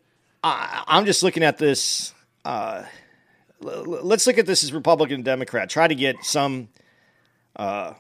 I, 0.43 0.83
I'm 0.87 1.05
just 1.05 1.23
looking 1.23 1.43
at 1.43 1.57
this. 1.57 2.13
Uh, 2.45 2.83
let's 3.61 4.25
look 4.27 4.37
at 4.37 4.45
this 4.45 4.63
as 4.63 4.71
Republican 4.71 5.15
and 5.15 5.25
Democrat. 5.25 5.69
Try 5.69 5.87
to 5.87 5.95
get 5.95 6.23
some 6.23 6.69
uh, 7.59 7.93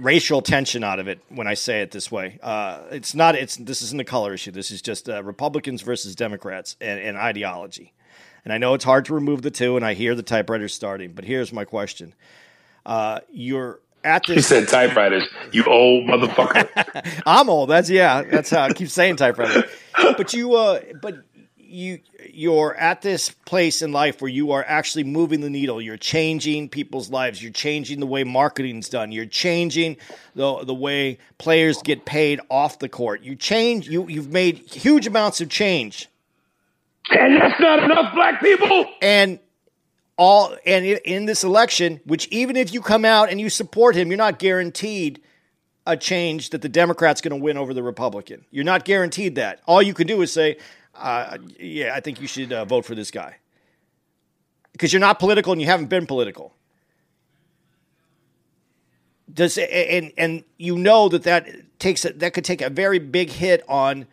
racial 0.00 0.42
tension 0.42 0.82
out 0.82 0.98
of 0.98 1.08
it 1.08 1.20
when 1.28 1.46
I 1.46 1.54
say 1.54 1.82
it 1.82 1.90
this 1.92 2.10
way. 2.10 2.38
Uh, 2.42 2.80
it's 2.90 3.14
not. 3.14 3.34
It's 3.36 3.56
this 3.56 3.82
isn't 3.82 4.00
a 4.00 4.04
color 4.04 4.34
issue. 4.34 4.50
This 4.50 4.70
is 4.70 4.82
just 4.82 5.08
uh, 5.08 5.22
Republicans 5.22 5.82
versus 5.82 6.16
Democrats 6.16 6.76
and, 6.80 6.98
and 6.98 7.16
ideology. 7.16 7.92
And 8.44 8.52
I 8.52 8.58
know 8.58 8.74
it's 8.74 8.84
hard 8.84 9.04
to 9.06 9.14
remove 9.14 9.42
the 9.42 9.50
two, 9.50 9.76
and 9.76 9.84
I 9.84 9.94
hear 9.94 10.14
the 10.14 10.22
typewriter 10.22 10.68
starting. 10.68 11.12
But 11.12 11.24
here's 11.26 11.52
my 11.52 11.64
question: 11.64 12.14
uh, 12.86 13.20
You're 13.30 13.80
at 14.04 14.24
He 14.26 14.36
this. 14.36 14.46
said 14.46 14.68
typewriters, 14.68 15.28
you 15.52 15.64
old 15.64 16.08
motherfucker. 16.08 17.22
I'm 17.26 17.50
old. 17.50 17.68
That's 17.68 17.90
yeah. 17.90 18.22
That's 18.22 18.50
how 18.50 18.62
I 18.62 18.72
keep 18.72 18.88
saying 18.88 19.16
typewriter. 19.16 19.64
But 20.16 20.32
you, 20.32 20.54
uh, 20.54 20.80
but 21.02 21.16
you, 21.68 22.00
you're 22.32 22.74
at 22.76 23.02
this 23.02 23.30
place 23.30 23.82
in 23.82 23.92
life 23.92 24.22
where 24.22 24.30
you 24.30 24.52
are 24.52 24.64
actually 24.66 25.04
moving 25.04 25.40
the 25.40 25.50
needle. 25.50 25.80
You're 25.82 25.98
changing 25.98 26.70
people's 26.70 27.10
lives. 27.10 27.42
You're 27.42 27.52
changing 27.52 28.00
the 28.00 28.06
way 28.06 28.24
marketing's 28.24 28.88
done. 28.88 29.12
You're 29.12 29.26
changing 29.26 29.98
the 30.34 30.64
the 30.64 30.74
way 30.74 31.18
players 31.36 31.82
get 31.82 32.04
paid 32.04 32.40
off 32.50 32.78
the 32.78 32.88
court. 32.88 33.22
You 33.22 33.36
change. 33.36 33.88
You 33.88 34.08
you've 34.08 34.30
made 34.30 34.58
huge 34.58 35.06
amounts 35.06 35.40
of 35.40 35.50
change, 35.50 36.08
and 37.10 37.40
that's 37.40 37.60
not 37.60 37.82
enough 37.82 38.14
black 38.14 38.40
people. 38.40 38.86
and 39.02 39.38
all 40.16 40.56
and 40.64 40.84
in, 40.84 40.98
in 41.04 41.26
this 41.26 41.44
election, 41.44 42.00
which 42.04 42.28
even 42.28 42.56
if 42.56 42.72
you 42.72 42.80
come 42.80 43.04
out 43.04 43.30
and 43.30 43.40
you 43.40 43.50
support 43.50 43.94
him, 43.94 44.08
you're 44.08 44.16
not 44.16 44.38
guaranteed 44.38 45.20
a 45.86 45.96
change 45.96 46.50
that 46.50 46.60
the 46.60 46.68
Democrat's 46.68 47.22
going 47.22 47.38
to 47.38 47.42
win 47.42 47.56
over 47.56 47.72
the 47.72 47.82
Republican. 47.82 48.44
You're 48.50 48.64
not 48.64 48.84
guaranteed 48.84 49.36
that. 49.36 49.60
All 49.66 49.80
you 49.80 49.94
can 49.94 50.06
do 50.06 50.20
is 50.20 50.30
say, 50.30 50.58
uh, 50.98 51.38
"Yeah, 51.58 51.94
I 51.94 52.00
think 52.00 52.20
you 52.20 52.26
should 52.26 52.52
uh, 52.52 52.64
vote 52.64 52.84
for 52.84 52.94
this 52.94 53.10
guy," 53.10 53.36
because 54.72 54.92
you're 54.92 55.00
not 55.00 55.18
political 55.18 55.52
and 55.52 55.60
you 55.60 55.66
haven't 55.66 55.86
been 55.88 56.06
political. 56.06 56.54
Does 59.32 59.58
and 59.58 60.12
and 60.16 60.44
you 60.56 60.78
know 60.78 61.08
that 61.08 61.24
that 61.24 61.46
takes 61.78 62.04
a, 62.04 62.12
that 62.14 62.34
could 62.34 62.44
take 62.44 62.62
a 62.62 62.70
very 62.70 62.98
big 62.98 63.30
hit 63.30 63.62
on 63.68 64.06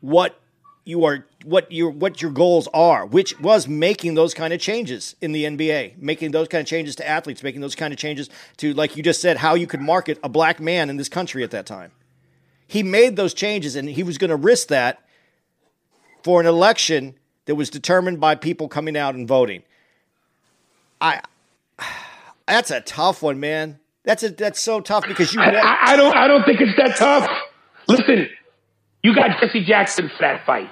what 0.00 0.40
you 0.84 1.04
are 1.04 1.26
what 1.44 1.70
your 1.70 1.90
what 1.90 2.20
your 2.20 2.30
goals 2.30 2.68
are, 2.74 3.06
which 3.06 3.38
was 3.40 3.66
making 3.68 4.14
those 4.14 4.34
kind 4.34 4.52
of 4.52 4.60
changes 4.60 5.16
in 5.20 5.32
the 5.32 5.44
NBA, 5.44 5.98
making 5.98 6.32
those 6.32 6.48
kind 6.48 6.60
of 6.60 6.66
changes 6.66 6.96
to 6.96 7.08
athletes, 7.08 7.42
making 7.42 7.60
those 7.60 7.74
kind 7.74 7.92
of 7.92 7.98
changes 7.98 8.28
to 8.58 8.74
like 8.74 8.96
you 8.96 9.02
just 9.02 9.20
said 9.20 9.38
how 9.38 9.54
you 9.54 9.66
could 9.66 9.80
market 9.80 10.18
a 10.22 10.28
black 10.28 10.60
man 10.60 10.90
in 10.90 10.96
this 10.96 11.08
country 11.08 11.42
at 11.42 11.50
that 11.50 11.66
time. 11.66 11.92
He 12.66 12.82
made 12.82 13.16
those 13.16 13.34
changes 13.34 13.74
and 13.76 13.88
he 13.88 14.02
was 14.02 14.18
going 14.18 14.30
to 14.30 14.36
risk 14.36 14.68
that 14.68 15.04
for 16.22 16.40
an 16.40 16.46
election 16.46 17.14
that 17.46 17.54
was 17.54 17.70
determined 17.70 18.20
by 18.20 18.34
people 18.34 18.68
coming 18.68 18.96
out 18.96 19.14
and 19.14 19.26
voting. 19.26 19.62
I 21.00 21.20
that's 22.46 22.70
a 22.70 22.80
tough 22.80 23.22
one, 23.22 23.40
man. 23.40 23.78
That's 24.04 24.22
a 24.22 24.30
that's 24.30 24.60
so 24.60 24.80
tough 24.80 25.06
because 25.06 25.34
you 25.34 25.40
I, 25.40 25.50
I, 25.50 25.78
I 25.92 25.96
don't 25.96 26.16
I 26.16 26.28
don't 26.28 26.44
think 26.44 26.60
it's 26.60 26.76
that 26.76 26.96
tough. 26.96 27.28
Listen, 27.88 28.28
you 29.02 29.14
got 29.14 29.40
Jesse 29.40 29.64
Jackson 29.64 30.08
for 30.08 30.16
that 30.20 30.44
fight. 30.44 30.68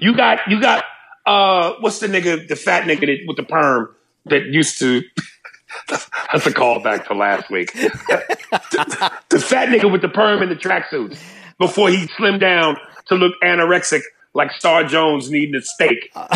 You 0.00 0.16
got 0.16 0.40
you 0.48 0.60
got 0.60 0.84
uh 1.26 1.74
what's 1.80 1.98
the 2.00 2.06
nigga 2.06 2.48
the 2.48 2.56
fat 2.56 2.84
nigga 2.84 3.06
that, 3.06 3.18
with 3.26 3.36
the 3.36 3.42
perm 3.42 3.94
that 4.26 4.46
used 4.46 4.78
to 4.80 5.02
that's 5.88 6.46
a 6.46 6.50
callback 6.50 7.06
to 7.06 7.14
last 7.14 7.50
week. 7.50 7.72
the, 7.72 9.12
the 9.30 9.38
fat 9.38 9.68
nigga 9.68 9.90
with 9.90 10.02
the 10.02 10.08
perm 10.08 10.42
and 10.42 10.50
the 10.50 10.56
tracksuits 10.56 11.18
before 11.58 11.88
he 11.88 12.06
slimmed 12.08 12.40
down 12.40 12.76
to 13.06 13.14
look 13.14 13.32
anorexic 13.42 14.02
like 14.36 14.52
Star 14.52 14.84
Jones 14.84 15.30
needing 15.30 15.54
a 15.54 15.62
steak. 15.62 16.10
uh, 16.14 16.28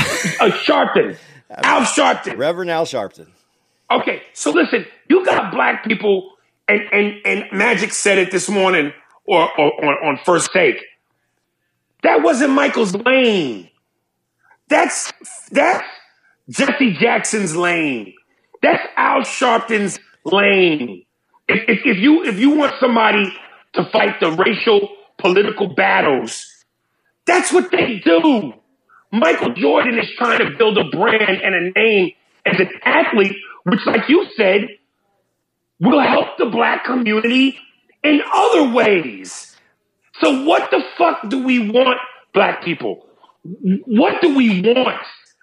Sharpton, 0.65 1.17
Al 1.51 1.83
Sharpton. 1.83 2.37
Reverend 2.37 2.71
Al 2.71 2.87
Sharpton. 2.87 3.27
Okay, 3.91 4.23
so 4.33 4.51
listen, 4.51 4.87
you 5.09 5.25
got 5.25 5.53
black 5.53 5.85
people, 5.85 6.33
and 6.67 6.81
and 6.93 7.15
and 7.25 7.45
Magic 7.53 7.93
said 7.93 8.19
it 8.19 8.31
this 8.31 8.49
morning 8.49 8.93
or, 9.27 9.49
or 9.61 9.85
on, 9.85 10.09
on 10.09 10.19
first 10.25 10.53
take. 10.53 10.77
That 12.03 12.23
wasn't 12.23 12.53
Michael's 12.53 12.95
lane. 12.95 13.69
That's 14.69 15.13
that's 15.51 15.85
Jesse 16.49 16.97
Jackson's 17.01 17.55
lane. 17.57 18.15
That's 18.63 18.83
Al 18.97 19.21
Sharpton's 19.23 19.99
lane. 20.25 21.05
If, 21.49 21.69
if, 21.69 21.79
if 21.85 21.99
you 21.99 22.25
if 22.25 22.39
you 22.39 22.51
want 22.51 22.73
somebody 22.81 23.33
to 23.75 23.85
fight 23.93 24.21
the 24.21 24.31
racial 24.31 24.89
political 25.19 25.75
battles, 25.75 26.50
that's 27.31 27.53
what 27.53 27.71
they 27.71 28.01
do. 28.05 28.53
Michael 29.13 29.55
Jordan 29.55 29.99
is 29.99 30.11
trying 30.17 30.39
to 30.39 30.57
build 30.57 30.77
a 30.79 30.85
brand 30.91 31.41
and 31.43 31.55
a 31.55 31.71
name 31.79 32.13
as 32.45 32.59
an 32.59 32.69
athlete, 32.85 33.37
which, 33.65 33.81
like 33.87 34.09
you 34.09 34.27
said, 34.37 34.69
will 35.81 36.01
help 36.01 36.39
the 36.39 36.47
black 36.47 36.85
community 36.85 37.57
in 38.03 38.21
other 38.33 38.73
ways. 38.73 39.57
So, 40.21 40.45
what 40.45 40.71
the 40.71 40.83
fuck 40.99 41.29
do 41.29 41.45
we 41.45 41.71
want, 41.71 41.99
black 42.35 42.65
people? 42.65 43.07
What 43.43 44.21
do 44.21 44.37
we 44.37 44.61
want? 44.61 45.01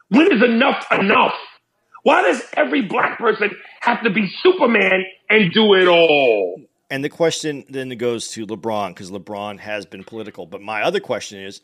When 0.09 0.31
is 0.31 0.43
enough 0.43 0.85
enough? 0.91 1.33
Why 2.03 2.21
does 2.21 2.41
every 2.55 2.83
black 2.83 3.17
person 3.17 3.51
have 3.81 4.03
to 4.03 4.09
be 4.09 4.29
Superman 4.41 5.03
and 5.29 5.51
do 5.51 5.73
it 5.73 5.87
all? 5.87 6.61
And 6.89 7.03
the 7.03 7.09
question 7.09 7.65
then 7.69 7.89
goes 7.89 8.29
to 8.29 8.47
LeBron 8.47 8.89
because 8.89 9.11
LeBron 9.11 9.59
has 9.59 9.85
been 9.85 10.03
political. 10.03 10.45
But 10.45 10.61
my 10.61 10.83
other 10.83 11.01
question 11.01 11.39
is 11.39 11.61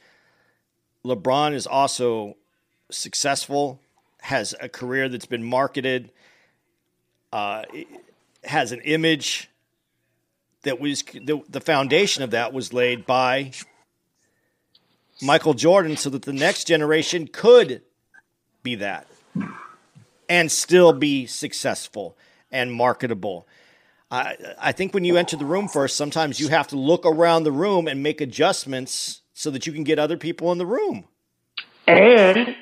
LeBron 1.06 1.54
is 1.54 1.68
also 1.68 2.36
successful, 2.90 3.80
has 4.22 4.56
a 4.62 4.70
career 4.70 5.10
that's 5.10 5.26
been 5.26 5.44
marketed, 5.44 6.12
uh, 7.34 7.64
has 8.44 8.72
an 8.72 8.82
image 8.82 9.50
that 10.62 10.80
was 10.80 11.04
the, 11.04 11.42
the 11.50 11.60
foundation 11.60 12.24
of 12.24 12.32
that 12.32 12.54
was 12.54 12.72
laid 12.72 13.06
by 13.06 13.52
Michael 15.22 15.54
Jordan 15.54 15.98
so 15.98 16.10
that 16.10 16.22
the 16.22 16.34
next 16.34 16.66
generation 16.66 17.28
could 17.28 17.82
be 18.62 18.76
that 18.76 19.08
and 20.30 20.52
still 20.52 20.94
be 20.94 21.26
successful 21.26 22.18
and 22.52 22.72
marketable. 22.72 23.46
I, 24.10 24.38
I 24.60 24.72
think 24.72 24.94
when 24.94 25.04
you 25.04 25.18
enter 25.18 25.36
the 25.36 25.46
room 25.46 25.68
first, 25.68 25.98
sometimes 25.98 26.40
you 26.40 26.48
have 26.48 26.68
to 26.70 26.78
look 26.78 27.06
around 27.06 27.44
the 27.44 27.52
room 27.52 27.88
and 27.88 28.02
make 28.02 28.22
adjustments 28.22 29.23
so 29.44 29.52
that 29.52 29.68
you 29.68 29.74
can 29.74 29.84
get 29.84 30.00
other 30.00 30.18
people 30.18 30.52
in 30.54 30.58
the 30.58 30.66
room. 30.66 31.04
And 31.86 32.56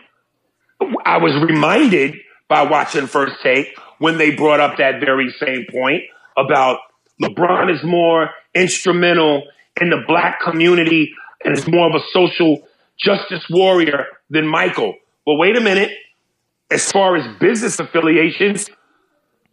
I 1.05 1.17
was 1.17 1.33
reminded 1.47 2.15
by 2.49 2.63
watching 2.63 3.05
First 3.05 3.35
Take 3.43 3.67
when 3.99 4.17
they 4.17 4.31
brought 4.31 4.59
up 4.59 4.77
that 4.77 4.99
very 4.99 5.31
same 5.39 5.65
point 5.71 6.01
about 6.35 6.79
LeBron 7.21 7.71
is 7.71 7.83
more 7.83 8.31
instrumental 8.55 9.43
in 9.79 9.91
the 9.91 10.01
black 10.07 10.41
community 10.41 11.13
and 11.45 11.55
is 11.55 11.67
more 11.67 11.87
of 11.87 11.95
a 11.95 12.03
social 12.11 12.67
justice 12.97 13.45
warrior 13.49 14.05
than 14.31 14.47
Michael. 14.47 14.95
But 15.25 15.35
wait 15.35 15.55
a 15.55 15.61
minute. 15.61 15.91
As 16.71 16.91
far 16.91 17.15
as 17.15 17.37
business 17.39 17.79
affiliations, 17.79 18.69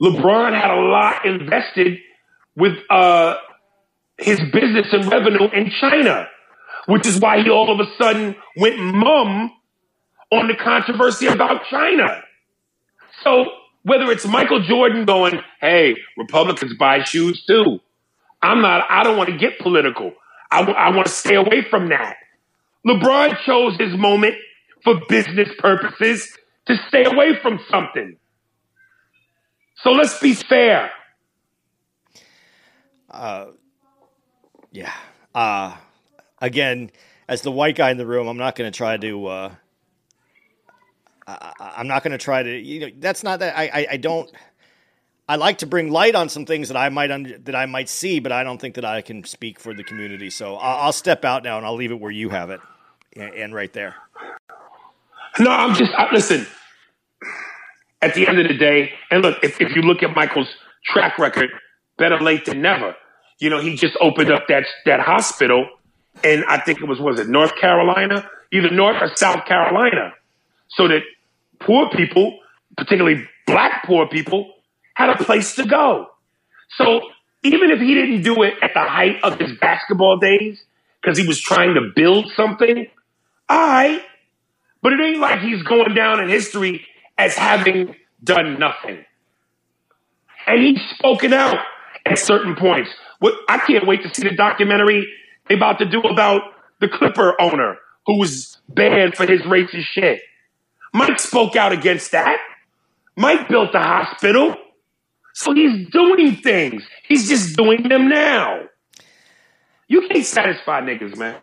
LeBron 0.01 0.59
had 0.59 0.70
a 0.70 0.81
lot 0.81 1.26
invested 1.26 1.99
with 2.57 2.74
uh, 2.89 3.35
his 4.16 4.41
business 4.53 4.87
and 4.93 5.11
revenue 5.11 5.49
in 5.53 5.70
China, 5.81 6.29
which 6.89 7.07
is 7.07 7.20
why 7.20 7.43
he 7.43 7.51
all 7.51 7.70
of 7.70 7.86
a 7.86 7.91
sudden 7.99 8.34
went 8.57 8.78
mum 8.78 9.53
on 10.32 10.49
the 10.49 10.55
controversy 10.55 11.26
about 11.26 11.62
China. 11.70 12.22
So 13.22 13.45
whether 13.82 14.11
it's 14.11 14.26
Michael 14.26 14.62
Jordan 14.62 15.05
going, 15.05 15.39
hey, 15.61 15.97
Republicans 16.16 16.74
buy 16.78 17.05
shoes 17.05 17.45
too. 17.47 17.80
I'm 18.43 18.62
not, 18.62 18.84
I 18.89 19.03
don't 19.05 19.16
want 19.18 19.28
to 19.30 19.36
get 19.36 19.59
political. 19.59 20.12
I, 20.51 20.61
w- 20.61 20.78
I 20.78 20.95
want 20.95 21.07
to 21.07 21.12
stay 21.12 21.34
away 21.34 21.66
from 21.68 21.91
that. 21.91 22.16
LeBron 22.86 23.36
chose 23.45 23.76
his 23.76 23.95
moment 23.97 24.36
for 24.82 24.95
business 25.09 25.49
purposes 25.59 26.26
to 26.68 26.76
stay 26.89 27.05
away 27.05 27.39
from 27.43 27.61
something. 27.70 28.16
So 29.82 29.91
let's 29.91 30.18
be 30.20 30.32
fair. 30.34 30.91
Uh, 33.11 33.47
Yeah. 34.72 34.93
Uh, 35.34 35.76
again, 36.41 36.91
as 37.28 37.43
the 37.43 37.51
white 37.51 37.76
guy 37.76 37.91
in 37.91 37.97
the 37.97 38.07
room, 38.07 38.26
I'm 38.26 38.36
not 38.36 38.55
going 38.55 38.70
to 38.70 38.76
try 38.76 38.97
to. 38.97 39.26
Uh, 39.26 39.55
I, 41.26 41.53
I'm 41.76 41.89
not 41.89 42.03
going 42.03 42.12
to 42.12 42.18
try 42.18 42.43
to. 42.43 42.59
You 42.59 42.80
know, 42.80 42.89
that's 42.99 43.22
not 43.22 43.41
that. 43.41 43.57
I, 43.57 43.66
I, 43.68 43.86
I 43.93 43.97
don't. 43.97 44.30
I 45.28 45.36
like 45.36 45.59
to 45.59 45.66
bring 45.66 45.91
light 45.91 46.14
on 46.14 46.30
some 46.30 46.47
things 46.47 46.68
that 46.68 46.76
I 46.76 46.89
might 46.89 47.11
under, 47.11 47.36
that 47.36 47.55
I 47.55 47.66
might 47.66 47.91
see, 47.91 48.18
but 48.18 48.32
I 48.32 48.45
don't 48.45 48.59
think 48.59 48.76
that 48.76 48.86
I 48.86 49.03
can 49.03 49.24
speak 49.24 49.61
for 49.61 49.74
the 49.74 49.84
community. 49.84 50.30
So 50.30 50.57
I'll, 50.57 50.86
I'll 50.86 50.93
step 50.93 51.22
out 51.24 51.45
now 51.45 51.59
and 51.59 51.66
I'll 51.66 51.74
leave 51.74 51.91
it 51.91 52.01
where 52.01 52.11
you 52.11 52.30
have 52.30 52.49
it, 52.49 52.61
and, 53.14 53.34
and 53.34 53.55
right 53.55 53.70
there. 53.74 53.95
No, 55.39 55.51
I'm 55.51 55.74
just, 55.74 55.93
I, 55.93 56.11
listen, 56.12 56.47
at 58.01 58.14
the 58.14 58.26
end 58.26 58.39
of 58.41 58.49
the 58.49 58.57
day, 58.57 58.93
and 59.11 59.22
look, 59.22 59.45
if, 59.45 59.61
if 59.61 59.76
you 59.76 59.82
look 59.82 60.03
at 60.03 60.16
Michael's 60.16 60.49
track 60.84 61.18
record, 61.18 61.51
better 61.99 62.18
late 62.18 62.47
than 62.47 62.62
never. 62.62 62.97
You 63.39 63.51
know, 63.51 63.61
he 63.61 63.76
just 63.76 63.97
opened 64.01 64.32
up 64.32 64.49
that, 64.49 64.64
that 64.86 65.01
hospital, 65.01 65.68
and 66.25 66.45
I 66.47 66.59
think 66.59 66.81
it 66.81 66.85
was, 66.85 67.01
was 67.01 67.21
it 67.21 67.29
North 67.29 67.57
Carolina? 67.57 68.29
Either 68.53 68.71
North 68.71 68.97
or 69.01 69.14
South 69.16 69.45
Carolina. 69.47 70.14
So 70.69 70.89
that 70.89 71.03
poor 71.61 71.91
people, 71.91 72.39
particularly 72.77 73.27
black 73.47 73.85
poor 73.85 74.09
people, 74.09 74.55
had 74.95 75.11
a 75.11 75.25
place 75.25 75.55
to 75.57 75.66
go. 75.66 76.07
So 76.77 77.01
even 77.43 77.71
if 77.71 77.81
he 77.81 77.95
didn't 77.95 78.23
do 78.23 78.43
it 78.43 78.55
at 78.62 78.73
the 78.75 78.83
height 78.83 79.23
of 79.23 79.39
his 79.39 79.53
basketball 79.59 80.19
days, 80.19 80.61
because 81.01 81.16
he 81.16 81.27
was 81.27 81.41
trying 81.41 81.75
to 81.75 81.93
build 81.95 82.31
something, 82.33 82.87
right. 83.49 84.03
But 84.83 84.93
it 84.93 85.01
ain't 85.01 85.21
like 85.21 85.41
he's 85.41 85.62
going 85.62 85.95
down 85.95 86.21
in 86.21 86.29
history 86.29 86.87
as 87.16 87.35
having 87.35 87.95
done 88.23 88.59
nothing. 88.59 89.05
And 90.47 90.62
he's 90.62 90.81
spoken 90.95 91.33
out 91.33 91.59
at 92.07 92.19
certain 92.19 92.57
points. 92.57 92.91
What 93.19 93.35
I 93.49 93.59
can't 93.59 93.87
wait 93.87 94.03
to 94.03 94.14
see 94.14 94.23
the 94.23 94.35
documentary 94.35 95.09
they 95.49 95.55
about 95.55 95.78
to 95.78 95.84
do 95.84 96.01
about 96.01 96.42
the 96.80 96.88
Clipper 96.88 97.40
owner 97.40 97.76
who 98.07 98.18
was 98.18 98.59
banned 98.68 99.16
for 99.16 99.26
his 99.26 99.42
racist 99.42 99.84
shit. 99.84 100.20
Mike 100.94 101.18
spoke 101.18 101.57
out 101.57 101.72
against 101.72 102.12
that. 102.12 102.38
Mike 103.16 103.49
built 103.49 103.72
the 103.72 103.80
hospital. 103.80 104.57
So 105.34 105.53
he's 105.53 105.88
doing 105.90 106.36
things. 106.36 106.82
He's 107.07 107.28
just 107.28 107.57
doing 107.57 107.88
them 107.88 108.09
now. 108.09 108.62
You 109.88 110.09
can't 110.09 110.24
satisfy 110.24 110.80
niggas, 110.80 111.16
man. 111.16 111.40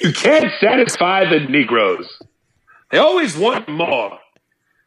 You 0.00 0.12
can't 0.12 0.50
satisfy 0.60 1.24
the 1.24 1.40
Negroes. 1.48 2.06
They 2.90 2.98
always 2.98 3.36
want 3.36 3.68
more. 3.68 4.18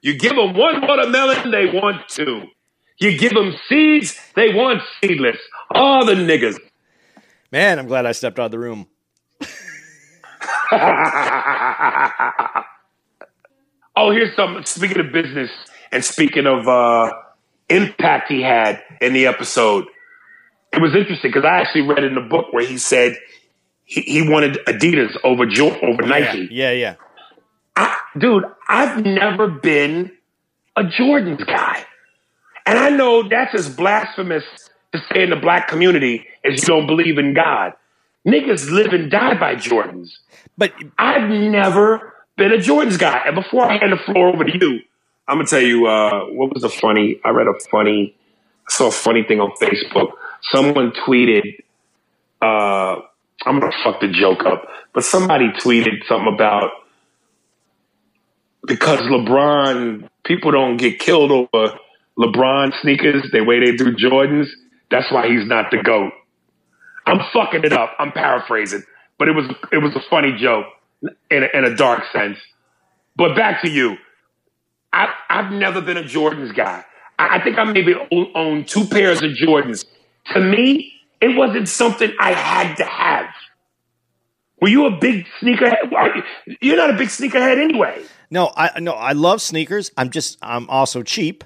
You 0.01 0.17
give 0.17 0.35
them 0.35 0.53
one 0.53 0.81
watermelon, 0.81 1.51
they 1.51 1.65
want 1.65 2.07
two. 2.07 2.43
You 2.99 3.17
give 3.17 3.33
them 3.33 3.53
seeds, 3.67 4.19
they 4.35 4.53
want 4.53 4.81
seedless. 5.01 5.37
All 5.71 6.05
the 6.05 6.13
niggas. 6.13 6.57
Man, 7.51 7.79
I'm 7.79 7.87
glad 7.87 8.05
I 8.05 8.11
stepped 8.11 8.39
out 8.39 8.45
of 8.45 8.51
the 8.51 8.59
room. 8.59 8.87
oh, 13.95 14.11
here's 14.11 14.35
some. 14.35 14.63
Speaking 14.65 14.99
of 14.99 15.11
business 15.11 15.49
and 15.91 16.05
speaking 16.05 16.45
of 16.45 16.67
uh, 16.67 17.11
impact 17.69 18.31
he 18.31 18.41
had 18.41 18.83
in 19.01 19.13
the 19.13 19.25
episode, 19.25 19.85
it 20.71 20.79
was 20.79 20.95
interesting 20.95 21.31
because 21.31 21.45
I 21.45 21.61
actually 21.61 21.81
read 21.81 22.03
in 22.03 22.13
the 22.13 22.21
book 22.21 22.53
where 22.53 22.65
he 22.65 22.77
said 22.77 23.17
he, 23.85 24.01
he 24.01 24.29
wanted 24.29 24.59
Adidas 24.67 25.17
over 25.23 25.47
jo- 25.47 25.79
over 25.81 26.03
Nike. 26.03 26.49
Yeah, 26.51 26.71
yeah. 26.71 26.95
I, 27.75 27.95
dude, 28.17 28.43
I've 28.67 29.03
never 29.03 29.47
been 29.47 30.11
a 30.75 30.83
Jordans 30.83 31.43
guy. 31.45 31.83
And 32.67 32.77
I 32.77 32.91
know 32.91 33.27
that's 33.27 33.55
as 33.55 33.67
blasphemous 33.75 34.43
to 34.93 34.99
say 35.11 35.23
in 35.23 35.29
the 35.29 35.35
black 35.35 35.67
community 35.67 36.25
as 36.43 36.61
you 36.61 36.67
don't 36.67 36.87
believe 36.87 37.17
in 37.17 37.33
God. 37.33 37.73
Niggas 38.27 38.69
live 38.69 38.93
and 38.93 39.09
die 39.09 39.39
by 39.39 39.55
Jordans. 39.55 40.09
But 40.57 40.73
I've 40.97 41.29
never 41.29 42.13
been 42.37 42.51
a 42.51 42.57
Jordans 42.57 42.99
guy. 42.99 43.21
And 43.25 43.35
before 43.35 43.65
I 43.65 43.77
hand 43.77 43.93
the 43.93 43.97
floor 43.97 44.27
over 44.29 44.43
to 44.43 44.51
you, 44.59 44.79
I'm 45.27 45.37
gonna 45.37 45.47
tell 45.47 45.61
you 45.61 45.85
uh, 45.87 46.25
what 46.25 46.53
was 46.53 46.63
a 46.63 46.69
funny. 46.69 47.19
I 47.23 47.29
read 47.29 47.47
a 47.47 47.53
funny, 47.69 48.15
I 48.67 48.71
saw 48.73 48.87
a 48.87 48.91
funny 48.91 49.23
thing 49.23 49.39
on 49.39 49.51
Facebook. 49.61 50.13
Someone 50.41 50.91
tweeted, 50.91 51.43
uh, 52.41 53.01
"I'm 53.45 53.59
gonna 53.59 53.71
fuck 53.83 54.01
the 54.01 54.07
joke 54.07 54.45
up," 54.45 54.67
but 54.93 55.03
somebody 55.03 55.49
tweeted 55.49 56.03
something 56.07 56.33
about 56.33 56.71
because 58.65 59.01
LeBron 59.01 60.09
people 60.23 60.51
don't 60.51 60.77
get 60.77 60.99
killed 60.99 61.31
over 61.31 61.77
LeBron 62.17 62.73
sneakers 62.81 63.23
the 63.31 63.41
way 63.41 63.59
they 63.59 63.75
do 63.75 63.93
Jordans. 63.93 64.47
That's 64.91 65.11
why 65.11 65.27
he's 65.27 65.47
not 65.47 65.71
the 65.71 65.81
goat. 65.83 66.13
I'm 67.05 67.19
fucking 67.33 67.63
it 67.63 67.73
up. 67.73 67.95
I'm 67.99 68.11
paraphrasing, 68.11 68.83
but 69.17 69.27
it 69.27 69.33
was 69.33 69.45
it 69.71 69.77
was 69.77 69.95
a 69.95 70.01
funny 70.09 70.35
joke 70.37 70.65
in 71.31 71.43
a, 71.43 71.57
in 71.57 71.65
a 71.65 71.75
dark 71.75 72.03
sense. 72.11 72.37
But 73.15 73.35
back 73.35 73.61
to 73.63 73.69
you. 73.69 73.97
I, 74.91 75.13
I've 75.29 75.51
never 75.51 75.81
been 75.81 75.97
a 75.97 76.03
Jordans 76.03 76.55
guy. 76.55 76.83
I, 77.19 77.37
I 77.37 77.43
think 77.43 77.57
I 77.57 77.63
maybe 77.65 77.93
own, 78.11 78.31
own 78.33 78.65
two 78.65 78.85
pairs 78.85 79.21
of 79.21 79.31
Jordans. 79.31 79.85
To 80.33 80.39
me, 80.39 80.93
it 81.21 81.35
wasn't 81.35 81.67
something 81.67 82.11
I 82.19 82.31
had 82.31 82.75
to 82.75 82.85
have. 82.85 83.27
Were 84.61 84.67
you 84.67 84.85
a 84.87 84.97
big 84.97 85.25
sneakerhead? 85.41 86.23
You're 86.61 86.77
not 86.77 86.89
a 86.89 86.97
big 86.97 87.09
sneakerhead 87.09 87.57
anyway. 87.61 88.03
no, 88.29 88.51
I 88.55 88.79
no, 88.79 88.91
I 88.93 89.13
love 89.13 89.41
sneakers. 89.41 89.91
I'm 89.95 90.09
just 90.09 90.37
I'm 90.41 90.69
also 90.69 91.03
cheap, 91.03 91.43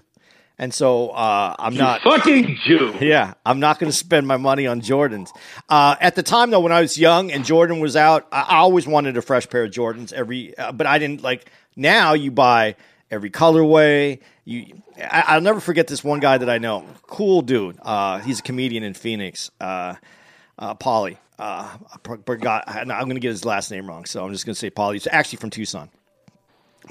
and 0.64 0.74
so 0.74 1.09
uh, 1.09 1.57
I'm 1.59 1.76
not. 1.76 2.03
Fucking 2.03 2.57
Jew. 2.64 2.95
Yeah, 3.01 3.34
I'm 3.45 3.59
not 3.59 3.80
going 3.80 3.91
to 3.91 3.97
spend 3.97 4.26
my 4.26 4.38
money 4.38 4.66
on 4.66 4.80
Jordans. 4.80 5.30
Uh, 5.68 5.97
at 5.99 6.16
the 6.16 6.24
time, 6.24 6.51
though, 6.51 6.61
when 6.61 6.72
I 6.72 6.80
was 6.80 6.97
young 6.97 7.34
and 7.34 7.43
Jordan 7.43 7.82
was 7.82 7.97
out, 7.97 8.30
I, 8.32 8.59
always 8.59 8.88
wanted 8.88 9.18
a 9.18 9.22
fresh 9.22 9.49
pair 9.49 9.66
of 9.66 9.72
Jordans 9.72 10.14
every. 10.14 10.57
Uh, 10.57 10.72
but 10.72 10.88
I 10.88 10.99
didn't 10.99 11.22
like. 11.22 11.51
Now 11.76 12.14
you 12.14 12.32
buy 12.32 12.78
every 13.11 13.30
colorway. 13.30 14.22
You, 14.45 14.82
I, 14.97 15.26
I'll 15.28 15.41
never 15.41 15.59
forget 15.59 15.88
this 15.88 16.01
one 16.01 16.22
guy 16.22 16.38
that 16.38 16.49
I 16.49 16.59
know. 16.59 16.86
Cool 17.07 17.41
dude. 17.41 17.78
Uh, 17.82 18.20
he's 18.20 18.39
a 18.39 18.43
comedian 18.43 18.84
in 18.84 18.93
Phoenix. 18.93 19.51
Uh, 19.59 19.95
uh, 20.57 20.76
Polly. 20.76 21.18
Uh, 21.38 21.78
I 21.91 22.18
forgot. 22.26 22.70
I'm 22.70 22.88
going 22.88 23.16
to 23.16 23.20
get 23.20 23.32
his 23.32 23.43
last 23.43 23.70
name 23.70 23.86
wrong, 23.86 24.05
so 24.05 24.24
I'm 24.24 24.32
just 24.32 24.45
going 24.45 24.53
to 24.53 24.59
say 24.59 24.70
Polly. 24.70 24.95
He's 24.95 25.07
actually 25.07 25.39
from 25.39 25.49
Tucson. 25.49 25.89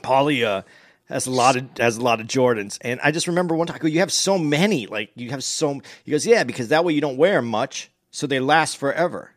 Polly 0.03 0.45
uh, 0.45 0.61
has 1.09 1.27
a 1.27 1.31
lot 1.31 1.57
of 1.57 1.69
has 1.79 1.97
a 1.97 2.01
lot 2.01 2.21
of 2.21 2.27
Jordans, 2.27 2.79
and 2.81 3.01
I 3.03 3.11
just 3.11 3.27
remember 3.27 3.55
one 3.55 3.67
time 3.67 3.79
go, 3.79 3.89
"You 3.89 4.01
have 4.01 4.13
so 4.13 4.39
many, 4.39 4.87
like 4.87 5.11
you 5.15 5.31
have 5.31 5.45
so." 5.45 5.81
He 6.05 6.11
goes, 6.11 6.27
"Yeah, 6.27 6.45
because 6.45 6.69
that 6.69 6.85
way 6.85 6.93
you 6.93 7.01
don't 7.01 7.17
wear 7.17 7.43
much, 7.43 7.91
so 8.11 8.27
they 8.27 8.41
last 8.41 8.77
forever." 8.77 9.33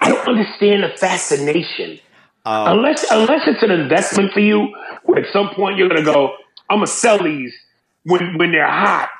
I 0.00 0.10
don't 0.10 0.28
understand 0.28 0.82
the 0.84 0.88
fascination. 0.96 1.98
Um, 2.46 2.78
unless 2.78 3.04
unless 3.10 3.46
it's 3.46 3.62
an 3.62 3.70
investment 3.70 4.32
for 4.32 4.40
you, 4.40 4.74
where 5.04 5.24
at 5.24 5.32
some 5.32 5.50
point 5.54 5.76
you're 5.76 5.88
gonna 5.88 6.02
go, 6.02 6.34
I'm 6.70 6.78
gonna 6.78 6.86
sell 6.86 7.22
these 7.22 7.52
when 8.04 8.38
when 8.38 8.52
they're 8.52 8.66
hot. 8.66 9.10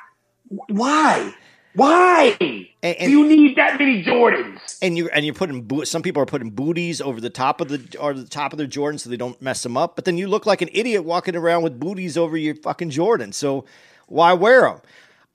Why? 0.67 1.33
Why? 1.75 2.37
And- 2.39 2.67
and- 2.97 3.11
Do 3.11 3.17
you 3.19 3.27
need 3.27 3.55
that 3.57 3.79
many 3.79 4.03
Jordans? 4.03 4.77
And 4.81 4.97
you 4.97 5.09
and 5.13 5.25
you're 5.25 5.35
putting 5.35 5.61
bo- 5.61 5.83
some 5.83 6.01
people 6.01 6.21
are 6.21 6.25
putting 6.25 6.49
booties 6.49 6.99
over 7.01 7.21
the 7.21 7.29
top 7.29 7.61
of 7.61 7.69
the 7.69 7.97
or 7.99 8.13
the 8.13 8.25
top 8.25 8.51
of 8.53 8.57
their 8.57 8.67
Jordans 8.67 9.01
so 9.01 9.09
they 9.09 9.17
don't 9.17 9.41
mess 9.41 9.63
them 9.63 9.77
up. 9.77 9.95
But 9.95 10.05
then 10.05 10.17
you 10.17 10.27
look 10.27 10.45
like 10.45 10.61
an 10.61 10.69
idiot 10.73 11.03
walking 11.05 11.35
around 11.35 11.63
with 11.63 11.79
booties 11.79 12.17
over 12.17 12.35
your 12.35 12.55
fucking 12.55 12.89
Jordan. 12.89 13.31
So 13.31 13.65
why 14.07 14.33
wear 14.33 14.61
them? 14.61 14.81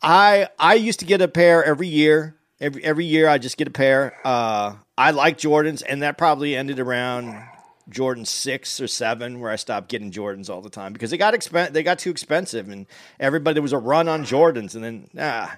I 0.02 0.48
I 0.58 0.74
used 0.74 0.98
to 1.00 1.04
get 1.06 1.22
a 1.22 1.28
pair 1.28 1.64
every 1.64 1.88
year. 1.88 2.36
Every 2.60 2.82
every 2.84 3.04
year 3.04 3.28
I 3.28 3.38
just 3.38 3.56
get 3.56 3.68
a 3.68 3.70
pair. 3.70 4.16
Uh, 4.24 4.74
I 4.98 5.10
like 5.12 5.38
Jordans, 5.38 5.82
and 5.88 6.02
that 6.02 6.16
probably 6.18 6.56
ended 6.56 6.80
around 6.80 7.42
Jordan 7.88 8.24
six 8.24 8.80
or 8.80 8.88
seven, 8.88 9.40
where 9.40 9.50
I 9.50 9.56
stopped 9.56 9.88
getting 9.88 10.10
Jordans 10.10 10.50
all 10.50 10.60
the 10.62 10.70
time 10.70 10.92
because 10.92 11.10
they 11.10 11.18
got 11.18 11.34
expen- 11.34 11.72
they 11.72 11.82
got 11.82 11.98
too 11.98 12.10
expensive, 12.10 12.68
and 12.68 12.86
everybody 13.20 13.54
there 13.54 13.62
was 13.62 13.72
a 13.74 13.78
run 13.78 14.08
on 14.08 14.24
Jordans, 14.24 14.74
and 14.74 14.82
then 14.82 15.08
ah, 15.18 15.56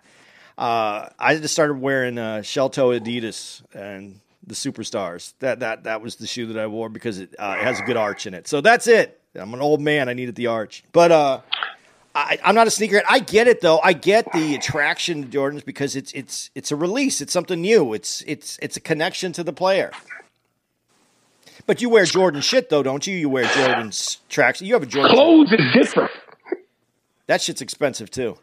uh, 0.59 1.09
I 1.19 1.37
just 1.37 1.55
started 1.55 1.75
wearing 1.75 2.19
uh, 2.19 2.43
shell 2.43 2.69
toe 2.69 2.89
Adidas 2.89 3.63
and 3.73 4.19
the 4.45 4.55
Superstars. 4.55 5.33
That 5.39 5.61
that 5.61 5.85
that 5.85 6.03
was 6.03 6.17
the 6.17 6.27
shoe 6.27 6.47
that 6.47 6.59
I 6.59 6.67
wore 6.67 6.89
because 6.89 7.21
it, 7.21 7.35
uh, 7.39 7.57
it 7.59 7.65
has 7.65 7.79
a 7.79 7.85
good 7.85 7.97
arch 7.97 8.27
in 8.27 8.35
it. 8.35 8.49
So 8.49 8.61
that's 8.61 8.89
it. 8.89 9.21
I'm 9.37 9.55
an 9.55 9.61
old 9.61 9.81
man. 9.81 10.09
I 10.09 10.15
needed 10.15 10.35
the 10.35 10.49
arch, 10.49 10.83
but 10.91 11.13
uh, 11.13 11.41
I, 12.13 12.39
I'm 12.43 12.57
not 12.57 12.67
a 12.67 12.71
sneakerhead. 12.71 13.05
I 13.09 13.21
get 13.21 13.47
it 13.47 13.61
though. 13.61 13.79
I 13.79 13.93
get 13.93 14.33
the 14.33 14.57
attraction 14.57 15.23
to 15.23 15.39
Jordans 15.39 15.65
because 15.65 15.95
it's 15.95 16.11
it's 16.13 16.51
it's 16.57 16.73
a 16.73 16.77
release. 16.77 17.21
It's 17.21 17.33
something 17.33 17.61
new. 17.61 17.95
It's 17.95 18.25
it's 18.27 18.59
it's 18.61 18.77
a 18.77 18.81
connection 18.81 19.33
to 19.35 19.45
the 19.45 19.53
player. 19.53 19.93
But 21.67 21.81
you 21.81 21.89
wear 21.89 22.05
Jordan 22.05 22.41
shit 22.41 22.69
though, 22.69 22.83
don't 22.83 23.07
you? 23.07 23.15
You 23.15 23.29
wear 23.29 23.45
Jordan's 23.45 24.19
tracks. 24.29 24.61
You 24.61 24.75
have 24.75 24.83
a 24.83 24.87
Jordan. 24.87 25.15
Clothes 25.15 25.53
is 25.53 25.73
different. 25.73 26.11
That 27.29 27.41
shit's 27.43 27.61
expensive 27.61 28.11
too. 28.11 28.39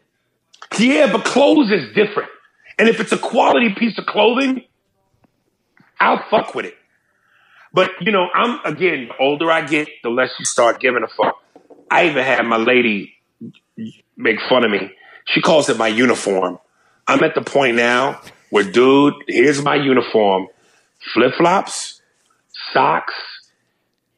Yeah, 0.78 1.12
but 1.12 1.24
clothes 1.24 1.70
is 1.70 1.94
different. 1.94 2.30
And 2.78 2.88
if 2.88 3.00
it's 3.00 3.12
a 3.12 3.18
quality 3.18 3.74
piece 3.74 3.98
of 3.98 4.06
clothing, 4.06 4.64
I'll 5.98 6.22
fuck 6.30 6.54
with 6.54 6.66
it. 6.66 6.76
But 7.72 7.90
you 8.00 8.12
know, 8.12 8.28
I'm 8.34 8.60
again, 8.64 9.08
the 9.08 9.16
older 9.18 9.50
I 9.50 9.62
get, 9.66 9.88
the 10.02 10.10
less 10.10 10.30
you 10.38 10.44
start 10.44 10.80
giving 10.80 11.02
a 11.02 11.08
fuck. 11.08 11.36
I 11.90 12.08
even 12.08 12.24
had 12.24 12.42
my 12.42 12.56
lady 12.56 13.14
make 14.16 14.40
fun 14.48 14.64
of 14.64 14.70
me. 14.70 14.90
She 15.26 15.40
calls 15.40 15.68
it 15.68 15.76
my 15.76 15.88
uniform. 15.88 16.58
I'm 17.06 17.22
at 17.22 17.34
the 17.34 17.42
point 17.42 17.76
now 17.76 18.20
where, 18.50 18.64
dude, 18.64 19.14
here's 19.28 19.62
my 19.62 19.74
uniform: 19.74 20.48
flip 21.14 21.34
flops, 21.36 22.00
socks, 22.72 23.14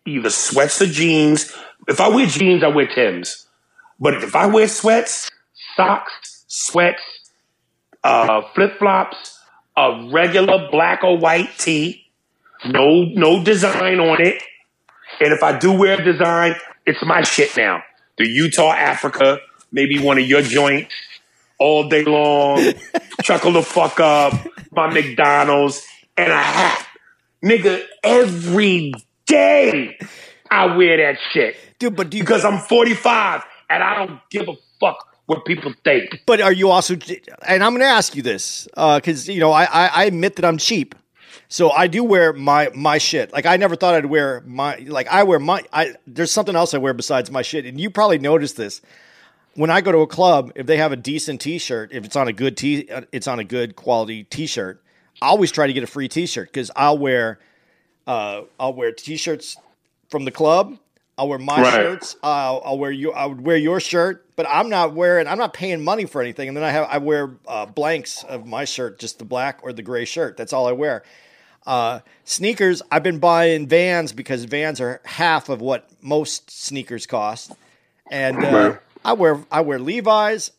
either 0.07 0.30
sweats 0.30 0.80
or 0.82 0.86
jeans. 0.86 1.53
If 1.86 2.01
I 2.01 2.09
wear 2.09 2.26
jeans, 2.26 2.62
I 2.62 2.68
wear 2.68 2.86
Tims. 2.86 3.47
But 4.01 4.22
if 4.22 4.36
I 4.36 4.47
wear 4.47 4.68
sweats, 4.68 5.30
socks, 5.79 6.45
sweats, 6.49 7.03
uh, 8.03 8.43
flip 8.55 8.79
flops, 8.79 9.39
a 9.76 10.09
regular 10.12 10.68
black 10.70 11.05
or 11.05 11.16
white 11.16 11.51
tee, 11.57 12.05
no 12.66 13.05
no 13.05 13.43
design 13.45 14.01
on 14.01 14.20
it. 14.20 14.43
And 15.20 15.33
if 15.33 15.43
I 15.43 15.57
do 15.57 15.72
wear 15.72 16.01
a 16.01 16.05
design, 16.05 16.57
it's 16.85 17.03
my 17.05 17.22
shit 17.22 17.57
now. 17.57 17.83
The 18.18 18.26
Utah 18.29 18.72
Africa, 18.72 19.39
maybe 19.70 20.01
one 20.01 20.18
of 20.18 20.26
your 20.26 20.43
joints, 20.43 20.95
all 21.59 21.89
day 21.89 22.05
long, 22.05 22.72
chuckle 23.22 23.53
the 23.53 23.62
fuck 23.62 24.01
up, 24.01 24.35
my 24.72 24.93
McDonald's, 24.93 25.87
and 26.16 26.33
a 26.33 26.37
hat. 26.37 26.87
Nigga, 27.43 27.85
every 28.03 28.93
day 29.26 29.97
I 30.51 30.76
wear 30.76 30.97
that 30.97 31.20
shit. 31.33 31.57
Dude, 31.79 31.95
but 31.95 32.12
you 32.12 32.22
Because 32.22 32.45
I'm 32.45 32.59
45 32.59 33.45
and 33.70 33.83
I 33.83 33.95
don't 33.95 34.20
give 34.31 34.49
a 34.49 34.55
fuck 34.81 35.09
what 35.29 35.45
people 35.45 35.74
think. 35.85 36.22
But 36.24 36.41
are 36.41 36.53
you 36.53 36.70
also? 36.70 36.95
And 37.47 37.62
I'm 37.62 37.72
going 37.72 37.81
to 37.81 37.87
ask 37.87 38.16
you 38.16 38.22
this 38.22 38.66
because 38.74 39.29
you 39.29 39.41
know 39.41 39.53
I, 39.53 39.64
I 39.64 39.87
I 39.87 40.05
admit 40.05 40.37
that 40.37 40.45
I'm 40.45 40.57
cheap, 40.57 40.95
so 41.49 41.70
I 41.70 41.87
do 41.87 42.03
wear 42.03 42.33
my 42.33 42.70
my 42.74 42.97
shit. 42.97 43.31
Like 43.33 43.45
I 43.45 43.59
never 43.59 43.76
thought 43.76 43.95
I'd 43.95 44.07
wear 44.07 44.43
my 44.47 44.76
like 44.76 45.07
I 45.09 45.22
wear 45.24 45.39
my 45.39 45.62
I. 45.72 45.95
There's 46.07 46.33
something 46.33 46.57
else 46.57 46.72
I 46.72 46.79
wear 46.79 46.95
besides 46.95 47.31
my 47.31 47.43
shit, 47.43 47.66
and 47.66 47.79
you 47.79 47.91
probably 47.91 48.18
noticed 48.18 48.57
this. 48.57 48.81
When 49.55 49.70
I 49.70 49.83
go 49.83 49.93
to 49.93 49.99
a 49.99 50.07
club, 50.07 50.53
if 50.55 50.66
they 50.66 50.79
have 50.79 50.93
a 50.93 50.97
decent 50.97 51.41
T-shirt, 51.41 51.93
if 51.93 52.05
it's 52.05 52.16
on 52.16 52.29
a 52.29 52.33
good 52.33 52.57
t, 52.57 52.89
it's 53.12 53.26
on 53.26 53.39
a 53.39 53.45
good 53.45 53.76
quality 53.76 54.24
T-shirt. 54.24 54.83
I 55.20 55.26
always 55.26 55.51
try 55.51 55.66
to 55.66 55.72
get 55.72 55.83
a 55.83 55.87
free 55.89 56.09
T-shirt 56.09 56.49
because 56.49 56.70
I'll 56.76 56.97
wear, 56.97 57.41
uh, 58.07 58.43
I'll 58.61 58.72
wear 58.72 58.93
T-shirts 58.93 59.57
from 60.11 60.24
the 60.24 60.31
club. 60.31 60.79
I'll 61.19 61.29
wear 61.29 61.39
my 61.39 61.61
Right. 61.61 61.73
shirts. 61.75 62.16
I'll, 62.23 62.62
I'll 62.64 62.79
wear 62.79 62.91
you. 62.93 63.12
I 63.12 63.27
would 63.27 63.41
wear 63.45 63.57
your 63.57 63.81
shirt, 63.81 64.25
but 64.37 64.47
I'm 64.49 64.69
not 64.71 64.95
wearing. 64.95 65.27
I'm 65.27 65.37
not 65.39 65.53
paying 65.53 65.83
money 65.83 66.07
for 66.07 66.23
anything. 66.23 66.49
And 66.49 66.57
then 66.57 66.62
I 66.64 66.71
have 66.71 66.87
I 66.89 66.99
wear 66.99 67.33
uh, 67.47 67.66
blanks 67.66 68.23
of 68.25 68.47
my 68.47 68.64
shirt, 68.64 68.99
just 69.01 69.19
the 69.19 69.25
black 69.25 69.59
or 69.62 69.73
the 69.73 69.83
gray 69.83 70.05
shirt. 70.05 70.37
That's 70.37 70.53
all 70.53 70.66
I 70.69 70.73
wear. 70.73 71.03
Uh, 71.66 72.01
sneakers. 72.25 72.81
I've 72.91 73.03
been 73.03 73.19
buying 73.19 73.66
Vans 73.66 74.12
because 74.12 74.45
Vans 74.45 74.81
are 74.81 75.01
half 75.05 75.49
of 75.51 75.61
what 75.61 75.91
most 76.01 76.51
sneakers 76.51 77.05
cost, 77.07 77.53
and 78.11 78.37
uh, 78.37 78.51
Right. 78.71 78.79
I 79.05 79.12
wear 79.14 79.45
I 79.51 79.61
wear 79.62 79.79
Levi's 79.81 80.53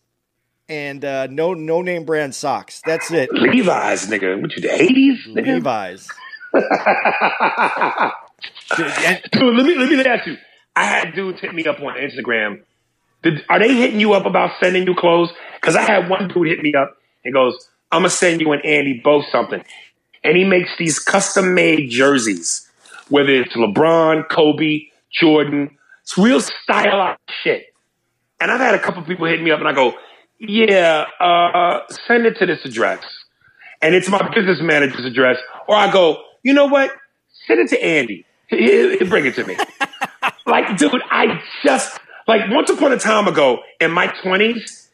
and 0.67 1.03
uh, 1.05 1.27
no 1.27 1.53
no 1.53 1.81
name 1.81 2.03
brand 2.03 2.35
socks. 2.35 2.81
That's 2.85 3.09
it. 3.11 3.31
Levi's, 3.33 4.07
nigga. 4.07 4.39
What 4.41 4.55
you, 4.55 4.61
the 4.61 4.67
80s? 4.67 5.33
Levi's. 5.33 6.07
Dude, 8.77 8.85
and- 9.05 9.21
Dude, 9.31 9.55
let 9.55 9.65
me, 9.65 9.75
let 9.75 9.89
me 9.89 9.99
ask 10.05 10.25
you. 10.27 10.37
I 10.79 10.85
had 10.85 11.13
dudes 11.13 11.41
hit 11.41 11.53
me 11.53 11.65
up 11.65 11.79
on 11.81 11.95
Instagram. 11.95 12.61
Did, 13.23 13.43
are 13.49 13.59
they 13.59 13.73
hitting 13.75 13.99
you 13.99 14.13
up 14.13 14.25
about 14.25 14.51
sending 14.61 14.87
you 14.87 14.95
clothes? 14.95 15.29
Because 15.59 15.75
I 15.75 15.81
had 15.81 16.09
one 16.09 16.29
dude 16.29 16.47
hit 16.47 16.61
me 16.61 16.73
up 16.73 16.95
and 17.25 17.33
goes, 17.33 17.53
I'm 17.91 18.01
going 18.03 18.09
to 18.09 18.15
send 18.15 18.39
you 18.39 18.51
and 18.53 18.63
Andy 18.65 19.01
both 19.03 19.25
something. 19.31 19.61
and 20.23 20.37
he 20.37 20.45
makes 20.45 20.69
these 20.77 20.97
custom 20.99 21.53
made 21.53 21.89
jerseys, 21.89 22.69
whether 23.09 23.29
it's 23.29 23.53
LeBron, 23.55 24.29
Kobe, 24.29 24.83
Jordan. 25.11 25.77
It's 26.03 26.17
real 26.17 26.39
stylized 26.39 27.19
shit. 27.43 27.65
And 28.39 28.49
I've 28.49 28.61
had 28.61 28.73
a 28.75 28.79
couple 28.79 29.01
people 29.03 29.25
hit 29.25 29.41
me 29.41 29.51
up 29.51 29.59
and 29.59 29.67
I 29.67 29.73
go, 29.73 29.95
yeah, 30.39 31.05
uh, 31.19 31.81
send 32.07 32.25
it 32.25 32.37
to 32.37 32.45
this 32.45 32.63
address. 32.63 33.03
And 33.81 33.93
it's 33.95 34.07
my 34.09 34.21
business 34.33 34.59
manager's 34.61 35.05
address. 35.05 35.37
Or 35.67 35.75
I 35.75 35.91
go, 35.91 36.23
you 36.43 36.53
know 36.53 36.67
what? 36.67 36.91
Send 37.47 37.59
it 37.59 37.69
to 37.69 37.83
Andy. 37.83 38.25
He- 38.47 38.97
He'll 38.97 39.09
bring 39.09 39.25
it 39.25 39.35
to 39.35 39.45
me. 39.45 39.57
Like, 40.49 40.77
dude, 40.77 41.01
I 41.09 41.41
just, 41.63 41.99
like, 42.27 42.49
once 42.49 42.69
upon 42.69 42.91
a 42.91 42.97
time 42.97 43.27
ago 43.27 43.59
in 43.79 43.91
my 43.91 44.07
20s, 44.07 44.89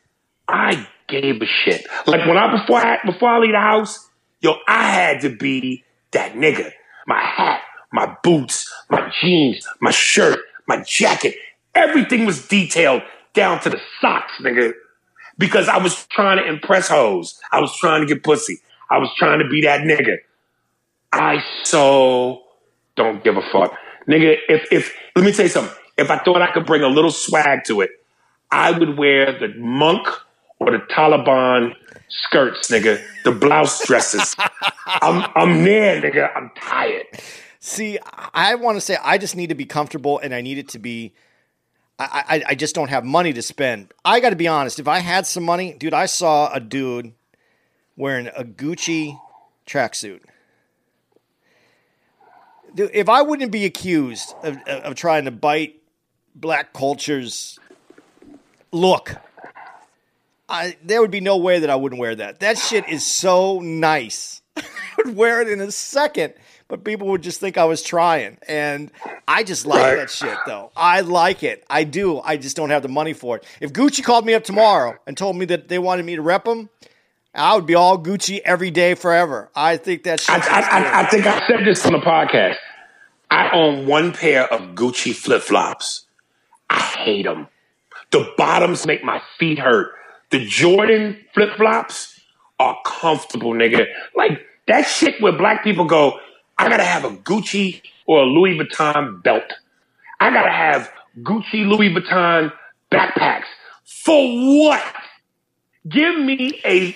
I 0.47 0.87
gave 1.07 1.41
a 1.41 1.45
shit. 1.45 1.85
Like, 2.05 2.27
when 2.27 2.37
I, 2.37 2.59
before 2.59 2.79
I, 2.79 2.99
before 3.05 3.29
I 3.29 3.39
leave 3.39 3.53
the 3.53 3.59
house, 3.59 4.09
yo, 4.41 4.55
I 4.67 4.89
had 4.89 5.21
to 5.21 5.29
be 5.29 5.83
that 6.11 6.33
nigga. 6.33 6.71
My 7.07 7.19
hat, 7.19 7.61
my 7.91 8.15
boots, 8.23 8.71
my 8.89 9.11
jeans, 9.21 9.67
my 9.79 9.91
shirt, 9.91 10.39
my 10.67 10.83
jacket, 10.83 11.35
everything 11.73 12.25
was 12.25 12.47
detailed 12.47 13.01
down 13.33 13.59
to 13.61 13.69
the 13.69 13.79
socks, 14.01 14.33
nigga. 14.41 14.73
Because 15.37 15.67
I 15.67 15.77
was 15.77 16.05
trying 16.07 16.37
to 16.37 16.47
impress 16.47 16.87
hoes. 16.87 17.39
I 17.51 17.59
was 17.59 17.75
trying 17.77 18.01
to 18.01 18.07
get 18.07 18.23
pussy. 18.23 18.59
I 18.89 18.99
was 18.99 19.09
trying 19.17 19.39
to 19.39 19.49
be 19.49 19.61
that 19.61 19.81
nigga. 19.81 20.17
I 21.11 21.43
so 21.63 22.43
don't 22.95 23.23
give 23.23 23.37
a 23.37 23.41
fuck. 23.51 23.73
Nigga, 24.07 24.37
if 24.47 24.71
if 24.71 24.95
let 25.15 25.25
me 25.25 25.31
tell 25.31 25.45
you 25.45 25.49
something. 25.49 25.75
If 25.97 26.11
I 26.11 26.17
thought 26.17 26.41
I 26.41 26.51
could 26.51 26.65
bring 26.65 26.81
a 26.81 26.89
little 26.89 27.11
swag 27.11 27.63
to 27.65 27.81
it, 27.81 27.89
I 28.51 28.71
would 28.71 28.97
wear 28.97 29.37
the 29.37 29.47
monk 29.57 30.07
or 30.59 30.71
the 30.71 30.79
Taliban 30.79 31.73
skirts, 32.09 32.69
nigga. 32.69 33.01
The 33.23 33.31
blouse 33.31 33.85
dresses. 33.85 34.35
I'm 34.85 35.31
I'm 35.35 35.63
there, 35.63 36.01
nigga. 36.01 36.35
I'm 36.35 36.51
tired. 36.59 37.05
See, 37.59 37.97
I 38.33 38.55
want 38.55 38.77
to 38.77 38.81
say 38.81 38.97
I 39.03 39.17
just 39.17 39.35
need 39.35 39.47
to 39.47 39.55
be 39.55 39.65
comfortable 39.65 40.19
and 40.19 40.33
I 40.35 40.41
need 40.41 40.57
it 40.57 40.69
to 40.69 40.79
be. 40.79 41.13
I, 41.97 42.23
I, 42.27 42.43
I 42.49 42.55
just 42.55 42.75
don't 42.75 42.89
have 42.89 43.05
money 43.05 43.31
to 43.33 43.41
spend. 43.41 43.93
I 44.03 44.19
got 44.19 44.31
to 44.31 44.35
be 44.35 44.47
honest. 44.47 44.79
If 44.79 44.87
I 44.87 44.99
had 44.99 45.25
some 45.25 45.43
money, 45.43 45.73
dude, 45.73 45.93
I 45.93 46.07
saw 46.07 46.53
a 46.53 46.59
dude 46.59 47.13
wearing 47.95 48.27
a 48.27 48.43
Gucci 48.43 49.17
tracksuit. 49.65 50.19
If 52.77 53.09
I 53.09 53.21
wouldn't 53.21 53.51
be 53.51 53.65
accused 53.65 54.33
of, 54.43 54.57
of 54.67 54.95
trying 54.95 55.25
to 55.25 55.31
bite 55.31 55.81
black 56.35 56.73
culture's 56.73 57.57
look, 58.71 59.15
I, 60.47 60.75
there 60.83 61.01
would 61.01 61.11
be 61.11 61.21
no 61.21 61.37
way 61.37 61.59
that 61.59 61.69
I 61.69 61.75
wouldn't 61.75 61.99
wear 61.99 62.15
that. 62.15 62.39
That 62.41 62.57
shit 62.57 62.87
is 62.89 63.05
so 63.05 63.59
nice. 63.59 64.41
I 64.57 64.63
would 65.05 65.15
wear 65.15 65.41
it 65.41 65.47
in 65.49 65.59
a 65.59 65.71
second, 65.71 66.33
but 66.67 66.83
people 66.83 67.07
would 67.07 67.23
just 67.23 67.39
think 67.39 67.57
I 67.57 67.65
was 67.65 67.81
trying. 67.81 68.37
And 68.47 68.91
I 69.27 69.43
just 69.43 69.65
like 69.65 69.81
Right. 69.83 69.95
that 69.95 70.09
shit, 70.11 70.37
though. 70.45 70.71
I 70.75 71.01
like 71.01 71.43
it. 71.43 71.63
I 71.69 71.83
do. 71.83 72.19
I 72.19 72.37
just 72.37 72.55
don't 72.55 72.69
have 72.69 72.83
the 72.83 72.89
money 72.89 73.13
for 73.13 73.37
it. 73.37 73.45
If 73.59 73.73
Gucci 73.73 74.03
called 74.03 74.25
me 74.25 74.33
up 74.33 74.43
tomorrow 74.43 74.97
and 75.07 75.17
told 75.17 75.35
me 75.35 75.45
that 75.45 75.67
they 75.67 75.79
wanted 75.79 76.05
me 76.05 76.15
to 76.15 76.21
rep 76.21 76.45
them, 76.45 76.69
I 77.33 77.55
would 77.55 77.65
be 77.65 77.75
all 77.75 77.97
Gucci 77.97 78.39
every 78.45 78.71
day 78.71 78.93
forever. 78.93 79.49
I 79.55 79.77
think 79.77 80.03
that 80.03 80.19
shit. 80.21 80.29
I, 80.29 80.59
I, 80.61 80.61
I, 80.61 80.99
I 81.01 81.09
think 81.09 81.25
I 81.25 81.45
said 81.47 81.65
this 81.65 81.85
on 81.85 81.91
the 81.93 81.99
podcast. 81.99 82.55
I 83.35 83.49
own 83.51 83.85
one 83.85 84.13
pair 84.13 84.45
of 84.51 84.75
Gucci 84.75 85.13
flip 85.13 85.41
flops. 85.41 86.05
I 86.69 86.79
hate 86.79 87.23
them. 87.23 87.47
The 88.11 88.31
bottoms 88.37 88.87
make 88.87 89.03
my 89.03 89.21
feet 89.37 89.59
hurt. 89.59 89.91
The 90.31 90.45
Jordan 90.45 91.17
flip 91.33 91.49
flops 91.57 92.17
are 92.59 92.77
comfortable, 92.85 93.51
nigga. 93.53 93.87
Like 94.15 94.39
that 94.67 94.83
shit 94.83 95.21
where 95.21 95.37
black 95.37 95.65
people 95.65 95.83
go, 95.83 96.17
I 96.57 96.69
gotta 96.69 96.85
have 96.85 97.03
a 97.03 97.09
Gucci 97.09 97.81
or 98.05 98.21
a 98.21 98.25
Louis 98.25 98.57
Vuitton 98.57 99.21
belt. 99.21 99.51
I 100.21 100.29
gotta 100.29 100.51
have 100.51 100.89
Gucci 101.21 101.67
Louis 101.67 101.93
Vuitton 101.93 102.53
backpacks. 102.89 103.47
For 103.83 104.15
what? 104.15 104.81
Give 105.89 106.17
me 106.19 106.61
a 106.63 106.95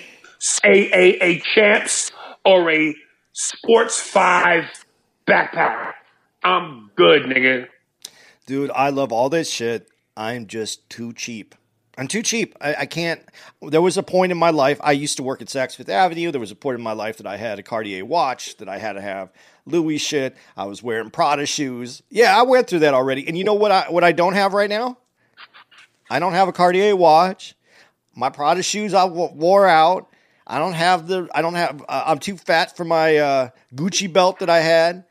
a 0.64 0.90
a, 0.94 1.22
a 1.22 1.40
champs 1.54 2.10
or 2.46 2.70
a 2.70 2.94
sports 3.32 4.00
five 4.00 4.64
backpack. 5.28 5.92
I'm 6.42 6.90
good, 6.96 7.22
nigga. 7.22 7.68
Dude, 8.46 8.70
I 8.74 8.90
love 8.90 9.12
all 9.12 9.28
this 9.28 9.50
shit. 9.50 9.88
I'm 10.16 10.46
just 10.46 10.88
too 10.90 11.12
cheap. 11.12 11.54
I'm 11.98 12.08
too 12.08 12.22
cheap. 12.22 12.56
I, 12.60 12.74
I 12.74 12.86
can't. 12.86 13.20
There 13.60 13.82
was 13.82 13.98
a 13.98 14.02
point 14.02 14.32
in 14.32 14.38
my 14.38 14.50
life. 14.50 14.80
I 14.82 14.92
used 14.92 15.18
to 15.18 15.22
work 15.22 15.42
at 15.42 15.48
Saks 15.48 15.76
Fifth 15.76 15.88
Avenue. 15.88 16.30
There 16.30 16.40
was 16.40 16.50
a 16.50 16.56
point 16.56 16.78
in 16.78 16.82
my 16.82 16.92
life 16.92 17.18
that 17.18 17.26
I 17.26 17.36
had 17.36 17.58
a 17.58 17.62
Cartier 17.62 18.04
watch, 18.04 18.56
that 18.56 18.68
I 18.68 18.78
had 18.78 18.94
to 18.94 19.02
have 19.02 19.30
Louis 19.66 19.98
shit. 19.98 20.36
I 20.56 20.64
was 20.64 20.82
wearing 20.82 21.10
Prada 21.10 21.44
shoes. 21.44 22.02
Yeah, 22.08 22.36
I 22.36 22.42
went 22.42 22.68
through 22.68 22.80
that 22.80 22.94
already. 22.94 23.28
And 23.28 23.36
you 23.36 23.44
know 23.44 23.54
what? 23.54 23.70
I 23.70 23.90
what 23.90 24.02
I 24.02 24.12
don't 24.12 24.32
have 24.32 24.54
right 24.54 24.70
now? 24.70 24.96
I 26.08 26.18
don't 26.18 26.32
have 26.32 26.48
a 26.48 26.52
Cartier 26.52 26.96
watch. 26.96 27.54
My 28.16 28.30
Prada 28.30 28.62
shoes 28.62 28.94
I 28.94 29.06
w- 29.06 29.32
wore 29.34 29.66
out. 29.66 30.08
I 30.46 30.58
don't 30.58 30.72
have 30.72 31.06
the. 31.06 31.28
I 31.34 31.42
don't 31.42 31.54
have. 31.54 31.84
Uh, 31.88 32.04
I'm 32.06 32.18
too 32.18 32.36
fat 32.36 32.76
for 32.76 32.84
my 32.84 33.18
uh, 33.18 33.48
Gucci 33.74 34.10
belt 34.10 34.38
that 34.38 34.50
I 34.50 34.60
had. 34.60 35.04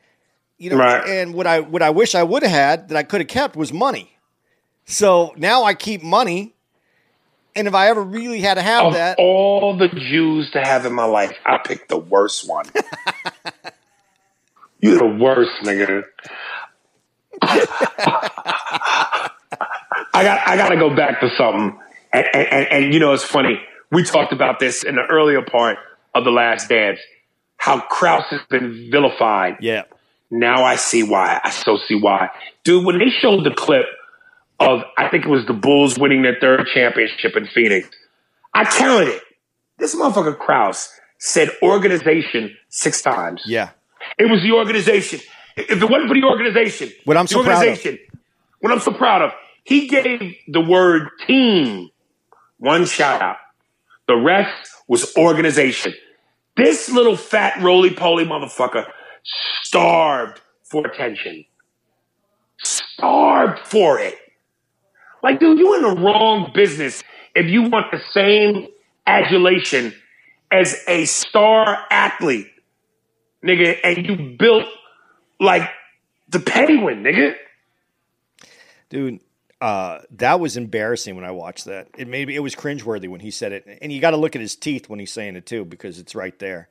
You 0.60 0.70
know, 0.70 0.76
Right. 0.76 1.08
and 1.08 1.32
what 1.32 1.46
I 1.46 1.60
what 1.60 1.80
I 1.80 1.88
wish 1.88 2.14
I 2.14 2.22
would 2.22 2.42
have 2.42 2.52
had 2.52 2.88
that 2.90 2.98
I 2.98 3.02
could 3.02 3.22
have 3.22 3.28
kept 3.28 3.56
was 3.56 3.72
money. 3.72 4.14
So 4.84 5.32
now 5.38 5.64
I 5.64 5.72
keep 5.72 6.02
money, 6.02 6.54
and 7.56 7.66
if 7.66 7.74
I 7.74 7.88
ever 7.88 8.02
really 8.02 8.42
had 8.42 8.54
to 8.54 8.62
have 8.62 8.88
Of 8.88 8.92
that, 8.92 9.18
all 9.18 9.78
the 9.78 9.88
Jews 9.88 10.50
to 10.50 10.60
have 10.60 10.84
in 10.84 10.92
my 10.92 11.06
life, 11.06 11.34
I 11.46 11.56
picked 11.58 11.88
the 11.88 11.98
worst 11.98 12.46
one. 12.46 12.66
You're 14.80 14.98
the 14.98 15.06
worst, 15.06 15.50
nigga. 15.62 16.04
I 17.42 19.30
got 20.12 20.46
I 20.46 20.56
got 20.56 20.68
to 20.68 20.76
go 20.76 20.94
back 20.94 21.20
to 21.20 21.30
something, 21.38 21.78
and, 22.12 22.26
and, 22.34 22.46
and, 22.48 22.66
and 22.84 22.94
you 22.94 23.00
know 23.00 23.14
it's 23.14 23.24
funny. 23.24 23.58
We 23.90 24.04
talked 24.04 24.32
about 24.34 24.58
this 24.58 24.84
in 24.84 24.96
the 24.96 25.06
earlier 25.06 25.40
part 25.42 25.78
of 26.14 26.24
the 26.24 26.30
Last 26.30 26.68
Dance. 26.68 27.00
How 27.56 27.80
Krause 27.80 28.24
has 28.30 28.40
been 28.50 28.88
vilified 28.90 29.56
yeah, 29.60 29.82
Now 30.30 30.64
I 30.64 30.76
see 30.76 31.02
why. 31.02 31.40
I 31.42 31.50
so 31.50 31.76
see 31.88 31.96
why. 31.96 32.30
Dude, 32.64 32.84
when 32.84 32.98
they 32.98 33.10
showed 33.10 33.44
the 33.44 33.50
clip 33.50 33.86
of, 34.60 34.82
I 34.96 35.08
think 35.08 35.24
it 35.24 35.28
was 35.28 35.46
the 35.46 35.52
Bulls 35.52 35.98
winning 35.98 36.22
their 36.22 36.36
third 36.40 36.66
championship 36.72 37.36
in 37.36 37.46
Phoenix, 37.46 37.88
I 38.54 38.64
counted 38.64 39.08
it. 39.08 39.22
This 39.78 39.94
motherfucker 39.94 40.38
Krause 40.38 40.90
said 41.18 41.50
organization 41.62 42.56
six 42.68 43.02
times. 43.02 43.42
yeah, 43.46 43.70
It 44.18 44.26
was 44.30 44.42
the 44.42 44.52
organization. 44.52 45.20
If 45.56 45.82
it 45.82 45.90
wasn't 45.90 46.08
for 46.08 46.14
the 46.14 46.24
organization, 46.24 46.90
What 47.04 47.16
I'm 47.16 47.26
so 47.26 47.42
proud 47.42 47.66
of. 47.66 47.84
what 48.60 48.72
I'm 48.72 48.80
so 48.80 48.92
proud 48.92 49.22
of, 49.22 49.32
he 49.64 49.88
gave 49.88 50.34
the 50.48 50.60
word 50.60 51.08
team 51.26 51.90
one 52.58 52.84
shout 52.86 53.20
out. 53.20 53.36
The 54.06 54.16
rest 54.16 54.70
was 54.88 55.16
organization. 55.16 55.94
This 56.56 56.88
little 56.90 57.16
fat 57.16 57.62
roly 57.62 57.90
poly 57.94 58.24
motherfucker 58.24 58.86
starved 59.24 60.40
for 60.64 60.86
attention. 60.86 61.44
Starved 62.58 63.60
for 63.60 63.98
it. 63.98 64.16
Like, 65.22 65.40
dude, 65.40 65.58
you 65.58 65.74
in 65.76 65.82
the 65.82 66.00
wrong 66.00 66.50
business 66.54 67.02
if 67.34 67.46
you 67.46 67.62
want 67.62 67.90
the 67.90 68.00
same 68.12 68.68
adulation 69.06 69.94
as 70.50 70.76
a 70.88 71.04
star 71.04 71.86
athlete, 71.90 72.48
nigga, 73.44 73.76
and 73.84 74.06
you 74.06 74.36
built 74.38 74.66
like 75.38 75.68
the 76.28 76.40
penguin, 76.40 77.02
nigga. 77.02 77.34
dude. 78.88 79.20
Uh, 79.60 80.00
that 80.10 80.40
was 80.40 80.56
embarrassing 80.56 81.16
when 81.16 81.24
I 81.24 81.32
watched 81.32 81.66
that. 81.66 81.88
It 81.98 82.08
made 82.08 82.28
me, 82.28 82.34
it 82.34 82.40
was 82.40 82.54
cringeworthy 82.54 83.10
when 83.10 83.20
he 83.20 83.30
said 83.30 83.52
it, 83.52 83.78
and 83.82 83.92
you 83.92 84.00
got 84.00 84.12
to 84.12 84.16
look 84.16 84.34
at 84.34 84.40
his 84.40 84.56
teeth 84.56 84.88
when 84.88 84.98
he's 84.98 85.12
saying 85.12 85.36
it 85.36 85.44
too, 85.44 85.66
because 85.66 85.98
it's 85.98 86.14
right 86.14 86.36
there. 86.38 86.70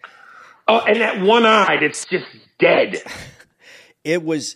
Oh, 0.70 0.82
and 0.86 1.01
that 1.01 1.20
one 1.22 1.45
eye 1.47 1.80
it's 1.82 2.05
just 2.05 2.28
dead. 2.59 3.01
it 4.03 4.24
was 4.24 4.55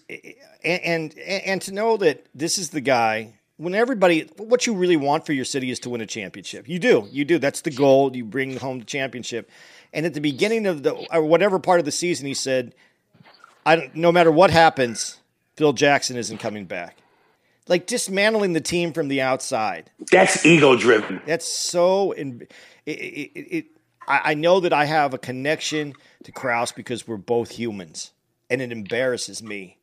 and, 0.63 0.83
and 0.83 1.17
and 1.17 1.61
to 1.63 1.73
know 1.73 1.97
that 1.97 2.27
this 2.35 2.59
is 2.59 2.69
the 2.69 2.81
guy 2.81 3.33
when 3.57 3.73
everybody 3.73 4.29
what 4.37 4.67
you 4.67 4.75
really 4.75 4.95
want 4.95 5.25
for 5.25 5.33
your 5.33 5.45
city 5.45 5.71
is 5.71 5.79
to 5.79 5.89
win 5.89 6.01
a 6.01 6.05
championship. 6.05 6.69
You 6.69 6.77
do 6.77 7.07
you 7.11 7.25
do. 7.25 7.39
That's 7.39 7.61
the 7.61 7.71
goal. 7.71 8.15
You 8.15 8.25
bring 8.25 8.57
home 8.57 8.79
the 8.79 8.85
championship. 8.85 9.49
And 9.91 10.05
at 10.05 10.13
the 10.13 10.21
beginning 10.21 10.67
of 10.67 10.83
the 10.83 10.93
or 11.11 11.23
whatever 11.23 11.59
part 11.59 11.79
of 11.79 11.85
the 11.85 11.91
season 11.91 12.27
he 12.27 12.33
said 12.33 12.75
i 13.65 13.75
don't 13.75 13.95
no 13.95 14.11
matter 14.11 14.31
what 14.31 14.51
happens 14.51 15.19
phil 15.55 15.73
jackson 15.73 16.15
isn't 16.15 16.37
coming 16.37 16.65
back. 16.65 16.97
Like 17.67 17.87
dismantling 17.87 18.53
the 18.53 18.61
team 18.61 18.91
from 18.91 19.07
the 19.07 19.21
outside. 19.21 19.89
That's 20.11 20.45
ego 20.45 20.75
driven. 20.75 21.21
that's 21.25 21.47
so 21.47 22.11
in 22.11 22.47
it, 22.85 22.91
it 22.91 23.65
I, 24.07 24.21
I 24.31 24.33
know 24.33 24.59
that 24.59 24.73
I 24.73 24.85
have 24.85 25.13
a 25.13 25.17
connection 25.17 25.93
to 26.23 26.31
Krause 26.31 26.71
because 26.71 27.07
we're 27.07 27.17
both 27.17 27.51
humans, 27.51 28.11
and 28.49 28.61
it 28.61 28.71
embarrasses 28.71 29.41
me 29.43 29.77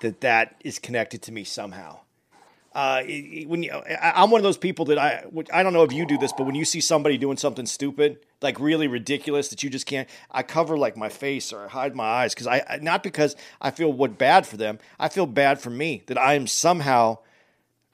that 0.00 0.20
that 0.22 0.56
is 0.64 0.78
connected 0.78 1.22
to 1.22 1.32
me 1.32 1.44
somehow. 1.44 2.00
Uh, 2.72 3.02
it- 3.04 3.10
it- 3.12 3.48
when 3.48 3.62
you, 3.64 3.72
I, 3.72 4.12
I'm 4.22 4.30
one 4.30 4.38
of 4.38 4.44
those 4.44 4.56
people 4.56 4.84
that 4.86 4.98
I, 4.98 5.24
I 5.52 5.62
don't 5.64 5.72
know 5.72 5.82
if 5.82 5.92
you 5.92 6.06
do 6.06 6.16
this, 6.18 6.32
but 6.32 6.46
when 6.46 6.54
you 6.54 6.64
see 6.64 6.80
somebody 6.80 7.18
doing 7.18 7.36
something 7.36 7.66
stupid, 7.66 8.18
like 8.40 8.60
really 8.60 8.86
ridiculous 8.86 9.48
that 9.48 9.62
you 9.64 9.70
just 9.70 9.86
can't, 9.86 10.08
I 10.30 10.44
cover 10.44 10.78
like 10.78 10.96
my 10.96 11.08
face 11.08 11.52
or 11.52 11.64
I 11.64 11.68
hide 11.68 11.96
my 11.96 12.04
eyes 12.04 12.32
because 12.32 12.46
I- 12.46 12.78
not 12.80 13.02
because 13.02 13.34
I 13.60 13.70
feel 13.72 13.92
what 13.92 14.18
bad 14.18 14.46
for 14.46 14.56
them, 14.56 14.78
I 15.00 15.08
feel 15.08 15.26
bad 15.26 15.60
for 15.60 15.70
me 15.70 16.04
that 16.06 16.16
I 16.16 16.34
am 16.34 16.46
somehow 16.46 17.18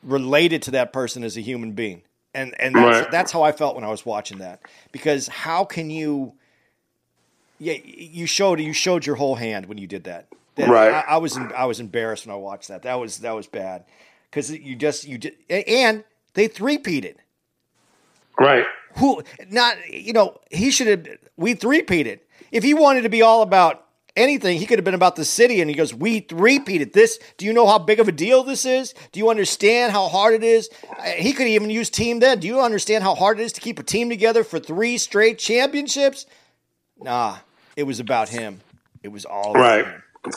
related 0.03 0.61
to 0.62 0.70
that 0.72 0.93
person 0.93 1.24
as 1.24 1.37
a 1.39 1.41
human 1.41 1.72
being, 1.72 2.03
and 2.37 2.61
and 2.61 2.74
that's, 2.74 3.01
Right. 3.03 3.11
that's 3.11 3.32
how 3.32 3.43
I 3.43 3.53
felt 3.53 3.74
when 3.74 3.84
I 3.84 3.89
was 3.89 4.05
watching 4.07 4.39
that 4.39 4.61
because 4.93 5.26
how 5.28 5.64
can 5.64 5.91
you? 5.91 6.34
Yeah, 7.59 7.74
you 7.84 8.26
showed 8.26 8.61
you 8.61 8.72
showed 8.72 9.07
your 9.07 9.16
whole 9.16 9.34
hand 9.34 9.66
when 9.66 9.78
you 9.78 9.87
did 9.87 10.05
that. 10.05 10.26
That- 10.57 10.68
Right. 10.68 10.93
I, 10.93 11.14
I 11.14 11.16
was 11.16 11.37
I 11.57 11.64
was 11.64 11.80
embarrassed 11.80 12.26
when 12.26 12.34
I 12.34 12.39
watched 12.39 12.68
that. 12.68 12.82
That 12.82 13.01
was 13.01 13.18
that 13.18 13.34
was 13.34 13.47
bad 13.47 13.84
because 14.30 14.51
you 14.51 14.76
just 14.76 15.07
you 15.07 15.18
did 15.18 15.34
and 15.49 16.05
they 16.34 16.49
three-peated. 16.49 17.16
Right. 18.39 18.66
Who 18.99 19.22
not 19.51 19.76
you 19.91 20.12
know 20.12 20.39
he 20.51 20.70
should 20.70 20.87
have 20.87 21.18
we 21.37 21.55
three-peated. 21.55 22.20
If 22.53 22.62
he 22.62 22.74
wanted 22.74 23.03
to 23.03 23.09
be 23.09 23.22
all 23.22 23.43
about 23.43 23.86
anything, 24.17 24.59
he 24.59 24.67
could 24.67 24.79
have 24.79 24.85
been 24.85 24.95
about 24.95 25.17
the 25.17 25.25
city. 25.25 25.61
And 25.61 25.69
he 25.71 25.77
goes, 25.77 25.93
we 25.95 26.21
three-peated 26.21 26.93
this. 26.93 27.19
Do 27.37 27.45
you 27.47 27.53
know 27.53 27.67
how 27.67 27.79
big 27.79 28.01
of 28.01 28.09
a 28.09 28.12
deal 28.12 28.43
this 28.43 28.64
is? 28.64 28.95
Do 29.12 29.21
you 29.21 29.29
understand 29.31 29.93
how 29.93 30.09
hard 30.09 30.35
it 30.35 30.43
is? 30.43 30.71
Uh, 30.99 31.03
He 31.11 31.33
could 31.33 31.47
even 31.47 31.71
use 31.71 31.91
team 31.91 32.21
then. 32.21 32.41
Do 32.41 32.47
you 32.47 32.61
understand 32.61 33.05
how 33.05 33.14
hard 33.14 33.39
it 33.39 33.43
is 33.45 33.53
to 33.55 33.61
keep 33.61 33.79
a 33.79 33.83
team 33.83 34.09
together 34.09 34.43
for 34.45 34.59
three 34.59 34.99
straight 34.99 35.39
championships? 35.39 36.27
Nah, 36.99 37.37
it 37.77 37.83
was 37.85 38.01
about 38.01 38.29
him. 38.31 38.61
It 39.03 39.09
was 39.09 39.25
all 39.25 39.53
right. 39.53 39.85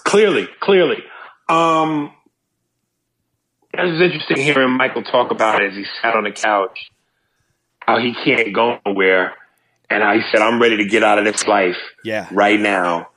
Clearly, 0.04 0.48
clearly. 0.60 1.04
Um, 1.48 2.12
it 3.74 3.82
was 3.82 4.02
interesting 4.02 4.38
hearing 4.38 4.72
Michael 4.72 5.04
talk 5.04 5.32
about 5.32 5.62
it 5.62 5.72
as 5.72 5.78
he 5.78 5.86
sat 6.02 6.16
on 6.16 6.24
the 6.26 6.32
couch, 6.32 6.92
how 7.80 7.98
he 7.98 8.14
can't 8.14 8.54
go 8.54 8.80
nowhere, 8.86 9.34
and 9.90 10.04
how 10.04 10.14
he 10.14 10.22
said, 10.32 10.42
I'm 10.42 10.62
ready 10.62 10.78
to 10.78 10.86
get 10.86 11.04
out 11.04 11.18
of 11.18 11.26
this 11.26 11.48
life 11.48 11.78
Yeah. 12.04 12.28
right 12.32 12.60
now. 12.60 13.10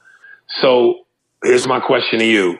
So 0.60 1.00
here's 1.42 1.66
my 1.66 1.80
question 1.80 2.18
to 2.18 2.26
you. 2.26 2.58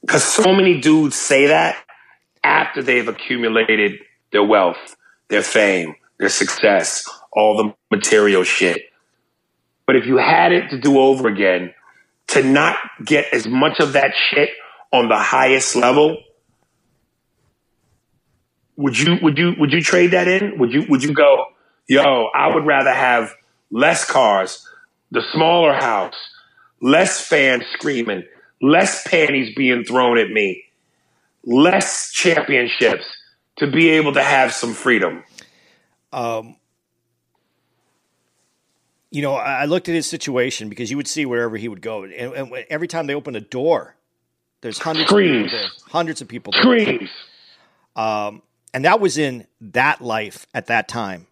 Because 0.00 0.22
so 0.22 0.52
many 0.52 0.80
dudes 0.80 1.16
say 1.16 1.46
that 1.46 1.76
after 2.42 2.82
they've 2.82 3.08
accumulated 3.08 4.00
their 4.32 4.44
wealth, 4.44 4.96
their 5.28 5.42
fame, 5.42 5.94
their 6.18 6.28
success, 6.28 7.08
all 7.32 7.56
the 7.56 7.96
material 7.96 8.44
shit. 8.44 8.82
But 9.86 9.96
if 9.96 10.06
you 10.06 10.18
had 10.18 10.52
it 10.52 10.70
to 10.70 10.78
do 10.78 10.98
over 10.98 11.28
again, 11.28 11.74
to 12.28 12.42
not 12.42 12.76
get 13.04 13.26
as 13.32 13.46
much 13.46 13.80
of 13.80 13.94
that 13.94 14.12
shit 14.30 14.50
on 14.92 15.08
the 15.08 15.18
highest 15.18 15.76
level, 15.76 16.18
would 18.76 18.98
you 18.98 19.16
would 19.22 19.38
you 19.38 19.54
would 19.58 19.72
you 19.72 19.80
trade 19.82 20.12
that 20.12 20.28
in? 20.28 20.58
Would 20.58 20.72
you 20.72 20.84
would 20.88 21.02
you 21.02 21.12
go, 21.12 21.44
yo, 21.86 22.28
I 22.34 22.54
would 22.54 22.66
rather 22.66 22.92
have 22.92 23.34
less 23.70 24.04
cars, 24.04 24.66
the 25.14 25.22
smaller 25.32 25.72
house, 25.72 26.14
less 26.82 27.26
fans 27.26 27.64
screaming, 27.72 28.24
less 28.60 29.06
panties 29.08 29.54
being 29.54 29.84
thrown 29.84 30.18
at 30.18 30.30
me, 30.30 30.64
less 31.44 32.10
championships 32.12 33.04
to 33.56 33.70
be 33.70 33.90
able 33.90 34.12
to 34.12 34.22
have 34.22 34.52
some 34.52 34.74
freedom. 34.74 35.22
Um, 36.12 36.56
you 39.12 39.22
know, 39.22 39.34
I 39.34 39.66
looked 39.66 39.88
at 39.88 39.94
his 39.94 40.06
situation 40.06 40.68
because 40.68 40.90
you 40.90 40.96
would 40.96 41.06
see 41.06 41.24
wherever 41.24 41.56
he 41.56 41.68
would 41.68 41.80
go, 41.80 42.02
and, 42.02 42.12
and 42.12 42.52
every 42.68 42.88
time 42.88 43.06
they 43.06 43.14
opened 43.14 43.36
a 43.36 43.40
door, 43.40 43.94
there's 44.60 44.78
hundreds 44.78 45.08
Screams. 45.08 45.44
of 45.46 45.50
people 45.52 45.58
there, 45.58 45.68
hundreds 45.92 46.20
of 46.20 46.26
people 46.28 46.52
there, 46.52 46.62
Screams. 46.62 47.10
and 48.74 48.84
that 48.84 48.98
was 48.98 49.16
in 49.16 49.46
that 49.60 50.00
life 50.00 50.48
at 50.52 50.66
that 50.66 50.88
time. 50.88 51.28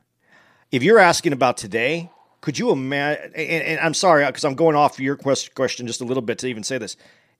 If 0.70 0.85
you're 0.85 1.01
asking 1.01 1.33
about 1.33 1.57
today, 1.57 2.11
could 2.43 2.59
you 2.59 2.70
imagine? 2.70 3.32
And, 3.34 3.62
and 3.64 3.80
I'm 3.80 3.95
sorry 3.95 4.26
because 4.26 4.45
I'm 4.45 4.57
going 4.57 4.76
off 4.76 5.01
your 5.01 5.16
quest- 5.16 5.55
question 5.55 5.86
just 5.86 6.03
a 6.03 6.05
little 6.05 6.22
bit 6.22 6.38
to 6.40 6.49
even 6.49 6.62
say 6.62 6.76
this. 6.76 6.97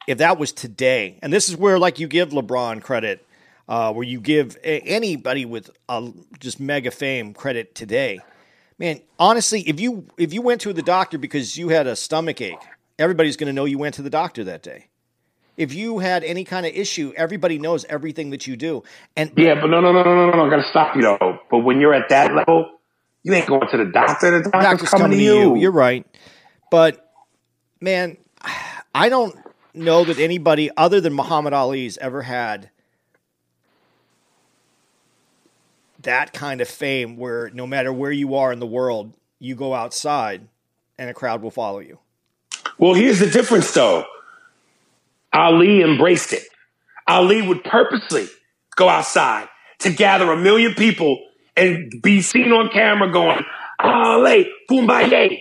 If 0.07 0.19
that 0.19 0.39
was 0.39 0.53
today, 0.53 1.19
and 1.23 1.33
this 1.33 1.49
is 1.49 1.57
where 1.57 1.79
like 1.79 1.99
you 1.99 2.09
give 2.09 2.31
LeBron 2.31 2.83
credit, 2.83 3.27
uh, 3.69 3.93
where 3.93 4.05
you 4.05 4.21
give 4.21 4.57
a- 4.65 4.81
anybody 4.81 5.45
with 5.45 5.71
uh, 5.89 6.09
just 6.41 6.59
mega 6.59 6.91
fame 6.91 7.35
credit 7.35 7.75
today, 7.75 8.21
man. 8.79 9.01
Honestly, 9.19 9.61
if 9.63 9.79
you 9.79 10.07
if 10.17 10.33
you 10.33 10.41
went 10.41 10.61
to 10.63 10.73
the 10.73 10.83
doctor 10.83 11.19
because 11.19 11.57
you 11.59 11.69
had 11.69 11.87
a 11.87 11.95
stomach 11.97 12.41
ache, 12.41 12.57
everybody's 12.99 13.37
going 13.37 13.49
to 13.49 13.53
know 13.53 13.65
you 13.65 13.79
went 13.79 13.97
to 13.97 14.03
the 14.03 14.11
doctor 14.11 14.45
that 14.45 14.63
day. 14.63 14.87
If 15.57 15.75
you 15.75 15.99
had 15.99 16.25
any 16.25 16.45
kind 16.45 16.65
of 16.65 16.73
issue, 16.73 17.13
everybody 17.17 17.59
knows 17.59 17.85
everything 17.85 18.31
that 18.31 18.47
you 18.47 18.57
do. 18.57 18.85
And 19.17 19.33
Yeah, 19.37 19.61
but 19.61 19.67
no, 19.67 19.81
no, 19.81 19.93
no, 19.93 20.03
no, 20.03 20.31
no, 20.31 20.37
no. 20.37 20.47
I 20.47 20.51
gotta 20.51 20.69
stop 20.71 20.97
you 20.97 21.03
though. 21.03 21.39
But 21.51 21.59
when 21.59 21.81
you're 21.81 21.93
at 21.93 22.09
that 22.09 22.35
level, 22.35 22.71
you 23.23 23.33
ain't 23.35 23.47
going 23.47 23.69
to 23.69 23.77
the 23.77 23.87
doctor. 23.87 24.43
The 24.43 24.51
doctor's, 24.51 24.63
doctor's 24.63 24.89
coming, 24.91 25.19
to 25.19 25.25
you. 25.25 25.57
You're 25.57 25.71
right. 25.71 26.07
But 26.71 27.13
man, 27.81 28.17
I 28.95 29.09
don't 29.09 29.37
know 29.75 30.05
that 30.05 30.19
anybody 30.19 30.71
other 30.77 31.01
than 31.01 31.15
Muhammad 31.15 31.53
Ali's 31.53 31.99
ever 31.99 32.23
had 32.23 32.71
that 36.03 36.33
kind 36.33 36.61
of 36.61 36.69
fame 36.69 37.17
where 37.17 37.51
no 37.51 37.67
matter 37.67 37.93
where 37.93 38.11
you 38.11 38.35
are 38.35 38.53
in 38.53 38.59
the 38.59 38.67
world, 38.67 39.15
you 39.39 39.55
go 39.55 39.75
outside 39.75 40.49
and 40.99 41.09
a 41.09 41.15
crowd 41.15 41.43
will 41.43 41.51
follow 41.51 41.79
you. 41.79 41.99
Well, 42.79 42.95
here's 42.95 43.21
the 43.21 43.31
difference 43.31 43.73
though. 43.73 44.05
Ali 45.33 45.83
embraced 45.83 46.33
it. 46.33 46.43
Ali 47.07 47.43
would 47.43 47.65
purposely 47.65 48.27
go 48.77 48.89
outside 48.89 49.49
to 49.81 49.91
gather 49.91 50.31
a 50.31 50.37
million 50.37 50.75
people 50.75 51.19
and 51.57 51.93
be 52.03 52.23
seen 52.23 52.51
on 52.53 52.69
camera 52.71 53.13
going, 53.13 53.45
Ali, 53.79 54.49
bomaye. 54.71 55.41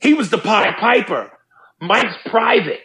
He 0.00 0.14
was 0.14 0.30
the 0.30 0.38
Pied 0.38 0.76
Piper. 0.78 1.30
Mike's 1.80 2.16
private. 2.26 2.80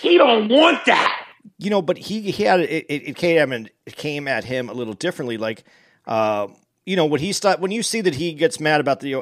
He 0.00 0.18
don't 0.18 0.48
want 0.48 0.84
that. 0.86 1.26
you 1.58 1.70
know, 1.70 1.82
but 1.82 1.98
he 1.98 2.30
he 2.30 2.44
had 2.44 2.60
it. 2.60 2.86
It, 2.88 3.08
it 3.08 3.16
came 3.16 3.52
at 3.52 3.70
it 3.86 3.96
came 3.96 4.28
at 4.28 4.44
him 4.44 4.68
a 4.68 4.72
little 4.72 4.94
differently. 4.94 5.36
Like, 5.36 5.64
uh, 6.06 6.48
you 6.86 6.96
know, 6.96 7.06
when 7.06 7.20
he 7.20 7.32
start 7.32 7.60
when 7.60 7.70
you 7.70 7.82
see 7.82 8.00
that 8.00 8.14
he 8.14 8.32
gets 8.32 8.60
mad 8.60 8.80
about 8.80 9.00
the, 9.00 9.14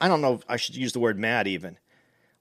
I 0.00 0.08
don't 0.08 0.20
know, 0.20 0.34
if 0.34 0.42
I 0.48 0.56
should 0.56 0.76
use 0.76 0.92
the 0.92 1.00
word 1.00 1.18
mad 1.18 1.46
even. 1.46 1.78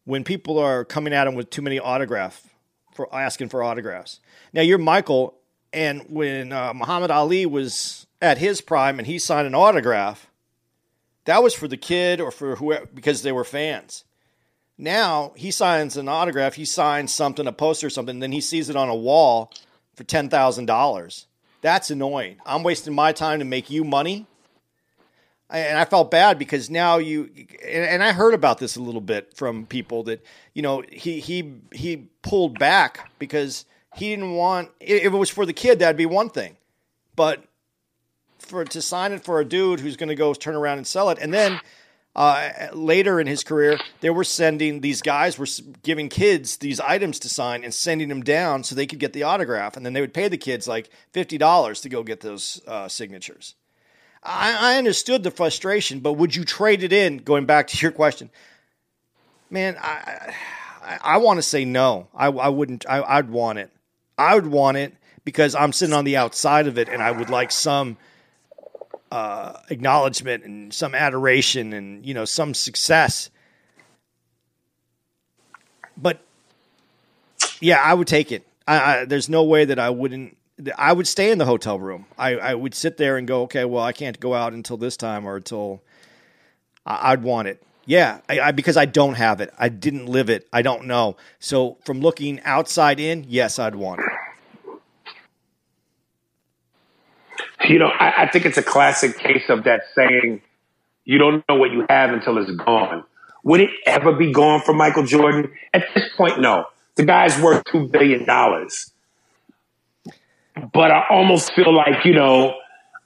When 0.05 0.23
people 0.23 0.59
are 0.59 0.83
coming 0.83 1.13
at 1.13 1.27
him 1.27 1.35
with 1.35 1.49
too 1.49 1.61
many 1.61 1.79
autograph 1.79 2.47
for 2.93 3.13
asking 3.15 3.49
for 3.49 3.63
autographs. 3.63 4.19
Now 4.51 4.61
you're 4.61 4.77
Michael, 4.77 5.35
and 5.71 6.01
when 6.09 6.51
uh, 6.51 6.73
Muhammad 6.73 7.09
Ali 7.09 7.45
was 7.45 8.05
at 8.23 8.37
his 8.37 8.61
prime 8.61 8.97
and 8.97 9.05
he 9.05 9.19
signed 9.19 9.45
an 9.45 9.53
autograph, 9.53 10.31
that 11.25 11.43
was 11.43 11.53
for 11.53 11.67
the 11.67 11.77
kid 11.77 12.21
or 12.21 12.31
for 12.31 12.55
whoever 12.55 12.87
because 12.87 13.21
they 13.21 13.33
were 13.33 13.43
fans. 13.43 14.05
Now 14.77 15.33
he 15.35 15.51
signs 15.51 15.97
an 15.97 16.07
autograph, 16.07 16.55
he 16.55 16.65
signs 16.65 17.13
something, 17.13 17.45
a 17.45 17.51
poster 17.51 17.87
or 17.87 17.91
something, 17.91 18.19
then 18.19 18.31
he 18.31 18.41
sees 18.41 18.69
it 18.69 18.75
on 18.75 18.89
a 18.89 18.95
wall 18.95 19.51
for 19.95 20.05
ten 20.05 20.29
thousand 20.29 20.65
dollars. 20.65 21.27
That's 21.61 21.91
annoying. 21.91 22.37
I'm 22.45 22.63
wasting 22.63 22.95
my 22.95 23.11
time 23.11 23.39
to 23.39 23.45
make 23.45 23.69
you 23.69 23.83
money. 23.83 24.25
And 25.49 25.77
I 25.77 25.85
felt 25.85 26.09
bad 26.09 26.39
because 26.39 26.69
now 26.69 26.97
you 26.97 27.29
and 27.67 28.01
I 28.01 28.11
heard 28.11 28.33
about 28.33 28.57
this 28.57 28.75
a 28.75 28.81
little 28.81 29.01
bit 29.01 29.35
from 29.35 29.65
people 29.67 30.03
that 30.03 30.25
you 30.53 30.61
know 30.61 30.81
he 30.91 31.19
he 31.19 31.59
he 31.73 32.07
pulled 32.21 32.57
back 32.57 33.11
because 33.19 33.65
he 33.93 34.09
didn't 34.09 34.31
want 34.31 34.71
if 34.79 35.13
it 35.13 35.17
was 35.17 35.29
for 35.29 35.45
the 35.45 35.53
kid 35.53 35.79
that'd 35.79 35.97
be 35.97 36.05
one 36.05 36.29
thing, 36.29 36.57
but 37.15 37.43
for 38.45 38.65
to 38.65 38.81
sign 38.81 39.11
it 39.11 39.23
for 39.23 39.39
a 39.39 39.45
dude 39.45 39.79
who's 39.79 39.97
going 39.97 40.09
to 40.09 40.15
go 40.15 40.33
turn 40.33 40.55
around 40.55 40.77
and 40.77 40.87
sell 40.87 41.09
it, 41.09 41.17
and 41.19 41.33
then 41.33 41.59
uh, 42.15 42.67
later 42.73 43.19
in 43.19 43.25
his 43.25 43.43
career, 43.43 43.79
they 44.01 44.09
were 44.09 44.23
sending 44.23 44.81
these 44.81 45.01
guys 45.01 45.39
were 45.39 45.47
giving 45.81 46.09
kids 46.09 46.57
these 46.57 46.79
items 46.79 47.17
to 47.19 47.29
sign 47.29 47.63
and 47.63 47.73
sending 47.73 48.07
them 48.07 48.21
down 48.21 48.63
so 48.63 48.75
they 48.75 48.85
could 48.85 48.99
get 48.99 49.13
the 49.13 49.23
autograph, 49.23 49.75
and 49.75 49.85
then 49.85 49.93
they 49.93 50.01
would 50.01 50.13
pay 50.13 50.27
the 50.27 50.37
kids 50.37 50.67
like 50.67 50.89
fifty 51.11 51.37
dollars 51.37 51.81
to 51.81 51.89
go 51.89 52.03
get 52.03 52.21
those 52.21 52.61
uh, 52.67 52.87
signatures. 52.87 53.55
I, 54.21 54.75
I 54.75 54.77
understood 54.77 55.23
the 55.23 55.31
frustration, 55.31 55.99
but 55.99 56.13
would 56.13 56.35
you 56.35 56.45
trade 56.45 56.83
it 56.83 56.93
in? 56.93 57.17
Going 57.17 57.45
back 57.45 57.67
to 57.67 57.77
your 57.77 57.91
question, 57.91 58.29
man, 59.49 59.75
I 59.81 60.33
I, 60.83 60.99
I 61.03 61.17
want 61.17 61.37
to 61.39 61.43
say 61.43 61.65
no. 61.65 62.07
I, 62.13 62.27
I 62.27 62.49
wouldn't. 62.49 62.85
I, 62.87 63.01
I'd 63.01 63.29
want 63.29 63.59
it. 63.59 63.71
I 64.17 64.35
would 64.35 64.47
want 64.47 64.77
it 64.77 64.93
because 65.25 65.55
I'm 65.55 65.73
sitting 65.73 65.95
on 65.95 66.05
the 66.05 66.17
outside 66.17 66.67
of 66.67 66.77
it, 66.77 66.89
and 66.89 67.01
I 67.01 67.11
would 67.11 67.29
like 67.29 67.51
some 67.51 67.97
uh, 69.13 69.59
acknowledgement 69.69 70.43
and 70.43 70.73
some 70.73 70.95
adoration 70.95 71.71
and 71.71 72.03
you 72.03 72.15
know 72.15 72.25
some 72.25 72.55
success. 72.55 73.29
But 75.95 76.19
yeah, 77.59 77.79
I 77.79 77.93
would 77.93 78.07
take 78.07 78.31
it. 78.31 78.47
I, 78.67 78.79
I, 79.01 79.05
there's 79.05 79.29
no 79.29 79.43
way 79.43 79.65
that 79.65 79.77
I 79.77 79.91
wouldn't. 79.91 80.35
I 80.79 80.93
would 80.93 81.07
stay 81.07 81.29
in 81.29 81.37
the 81.37 81.45
hotel 81.45 81.77
room. 81.77 82.07
I, 82.17 82.37
I 82.37 82.55
would 82.55 82.73
sit 82.73 82.97
there 82.97 83.17
and 83.17 83.27
go, 83.27 83.43
okay, 83.43 83.65
well, 83.65 83.83
I 83.83 83.91
can't 83.91 84.19
go 84.19 84.33
out 84.33 84.53
until 84.53 84.77
this 84.77 84.97
time 84.97 85.27
or 85.27 85.35
until 85.35 85.83
I, 86.83 87.11
I'd 87.11 87.21
want 87.21 87.49
it. 87.49 87.61
Yeah, 87.85 88.21
because 88.51 88.77
I 88.77 88.85
don't 88.85 89.15
have 89.15 89.41
it. 89.41 89.53
I 89.59 89.69
didn't 89.69 90.07
live 90.07 90.31
it. 90.31 90.47
I 90.51 90.63
don't 90.63 90.85
know. 90.85 91.17
So 91.39 91.77
from 91.85 91.99
looking 91.99 92.41
outside 92.45 92.99
in, 92.99 93.25
yes, 93.27 93.59
I'd 93.59 93.75
want 93.75 94.01
it. 94.01 94.12
You 97.67 97.79
know, 97.79 97.87
I, 97.87 98.23
I 98.23 98.29
think 98.29 98.45
it's 98.45 98.57
a 98.57 98.63
classic 98.63 99.17
case 99.17 99.49
of 99.49 99.63
that 99.63 99.83
saying, 99.95 100.41
you 101.05 101.17
don't 101.17 101.43
know 101.47 101.55
what 101.55 101.71
you 101.71 101.85
have 101.89 102.11
until 102.11 102.37
it's 102.37 102.51
gone. 102.51 103.03
Would 103.43 103.61
it 103.61 103.69
ever 103.85 104.13
be 104.13 104.31
gone 104.31 104.61
for 104.61 104.73
Michael 104.73 105.05
Jordan? 105.05 105.51
At 105.73 105.85
this 105.93 106.05
point, 106.15 106.39
no. 106.39 106.65
The 106.95 107.05
guy's 107.05 107.39
worth 107.41 107.63
$2 107.65 107.91
billion. 107.91 108.25
But 110.73 110.91
I 110.91 111.05
almost 111.09 111.53
feel 111.53 111.73
like, 111.73 112.05
you 112.05 112.13
know, 112.13 112.55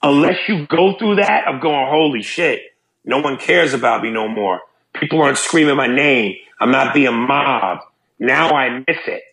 unless 0.03 0.37
you 0.47 0.67
go 0.67 0.97
through 0.97 1.15
that 1.15 1.47
of 1.47 1.61
going, 1.61 1.87
holy 1.89 2.21
shit, 2.21 2.61
no 3.05 3.19
one 3.19 3.37
cares 3.37 3.73
about 3.73 4.03
me 4.03 4.11
no 4.11 4.27
more. 4.27 4.61
People 4.93 5.21
aren't 5.21 5.37
screaming 5.37 5.75
my 5.75 5.87
name. 5.87 6.35
I'm 6.59 6.71
not 6.71 6.93
being 6.93 7.13
mobbed. 7.13 7.83
Now 8.19 8.49
I 8.49 8.79
miss 8.79 8.97
it. 9.07 9.23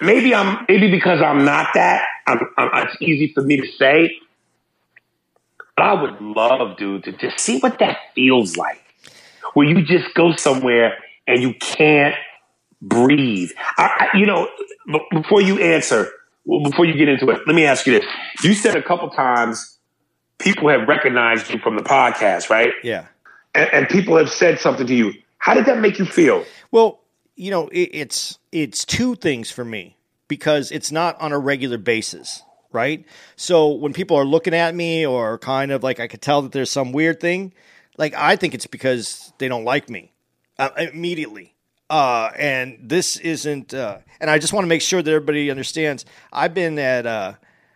Maybe 0.00 0.34
I'm, 0.34 0.64
maybe 0.68 0.90
because 0.90 1.20
I'm 1.20 1.44
not 1.44 1.68
that, 1.74 2.04
I'm, 2.28 2.40
I'm, 2.56 2.86
it's 2.86 2.96
easy 3.00 3.32
for 3.32 3.42
me 3.42 3.56
to 3.56 3.66
say. 3.78 4.12
But 5.76 5.84
I 5.84 6.02
would 6.02 6.20
love, 6.20 6.76
dude, 6.76 7.04
to 7.04 7.12
just 7.12 7.38
see 7.40 7.58
what 7.60 7.78
that 7.78 7.98
feels 8.14 8.56
like. 8.56 8.82
Where 9.54 9.66
you 9.66 9.82
just 9.82 10.14
go 10.14 10.34
somewhere 10.36 10.98
and 11.26 11.40
you 11.42 11.54
can't 11.54 12.14
breathe. 12.82 13.50
I, 13.76 14.08
I, 14.12 14.18
you 14.18 14.26
know, 14.26 14.48
before 15.10 15.40
you 15.40 15.58
answer, 15.58 16.08
before 16.46 16.84
you 16.84 16.94
get 16.94 17.08
into 17.08 17.30
it, 17.30 17.40
let 17.46 17.54
me 17.54 17.64
ask 17.64 17.86
you 17.86 17.92
this. 17.98 18.06
You 18.42 18.54
said 18.54 18.76
a 18.76 18.82
couple 18.82 19.08
times 19.10 19.78
people 20.38 20.68
have 20.68 20.88
recognized 20.88 21.50
you 21.50 21.58
from 21.58 21.76
the 21.76 21.82
podcast, 21.82 22.50
right? 22.50 22.72
Yeah. 22.82 23.06
And, 23.54 23.68
and 23.72 23.88
people 23.88 24.16
have 24.16 24.30
said 24.30 24.60
something 24.60 24.86
to 24.86 24.94
you. 24.94 25.14
How 25.38 25.54
did 25.54 25.66
that 25.66 25.78
make 25.78 25.98
you 25.98 26.04
feel? 26.04 26.44
Well, 26.70 27.00
you 27.36 27.50
know, 27.50 27.68
it, 27.68 27.90
it's 27.92 28.38
it's 28.50 28.84
two 28.84 29.14
things 29.14 29.50
for 29.50 29.64
me 29.64 29.97
because 30.28 30.70
it's 30.70 30.92
not 30.92 31.20
on 31.20 31.32
a 31.32 31.38
regular 31.38 31.78
basis, 31.78 32.42
right? 32.70 33.04
So 33.36 33.70
when 33.70 33.92
people 33.92 34.16
are 34.16 34.24
looking 34.24 34.54
at 34.54 34.74
me 34.74 35.06
or 35.06 35.38
kind 35.38 35.72
of 35.72 35.82
like 35.82 36.00
I 36.00 36.06
could 36.06 36.22
tell 36.22 36.42
that 36.42 36.52
there's 36.52 36.70
some 36.70 36.92
weird 36.92 37.20
thing, 37.20 37.52
like 37.96 38.14
I 38.14 38.36
think 38.36 38.54
it's 38.54 38.66
because 38.66 39.32
they 39.38 39.48
don't 39.48 39.64
like 39.64 39.90
me 39.90 40.12
uh, 40.58 40.70
immediately. 40.76 41.54
Uh, 41.90 42.30
and 42.36 42.78
this 42.82 43.16
isn't, 43.16 43.72
uh, 43.72 43.98
and 44.20 44.28
I 44.28 44.38
just 44.38 44.52
want 44.52 44.64
to 44.64 44.68
make 44.68 44.82
sure 44.82 45.00
that 45.00 45.10
everybody 45.10 45.50
understands. 45.50 46.04
I've 46.32 46.52
been 46.52 46.78
at, 46.78 47.06
uh, 47.06 47.34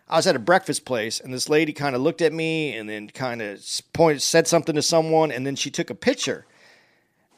I 0.08 0.16
was 0.16 0.26
at 0.26 0.36
a 0.36 0.40
breakfast 0.40 0.84
place, 0.84 1.18
and 1.18 1.32
this 1.32 1.48
lady 1.48 1.72
kind 1.72 1.96
of 1.96 2.02
looked 2.02 2.20
at 2.20 2.34
me 2.34 2.76
and 2.76 2.86
then 2.88 3.08
kind 3.08 3.40
of 3.40 3.64
pointed, 3.94 4.20
said 4.20 4.46
something 4.46 4.74
to 4.74 4.82
someone, 4.82 5.32
and 5.32 5.46
then 5.46 5.56
she 5.56 5.70
took 5.70 5.88
a 5.88 5.94
picture. 5.94 6.44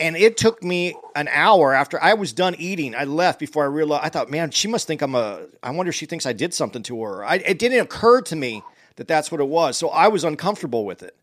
And 0.01 0.17
it 0.17 0.37
took 0.37 0.63
me 0.63 0.97
an 1.15 1.29
hour 1.29 1.73
after 1.73 2.03
I 2.03 2.15
was 2.15 2.33
done 2.33 2.57
eating. 2.59 2.95
I 2.95 3.05
left 3.05 3.39
before 3.39 3.63
I 3.63 3.67
realized. 3.67 4.05
I 4.05 4.09
thought, 4.09 4.31
man, 4.31 4.51
she 4.51 4.67
must 4.67 4.87
think 4.87 5.03
I'm 5.03 5.15
a. 5.15 5.47
I 5.63 5.71
wonder 5.71 5.91
if 5.91 5.95
she 5.95 6.07
thinks 6.07 6.27
I 6.27 6.33
did 6.33 6.53
something 6.53 6.83
to 6.85 7.03
her. 7.03 7.25
I, 7.25 7.37
it 7.37 7.59
didn't 7.59 7.81
occur 7.81 8.21
to 8.23 8.37
me 8.37 8.63
that 8.97 9.09
that's 9.09 9.31
what 9.31 9.41
it 9.41 9.49
was. 9.49 9.77
So 9.77 9.89
I 9.89 10.09
was 10.09 10.25
uncomfortable 10.25 10.85
with 10.85 11.03
it. 11.03 11.17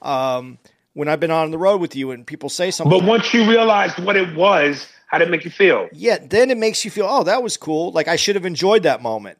Um, 0.00 0.58
when 0.94 1.08
I've 1.08 1.20
been 1.20 1.30
on 1.30 1.50
the 1.50 1.58
road 1.58 1.80
with 1.80 1.96
you 1.96 2.10
and 2.10 2.26
people 2.26 2.48
say 2.48 2.70
something. 2.70 2.98
But 2.98 3.06
once 3.06 3.32
you 3.32 3.48
realized 3.48 3.98
what 4.04 4.16
it 4.16 4.34
was, 4.36 4.86
how 5.06 5.18
did 5.18 5.28
it 5.28 5.30
make 5.30 5.44
you 5.44 5.50
feel? 5.50 5.88
Yeah, 5.92 6.18
then 6.20 6.50
it 6.50 6.58
makes 6.58 6.84
you 6.84 6.90
feel, 6.90 7.06
oh, 7.08 7.24
that 7.24 7.42
was 7.42 7.56
cool. 7.56 7.92
Like 7.92 8.08
I 8.08 8.16
should 8.16 8.34
have 8.34 8.46
enjoyed 8.46 8.82
that 8.84 9.02
moment. 9.02 9.38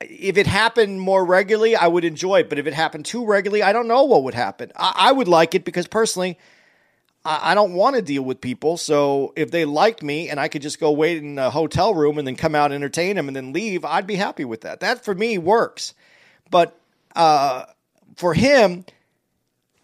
If 0.00 0.36
it 0.36 0.46
happened 0.46 1.00
more 1.00 1.24
regularly, 1.24 1.74
I 1.74 1.88
would 1.88 2.04
enjoy 2.04 2.40
it. 2.40 2.48
But 2.48 2.58
if 2.58 2.66
it 2.66 2.74
happened 2.74 3.04
too 3.04 3.24
regularly, 3.24 3.62
I 3.62 3.72
don't 3.72 3.88
know 3.88 4.04
what 4.04 4.24
would 4.24 4.34
happen. 4.34 4.72
I, 4.76 4.94
I 4.96 5.12
would 5.12 5.28
like 5.28 5.54
it 5.54 5.64
because 5.64 5.86
personally, 5.86 6.38
I, 7.28 7.52
I 7.52 7.54
don't 7.54 7.74
want 7.74 7.94
to 7.94 8.02
deal 8.02 8.22
with 8.22 8.40
people. 8.40 8.78
So 8.78 9.34
if 9.36 9.50
they 9.50 9.66
liked 9.66 10.02
me 10.02 10.30
and 10.30 10.40
I 10.40 10.48
could 10.48 10.62
just 10.62 10.80
go 10.80 10.90
wait 10.90 11.18
in 11.18 11.38
a 11.38 11.50
hotel 11.50 11.94
room 11.94 12.18
and 12.18 12.26
then 12.26 12.34
come 12.34 12.54
out, 12.54 12.72
and 12.72 12.74
entertain 12.74 13.16
them, 13.16 13.28
and 13.28 13.36
then 13.36 13.52
leave, 13.52 13.84
I'd 13.84 14.06
be 14.06 14.16
happy 14.16 14.44
with 14.44 14.62
that. 14.62 14.80
That 14.80 15.04
for 15.04 15.14
me 15.14 15.36
works. 15.36 15.94
But 16.50 16.80
uh, 17.14 17.66
for 18.16 18.32
him, 18.32 18.86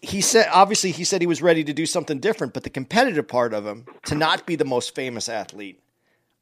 he 0.01 0.21
said 0.21 0.49
obviously 0.51 0.91
he 0.91 1.03
said 1.03 1.21
he 1.21 1.27
was 1.27 1.41
ready 1.41 1.63
to 1.63 1.73
do 1.73 1.85
something 1.85 2.19
different, 2.19 2.53
but 2.53 2.63
the 2.63 2.69
competitive 2.69 3.27
part 3.27 3.53
of 3.53 3.65
him 3.65 3.85
to 4.05 4.15
not 4.15 4.45
be 4.45 4.55
the 4.55 4.65
most 4.65 4.95
famous 4.95 5.29
athlete. 5.29 5.79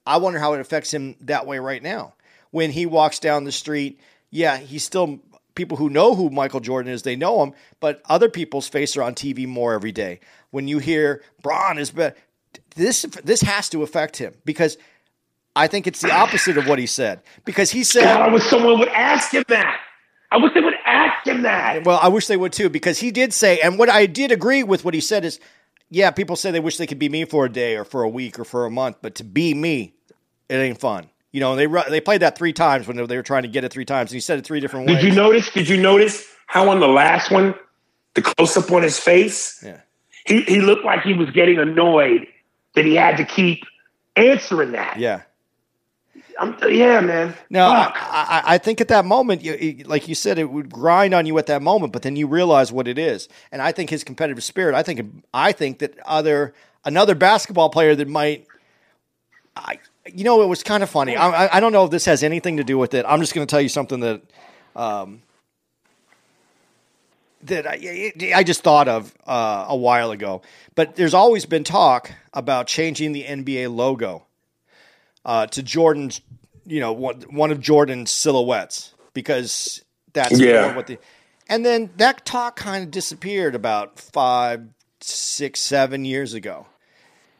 I 0.06 0.18
wonder 0.18 0.40
how 0.40 0.54
it 0.54 0.60
affects 0.60 0.94
him 0.94 1.16
that 1.22 1.46
way 1.46 1.60
right 1.60 1.84
now. 1.84 2.14
When 2.52 2.72
he 2.72 2.86
walks 2.86 3.20
down 3.20 3.46
the 3.46 3.52
street, 3.52 4.00
yeah, 4.30 4.58
he's 4.58 4.84
still 4.84 5.20
people 5.56 5.78
who 5.78 5.90
know 5.90 6.16
who 6.16 6.30
Michael 6.30 6.60
Jordan 6.60 6.92
is, 6.92 7.04
they 7.04 7.16
know 7.16 7.42
him, 7.44 7.54
but 7.80 8.02
other 8.06 8.30
people's 8.30 8.68
face 8.68 8.98
are 8.98 9.04
on 9.04 9.16
TV 9.16 9.48
more 9.48 9.74
every 9.74 9.92
day. 9.92 10.20
When 10.54 10.68
you 10.68 10.78
hear 10.78 11.24
Braun 11.42 11.80
is 11.80 11.90
better, 11.90 12.16
this 12.76 13.02
this 13.24 13.42
has 13.42 13.70
to 13.70 13.82
affect 13.82 14.18
him 14.18 14.36
because 14.46 14.78
I 15.56 15.66
think 15.66 15.88
it's 15.88 16.00
the 16.00 16.14
opposite 16.14 16.58
of 16.60 16.68
what 16.68 16.78
he 16.78 16.86
said. 16.86 17.24
Because 17.44 17.72
he 17.72 17.84
said 17.84 18.04
God, 18.04 18.30
I 18.30 18.32
wish 18.32 18.44
someone 18.44 18.78
would 18.78 18.90
ask 18.90 19.34
him 19.34 19.44
that. 19.48 19.80
I 20.32 20.38
wish 20.38 20.54
they 20.54 20.62
would 20.62 20.76
ask 20.86 21.26
him 21.26 21.42
that. 21.42 21.84
Well, 21.86 21.98
I 22.00 22.08
wish 22.10 22.28
they 22.28 22.38
would 22.38 22.54
too, 22.54 22.70
because 22.70 23.00
he 23.00 23.10
did 23.10 23.34
say, 23.34 23.62
and 23.62 23.80
what 23.80 23.90
I 23.90 24.06
did 24.06 24.32
agree 24.32 24.62
with 24.62 24.86
what 24.86 24.94
he 24.94 25.02
said 25.02 25.26
is, 25.26 25.40
yeah, 25.90 26.12
people 26.12 26.36
say 26.36 26.52
they 26.52 26.60
wish 26.60 26.78
they 26.78 26.86
could 26.86 27.00
be 27.00 27.10
me 27.10 27.26
for 27.26 27.46
a 27.46 27.50
day 27.50 27.76
or 27.76 27.84
for 27.84 28.04
a 28.04 28.10
week 28.10 28.38
or 28.38 28.46
for 28.46 28.68
a 28.68 28.70
month, 28.70 28.98
but 29.02 29.16
to 29.16 29.24
be 29.24 29.56
me, 29.56 29.96
it 30.50 30.56
ain't 30.58 30.80
fun. 30.80 31.10
You 31.32 31.40
know, 31.40 31.56
they 31.56 31.66
they 31.90 32.00
played 32.00 32.22
that 32.22 32.38
three 32.38 32.54
times 32.54 32.88
when 32.88 32.96
they 32.96 33.18
were 33.18 33.24
trying 33.24 33.42
to 33.42 33.50
get 33.50 33.64
it 33.64 33.74
three 33.74 33.86
times, 33.86 34.12
and 34.12 34.18
he 34.18 34.20
said 34.22 34.38
it 34.38 34.46
three 34.46 34.60
different 34.60 34.86
ways. 34.88 34.98
Did 35.02 35.06
you 35.06 35.16
notice? 35.16 35.50
Did 35.50 35.68
you 35.68 35.82
notice 35.82 36.28
how 36.46 36.70
on 36.70 36.80
the 36.80 36.88
last 36.88 37.32
one, 37.32 37.56
the 38.14 38.22
close 38.22 38.56
up 38.56 38.72
on 38.72 38.84
his 38.84 39.00
face, 39.00 39.64
Yeah. 39.66 39.80
He 40.26 40.42
he 40.44 40.62
looked 40.62 40.86
like 40.86 41.02
he 41.02 41.14
was 41.14 41.30
getting 41.32 41.60
annoyed 41.60 42.28
that 42.76 42.86
he 42.86 42.96
had 42.96 43.18
to 43.18 43.26
keep 43.26 43.64
answering 44.16 44.72
that. 44.72 45.00
Yeah. 45.00 45.22
I'm, 46.40 46.58
yeah, 46.68 47.00
man. 47.00 47.36
Now, 47.52 47.70
I, 47.96 48.42
I, 48.46 48.58
think 48.58 48.82
at 48.82 48.88
that 48.88 49.06
moment, 49.06 49.44
you, 49.44 49.84
like 49.86 50.08
you 50.08 50.16
said, 50.16 50.40
it 50.40 50.50
would 50.50 50.72
grind 50.72 51.14
on 51.14 51.28
you 51.28 51.38
at 51.38 51.46
that 51.46 51.62
moment, 51.62 51.94
but 51.94 52.02
then 52.02 52.16
you 52.16 52.26
realize 52.26 52.72
what 52.72 52.88
it 52.88 52.98
is. 52.98 53.30
And 53.52 53.62
I 53.62 53.72
think 53.72 53.92
his 53.92 54.04
competitive 54.04 54.44
spirit. 54.44 54.74
I 54.74 54.82
think 54.82 55.24
I 55.32 55.52
think 55.52 55.80
that 55.80 55.98
other 56.06 56.56
another 56.86 57.14
basketball 57.14 57.70
player 57.70 57.96
that 57.96 58.08
might, 58.08 58.48
I 59.56 59.78
you 60.12 60.24
know, 60.24 60.42
it 60.42 60.48
was 60.48 60.64
kind 60.64 60.84
of 60.84 60.90
funny. 60.90 61.16
I, 61.16 61.46
I- 61.46 61.58
I 61.58 61.60
don't 61.60 61.72
know 61.72 61.86
if 61.86 61.92
this 61.92 62.06
has 62.06 62.24
anything 62.24 62.58
to 62.58 62.64
do 62.64 62.78
with 62.78 62.94
it. 62.94 63.06
I'm 63.08 63.20
just 63.22 63.34
going 63.34 63.46
to 63.46 63.52
tell 63.52 63.62
you 63.62 63.70
something 63.70 64.00
that, 64.02 64.22
um, 64.76 65.22
that 67.48 67.68
I, 67.68 68.14
I 68.36 68.44
just 68.44 68.62
thought 68.64 68.88
of 68.88 69.14
uh, 69.28 69.66
a 69.70 69.76
while 69.76 70.12
ago. 70.12 70.42
But 70.76 70.96
there's 70.96 71.14
always 71.14 71.46
been 71.46 71.64
talk 71.64 72.12
about 72.34 72.68
changing 72.68 73.12
the 73.12 73.24
NBA 73.24 73.74
logo 73.74 74.26
uh, 75.26 75.48
to 75.48 75.64
Jordan's, 75.64 76.22
you 76.66 76.80
know, 76.80 76.94
one, 76.94 77.22
one 77.30 77.52
of 77.52 77.60
Jordan's 77.60 78.12
silhouettes 78.12 78.94
because 79.14 79.84
that's 80.14 80.40
Yeah. 80.40 80.68
more 80.68 80.76
what 80.76 80.88
the. 80.88 80.98
And 81.50 81.66
then 81.66 81.92
that 81.98 82.26
talk 82.26 82.56
kind 82.56 82.84
of 82.84 82.92
disappeared 82.92 83.54
about 83.56 84.00
five, 84.00 84.68
six, 85.02 85.60
seven 85.60 86.06
years 86.06 86.34
ago, 86.34 86.68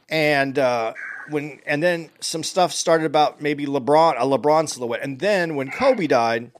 and 0.10 0.60
uh, 0.60 0.94
when 1.30 1.62
and 1.66 1.82
then 1.82 2.10
some 2.20 2.44
stuff 2.44 2.74
started 2.74 3.06
about 3.06 3.42
maybe 3.42 3.66
LeBron, 3.66 4.16
a 4.18 4.26
LeBron 4.26 4.68
silhouette, 4.70 5.02
and 5.02 5.20
then 5.20 5.56
when 5.56 5.72
Kobe 5.72 6.08
died, 6.08 6.52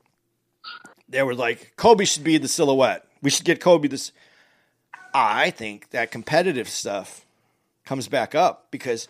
they 1.10 1.22
were 1.22 1.36
like, 1.36 1.74
Kobe 1.76 2.06
should 2.06 2.24
be 2.24 2.38
the 2.38 2.48
silhouette. 2.48 3.06
We 3.24 3.32
should 3.32 3.46
get 3.46 3.60
Kobe 3.60 3.88
this. 3.88 4.12
I 5.16 5.50
think 5.50 5.90
that 5.90 6.12
competitive 6.12 6.70
stuff 6.70 7.26
comes 7.86 8.08
back 8.08 8.36
up 8.36 8.68
because 8.70 9.08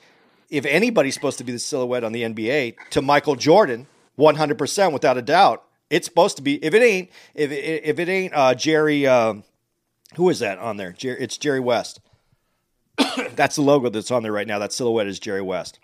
if 0.50 0.66
anybody's 0.66 1.14
supposed 1.14 1.38
to 1.40 1.44
be 1.44 1.52
the 1.52 1.60
silhouette 1.60 2.06
on 2.06 2.14
the 2.14 2.24
NBA 2.24 2.76
to 2.92 3.02
Michael 3.02 3.36
Jordan, 3.36 3.88
100% 4.18 4.94
without 4.94 5.18
a 5.18 5.22
doubt, 5.22 5.64
it's 5.90 6.08
supposed 6.08 6.38
to 6.38 6.44
be. 6.44 6.64
If 6.64 6.74
it 6.74 6.82
ain't, 6.82 7.10
if 7.36 7.52
it, 7.52 7.84
if 7.84 8.00
it 8.00 8.08
ain't 8.08 8.34
uh, 8.34 8.54
Jerry, 8.56 9.06
um 9.06 9.44
who 10.16 10.30
is 10.30 10.40
that 10.40 10.60
on 10.60 10.78
there? 10.78 10.92
Jer- 10.92 11.18
it's 11.18 11.38
Jerry 11.38 11.60
West. 11.60 12.00
that's 13.36 13.56
the 13.56 13.62
logo 13.62 13.90
that's 13.90 14.12
on 14.12 14.24
there 14.24 14.32
right 14.32 14.48
now. 14.48 14.60
That 14.60 14.74
silhouette 14.74 15.08
is 15.08 15.20
Jerry 15.20 15.42
West. 15.42 15.80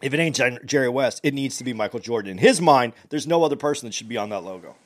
If 0.00 0.14
it 0.14 0.20
ain't 0.20 0.40
Jerry 0.64 0.88
West, 0.88 1.20
it 1.22 1.34
needs 1.34 1.58
to 1.58 1.64
be 1.64 1.72
Michael 1.72 2.00
Jordan. 2.00 2.32
In 2.32 2.38
his 2.38 2.60
mind, 2.60 2.92
there's 3.08 3.26
no 3.26 3.42
other 3.42 3.56
person 3.56 3.86
that 3.86 3.94
should 3.94 4.08
be 4.08 4.16
on 4.16 4.30
that 4.30 4.44
logo. 4.44 4.76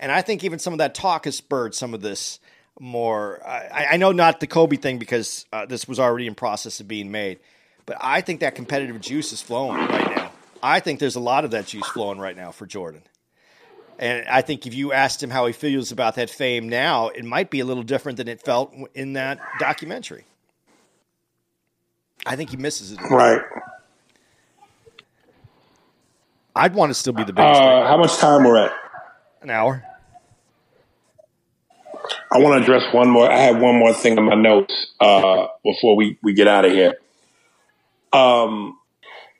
And 0.00 0.10
I 0.10 0.22
think 0.22 0.42
even 0.44 0.58
some 0.58 0.72
of 0.72 0.78
that 0.78 0.94
talk 0.94 1.26
has 1.26 1.36
spurred 1.36 1.74
some 1.74 1.92
of 1.92 2.00
this 2.00 2.40
more. 2.80 3.46
I, 3.46 3.88
I 3.92 3.96
know 3.98 4.12
not 4.12 4.40
the 4.40 4.46
Kobe 4.46 4.76
thing 4.76 4.98
because 4.98 5.44
uh, 5.52 5.66
this 5.66 5.86
was 5.86 6.00
already 6.00 6.26
in 6.26 6.34
process 6.34 6.80
of 6.80 6.88
being 6.88 7.10
made, 7.10 7.38
but 7.84 7.98
I 8.00 8.22
think 8.22 8.40
that 8.40 8.54
competitive 8.54 8.98
juice 9.02 9.32
is 9.32 9.42
flowing 9.42 9.76
right 9.76 10.16
now. 10.16 10.32
I 10.62 10.80
think 10.80 11.00
there's 11.00 11.16
a 11.16 11.20
lot 11.20 11.44
of 11.44 11.50
that 11.52 11.66
juice 11.66 11.86
flowing 11.86 12.18
right 12.18 12.34
now 12.34 12.50
for 12.50 12.66
Jordan. 12.66 13.02
And 13.98 14.26
I 14.26 14.40
think 14.40 14.66
if 14.66 14.72
you 14.72 14.94
asked 14.94 15.22
him 15.22 15.28
how 15.28 15.44
he 15.46 15.52
feels 15.52 15.92
about 15.92 16.14
that 16.14 16.30
fame 16.30 16.70
now, 16.70 17.08
it 17.08 17.24
might 17.24 17.50
be 17.50 17.60
a 17.60 17.66
little 17.66 17.82
different 17.82 18.16
than 18.16 18.28
it 18.28 18.40
felt 18.40 18.74
in 18.94 19.12
that 19.12 19.38
documentary. 19.58 20.24
I 22.24 22.36
think 22.36 22.48
he 22.48 22.56
misses 22.56 22.92
it. 22.92 23.00
right. 23.10 23.42
I'd 26.56 26.74
want 26.74 26.90
to 26.90 26.94
still 26.94 27.12
be 27.12 27.24
the 27.24 27.32
biggest 27.34 27.60
Uh, 27.60 27.86
how 27.86 27.98
much 27.98 28.16
time 28.16 28.44
we're 28.44 28.56
at? 28.56 28.72
An 29.42 29.50
hour. 29.50 29.84
I 32.32 32.38
want 32.38 32.58
to 32.58 32.62
address 32.62 32.92
one 32.94 33.10
more. 33.10 33.30
I 33.30 33.38
have 33.38 33.60
one 33.60 33.76
more 33.76 33.92
thing 33.92 34.16
in 34.16 34.24
my 34.24 34.34
notes 34.34 34.74
uh, 35.00 35.48
before 35.64 35.96
we, 35.96 36.16
we 36.22 36.32
get 36.32 36.46
out 36.46 36.64
of 36.64 36.72
here. 36.72 36.94
Um, 38.12 38.78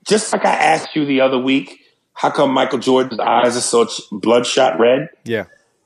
just 0.07 0.33
like 0.33 0.45
I 0.45 0.55
asked 0.55 0.97
you 0.97 1.05
the 1.05 1.21
other 1.21 1.39
week, 1.39 1.81
how 2.15 2.31
come 2.31 2.53
Michael 2.53 2.79
Jordan's 2.79 3.21
eyes 3.21 3.57
are 3.57 3.61
such 3.61 4.01
bloodshot 4.11 4.81
red? 4.81 5.09
Yeah. 5.25 5.45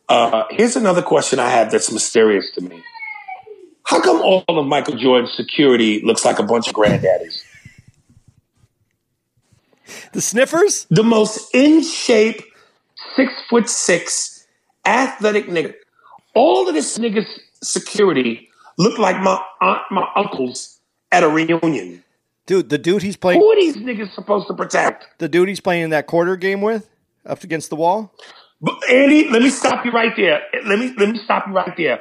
Uh, 0.08 0.44
here's 0.50 0.76
another 0.76 1.02
question 1.02 1.38
I 1.38 1.48
have 1.50 1.70
that's 1.70 1.92
mysterious 1.92 2.50
to 2.52 2.60
me. 2.62 2.82
How 3.84 4.00
come 4.00 4.22
all 4.22 4.44
of 4.48 4.66
Michael 4.66 4.96
Jordan's 4.96 5.34
security 5.34 6.00
looks 6.02 6.24
like 6.24 6.38
a 6.38 6.42
bunch 6.42 6.68
of 6.68 6.74
granddaddies? 6.74 7.42
The 10.12 10.20
sniffers? 10.20 10.86
The 10.90 11.04
most 11.04 11.54
in 11.54 11.82
shape, 11.82 12.42
six 13.14 13.32
foot 13.50 13.68
six, 13.68 14.46
athletic 14.86 15.46
nigga. 15.46 15.74
All 16.34 16.68
of 16.68 16.74
this 16.74 16.98
nigga's 16.98 17.26
security 17.62 18.48
look 18.78 18.98
like 18.98 19.20
my 19.20 19.40
aunt, 19.60 19.82
my 19.90 20.08
uncles 20.16 20.80
at 21.12 21.22
a 21.22 21.28
reunion. 21.28 22.02
Dude, 22.46 22.68
the 22.68 22.78
dude 22.78 23.02
he's 23.02 23.16
playing 23.16 23.40
Who 23.40 23.50
are 23.50 23.56
these 23.56 23.76
niggas 23.76 24.12
supposed 24.14 24.48
to 24.48 24.54
protect? 24.54 25.06
the 25.18 25.28
dude 25.28 25.48
he's 25.48 25.60
playing 25.60 25.84
in 25.84 25.90
that 25.90 26.06
quarter 26.06 26.36
game 26.36 26.60
with 26.60 26.90
up 27.24 27.42
against 27.42 27.70
the 27.70 27.76
wall? 27.76 28.12
But 28.60 28.74
Andy, 28.90 29.28
let 29.28 29.42
me 29.42 29.50
stop 29.50 29.84
you 29.84 29.90
right 29.92 30.12
there. 30.16 30.42
Let 30.66 30.78
me 30.78 30.94
let 30.98 31.08
me 31.08 31.18
stop 31.24 31.46
you 31.46 31.54
right 31.54 31.76
there. 31.76 32.00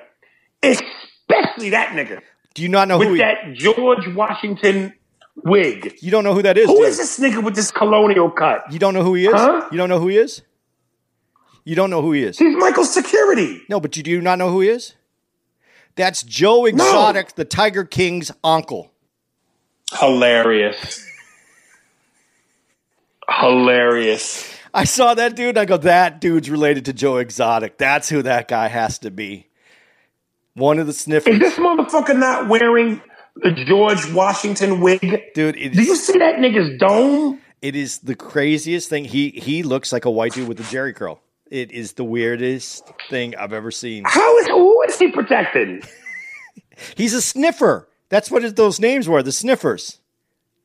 Especially 0.61 1.69
that 1.71 1.89
nigga 1.89 2.21
Do 2.53 2.61
you 2.63 2.69
not 2.69 2.87
know 2.87 2.97
who 2.97 3.05
with 3.11 3.15
he, 3.15 3.17
that 3.19 3.53
George 3.53 4.07
Washington 4.15 4.93
wig. 5.35 5.95
You 6.01 6.11
don't 6.11 6.23
know 6.23 6.33
who 6.33 6.41
that 6.43 6.57
is, 6.57 6.67
Who 6.67 6.77
dude. 6.77 6.87
is 6.87 6.97
this 6.97 7.19
nigga 7.19 7.43
with 7.43 7.55
this 7.55 7.71
colonial 7.71 8.29
cut? 8.29 8.71
You 8.71 8.79
don't 8.79 8.93
know 8.93 9.03
who 9.03 9.13
he 9.15 9.25
is? 9.27 9.33
Huh? 9.33 9.67
You 9.71 9.77
don't 9.77 9.89
know 9.89 9.99
who 9.99 10.07
he 10.09 10.17
is? 10.17 10.41
You 11.63 11.75
don't 11.75 11.89
know 11.89 12.01
who 12.01 12.11
he 12.11 12.23
is. 12.23 12.37
He's 12.37 12.55
Michael's 12.57 12.93
security. 12.93 13.61
No, 13.69 13.79
but 13.79 13.95
you 13.95 14.03
do 14.03 14.21
not 14.21 14.37
know 14.37 14.49
who 14.49 14.61
he 14.61 14.69
is? 14.69 14.95
That's 15.95 16.23
Joe 16.23 16.65
Exotic, 16.65 17.35
the 17.35 17.45
Tiger 17.45 17.83
King's 17.85 18.31
uncle. 18.43 18.91
Hilarious. 19.99 21.05
Hilarious. 23.29 24.53
I 24.73 24.85
saw 24.85 25.13
that 25.13 25.35
dude. 25.35 25.57
I 25.57 25.65
go, 25.65 25.77
that 25.77 26.19
dude's 26.19 26.49
related 26.49 26.85
to 26.85 26.93
Joe 26.93 27.17
Exotic. 27.17 27.77
That's 27.77 28.09
who 28.09 28.23
that 28.23 28.47
guy 28.47 28.67
has 28.67 28.99
to 28.99 29.11
be. 29.11 29.47
One 30.55 30.79
of 30.79 30.87
the 30.87 30.93
sniffers. 30.93 31.33
Is 31.35 31.53
sniffers. 31.53 31.57
this 31.57 31.65
motherfucker 31.65 32.17
not 32.17 32.49
wearing 32.49 33.01
the 33.35 33.51
George 33.51 34.11
Washington 34.11 34.81
wig? 34.81 34.99
Dude, 35.33 35.55
it 35.57 35.73
Do 35.73 35.83
you 35.83 35.95
see 35.95 36.17
that 36.19 36.35
nigga's 36.35 36.77
dome? 36.79 37.39
it 37.61 37.75
is 37.75 37.99
the 37.99 38.15
craziest 38.15 38.89
thing. 38.89 39.05
He 39.05 39.29
he 39.29 39.63
looks 39.63 39.93
like 39.93 40.05
a 40.05 40.11
white 40.11 40.33
dude 40.33 40.47
with 40.47 40.59
a 40.59 40.63
Jheri 40.63 40.93
curl. 40.93 41.21
It 41.53 41.69
is 41.71 41.93
the 41.93 42.03
weirdest 42.03 42.91
thing 43.11 43.35
I've 43.35 43.53
ever 43.53 43.69
seen. 43.69 44.05
How 44.07 44.37
is 44.39 44.47
who 44.47 44.81
is 44.87 44.97
he 44.97 45.11
protecting? 45.11 45.83
He's 46.97 47.13
a 47.13 47.21
sniffer. 47.21 47.87
That's 48.09 48.31
what 48.31 48.41
his, 48.41 48.55
those 48.55 48.79
names 48.79 49.07
were, 49.07 49.21
the 49.21 49.31
sniffers. 49.31 49.99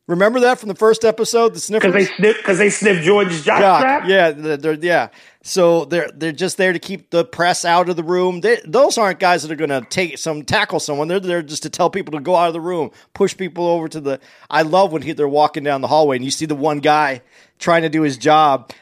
Remember 0.07 0.41
that 0.41 0.59
from 0.59 0.71
the 0.71 0.75
first 0.75 1.05
episode, 1.05 1.53
the 1.53 1.61
sniffers? 1.61 1.93
Because 1.93 2.09
they 2.09 2.15
sniff 2.17 2.37
because 2.39 2.57
they 2.57 2.71
sniff 2.71 3.03
George's 3.05 3.45
jock 3.45 3.61
Yeah, 3.61 4.07
yeah, 4.07 4.31
they're, 4.31 4.57
they're- 4.57 4.79
yeah. 4.81 5.09
So 5.43 5.85
they're 5.85 6.09
they're 6.15 6.33
just 6.33 6.57
there 6.57 6.73
to 6.73 6.79
keep 6.79 7.11
the 7.11 7.23
press 7.23 7.67
out 7.67 7.91
of 7.91 7.97
the 7.97 8.03
room. 8.03 8.41
They, 8.41 8.59
those 8.65 8.97
aren't 8.97 9.19
guys 9.21 9.43
that 9.43 9.53
are 9.53 9.57
going 9.57 9.69
to 9.69 9.87
take 9.91 10.17
some 10.17 10.43
tackle 10.43 10.81
someone. 10.81 11.09
They're 11.09 11.21
there 11.21 11.43
just 11.43 11.65
to 11.65 11.71
tell 11.71 11.91
people 11.91 12.13
to 12.13 12.21
go 12.21 12.35
out 12.35 12.47
of 12.49 12.55
the 12.55 12.63
room, 12.63 12.93
push 13.13 13.37
people 13.37 13.67
over 13.67 13.89
to 13.89 14.01
the. 14.01 14.21
I 14.49 14.63
love 14.63 14.91
when 14.93 15.03
he, 15.03 15.13
they're 15.13 15.29
walking 15.29 15.65
down 15.65 15.83
the 15.83 15.89
hallway 15.89 16.17
and 16.17 16.25
you 16.25 16.31
see 16.31 16.47
the 16.47 16.55
one 16.55 16.79
guy 16.81 17.21
trying 17.59 17.83
to 17.83 17.91
do 17.91 18.01
his 18.01 18.17
job, 18.17 18.73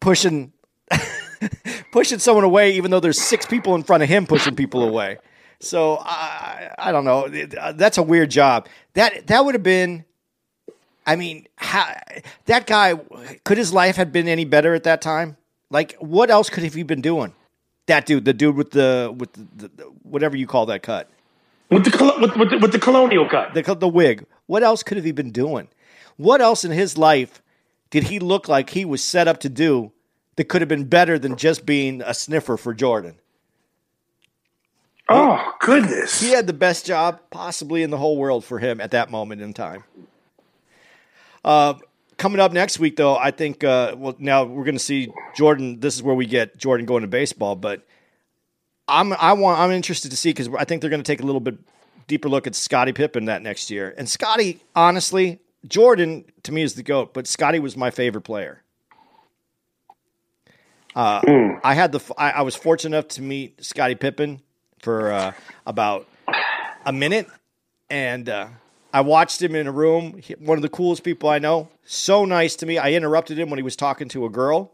pushing 0.00 0.52
pushing 1.92 2.18
someone 2.18 2.44
away, 2.44 2.72
even 2.72 2.90
though 2.90 3.00
there's 3.00 3.20
six 3.20 3.46
people 3.46 3.74
in 3.74 3.82
front 3.82 4.02
of 4.02 4.08
him 4.08 4.26
pushing 4.26 4.54
people 4.56 4.86
away. 4.86 5.18
So 5.60 5.98
I 6.00 6.70
I 6.78 6.92
don't 6.92 7.04
know. 7.04 7.28
Uh, 7.58 7.72
That's 7.72 7.98
a 7.98 8.02
weird 8.02 8.30
job. 8.30 8.68
That 8.94 9.26
that 9.28 9.44
would 9.44 9.54
have 9.54 9.62
been. 9.62 10.04
I 11.06 11.16
mean, 11.16 11.46
how, 11.56 11.92
that 12.46 12.66
guy 12.66 12.94
could 13.44 13.58
his 13.58 13.74
life 13.74 13.96
have 13.96 14.10
been 14.10 14.26
any 14.26 14.46
better 14.46 14.74
at 14.74 14.84
that 14.84 15.02
time? 15.02 15.36
Like, 15.68 15.94
what 15.98 16.30
else 16.30 16.48
could 16.48 16.64
have 16.64 16.72
he 16.72 16.82
been 16.82 17.02
doing? 17.02 17.34
That 17.86 18.06
dude, 18.06 18.24
the 18.24 18.32
dude 18.32 18.56
with 18.56 18.70
the 18.70 19.14
with 19.16 19.32
the, 19.34 19.68
the 19.68 19.84
whatever 20.02 20.36
you 20.36 20.46
call 20.46 20.64
that 20.66 20.82
cut, 20.82 21.10
With 21.70 21.84
the, 21.84 22.14
with, 22.20 22.36
with, 22.36 22.50
the, 22.50 22.58
with 22.58 22.72
the 22.72 22.78
colonial 22.78 23.28
cut. 23.28 23.52
the 23.52 23.74
the 23.74 23.88
wig. 23.88 24.24
What 24.46 24.62
else 24.62 24.82
could 24.82 24.96
have 24.96 25.04
he 25.04 25.12
been 25.12 25.30
doing? 25.30 25.68
What 26.16 26.40
else 26.40 26.64
in 26.64 26.70
his 26.70 26.96
life 26.96 27.42
did 27.90 28.04
he 28.04 28.18
look 28.18 28.48
like 28.48 28.70
he 28.70 28.84
was 28.84 29.02
set 29.04 29.28
up 29.28 29.40
to 29.40 29.48
do 29.48 29.92
that 30.36 30.44
could 30.44 30.62
have 30.62 30.68
been 30.68 30.84
better 30.84 31.18
than 31.18 31.36
just 31.36 31.64
being 31.64 32.02
a 32.02 32.14
sniffer 32.14 32.56
for 32.56 32.74
Jordan? 32.74 33.16
Oh, 35.08 35.54
goodness. 35.60 36.20
He 36.20 36.30
had 36.30 36.46
the 36.46 36.54
best 36.54 36.86
job 36.86 37.20
possibly 37.30 37.82
in 37.82 37.90
the 37.90 37.98
whole 37.98 38.16
world 38.16 38.44
for 38.44 38.58
him 38.58 38.80
at 38.80 38.92
that 38.92 39.10
moment 39.10 39.42
in 39.42 39.52
time. 39.52 39.84
Uh, 41.44 41.74
coming 42.16 42.40
up 42.40 42.52
next 42.52 42.78
week, 42.78 42.96
though, 42.96 43.16
I 43.16 43.30
think 43.30 43.62
uh, 43.64 43.94
well 43.98 44.16
now 44.18 44.44
we're 44.44 44.64
going 44.64 44.76
to 44.76 44.82
see 44.82 45.12
Jordan. 45.36 45.80
This 45.80 45.94
is 45.94 46.02
where 46.02 46.14
we 46.14 46.26
get 46.26 46.56
Jordan 46.56 46.86
going 46.86 47.02
to 47.02 47.08
baseball, 47.08 47.54
but 47.54 47.86
I'm 48.88 49.12
I 49.12 49.34
want 49.34 49.60
I'm 49.60 49.70
interested 49.70 50.10
to 50.10 50.16
see 50.16 50.30
because 50.30 50.48
I 50.58 50.64
think 50.64 50.80
they're 50.80 50.90
going 50.90 51.02
to 51.02 51.06
take 51.06 51.20
a 51.20 51.26
little 51.26 51.40
bit 51.40 51.58
deeper 52.06 52.28
look 52.28 52.46
at 52.46 52.54
Scottie 52.54 52.92
Pippen 52.92 53.26
that 53.26 53.42
next 53.42 53.70
year. 53.70 53.94
And 53.98 54.08
Scottie, 54.08 54.60
honestly, 54.74 55.40
Jordan 55.66 56.24
to 56.44 56.52
me 56.52 56.62
is 56.62 56.74
the 56.74 56.82
goat, 56.82 57.12
but 57.12 57.26
Scottie 57.26 57.58
was 57.58 57.76
my 57.76 57.90
favorite 57.90 58.22
player. 58.22 58.63
Uh, 60.94 61.20
I 61.64 61.74
had 61.74 61.92
the 61.92 62.00
I, 62.16 62.30
I 62.30 62.42
was 62.42 62.54
fortunate 62.54 62.96
enough 62.96 63.08
to 63.08 63.22
meet 63.22 63.64
Scottie 63.64 63.94
Pippen 63.96 64.40
for 64.80 65.12
uh, 65.12 65.32
about 65.66 66.06
a 66.86 66.92
minute, 66.92 67.26
and 67.90 68.28
uh, 68.28 68.48
I 68.92 69.00
watched 69.00 69.42
him 69.42 69.54
in 69.54 69.66
a 69.66 69.72
room. 69.72 70.18
He- 70.18 70.34
one 70.34 70.56
of 70.58 70.62
the 70.62 70.68
coolest 70.68 71.02
people 71.02 71.28
I 71.28 71.38
know. 71.38 71.68
So 71.84 72.24
nice 72.24 72.54
to 72.56 72.66
me. 72.66 72.78
I 72.78 72.92
interrupted 72.92 73.38
him 73.38 73.50
when 73.50 73.58
he 73.58 73.62
was 73.64 73.76
talking 73.76 74.08
to 74.10 74.24
a 74.24 74.30
girl. 74.30 74.72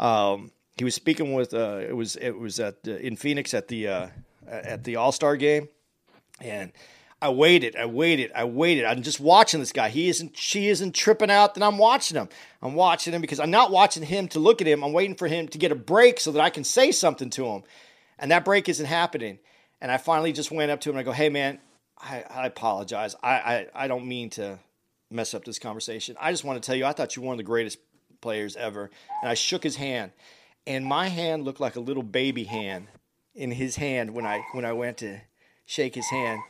Um, 0.00 0.50
he 0.76 0.82
was 0.84 0.94
speaking 0.94 1.34
with. 1.34 1.54
Uh, 1.54 1.78
it 1.88 1.94
was 1.94 2.16
it 2.16 2.32
was 2.32 2.58
at 2.58 2.76
uh, 2.88 2.92
in 2.92 3.14
Phoenix 3.16 3.54
at 3.54 3.68
the 3.68 3.86
uh, 3.88 4.06
at 4.48 4.82
the 4.82 4.96
All 4.96 5.12
Star 5.12 5.36
game, 5.36 5.68
and 6.40 6.72
I 7.24 7.30
waited, 7.30 7.74
I 7.74 7.86
waited, 7.86 8.32
I 8.34 8.44
waited. 8.44 8.84
I'm 8.84 9.00
just 9.00 9.18
watching 9.18 9.58
this 9.58 9.72
guy. 9.72 9.88
He 9.88 10.10
isn't, 10.10 10.36
she 10.36 10.68
isn't 10.68 10.94
tripping 10.94 11.30
out. 11.30 11.54
Then 11.54 11.62
I'm 11.62 11.78
watching 11.78 12.18
him. 12.18 12.28
I'm 12.60 12.74
watching 12.74 13.14
him 13.14 13.22
because 13.22 13.40
I'm 13.40 13.50
not 13.50 13.70
watching 13.70 14.02
him 14.02 14.28
to 14.28 14.38
look 14.38 14.60
at 14.60 14.66
him. 14.66 14.84
I'm 14.84 14.92
waiting 14.92 15.16
for 15.16 15.26
him 15.26 15.48
to 15.48 15.56
get 15.56 15.72
a 15.72 15.74
break 15.74 16.20
so 16.20 16.32
that 16.32 16.42
I 16.42 16.50
can 16.50 16.64
say 16.64 16.92
something 16.92 17.30
to 17.30 17.46
him. 17.46 17.62
And 18.18 18.30
that 18.30 18.44
break 18.44 18.68
isn't 18.68 18.84
happening. 18.84 19.38
And 19.80 19.90
I 19.90 19.96
finally 19.96 20.34
just 20.34 20.50
went 20.50 20.70
up 20.70 20.82
to 20.82 20.90
him 20.90 20.96
and 20.96 21.00
I 21.00 21.02
go, 21.02 21.12
"Hey, 21.12 21.30
man, 21.30 21.60
I, 21.98 22.24
I 22.28 22.46
apologize. 22.46 23.16
I, 23.22 23.32
I 23.32 23.84
I 23.84 23.88
don't 23.88 24.06
mean 24.06 24.28
to 24.30 24.58
mess 25.10 25.32
up 25.32 25.46
this 25.46 25.58
conversation. 25.58 26.16
I 26.20 26.30
just 26.30 26.44
want 26.44 26.62
to 26.62 26.66
tell 26.66 26.76
you, 26.76 26.84
I 26.84 26.92
thought 26.92 27.16
you 27.16 27.22
were 27.22 27.28
one 27.28 27.34
of 27.36 27.38
the 27.38 27.44
greatest 27.44 27.78
players 28.20 28.54
ever." 28.54 28.90
And 29.22 29.30
I 29.30 29.34
shook 29.34 29.62
his 29.62 29.76
hand, 29.76 30.12
and 30.66 30.84
my 30.84 31.08
hand 31.08 31.44
looked 31.46 31.60
like 31.60 31.76
a 31.76 31.80
little 31.80 32.02
baby 32.02 32.44
hand 32.44 32.88
in 33.34 33.50
his 33.50 33.76
hand 33.76 34.12
when 34.12 34.26
I 34.26 34.42
when 34.52 34.66
I 34.66 34.74
went 34.74 34.98
to 34.98 35.22
shake 35.64 35.94
his 35.94 36.10
hand. 36.10 36.42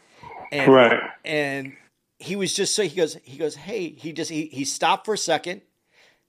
And, 0.53 0.73
Right. 0.73 1.01
And 1.25 1.75
he 2.19 2.37
was 2.37 2.55
just 2.55 2.75
so 2.75 2.83
he 2.83 2.97
goes 2.97 3.17
he 3.23 3.37
goes 3.37 3.55
hey 3.55 3.91
he 3.91 4.13
just 4.13 4.31
he, 4.31 4.47
he 4.47 4.65
stopped 4.65 5.05
for 5.05 5.15
a 5.15 5.19
second. 5.19 5.63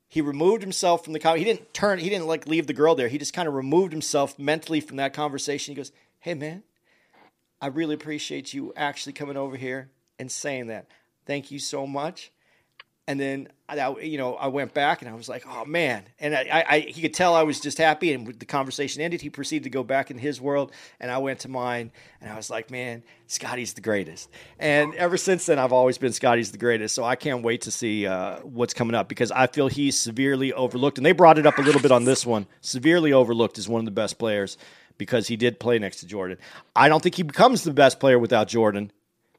He 0.08 0.22
removed 0.22 0.62
himself 0.62 1.04
from 1.04 1.14
the 1.14 1.20
con- 1.20 1.38
he 1.38 1.44
didn't 1.44 1.74
turn 1.74 2.00
he 2.00 2.10
didn't 2.10 2.28
like 2.28 2.48
leave 2.48 2.68
the 2.68 2.74
girl 2.74 2.96
there. 2.96 3.08
He 3.08 3.18
just 3.18 3.34
kind 3.34 3.48
of 3.48 3.54
removed 3.54 3.92
himself 3.92 4.38
mentally 4.40 4.82
from 4.82 4.98
that 4.98 5.14
conversation. 5.14 5.74
He 5.74 5.76
goes, 5.76 5.92
"Hey 6.20 6.34
man, 6.34 6.64
I 7.62 7.68
really 7.68 7.96
appreciate 7.96 8.54
you 8.54 8.74
actually 8.76 9.14
coming 9.14 9.38
over 9.38 9.58
here 9.58 9.90
and 10.20 10.32
saying 10.32 10.68
that. 10.68 10.88
Thank 11.26 11.52
you 11.52 11.60
so 11.60 11.86
much." 11.88 12.32
And 13.08 13.20
then 13.20 13.50
I, 13.68 13.90
you 14.00 14.18
know, 14.18 14.36
I 14.36 14.48
went 14.48 14.74
back 14.74 15.02
and 15.02 15.10
I 15.10 15.14
was 15.14 15.30
like, 15.30 15.44
"Oh 15.48 15.66
man!" 15.66 16.04
And 16.20 16.36
I, 16.36 16.66
I, 16.68 16.80
he 16.80 17.02
could 17.02 17.14
tell 17.14 17.36
I 17.36 17.44
was 17.44 17.60
just 17.60 17.78
happy. 17.78 18.14
And 18.14 18.28
the 18.28 18.46
conversation 18.46 19.02
ended. 19.02 19.22
He 19.22 19.30
proceeded 19.30 19.64
to 19.64 19.70
go 19.70 19.84
back 19.84 20.10
in 20.10 20.18
his 20.18 20.42
world, 20.42 20.72
and 21.00 21.12
I 21.12 21.20
went 21.20 21.40
to 21.42 21.50
mine. 21.50 21.92
And 22.20 22.32
I 22.32 22.36
was 22.36 22.50
like, 22.50 22.72
"Man, 22.72 23.04
Scottie's 23.28 23.74
the 23.74 23.82
greatest." 23.82 24.30
And 24.60 24.94
ever 24.96 25.18
since 25.18 25.46
then, 25.46 25.60
I've 25.60 25.72
always 25.72 26.00
been 26.00 26.14
Scottie's 26.14 26.52
the 26.52 26.58
greatest. 26.58 26.96
So 26.96 27.04
I 27.04 27.16
can't 27.16 27.44
wait 27.44 27.62
to 27.62 27.72
see 27.72 28.08
uh, 28.08 28.40
what's 28.40 28.74
coming 28.74 28.96
up 28.96 29.08
because 29.08 29.32
I 29.32 29.48
feel 29.48 29.68
he's 29.68 30.00
severely 30.00 30.54
overlooked. 30.54 30.98
And 30.98 31.06
they 31.06 31.12
brought 31.12 31.38
it 31.38 31.46
up 31.46 31.58
a 31.60 31.62
little 31.62 31.82
bit 31.82 31.92
on 31.92 32.06
this 32.06 32.26
one. 32.26 32.48
Severely 32.62 33.14
overlooked 33.14 33.58
as 33.58 33.68
one 33.68 33.80
of 33.80 33.86
the 33.86 33.92
best 33.92 34.18
players 34.18 34.58
because 34.98 35.28
he 35.28 35.36
did 35.36 35.60
play 35.60 35.78
next 35.80 35.98
to 36.00 36.08
Jordan. 36.08 36.38
I 36.76 36.90
don't 36.90 37.04
think 37.04 37.16
he 37.16 37.24
becomes 37.24 37.64
the 37.64 37.74
best 37.74 38.00
player 38.00 38.18
without 38.18 38.48
Jordan, 38.48 38.92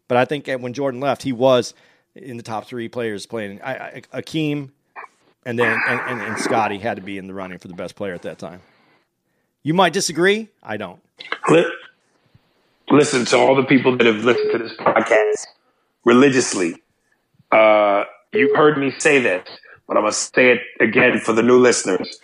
but 0.08 0.18
I 0.18 0.24
think 0.24 0.48
when 0.48 0.72
Jordan 0.72 1.00
left, 1.00 1.22
he 1.22 1.32
was 1.32 1.74
in 2.16 2.36
the 2.36 2.42
top 2.42 2.66
three 2.66 2.88
players 2.88 3.26
playing. 3.26 3.60
I, 3.62 4.02
I, 4.12 4.20
Akeem 4.20 4.70
and 5.44 5.58
then 5.58 5.78
and, 5.88 6.00
and, 6.00 6.20
and 6.20 6.38
Scottie 6.38 6.78
had 6.78 6.96
to 6.96 7.02
be 7.02 7.18
in 7.18 7.26
the 7.26 7.34
running 7.34 7.58
for 7.58 7.68
the 7.68 7.74
best 7.74 7.94
player 7.94 8.14
at 8.14 8.22
that 8.22 8.38
time. 8.38 8.60
You 9.62 9.74
might 9.74 9.92
disagree. 9.92 10.48
I 10.62 10.76
don't. 10.76 11.00
Li- 11.48 11.70
Listen 12.90 13.24
to 13.26 13.36
all 13.36 13.56
the 13.56 13.64
people 13.64 13.96
that 13.96 14.06
have 14.06 14.24
listened 14.24 14.52
to 14.52 14.58
this 14.58 14.76
podcast 14.76 15.46
religiously. 16.04 16.80
Uh, 17.50 18.04
you've 18.32 18.56
heard 18.56 18.78
me 18.78 18.92
say 18.98 19.20
this, 19.20 19.46
but 19.88 19.96
I'm 19.96 20.04
going 20.04 20.12
to 20.12 20.18
say 20.18 20.52
it 20.52 20.60
again 20.78 21.18
for 21.18 21.32
the 21.32 21.42
new 21.42 21.58
listeners. 21.58 22.20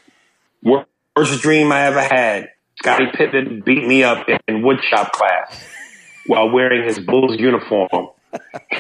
Worst 0.63 1.43
dream 1.43 1.73
I 1.73 1.87
ever 1.87 2.01
had. 2.01 2.49
Scottie 2.79 3.11
Pippen 3.13 3.63
beat 3.67 3.87
me 3.87 4.05
up 4.05 4.29
in 4.29 4.63
woodshop 4.63 5.11
class 5.11 5.65
while 6.27 6.49
wearing 6.49 6.85
his 6.85 7.01
Bulls 7.01 7.39
uniform. 7.39 8.09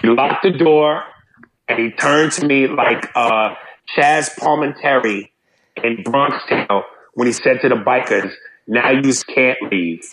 He 0.01 0.09
locked 0.09 0.43
the 0.43 0.51
door 0.51 1.03
and 1.69 1.79
he 1.79 1.91
turned 1.91 2.33
to 2.33 2.47
me 2.47 2.66
like 2.66 3.11
uh, 3.15 3.55
Chazz 3.97 4.35
Palminteri 4.37 5.31
in 5.83 6.03
Bronx 6.03 6.37
Tale 6.49 6.83
when 7.15 7.27
he 7.27 7.33
said 7.33 7.61
to 7.62 7.69
the 7.69 7.74
bikers, 7.74 8.33
now 8.66 8.91
you 8.91 9.12
can't 9.35 9.59
leave. 9.70 10.12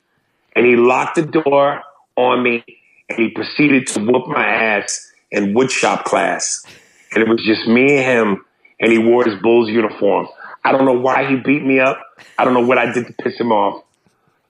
And 0.56 0.66
he 0.66 0.76
locked 0.76 1.16
the 1.16 1.26
door 1.26 1.82
on 2.16 2.44
me 2.44 2.64
and 3.10 3.20
he 3.20 3.30
proceeded 3.30 3.88
to 3.88 4.00
whoop 4.02 4.28
my 4.28 4.46
ass 4.46 5.12
in 5.32 5.54
woodshop 5.54 6.04
class. 6.04 6.66
And 7.14 7.24
it 7.24 7.30
was 7.30 7.44
just 7.44 7.68
me 7.68 7.98
and 7.98 8.06
him 8.06 8.46
and 8.80 8.92
he 8.92 8.98
wore 8.98 9.26
his 9.26 9.40
Bulls 9.42 9.70
uniform. 9.70 10.28
I 10.64 10.72
don't 10.72 10.86
know 10.86 11.00
why 11.00 11.30
he 11.30 11.36
beat 11.38 11.64
me 11.64 11.80
up. 11.80 12.00
I 12.38 12.46
don't 12.46 12.54
know 12.54 12.66
what 12.66 12.78
I 12.78 12.92
did 12.92 13.08
to 13.08 13.14
piss 13.14 13.40
him 13.40 13.52
off, 13.52 13.84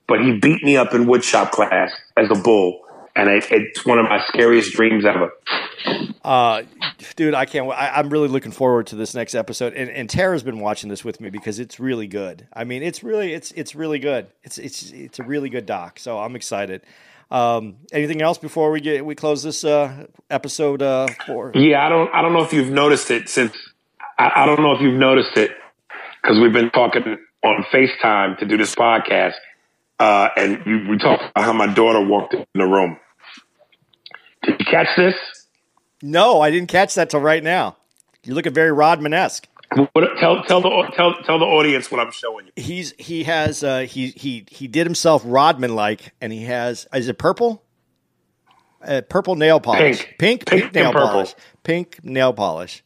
but 0.08 0.22
he 0.22 0.40
beat 0.40 0.64
me 0.64 0.76
up 0.78 0.94
in 0.94 1.06
woodshop 1.06 1.52
class 1.52 1.92
as 2.18 2.30
a 2.32 2.42
bull. 2.42 2.82
And 3.20 3.28
it, 3.30 3.46
it's 3.52 3.86
one 3.86 4.00
of 4.00 4.06
my 4.06 4.24
scariest 4.28 4.72
dreams 4.74 5.04
ever. 5.06 5.34
Uh, 6.24 6.64
dude, 7.18 7.34
I 7.34 7.44
can't. 7.44 7.70
I, 7.70 7.90
I'm 7.96 8.10
really 8.10 8.30
looking 8.30 8.54
forward 8.54 8.88
to 8.88 8.96
this 8.96 9.14
next 9.14 9.36
episode. 9.36 9.74
And, 9.74 9.90
and 9.90 10.10
Tara's 10.10 10.42
been 10.42 10.60
watching 10.60 10.90
this 10.90 11.04
with 11.04 11.20
me 11.20 11.30
because 11.30 11.60
it's 11.60 11.82
really 11.82 12.08
good. 12.08 12.48
I 12.54 12.64
mean, 12.64 12.82
it's 12.82 13.04
really, 13.04 13.34
it's, 13.34 13.52
it's 13.52 13.76
really 13.76 14.00
good. 14.00 14.28
It's, 14.44 14.58
it's, 14.58 14.92
it's 14.92 15.20
a 15.20 15.24
really 15.24 15.50
good 15.50 15.66
doc. 15.66 16.00
So 16.00 16.18
I'm 16.18 16.38
excited. 16.38 16.82
Um, 17.30 17.76
anything 17.92 18.22
else 18.22 18.38
before 18.38 18.72
we 18.72 18.80
get 18.80 19.06
we 19.06 19.16
close 19.16 19.44
this 19.44 19.66
uh, 19.66 20.08
episode 20.30 20.82
uh, 20.82 21.08
four? 21.28 21.52
Yeah, 21.56 21.86
I 21.86 21.90
don't, 21.90 22.10
I 22.14 22.22
don't 22.22 22.32
know 22.32 22.44
if 22.44 22.54
you've 22.54 22.72
noticed 22.72 23.12
it 23.12 23.28
since. 23.28 23.54
I, 24.18 24.44
I 24.44 24.46
don't 24.46 24.62
know 24.62 24.72
if 24.72 24.82
you've 24.82 24.98
noticed 24.98 25.36
it 25.36 25.52
because 26.22 26.40
we've 26.40 26.54
been 26.54 26.72
talking 26.72 27.18
on 27.44 27.66
Facetime 27.72 28.38
to 28.40 28.46
do 28.46 28.56
this 28.58 28.74
podcast, 28.76 29.36
uh, 30.00 30.30
and 30.38 30.66
you, 30.66 30.88
we 30.90 30.98
talked 30.98 31.24
about 31.30 31.44
how 31.44 31.54
my 31.54 31.68
daughter 31.68 32.04
walked 32.06 32.34
in 32.34 32.46
the 32.56 32.66
room. 32.66 32.98
Did 34.52 34.60
you 34.60 34.66
catch 34.66 34.88
this? 34.98 35.16
No, 36.02 36.42
I 36.42 36.50
didn't 36.50 36.70
catch 36.70 36.96
that 36.96 37.10
till 37.10 37.20
right 37.20 37.44
now. 37.44 37.78
You 38.24 38.34
look 38.34 38.46
looking 38.46 38.54
very 38.54 38.72
Rodman 38.72 39.14
esque. 39.14 39.48
Tell 39.76 39.88
tell 40.44 40.62
the 40.62 40.92
tell 40.96 41.14
tell 41.24 41.38
the 41.40 41.46
audience 41.46 41.92
what 41.92 42.00
I'm 42.00 42.12
showing 42.12 42.48
you. 42.48 42.52
He's 42.56 42.94
he 42.98 43.26
has 43.26 43.64
uh, 43.64 43.82
he 43.82 44.08
he 44.10 44.46
he 44.50 44.68
did 44.68 44.88
himself 44.88 45.22
Rodman 45.26 45.76
like, 45.76 46.14
and 46.20 46.34
he 46.34 46.46
has 46.46 46.88
is 46.94 47.08
it 47.08 47.18
purple? 47.20 47.64
Uh, 48.82 49.02
purple 49.08 49.36
nail 49.36 49.60
polish, 49.60 50.00
Pink. 50.00 50.16
pink, 50.18 50.46
Pink 50.46 50.62
pink 50.64 50.74
nail 50.74 50.94
polish, 50.94 51.36
pink 51.64 52.00
nail 52.04 52.34
polish. 52.34 52.82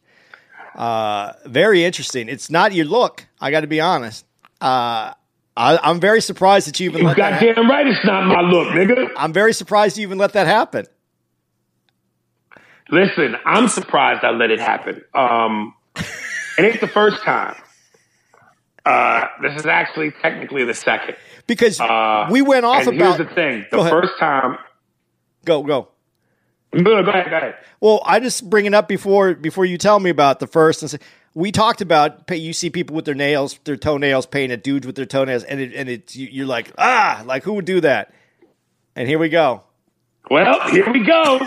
Uh, 0.74 1.32
very 1.46 1.84
interesting. 1.84 2.28
It's 2.28 2.50
not 2.50 2.74
your 2.74 2.84
look. 2.86 3.26
I 3.40 3.50
got 3.52 3.60
to 3.60 3.68
be 3.68 3.80
honest. 3.80 4.26
Uh, 4.60 5.14
I, 5.56 5.78
I'm 5.82 6.00
very 6.00 6.20
surprised 6.20 6.66
that 6.66 6.80
you 6.80 6.90
even 6.90 7.02
You 7.02 7.06
let 7.06 7.16
that. 7.16 7.34
hap- 7.34 7.54
goddamn 7.54 7.70
right, 7.70 7.86
it's 7.86 8.04
not 8.04 8.26
my 8.26 8.40
look, 8.40 8.68
nigga. 8.68 9.08
I'm 9.16 9.32
very 9.32 9.52
surprised 9.52 9.96
you 9.96 10.02
even 10.02 10.18
let 10.18 10.32
that 10.32 10.48
happen. 10.48 10.86
Listen, 12.94 13.36
I'm 13.44 13.66
surprised 13.68 14.22
I 14.24 14.30
let 14.30 14.50
it 14.52 14.60
happen. 14.60 15.02
Um, 15.14 15.74
it 15.96 16.64
ain't 16.64 16.80
the 16.80 16.86
first 16.88 17.22
time. 17.24 17.56
Uh, 18.86 19.26
this 19.42 19.56
is 19.60 19.66
actually 19.66 20.12
technically 20.22 20.64
the 20.64 20.74
second. 20.74 21.16
Because 21.48 21.80
Uh, 21.80 22.28
we 22.30 22.40
went 22.40 22.64
off 22.64 22.86
and 22.86 22.96
about 23.00 23.16
here's 23.18 23.28
the 23.28 23.34
thing: 23.34 23.66
the 23.70 23.78
first 23.90 24.12
time. 24.20 24.58
go 25.44 25.62
go. 25.62 25.88
Go, 26.72 26.82
go 26.82 27.10
ahead, 27.10 27.30
go 27.30 27.36
ahead. 27.36 27.54
Well, 27.80 28.00
I 28.04 28.18
just 28.20 28.48
bring 28.48 28.66
it 28.66 28.74
up 28.74 28.86
before 28.88 29.34
before 29.34 29.64
you 29.64 29.76
tell 29.78 29.98
me 29.98 30.10
about 30.10 30.38
the 30.40 30.46
first. 30.46 30.82
And 30.82 30.90
say, 30.90 30.98
we 31.34 31.50
talked 31.52 31.80
about 31.80 32.26
pay- 32.26 32.36
you 32.36 32.52
see 32.52 32.70
people 32.70 32.94
with 32.94 33.04
their 33.06 33.14
nails, 33.14 33.58
their 33.64 33.76
toenails 33.76 34.26
painted, 34.26 34.62
dudes 34.62 34.86
with 34.86 34.96
their 34.96 35.06
toenails, 35.06 35.42
and 35.44 35.60
it, 35.60 35.72
and 35.74 35.88
it's 35.88 36.14
you- 36.14 36.28
you're 36.30 36.46
like 36.46 36.70
ah, 36.78 37.22
like 37.26 37.42
who 37.42 37.54
would 37.54 37.64
do 37.64 37.80
that? 37.80 38.12
And 38.96 39.08
here 39.08 39.18
we 39.18 39.28
go. 39.30 39.62
Well, 40.30 40.68
here 40.70 40.90
we 40.92 41.00
go. 41.04 41.40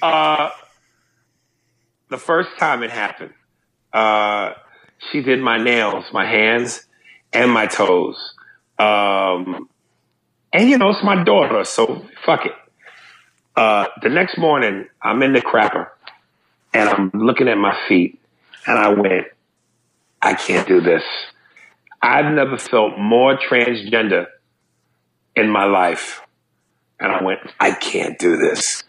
Uh, 0.00 0.50
the 2.12 2.18
first 2.18 2.50
time 2.58 2.82
it 2.82 2.90
happened, 2.90 3.32
uh, 3.92 4.52
she 5.10 5.22
did 5.22 5.40
my 5.40 5.62
nails, 5.62 6.04
my 6.12 6.26
hands, 6.26 6.86
and 7.32 7.50
my 7.50 7.66
toes. 7.66 8.34
Um, 8.78 9.68
and 10.52 10.68
you 10.68 10.78
know, 10.78 10.90
it's 10.90 11.02
my 11.02 11.22
daughter, 11.24 11.64
so 11.64 12.06
fuck 12.24 12.46
it. 12.46 12.52
Uh, 13.56 13.86
the 14.02 14.08
next 14.08 14.38
morning, 14.38 14.86
I'm 15.02 15.22
in 15.22 15.32
the 15.32 15.40
crapper 15.40 15.88
and 16.72 16.88
I'm 16.88 17.10
looking 17.14 17.48
at 17.48 17.58
my 17.58 17.76
feet 17.88 18.18
and 18.66 18.78
I 18.78 18.88
went, 18.88 19.26
I 20.20 20.34
can't 20.34 20.66
do 20.66 20.80
this. 20.80 21.02
I've 22.00 22.32
never 22.32 22.58
felt 22.58 22.98
more 22.98 23.36
transgender 23.36 24.26
in 25.36 25.50
my 25.50 25.64
life. 25.64 26.22
And 26.98 27.12
I 27.12 27.22
went, 27.22 27.40
I 27.58 27.72
can't 27.72 28.18
do 28.18 28.36
this. 28.36 28.84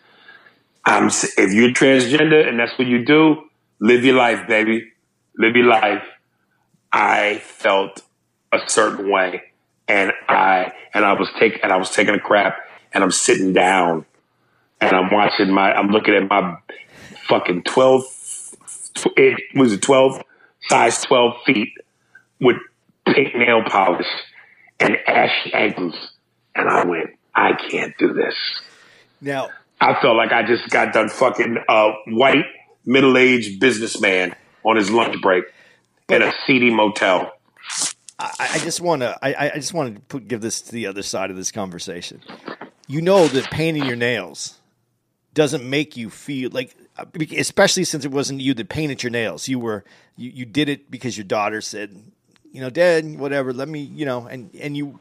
I'm, 0.85 1.07
if 1.07 1.53
you're 1.53 1.69
transgender 1.69 2.47
and 2.47 2.59
that's 2.59 2.77
what 2.77 2.87
you 2.87 3.05
do, 3.05 3.49
live 3.79 4.03
your 4.03 4.15
life, 4.15 4.47
baby. 4.47 4.91
Live 5.37 5.55
your 5.55 5.67
life. 5.67 6.03
I 6.91 7.41
felt 7.43 8.01
a 8.51 8.59
certain 8.67 9.09
way 9.09 9.41
and 9.87 10.11
I, 10.27 10.73
and 10.93 11.05
I 11.05 11.13
was 11.13 11.29
taking, 11.39 11.61
and 11.63 11.71
I 11.71 11.77
was 11.77 11.89
taking 11.89 12.13
a 12.13 12.19
crap 12.19 12.57
and 12.93 13.03
I'm 13.03 13.11
sitting 13.11 13.53
down 13.53 14.05
and 14.81 14.95
I'm 14.95 15.11
watching 15.11 15.51
my, 15.51 15.73
I'm 15.73 15.87
looking 15.87 16.13
at 16.15 16.29
my 16.29 16.57
fucking 17.27 17.63
12, 17.63 18.03
it 19.15 19.41
was 19.55 19.73
it 19.73 19.81
12, 19.81 20.21
size 20.67 21.01
12 21.03 21.33
feet 21.45 21.73
with 22.39 22.57
pink 23.05 23.35
nail 23.35 23.63
polish 23.63 24.07
and 24.79 24.97
ashy 25.07 25.53
ankles. 25.53 25.95
And 26.55 26.69
I 26.69 26.85
went, 26.85 27.11
I 27.33 27.53
can't 27.53 27.97
do 27.97 28.13
this. 28.13 28.35
Now, 29.21 29.49
I 29.83 30.01
felt 30.01 30.15
like 30.15 30.31
I 30.31 30.43
just 30.43 30.69
got 30.69 30.93
done 30.93 31.09
fucking 31.09 31.57
a 31.67 31.91
white 32.07 32.45
middle 32.85 33.17
aged 33.17 33.59
businessman 33.59 34.33
on 34.63 34.77
his 34.77 34.89
lunch 34.89 35.21
break 35.21 35.43
in 36.09 36.21
a 36.21 36.33
seedy 36.47 36.73
motel. 36.73 37.33
I, 38.17 38.51
I 38.53 38.59
just 38.59 38.79
want 38.79 39.01
to 39.01 39.17
I, 39.21 39.49
I 39.49 39.55
just 39.55 39.73
want 39.73 39.95
to 39.95 40.01
put, 40.01 40.27
give 40.27 40.39
this 40.39 40.61
to 40.61 40.71
the 40.71 40.87
other 40.87 41.01
side 41.01 41.29
of 41.31 41.35
this 41.35 41.51
conversation. 41.51 42.21
You 42.87 43.01
know 43.01 43.27
that 43.27 43.51
painting 43.51 43.85
your 43.85 43.97
nails 43.97 44.59
doesn't 45.33 45.67
make 45.67 45.97
you 45.97 46.09
feel 46.09 46.51
like, 46.51 46.75
uh, 46.97 47.05
especially 47.35 47.83
since 47.83 48.05
it 48.05 48.11
wasn't 48.11 48.39
you 48.39 48.53
that 48.53 48.69
painted 48.69 49.03
your 49.03 49.09
nails. 49.09 49.49
You 49.49 49.59
were 49.59 49.83
you, 50.15 50.29
you 50.29 50.45
did 50.45 50.69
it 50.69 50.89
because 50.89 51.17
your 51.17 51.25
daughter 51.25 51.59
said, 51.59 51.93
you 52.51 52.61
know, 52.61 52.69
Dad, 52.69 53.19
whatever. 53.19 53.51
Let 53.51 53.67
me, 53.67 53.81
you 53.81 54.05
know, 54.05 54.27
and 54.27 54.49
and 54.55 54.77
you 54.77 54.99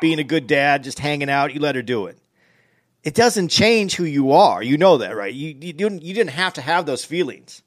being 0.00 0.18
a 0.18 0.24
good 0.24 0.48
dad, 0.48 0.82
just 0.82 0.98
hanging 0.98 1.30
out, 1.30 1.54
you 1.54 1.60
let 1.60 1.76
her 1.76 1.82
do 1.82 2.06
it. 2.06 2.18
It 3.04 3.14
doesn't 3.14 3.48
change 3.48 3.96
who 3.96 4.04
you 4.04 4.32
are. 4.32 4.62
You 4.62 4.76
know 4.76 4.98
that, 4.98 5.16
right? 5.16 5.32
You 5.32 5.48
you 5.48 5.72
didn't 5.72 6.02
you 6.02 6.14
didn't 6.14 6.30
have 6.30 6.52
to 6.54 6.60
have 6.60 6.86
those 6.86 7.04
feelings. 7.04 7.62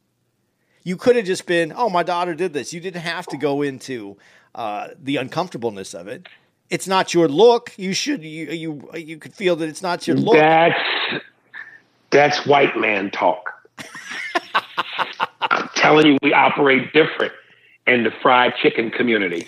You 0.84 0.98
could 0.98 1.16
have 1.16 1.26
just 1.26 1.46
been, 1.46 1.72
oh, 1.76 1.90
my 1.90 2.04
daughter 2.04 2.34
did 2.34 2.54
this. 2.54 2.74
You 2.74 2.80
didn't 2.80 3.02
have 3.02 3.28
to 3.28 3.38
go 3.38 3.62
into 3.62 4.18
uh, 4.56 4.90
the 5.00 5.18
uncomfortableness 5.18 5.94
of 5.94 6.08
it. 6.08 6.28
It's 6.72 6.88
not 6.88 7.14
your 7.14 7.28
look. 7.28 7.74
You 7.78 7.94
should 7.94 8.24
you 8.24 8.48
you 8.52 8.90
you 8.96 9.18
could 9.18 9.34
feel 9.34 9.56
that 9.58 9.68
it's 9.70 9.82
not 9.82 10.08
your 10.08 10.18
look. 10.18 10.36
That's 10.36 10.80
that's 12.10 12.46
white 12.46 12.78
man 12.78 13.12
talk. 13.12 13.50
I'm 15.42 15.70
telling 15.76 16.08
you, 16.08 16.18
we 16.22 16.34
operate 16.34 16.94
different 16.94 17.34
in 17.88 18.04
the 18.04 18.12
fried 18.22 18.54
chicken 18.62 18.90
community. 18.90 19.48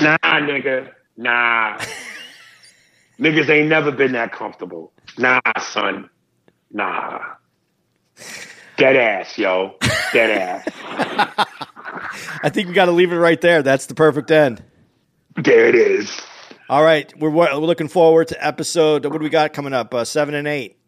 Nah, 0.00 0.18
nigga, 0.22 0.90
nah. 1.16 1.78
Niggas 3.20 3.48
ain't 3.50 3.68
never 3.68 3.92
been 3.92 4.12
that 4.12 4.32
comfortable. 4.32 4.92
Nah, 5.18 5.40
son, 5.60 6.08
nah. 6.72 7.20
Dead 8.76 8.96
ass, 8.96 9.36
yo, 9.36 9.76
dead 10.12 10.30
ass. 10.30 10.66
I 12.42 12.48
think 12.48 12.68
we 12.68 12.74
got 12.74 12.86
to 12.86 12.92
leave 12.92 13.12
it 13.12 13.16
right 13.16 13.40
there. 13.40 13.62
That's 13.62 13.86
the 13.86 13.94
perfect 13.94 14.30
end. 14.30 14.62
There 15.36 15.66
it 15.68 15.74
is. 15.74 16.10
All 16.70 16.82
right, 16.82 17.12
we're 17.18 17.30
we're 17.30 17.52
looking 17.54 17.88
forward 17.88 18.28
to 18.28 18.44
episode. 18.46 19.04
What 19.04 19.12
do 19.18 19.24
we 19.24 19.28
got 19.28 19.52
coming 19.52 19.72
up? 19.74 19.92
Uh, 19.92 20.04
seven 20.04 20.34
and 20.34 20.48
eight. 20.48 20.78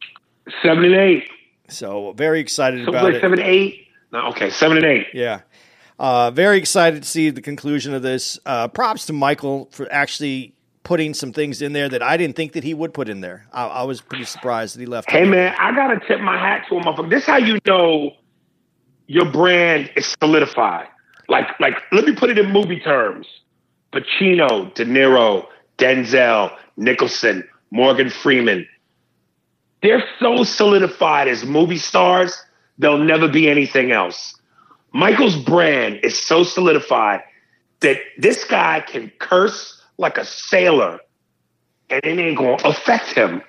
Seven 0.63 0.85
and 0.85 0.95
eight. 0.95 1.25
So 1.69 2.13
very 2.17 2.41
excited 2.41 2.79
Something 2.85 2.95
about 2.95 3.05
like 3.05 3.15
it. 3.15 3.21
seven 3.21 3.39
and 3.41 3.49
eight. 3.49 3.89
No, 4.13 4.29
okay, 4.29 4.51
seven 4.51 4.77
and 4.79 4.87
eight. 4.87 5.07
Yeah. 5.13 5.41
Uh, 5.99 6.31
very 6.31 6.59
excited 6.59 7.03
to 7.03 7.09
see 7.09 7.31
the 7.31 7.43
conclusion 7.43 7.95
of 7.95 8.03
this. 8.03 8.39
Uh, 8.47 8.69
props 8.69 9.07
to 9.07 9.13
Michael 9.13 9.69
for 9.73 9.91
actually 9.93 10.55
putting 10.85 11.15
some 11.15 11.33
things 11.33 11.63
in 11.63 11.73
there 11.73 11.89
that 11.89 12.03
I 12.03 12.17
didn't 12.17 12.37
think 12.37 12.53
that 12.53 12.65
he 12.65 12.75
would 12.75 12.93
put 12.93 13.09
in 13.09 13.21
there. 13.21 13.47
I, 13.53 13.67
I 13.67 13.83
was 13.83 14.01
pretty 14.01 14.25
surprised 14.25 14.77
that 14.77 14.81
he 14.81 14.87
left. 14.87 15.11
Hey 15.11 15.25
man, 15.25 15.55
I 15.59 15.75
gotta 15.75 16.01
tip 16.07 16.21
my 16.21 16.39
hat 16.39 16.67
to 16.69 16.77
a 16.77 16.81
motherfucker. 16.81 17.11
This 17.11 17.23
is 17.23 17.27
how 17.27 17.37
you 17.39 17.59
know 17.67 18.13
your 19.07 19.27
brand 19.27 19.91
is 19.97 20.15
solidified. 20.21 20.89
Like, 21.29 21.49
like, 21.61 21.83
let 21.93 22.05
me 22.05 22.15
put 22.15 22.31
it 22.31 22.39
in 22.39 22.51
movie 22.51 22.81
terms. 22.81 23.27
Pacino, 23.93 24.73
De 24.75 24.85
Niro, 24.85 25.47
Denzel, 25.79 26.57
Nicholson, 26.77 27.47
Morgan 27.71 28.11
Freeman. 28.11 28.67
They're 29.83 30.05
so 30.19 30.45
solidified 30.45 31.29
as 31.29 31.45
movie 31.45 31.79
stars, 31.79 32.37
they'll 32.79 32.99
never 32.99 33.29
be 33.29 33.49
anything 33.49 33.93
else. 33.93 34.39
Michael's 34.93 35.37
brand 35.37 36.01
is 36.03 36.19
so 36.19 36.45
solidified 36.45 37.21
that 37.81 37.99
this 38.19 38.45
guy 38.45 38.81
can 38.81 39.11
curse 39.19 39.82
like 40.03 40.19
a 40.19 40.25
sailor 40.25 41.01
and 41.89 42.05
it 42.05 42.19
ain't 42.19 42.37
gonna 42.37 42.57
affect 42.65 43.13
him 43.13 43.43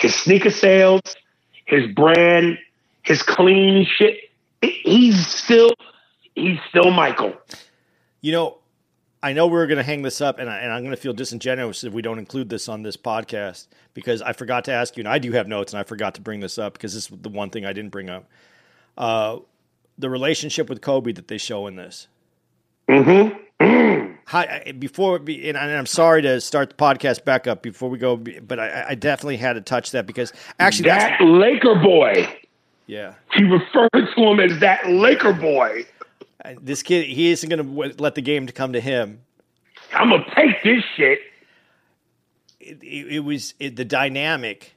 his 0.00 0.14
sneaker 0.14 0.50
sales, 0.50 1.02
his 1.66 1.86
brand, 1.94 2.58
his 3.02 3.22
clean 3.22 3.86
shit. 3.86 4.18
He's 4.62 5.26
still, 5.26 5.72
he's 6.34 6.58
still 6.68 6.90
Michael. 6.90 7.34
You 8.20 8.32
know, 8.32 8.58
I 9.22 9.34
know 9.34 9.46
we 9.46 9.58
are 9.58 9.66
going 9.66 9.78
to 9.78 9.84
hang 9.84 10.02
this 10.02 10.20
up, 10.20 10.38
and, 10.38 10.48
I, 10.48 10.58
and 10.58 10.72
I'm 10.72 10.82
going 10.82 10.94
to 10.94 11.00
feel 11.00 11.12
disingenuous 11.12 11.84
if 11.84 11.92
we 11.92 12.02
don't 12.02 12.18
include 12.18 12.48
this 12.48 12.68
on 12.68 12.82
this 12.82 12.96
podcast 12.96 13.66
because 13.92 14.22
I 14.22 14.32
forgot 14.32 14.64
to 14.64 14.72
ask 14.72 14.96
you, 14.96 15.02
and 15.02 15.08
I 15.08 15.18
do 15.18 15.32
have 15.32 15.46
notes, 15.46 15.72
and 15.72 15.80
I 15.80 15.82
forgot 15.82 16.14
to 16.14 16.20
bring 16.20 16.40
this 16.40 16.58
up 16.58 16.74
because 16.74 16.94
this 16.94 17.10
is 17.10 17.18
the 17.20 17.28
one 17.28 17.50
thing 17.50 17.66
I 17.66 17.72
didn't 17.72 17.90
bring 17.90 18.08
up. 18.08 18.28
Uh, 18.96 19.38
the 19.98 20.08
relationship 20.08 20.70
with 20.70 20.80
Kobe 20.80 21.12
that 21.12 21.28
they 21.28 21.38
show 21.38 21.66
in 21.66 21.76
this. 21.76 22.08
Mm-hmm. 22.88 24.09
How, 24.30 24.44
before, 24.78 25.16
and 25.16 25.58
I'm 25.58 25.86
sorry 25.86 26.22
to 26.22 26.40
start 26.40 26.70
the 26.70 26.76
podcast 26.76 27.24
back 27.24 27.48
up 27.48 27.62
before 27.62 27.90
we 27.90 27.98
go, 27.98 28.16
but 28.16 28.60
I, 28.60 28.90
I 28.90 28.94
definitely 28.94 29.38
had 29.38 29.54
to 29.54 29.60
touch 29.60 29.90
that 29.90 30.06
because 30.06 30.32
actually, 30.60 30.88
that 30.88 31.20
Laker 31.20 31.74
boy. 31.74 32.32
yeah, 32.86 33.14
He 33.32 33.42
referred 33.42 33.90
to 33.92 34.22
him 34.22 34.38
as 34.38 34.60
that 34.60 34.88
Laker 34.88 35.32
boy. 35.32 35.84
this 36.60 36.80
kid, 36.84 37.06
he 37.06 37.32
isn't 37.32 37.48
going 37.48 37.90
to 37.90 38.00
let 38.00 38.14
the 38.14 38.22
game 38.22 38.46
to 38.46 38.52
come 38.52 38.72
to 38.74 38.80
him. 38.80 39.20
I'm 39.92 40.10
gonna 40.10 40.24
take 40.36 40.62
this 40.62 40.84
shit. 40.96 41.18
it, 42.60 42.80
it, 42.84 43.14
it 43.14 43.20
was 43.24 43.54
it, 43.58 43.74
the 43.74 43.84
dynamic 43.84 44.74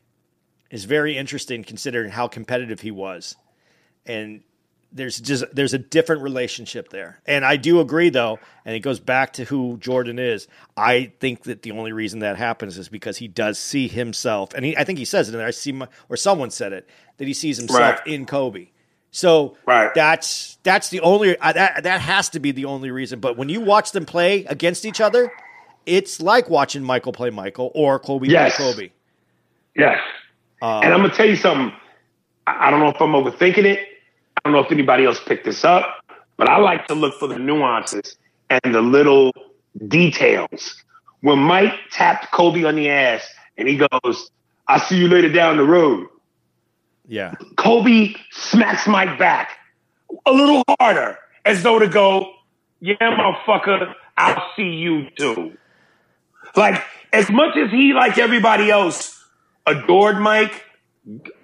is 0.71 0.85
very 0.85 1.15
interesting 1.15 1.63
considering 1.63 2.09
how 2.09 2.27
competitive 2.27 2.81
he 2.81 2.89
was, 2.89 3.35
and 4.07 4.41
there's 4.93 5.19
just 5.19 5.43
there's 5.53 5.73
a 5.73 5.79
different 5.79 6.21
relationship 6.21 6.89
there. 6.89 7.19
And 7.25 7.43
I 7.43 7.55
do 7.57 7.79
agree 7.79 8.09
though, 8.09 8.39
and 8.65 8.75
it 8.75 8.79
goes 8.81 8.99
back 8.99 9.33
to 9.33 9.43
who 9.45 9.77
Jordan 9.77 10.19
is. 10.19 10.47
I 10.77 11.11
think 11.19 11.43
that 11.43 11.63
the 11.63 11.71
only 11.71 11.91
reason 11.91 12.19
that 12.19 12.37
happens 12.37 12.77
is 12.77 12.89
because 12.89 13.17
he 13.17 13.27
does 13.27 13.57
see 13.59 13.87
himself, 13.87 14.53
and 14.53 14.63
he, 14.65 14.77
I 14.77 14.83
think 14.83 14.99
he 14.99 15.05
says 15.05 15.29
it 15.29 15.31
there. 15.33 15.45
I 15.47 15.51
see 15.51 15.71
my, 15.71 15.87
or 16.09 16.15
someone 16.17 16.51
said 16.51 16.73
it 16.73 16.87
that 17.17 17.27
he 17.27 17.33
sees 17.33 17.57
himself 17.57 17.99
Right. 17.99 18.07
in 18.07 18.25
Kobe. 18.25 18.67
So 19.11 19.57
Right. 19.65 19.91
that's 19.93 20.57
that's 20.63 20.89
the 20.89 20.99
only 21.01 21.37
uh, 21.37 21.53
that 21.53 21.83
that 21.83 22.01
has 22.01 22.29
to 22.29 22.39
be 22.39 22.51
the 22.51 22.65
only 22.65 22.89
reason. 22.91 23.19
But 23.19 23.37
when 23.37 23.49
you 23.49 23.61
watch 23.61 23.91
them 23.91 24.05
play 24.05 24.45
against 24.45 24.85
each 24.85 25.01
other, 25.01 25.31
it's 25.85 26.21
like 26.21 26.49
watching 26.49 26.83
Michael 26.83 27.11
play 27.13 27.29
Michael 27.29 27.71
or 27.75 27.99
Kobe 27.99 28.27
Yes. 28.27 28.55
play 28.55 28.65
Kobe. 28.71 28.89
Yes. 29.75 29.99
Uh, 30.61 30.79
and 30.83 30.93
I'm 30.93 31.01
gonna 31.01 31.13
tell 31.13 31.27
you 31.27 31.35
something. 31.35 31.71
I 32.47 32.67
I 32.67 32.71
don't 32.71 32.79
know 32.79 32.89
if 32.89 33.01
I'm 33.01 33.11
overthinking 33.11 33.65
it. 33.65 33.79
I 34.37 34.41
don't 34.43 34.53
know 34.53 34.59
if 34.59 34.71
anybody 34.71 35.05
else 35.05 35.19
picked 35.19 35.45
this 35.45 35.63
up, 35.63 36.03
but 36.37 36.49
I 36.49 36.57
like 36.57 36.87
to 36.87 36.95
look 36.95 37.19
for 37.19 37.27
the 37.27 37.39
nuances 37.39 38.17
and 38.49 38.73
the 38.73 38.81
little 38.81 39.31
details. 39.87 40.83
When 41.21 41.39
Mike 41.39 41.73
tapped 41.91 42.31
Kobe 42.31 42.63
on 42.63 42.75
the 42.75 42.89
ass 42.89 43.25
and 43.57 43.67
he 43.67 43.77
goes, 43.77 44.31
"I 44.67 44.79
see 44.79 44.97
you 44.97 45.07
later 45.07 45.29
down 45.29 45.57
the 45.57 45.63
road." 45.63 46.07
Yeah, 47.07 47.35
Kobe 47.55 48.15
smacks 48.31 48.87
Mike 48.87 49.17
back 49.17 49.57
a 50.25 50.31
little 50.31 50.63
harder, 50.79 51.17
as 51.45 51.63
though 51.63 51.79
to 51.79 51.87
go, 51.87 52.33
"Yeah, 52.79 52.95
motherfucker, 52.99 53.93
I'll 54.17 54.51
see 54.55 54.69
you 54.69 55.09
too." 55.17 55.57
Like 56.55 56.83
as 57.13 57.29
much 57.29 57.55
as 57.55 57.71
he, 57.71 57.93
like 57.93 58.17
everybody 58.17 58.69
else, 58.69 59.23
adored 59.65 60.19
Mike, 60.19 60.65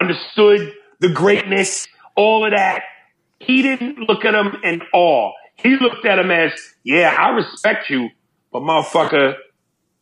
understood 0.01 0.73
the 0.99 1.09
greatness, 1.09 1.87
all 2.19 2.45
of 2.45 2.51
that, 2.51 2.83
he 3.39 3.61
didn't 3.61 3.97
look 3.99 4.25
at 4.25 4.35
him 4.35 4.57
in 4.63 4.81
awe. 4.93 5.31
He 5.55 5.77
looked 5.77 6.05
at 6.05 6.19
him 6.19 6.29
as, 6.31 6.51
"Yeah, 6.83 7.15
I 7.17 7.29
respect 7.29 7.89
you, 7.89 8.09
but 8.51 8.61
motherfucker, 8.61 9.35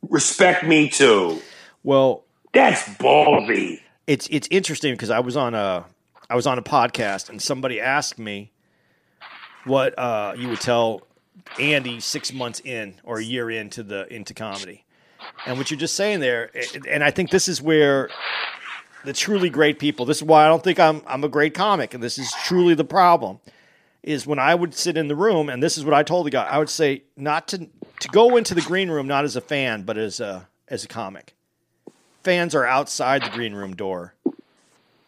respect 0.10 0.64
me 0.66 0.90
too." 0.90 1.42
well, 1.84 2.24
That's 2.54 2.82
ballsy. 2.98 3.82
it's 4.08 4.28
it's 4.32 4.48
interesting 4.52 4.94
because 4.94 5.10
I 5.12 5.20
was 5.20 5.38
on 5.38 5.54
a 5.54 5.86
I 6.30 6.36
was 6.36 6.48
on 6.48 6.58
a 6.58 6.62
podcast 6.64 7.30
and 7.30 7.42
somebody 7.42 7.80
asked 7.80 8.18
me 8.20 8.52
what 9.66 9.98
uh, 9.98 10.34
you 10.38 10.50
would 10.50 10.60
tell 10.62 11.02
Andy 11.60 12.00
six 12.00 12.34
months 12.34 12.60
in 12.66 12.96
or 13.04 13.20
a 13.20 13.24
year 13.24 13.50
into 13.52 13.84
the 13.84 14.12
into 14.14 14.34
comedy, 14.34 14.86
and 15.46 15.58
what 15.58 15.70
you're 15.72 15.80
just 15.80 15.96
saying 15.96 16.20
there, 16.20 16.50
and 16.90 17.04
I 17.04 17.12
think 17.12 17.30
this 17.30 17.48
is 17.48 17.62
where 17.62 18.10
the 19.04 19.14
truly 19.14 19.50
great 19.50 19.80
people. 19.80 20.06
This 20.06 20.18
is 20.18 20.24
why 20.24 20.46
I 20.46 20.48
don't 20.48 20.64
think 20.64 20.80
I'm 20.80 21.02
I'm 21.08 21.24
a 21.24 21.30
great 21.30 21.54
comic, 21.54 21.94
and 21.94 22.04
this 22.04 22.18
is 22.18 22.34
truly 22.44 22.74
the 22.74 22.86
problem. 22.86 23.40
Is 24.04 24.26
when 24.26 24.40
I 24.40 24.56
would 24.56 24.74
sit 24.74 24.96
in 24.96 25.08
the 25.08 25.16
room, 25.16 25.50
and 25.50 25.62
this 25.62 25.78
is 25.78 25.84
what 25.84 25.94
I 25.94 26.04
told 26.04 26.26
the 26.26 26.32
guy. 26.32 26.46
I 26.46 26.58
would 26.58 26.70
say 26.70 27.04
not 27.16 27.48
to 27.50 27.68
to 28.00 28.08
go 28.10 28.38
into 28.38 28.54
the 28.56 28.62
green 28.62 28.90
room 28.90 29.08
not 29.08 29.24
as 29.26 29.36
a 29.36 29.42
fan, 29.42 29.84
but 29.84 29.98
as 29.98 30.20
a 30.20 30.48
as 30.68 30.84
a 30.84 30.88
comic. 30.88 31.34
Fans 32.24 32.54
are 32.56 32.66
outside 32.66 33.24
the 33.24 33.30
green 33.30 33.54
room 33.54 33.76
door. 33.76 34.14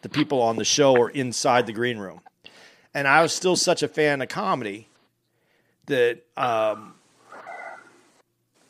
The 0.02 0.08
people 0.08 0.40
on 0.40 0.56
the 0.56 0.64
show 0.64 0.96
are 1.00 1.10
inside 1.10 1.66
the 1.66 1.72
green 1.72 1.98
room, 1.98 2.20
and 2.94 3.06
I 3.06 3.22
was 3.22 3.34
still 3.34 3.56
such 3.56 3.82
a 3.82 3.88
fan 3.88 4.22
of 4.22 4.28
comedy 4.28 4.88
that 5.86 6.24
um, 6.36 6.94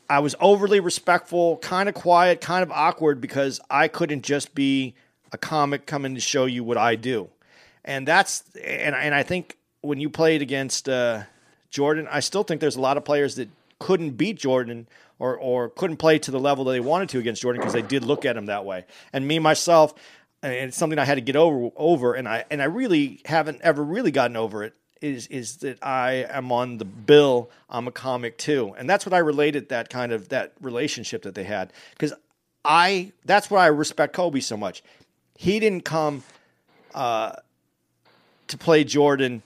I 0.09 0.18
was 0.18 0.34
overly 0.40 0.80
respectful, 0.80 1.59
kind 1.59 1.88
of 1.88 1.94
quiet, 1.94 2.40
kind 2.40 2.64
of 2.64 2.72
awkward 2.72 3.20
because 3.20 3.60
I 3.70 3.86
couldn't 3.86 4.22
just 4.22 4.55
be 4.56 4.94
a 5.32 5.39
comic 5.39 5.86
coming 5.86 6.15
to 6.15 6.20
show 6.20 6.44
you 6.47 6.65
what 6.65 6.77
I 6.77 6.97
do. 6.97 7.28
And 7.85 8.07
that's 8.07 8.44
and 8.62 8.94
and 8.94 9.15
I 9.15 9.23
think 9.23 9.57
when 9.81 10.01
you 10.01 10.11
played 10.11 10.43
against 10.43 10.89
uh, 10.89 11.23
Jordan, 11.70 12.09
I 12.11 12.20
still 12.20 12.43
think 12.43 12.61
there's 12.61 12.77
a 12.77 12.81
lot 12.81 12.97
of 12.97 13.05
players 13.05 13.36
that 13.36 13.48
couldn't 13.78 14.12
beat 14.12 14.39
Jordan 14.39 14.86
or 15.19 15.36
or 15.36 15.70
couldn't 15.70 15.97
play 15.97 16.19
to 16.19 16.31
the 16.31 16.40
level 16.40 16.65
that 16.65 16.73
they 16.73 16.81
wanted 16.81 17.09
to 17.11 17.19
against 17.19 17.43
Jordan 17.43 17.61
because 17.61 17.73
they 17.73 17.82
did 17.82 18.05
look 18.05 18.24
at 18.24 18.36
him 18.36 18.47
that 18.47 18.65
way. 18.65 18.85
And 19.12 19.27
me 19.27 19.39
myself, 19.39 19.94
and 20.43 20.52
it's 20.52 20.77
something 20.77 20.98
I 20.98 21.05
had 21.05 21.16
to 21.16 21.20
get 21.20 21.36
over 21.36 21.70
over, 21.77 22.15
and 22.15 22.28
I 22.28 22.44
and 22.51 22.61
I 22.61 22.66
really 22.66 23.20
haven't 23.24 23.61
ever 23.62 23.82
really 23.82 24.11
gotten 24.11 24.36
over 24.36 24.65
it. 24.65 24.74
Is 25.01 25.27
is 25.28 25.59
that 25.59 25.82
I 25.82 26.27
am 26.28 26.52
on 26.52 26.77
the 26.77 26.85
bill? 26.85 27.51
I'm 27.70 27.89
a 27.89 27.93
comic 27.93 28.36
too, 28.36 28.74
and 28.77 28.89
that's 28.89 29.07
what 29.07 29.15
I 29.15 29.19
related 29.19 29.70
that 29.70 29.89
kind 29.89 30.12
of 30.12 30.28
that 30.28 30.52
relationship 30.61 31.23
that 31.23 31.35
they 31.35 31.44
had 31.44 31.73
because 31.93 32.12
I 32.65 33.12
that's 33.24 33.51
why 33.51 33.65
I 33.65 33.69
respect 33.69 34.15
Kobe 34.15 34.40
so 34.40 34.57
much. 34.57 34.82
He 35.40 35.58
didn't 35.58 35.86
come 35.86 36.22
uh, 36.94 37.32
to 38.48 38.58
play 38.58 38.84
Jordan 38.84 39.42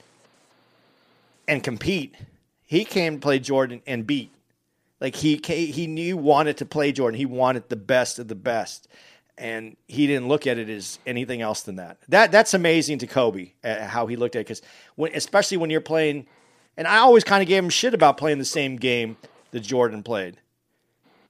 and 1.46 1.62
compete. 1.62 2.16
He 2.66 2.84
came 2.84 3.14
to 3.14 3.20
play 3.20 3.38
Jordan 3.38 3.80
and 3.86 4.04
beat. 4.04 4.32
Like 5.00 5.14
he 5.14 5.40
he 5.44 5.86
knew 5.86 6.16
wanted 6.16 6.56
to 6.56 6.66
play 6.66 6.90
Jordan. 6.90 7.16
He 7.16 7.26
wanted 7.26 7.68
the 7.68 7.76
best 7.76 8.18
of 8.18 8.26
the 8.26 8.34
best, 8.34 8.88
and 9.38 9.76
he 9.86 10.08
didn't 10.08 10.26
look 10.26 10.48
at 10.48 10.58
it 10.58 10.68
as 10.68 10.98
anything 11.06 11.42
else 11.42 11.62
than 11.62 11.76
that. 11.76 11.98
That 12.08 12.32
that's 12.32 12.54
amazing 12.54 12.98
to 12.98 13.06
Kobe 13.06 13.52
uh, 13.62 13.86
how 13.86 14.08
he 14.08 14.16
looked 14.16 14.34
at 14.34 14.40
it 14.40 14.46
because 14.46 14.62
when 14.96 15.14
especially 15.14 15.58
when 15.58 15.70
you're 15.70 15.80
playing, 15.80 16.26
and 16.76 16.88
I 16.88 16.96
always 16.96 17.22
kind 17.22 17.40
of 17.40 17.46
gave 17.46 17.62
him 17.62 17.70
shit 17.70 17.94
about 17.94 18.16
playing 18.16 18.38
the 18.38 18.44
same 18.44 18.74
game 18.74 19.16
that 19.52 19.60
Jordan 19.60 20.02
played. 20.02 20.38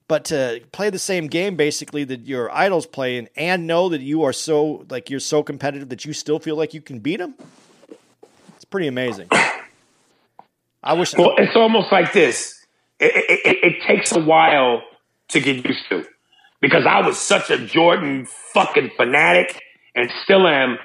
But 0.06 0.26
to 0.26 0.60
play 0.72 0.90
the 0.90 0.98
same 0.98 1.28
game 1.28 1.56
basically 1.56 2.04
that 2.04 2.26
your 2.26 2.50
idols 2.50 2.86
playing 2.86 3.28
and 3.36 3.66
know 3.66 3.88
that 3.88 4.02
you 4.02 4.22
are 4.24 4.34
so 4.34 4.84
like 4.90 5.08
you're 5.08 5.20
so 5.20 5.42
competitive 5.42 5.88
that 5.88 6.04
you 6.04 6.12
still 6.12 6.38
feel 6.38 6.56
like 6.56 6.74
you 6.74 6.82
can 6.82 6.98
beat 6.98 7.16
them, 7.16 7.34
it's 8.54 8.64
pretty 8.64 8.86
amazing. 8.86 9.28
I 10.82 10.92
wish. 10.92 11.14
Well, 11.16 11.34
it's 11.38 11.56
almost 11.56 11.90
like 11.90 12.12
this. 12.12 12.66
It, 13.00 13.12
it, 13.16 13.40
it, 13.46 13.64
it 13.64 13.82
takes 13.86 14.12
a 14.12 14.20
while 14.20 14.82
to 15.28 15.40
get 15.40 15.64
used 15.64 15.88
to 15.88 16.04
because 16.60 16.84
I 16.86 17.00
was 17.06 17.18
such 17.18 17.50
a 17.50 17.58
Jordan 17.58 18.26
fucking 18.26 18.90
fanatic 18.96 19.60
and 19.94 20.10
still 20.22 20.46
am. 20.46 20.78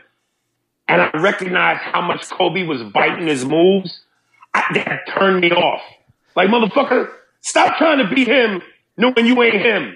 And 0.87 1.01
I 1.01 1.11
recognized 1.19 1.81
how 1.81 2.01
much 2.01 2.27
Kobe 2.29 2.63
was 2.63 2.81
biting 2.91 3.27
his 3.27 3.45
moves. 3.45 4.01
I, 4.53 4.63
that 4.73 5.01
turned 5.17 5.41
me 5.41 5.51
off. 5.51 5.81
Like, 6.35 6.49
motherfucker, 6.49 7.11
stop 7.41 7.77
trying 7.77 7.99
to 7.99 8.13
beat 8.13 8.27
him 8.27 8.61
knowing 8.99 9.25
you 9.25 9.41
ain't 9.41 9.55
him. 9.55 9.95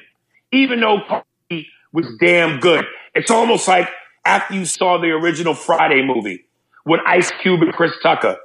Even 0.52 0.80
though 0.80 1.02
Kobe 1.08 1.66
was 1.92 2.08
damn 2.20 2.60
good. 2.60 2.86
It's 3.14 3.30
almost 3.30 3.68
like 3.68 3.90
after 4.26 4.56
you 4.56 4.66
saw 4.66 5.00
the 5.00 5.10
original 5.10 5.54
Friday 5.54 6.04
movie 6.04 6.46
with 6.86 7.02
Ice 7.06 7.32
Cube 7.42 7.62
and 7.62 7.74
Chris 7.74 7.92
Tucker. 8.02 8.38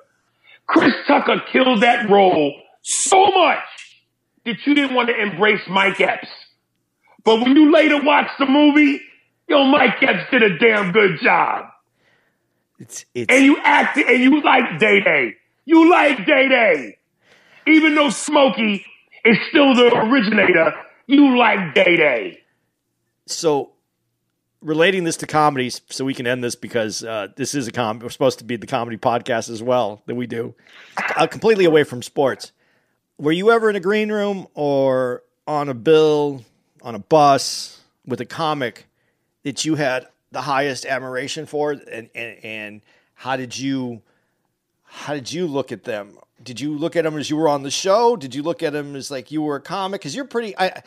Chris 0.67 0.93
Tucker 1.07 1.41
killed 1.51 1.83
that 1.83 2.11
role 2.11 2.53
so 2.83 3.25
much 3.25 3.65
that 4.45 4.57
you 4.67 4.75
didn't 4.75 4.95
want 4.95 5.09
to 5.09 5.19
embrace 5.19 5.63
Mike 5.69 6.01
Epps. 6.01 6.29
But 7.25 7.41
when 7.41 7.57
you 7.57 7.73
later 7.73 8.03
watch 8.03 8.29
the 8.39 8.47
movie, 8.47 9.01
yo, 9.49 9.65
Mike 9.65 10.03
Epps 10.03 10.31
did 10.31 10.43
a 10.43 10.59
damn 10.59 10.93
good 10.93 11.21
job. 11.21 11.67
It's 12.79 13.05
it's 13.15 13.33
And 13.33 13.45
you 13.45 13.59
acted 13.63 14.07
and 14.07 14.23
you 14.23 14.43
like 14.43 14.79
Day 14.79 15.01
Day. 15.01 15.35
You 15.65 15.91
like 15.91 16.25
Day 16.27 16.49
Day. 16.49 16.99
Even 17.67 17.95
though 17.95 18.11
Smokey 18.11 18.85
is 19.25 19.37
still 19.49 19.75
the 19.75 19.95
originator, 19.97 20.73
you 21.07 21.37
like 21.39 21.75
Day 21.75 21.97
Day. 21.97 22.41
so 23.27 23.73
relating 24.61 25.05
this 25.05 25.17
to 25.19 25.27
comedies 25.27 25.81
so 25.89 26.05
we 26.05 26.13
can 26.15 26.27
end 26.27 26.43
this 26.43 26.57
because 26.57 27.05
uh, 27.05 27.29
this 27.37 27.55
is 27.55 27.69
a 27.69 27.73
com 27.73 28.01
we're 28.01 28.09
supposed 28.09 28.39
to 28.39 28.45
be 28.45 28.57
the 28.57 28.67
comedy 28.67 28.97
podcast 28.97 29.49
as 29.51 29.63
well 29.63 30.03
that 30.07 30.17
we 30.17 30.27
do 30.27 30.53
uh, 31.17 31.27
completely 31.29 31.65
away 31.65 31.85
from 31.85 32.03
sports 32.03 32.51
were 33.19 33.31
you 33.31 33.53
ever 33.53 33.71
in 33.71 33.77
a 33.77 33.81
green 33.81 34.11
room 34.11 34.49
or 34.55 35.23
on 35.47 35.69
a 35.69 35.75
bill 35.75 36.45
on 36.83 36.97
a 36.97 36.99
bus 36.99 37.81
with 38.05 38.21
a 38.21 38.25
comic 38.27 38.87
that 39.45 39.65
you 39.65 39.77
had 39.77 40.09
the 40.33 40.41
highest 40.41 40.85
admiration 40.87 41.47
for 41.47 41.71
and 41.71 42.11
and, 42.15 42.45
and 42.45 42.83
how 43.15 43.37
did 43.37 43.57
you 43.57 44.03
how 44.83 45.15
did 45.15 45.31
you 45.33 45.47
look 45.47 45.71
at 45.71 45.85
them? 45.85 46.19
Did 46.43 46.61
you 46.61 46.77
look 46.77 46.97
at 46.97 47.05
them 47.05 47.17
as 47.19 47.31
you 47.31 47.37
were 47.37 47.49
on 47.49 47.63
the 47.63 47.71
show? 47.71 48.17
Did 48.17 48.35
you 48.35 48.43
look 48.43 48.63
at 48.63 48.73
them 48.73 48.97
as 48.97 49.11
like 49.11 49.31
you 49.31 49.43
were 49.43 49.57
a 49.57 49.61
comic? 49.61 50.01
Because 50.01 50.15
you're 50.15 50.25
pretty. 50.25 50.57
I, 50.59 50.83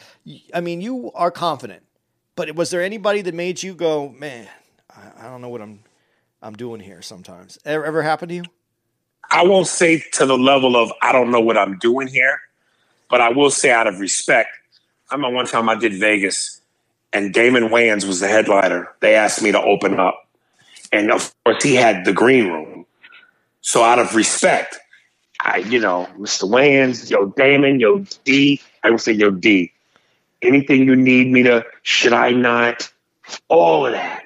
I 0.53 0.61
mean, 0.61 0.81
you 0.81 1.11
are 1.13 1.31
confident. 1.31 1.83
But 2.35 2.55
was 2.55 2.69
there 2.71 2.81
anybody 2.81 3.21
that 3.21 3.35
made 3.35 3.61
you 3.61 3.75
go, 3.75 4.09
man? 4.09 4.47
I, 4.89 5.27
I 5.27 5.29
don't 5.29 5.41
know 5.41 5.49
what 5.49 5.61
I'm, 5.61 5.81
I'm 6.41 6.55
doing 6.55 6.81
here. 6.81 7.01
Sometimes 7.01 7.59
ever, 7.65 7.85
ever 7.85 8.01
happened 8.03 8.29
to 8.29 8.35
you? 8.35 8.43
I 9.31 9.43
won't 9.45 9.67
say 9.67 10.03
to 10.13 10.25
the 10.25 10.37
level 10.37 10.75
of 10.75 10.91
I 11.01 11.11
don't 11.11 11.31
know 11.31 11.41
what 11.41 11.57
I'm 11.57 11.77
doing 11.79 12.07
here, 12.07 12.39
but 13.09 13.21
I 13.21 13.29
will 13.29 13.51
say 13.51 13.71
out 13.71 13.87
of 13.87 13.99
respect. 13.99 14.49
I 15.11 15.15
remember 15.15 15.35
one 15.35 15.45
time 15.47 15.69
I 15.69 15.75
did 15.75 15.93
Vegas, 15.95 16.61
and 17.13 17.33
Damon 17.33 17.69
Wayans 17.69 18.05
was 18.05 18.19
the 18.21 18.27
headliner. 18.27 18.89
They 19.01 19.15
asked 19.15 19.41
me 19.41 19.51
to 19.51 19.61
open 19.61 19.99
up, 19.99 20.27
and 20.91 21.11
of 21.11 21.33
course 21.45 21.63
he 21.63 21.75
had 21.75 22.05
the 22.05 22.13
green 22.13 22.47
room. 22.47 22.85
So 23.61 23.83
out 23.83 23.99
of 23.99 24.15
respect, 24.15 24.79
I, 25.43 25.57
you 25.57 25.79
know, 25.79 26.07
Mr. 26.19 26.49
Wayans, 26.49 27.09
yo, 27.09 27.27
Damon, 27.27 27.79
yo, 27.79 28.05
D, 28.23 28.61
I 28.83 28.91
would 28.91 29.01
say 29.01 29.11
yo, 29.11 29.31
D. 29.31 29.71
Anything 30.41 30.83
you 30.85 30.95
need 30.95 31.31
me 31.31 31.43
to, 31.43 31.65
should 31.81 32.13
I 32.13 32.31
not? 32.31 32.91
All 33.47 33.85
of 33.85 33.93
that. 33.93 34.25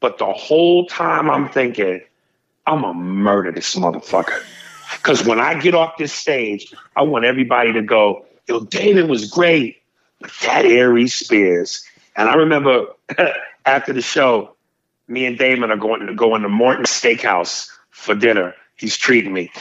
But 0.00 0.18
the 0.18 0.32
whole 0.32 0.86
time 0.86 1.30
I'm 1.30 1.48
thinking, 1.48 2.00
I'm 2.66 2.82
gonna 2.82 2.94
murder 2.94 3.52
this 3.52 3.74
motherfucker. 3.76 4.42
Because 4.96 5.24
when 5.24 5.40
I 5.40 5.54
get 5.60 5.74
off 5.74 5.96
this 5.96 6.12
stage, 6.12 6.74
I 6.96 7.02
want 7.02 7.24
everybody 7.24 7.72
to 7.72 7.82
go, 7.82 8.24
yo, 8.48 8.60
Damon 8.60 9.08
was 9.08 9.30
great, 9.30 9.80
but 10.20 10.32
that 10.42 10.64
Aries 10.64 11.14
Spears. 11.14 11.84
And 12.16 12.28
I 12.28 12.34
remember 12.34 12.86
after 13.66 13.92
the 13.92 14.02
show, 14.02 14.54
me 15.08 15.26
and 15.26 15.38
Damon 15.38 15.70
are 15.70 15.76
going 15.76 16.06
to 16.06 16.14
go 16.14 16.34
into 16.34 16.48
Morton 16.48 16.84
Steakhouse 16.84 17.70
for 17.90 18.14
dinner. 18.14 18.54
He's 18.76 18.96
treating 18.96 19.32
me. 19.32 19.52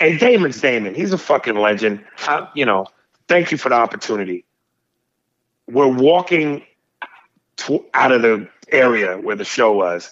And 0.00 0.18
Damon's 0.18 0.60
Damon. 0.60 0.94
He's 0.94 1.12
a 1.12 1.18
fucking 1.18 1.56
legend. 1.56 2.02
I, 2.20 2.48
you 2.54 2.64
know, 2.64 2.86
thank 3.28 3.52
you 3.52 3.58
for 3.58 3.68
the 3.68 3.74
opportunity. 3.74 4.44
We're 5.68 5.86
walking 5.86 6.64
to, 7.58 7.84
out 7.92 8.10
of 8.10 8.22
the 8.22 8.48
area 8.72 9.18
where 9.18 9.36
the 9.36 9.44
show 9.44 9.72
was, 9.72 10.10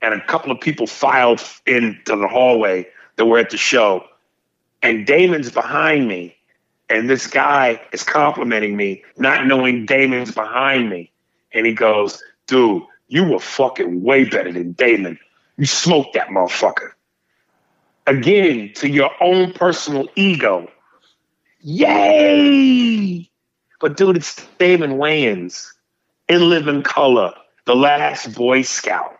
and 0.00 0.14
a 0.14 0.24
couple 0.24 0.50
of 0.50 0.60
people 0.60 0.86
filed 0.86 1.42
into 1.66 2.16
the 2.16 2.26
hallway 2.26 2.86
that 3.16 3.26
were 3.26 3.38
at 3.38 3.50
the 3.50 3.58
show. 3.58 4.04
And 4.82 5.06
Damon's 5.06 5.50
behind 5.50 6.08
me, 6.08 6.36
and 6.88 7.10
this 7.10 7.26
guy 7.26 7.80
is 7.92 8.02
complimenting 8.02 8.76
me, 8.76 9.04
not 9.18 9.46
knowing 9.46 9.84
Damon's 9.84 10.32
behind 10.32 10.88
me. 10.88 11.10
And 11.52 11.66
he 11.66 11.74
goes, 11.74 12.22
Dude, 12.46 12.82
you 13.08 13.24
were 13.24 13.40
fucking 13.40 14.02
way 14.02 14.24
better 14.24 14.52
than 14.52 14.72
Damon. 14.72 15.18
You 15.56 15.66
smoked 15.66 16.14
that 16.14 16.28
motherfucker. 16.28 16.90
Again, 18.06 18.72
to 18.74 18.88
your 18.88 19.10
own 19.20 19.52
personal 19.52 20.08
ego. 20.14 20.70
Yay! 21.60 23.28
But 23.80 23.96
dude, 23.96 24.16
it's 24.16 24.36
Damon 24.58 24.92
Wayans 24.92 25.72
in 26.28 26.48
living 26.48 26.82
color, 26.82 27.34
The 27.64 27.74
Last 27.74 28.34
Boy 28.34 28.62
Scout, 28.62 29.18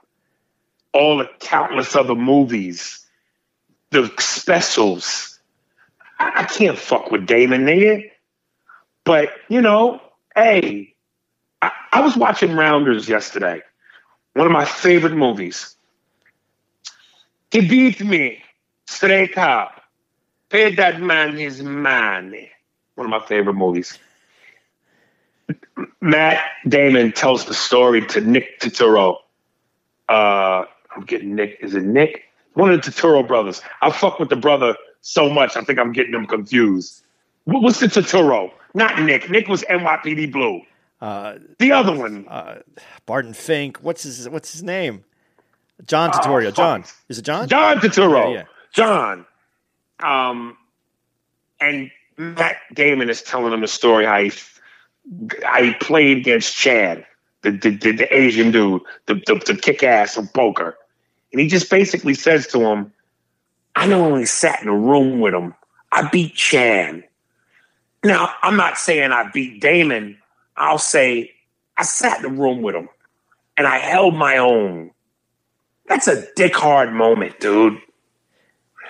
all 0.92 1.18
the 1.18 1.28
countless 1.40 1.96
other 1.96 2.14
movies, 2.14 3.04
the 3.90 4.12
specials. 4.18 5.38
I, 6.20 6.42
I 6.42 6.44
can't 6.44 6.78
fuck 6.78 7.10
with 7.10 7.26
Damon, 7.26 7.66
nigga. 7.66 8.08
But, 9.04 9.30
you 9.48 9.60
know, 9.60 10.00
hey, 10.36 10.94
I, 11.60 11.72
I 11.92 12.00
was 12.00 12.16
watching 12.16 12.56
Rounders 12.56 13.08
yesterday, 13.08 13.62
one 14.34 14.46
of 14.46 14.52
my 14.52 14.64
favorite 14.64 15.14
movies. 15.14 15.74
He 17.50 17.66
beat 17.66 18.00
me 18.00 18.42
straight 18.86 19.36
up. 19.36 19.82
Pay 20.48 20.74
that 20.76 21.00
man 21.00 21.36
his 21.36 21.62
money. 21.62 22.50
One 22.94 23.06
of 23.06 23.10
my 23.10 23.26
favorite 23.26 23.54
movies. 23.54 23.98
Matt 26.00 26.40
Damon 26.66 27.12
tells 27.12 27.44
the 27.44 27.54
story 27.54 28.04
to 28.06 28.20
Nick 28.20 28.60
Turturro. 28.60 29.18
Uh, 30.08 30.64
I'm 30.94 31.02
getting 31.06 31.34
Nick. 31.34 31.58
Is 31.60 31.74
it 31.74 31.82
Nick? 31.84 32.22
One 32.54 32.70
of 32.72 32.80
the 32.82 32.90
Turturro 32.90 33.26
brothers. 33.26 33.60
I 33.82 33.90
fuck 33.90 34.18
with 34.18 34.28
the 34.30 34.36
brother 34.36 34.76
so 35.02 35.28
much. 35.28 35.56
I 35.56 35.62
think 35.62 35.78
I'm 35.78 35.92
getting 35.92 36.12
them 36.12 36.26
confused. 36.26 37.02
What- 37.44 37.62
What's 37.62 37.80
the 37.80 37.86
Turturro? 37.86 38.50
Not 38.74 39.00
Nick. 39.02 39.30
Nick 39.30 39.48
was 39.48 39.62
NYPD 39.64 40.32
Blue. 40.32 40.62
Uh, 41.00 41.34
The 41.58 41.72
other 41.72 41.94
one. 41.94 42.26
uh, 42.28 42.62
Barton 43.04 43.34
Fink. 43.34 43.78
What's 43.82 44.04
his 44.04 44.28
What's 44.28 44.52
his 44.52 44.62
name? 44.62 45.04
John 45.86 46.10
Turturro. 46.10 46.54
John. 46.54 46.84
Is 47.08 47.18
it 47.18 47.22
John? 47.22 47.46
John 47.48 47.78
Turturro. 47.78 48.32
Yeah, 48.32 48.38
yeah. 48.40 48.44
John. 48.72 49.26
Um, 50.00 50.56
and 51.60 51.90
Matt 52.16 52.56
Damon 52.72 53.10
is 53.10 53.22
telling 53.22 53.52
him 53.52 53.60
the 53.60 53.68
story 53.68 54.04
he, 54.04 54.32
how 55.42 55.72
played 55.80 56.18
against 56.18 56.54
Chan, 56.54 57.04
the, 57.42 57.50
the, 57.50 57.70
the, 57.70 57.92
the 57.92 58.16
Asian 58.16 58.50
dude, 58.50 58.82
the, 59.06 59.14
the, 59.26 59.42
the 59.46 59.56
kick 59.56 59.82
ass 59.82 60.16
of 60.16 60.32
poker. 60.32 60.76
And 61.32 61.40
he 61.40 61.48
just 61.48 61.70
basically 61.70 62.14
says 62.14 62.46
to 62.48 62.60
him, 62.60 62.92
I 63.74 63.86
not 63.86 64.00
only 64.00 64.26
sat 64.26 64.62
in 64.62 64.68
a 64.68 64.76
room 64.76 65.20
with 65.20 65.34
him, 65.34 65.54
I 65.92 66.08
beat 66.08 66.34
Chan. 66.34 67.04
Now, 68.04 68.32
I'm 68.42 68.56
not 68.56 68.78
saying 68.78 69.12
I 69.12 69.30
beat 69.30 69.60
Damon. 69.60 70.18
I'll 70.56 70.78
say 70.78 71.32
I 71.76 71.82
sat 71.82 72.18
in 72.18 72.22
the 72.22 72.40
room 72.40 72.62
with 72.62 72.74
him 72.74 72.88
and 73.56 73.66
I 73.66 73.78
held 73.78 74.14
my 74.14 74.38
own. 74.38 74.92
That's 75.86 76.08
a 76.08 76.26
dick 76.34 76.56
hard 76.56 76.92
moment, 76.92 77.38
dude. 77.40 77.78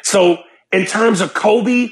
So, 0.06 0.38
in 0.70 0.86
terms 0.86 1.20
of 1.20 1.34
Kobe, 1.34 1.88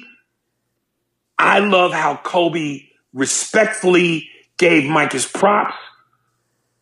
I 1.36 1.58
love 1.58 1.92
how 1.92 2.14
Kobe 2.14 2.82
respectfully 3.12 4.30
gave 4.56 4.88
Mike 4.88 5.10
his 5.10 5.26
props, 5.26 5.74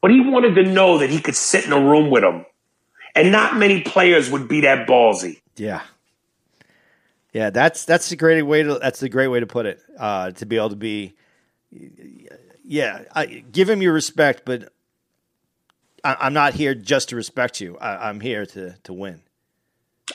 but 0.03 0.11
he 0.11 0.21
wanted 0.21 0.57
to 0.57 0.65
know 0.65 0.99
that 0.99 1.09
he 1.09 1.23
could 1.23 1.35
sit 1.35 1.65
in 1.65 1.73
a 1.73 1.81
room 1.81 2.11
with 2.11 2.23
him. 2.23 2.45
And 3.15 3.33
not 3.33 3.57
many 3.57 3.81
players 3.81 4.31
would 4.31 4.47
be 4.47 4.61
that 4.61 4.87
ballsy. 4.87 5.41
Yeah. 5.57 5.81
Yeah, 7.33 7.49
that's 7.49 7.87
that's 7.87 8.13
a 8.13 8.17
great 8.17 8.43
way 8.43 8.63
to 8.63 8.79
that's 8.79 9.03
a 9.03 9.09
great 9.09 9.29
way 9.29 9.41
to 9.41 9.47
put 9.47 9.65
it. 9.65 9.81
Uh, 9.99 10.33
to 10.33 10.45
be 10.45 10.59
able 10.59 10.69
to 10.69 10.77
be, 10.77 11.15
yeah, 12.63 13.05
I, 13.15 13.25
give 13.25 13.71
him 13.71 13.81
your 13.81 13.95
respect, 13.95 14.43
but 14.45 14.71
I, 16.05 16.15
I'm 16.21 16.35
not 16.35 16.53
here 16.53 16.75
just 16.75 17.09
to 17.09 17.17
respect 17.17 17.59
you. 17.59 17.79
I, 17.79 18.11
I'm 18.11 18.21
here 18.21 18.45
to 18.45 18.77
to 18.83 18.93
win. 18.93 19.23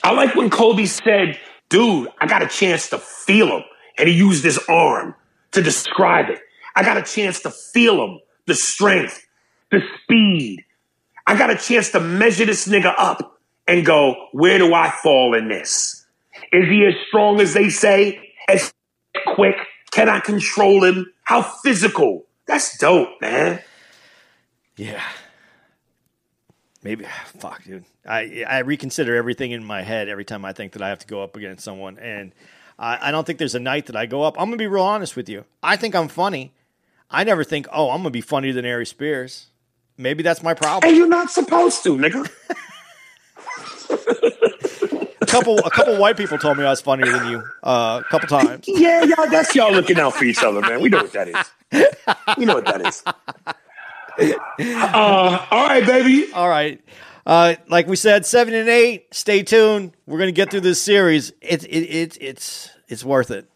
I 0.02 0.12
like 0.12 0.34
when 0.34 0.50
Kobe 0.50 0.86
said, 0.86 1.38
dude, 1.68 2.08
I 2.18 2.26
got 2.26 2.42
a 2.42 2.48
chance 2.48 2.90
to 2.90 2.98
feel 2.98 3.48
him. 3.48 3.64
And 3.98 4.08
he 4.08 4.14
used 4.14 4.44
his 4.44 4.58
arm 4.68 5.14
to 5.52 5.62
describe 5.62 6.30
it. 6.30 6.40
I 6.76 6.82
got 6.82 6.96
a 6.96 7.02
chance 7.02 7.40
to 7.40 7.50
feel 7.50 8.04
him, 8.04 8.20
the 8.46 8.54
strength, 8.54 9.26
the 9.70 9.80
speed. 10.02 10.64
I 11.26 11.36
got 11.36 11.50
a 11.50 11.56
chance 11.56 11.90
to 11.90 12.00
measure 12.00 12.44
this 12.44 12.68
nigga 12.68 12.94
up 12.96 13.40
and 13.66 13.84
go, 13.84 14.28
where 14.32 14.58
do 14.58 14.72
I 14.72 14.90
fall 14.90 15.34
in 15.34 15.48
this? 15.48 16.06
Is 16.52 16.68
he 16.68 16.86
as 16.86 16.94
strong 17.08 17.40
as 17.40 17.52
they 17.52 17.68
say? 17.68 18.32
As 18.48 18.72
quick? 19.34 19.56
Can 19.90 20.08
I 20.08 20.20
control 20.20 20.84
him? 20.84 21.12
How 21.24 21.42
physical? 21.42 22.26
That's 22.46 22.78
dope, 22.78 23.20
man. 23.20 23.60
Yeah. 24.76 25.02
Maybe 26.82 27.04
fuck, 27.38 27.64
dude. 27.64 27.84
I 28.06 28.44
I 28.48 28.58
reconsider 28.60 29.16
everything 29.16 29.50
in 29.52 29.64
my 29.64 29.82
head 29.82 30.08
every 30.08 30.24
time 30.24 30.44
I 30.44 30.52
think 30.52 30.72
that 30.72 30.82
I 30.82 30.88
have 30.88 31.00
to 31.00 31.06
go 31.06 31.22
up 31.22 31.36
against 31.36 31.64
someone, 31.64 31.98
and 31.98 32.32
I, 32.78 33.08
I 33.08 33.10
don't 33.10 33.26
think 33.26 33.38
there's 33.38 33.54
a 33.54 33.60
night 33.60 33.86
that 33.86 33.96
I 33.96 34.06
go 34.06 34.22
up. 34.22 34.38
I'm 34.38 34.46
gonna 34.46 34.56
be 34.56 34.66
real 34.66 34.84
honest 34.84 35.16
with 35.16 35.28
you. 35.28 35.44
I 35.62 35.76
think 35.76 35.94
I'm 35.94 36.08
funny. 36.08 36.52
I 37.10 37.24
never 37.24 37.42
think, 37.42 37.66
oh, 37.72 37.90
I'm 37.90 37.98
gonna 37.98 38.10
be 38.10 38.20
funnier 38.20 38.52
than 38.52 38.64
Aries 38.64 38.90
Spears. 38.90 39.46
Maybe 39.96 40.22
that's 40.22 40.42
my 40.42 40.54
problem. 40.54 40.88
And 40.88 40.96
you're 40.96 41.08
not 41.08 41.30
supposed 41.30 41.82
to, 41.82 41.96
nigga. 41.96 42.30
A 45.20 45.26
couple 45.26 45.58
a 45.58 45.70
couple 45.70 45.96
white 45.98 46.16
people 46.16 46.38
told 46.38 46.56
me 46.58 46.64
I 46.64 46.70
was 46.70 46.80
funnier 46.80 47.10
than 47.10 47.30
you 47.32 47.42
uh, 47.64 48.02
a 48.04 48.08
couple 48.08 48.28
times. 48.28 48.64
Yeah, 48.68 49.02
y'all, 49.04 49.28
that's 49.28 49.54
y'all 49.54 49.72
looking 49.72 49.98
out 49.98 50.14
for 50.14 50.24
each 50.24 50.42
other, 50.42 50.60
man. 50.60 50.80
We 50.80 50.88
know 50.88 50.98
what 50.98 51.12
that 51.12 51.28
is. 51.28 51.86
We 52.36 52.44
know 52.44 52.54
what 52.54 52.66
that 52.66 52.86
is. 52.86 53.02
Uh, 54.18 55.46
all 55.50 55.68
right, 55.68 55.86
baby. 55.86 56.32
All 56.32 56.48
right. 56.48 56.80
Uh, 57.24 57.54
like 57.68 57.86
we 57.86 57.96
said, 57.96 58.26
seven 58.26 58.54
and 58.54 58.68
eight. 58.68 59.14
Stay 59.14 59.42
tuned. 59.42 59.92
We're 60.06 60.18
gonna 60.18 60.32
get 60.32 60.50
through 60.50 60.62
this 60.62 60.80
series. 60.80 61.32
It's 61.40 61.64
it, 61.64 61.80
it, 61.82 62.18
it's 62.20 62.70
it's 62.88 63.04
worth 63.04 63.30
it. 63.30 63.48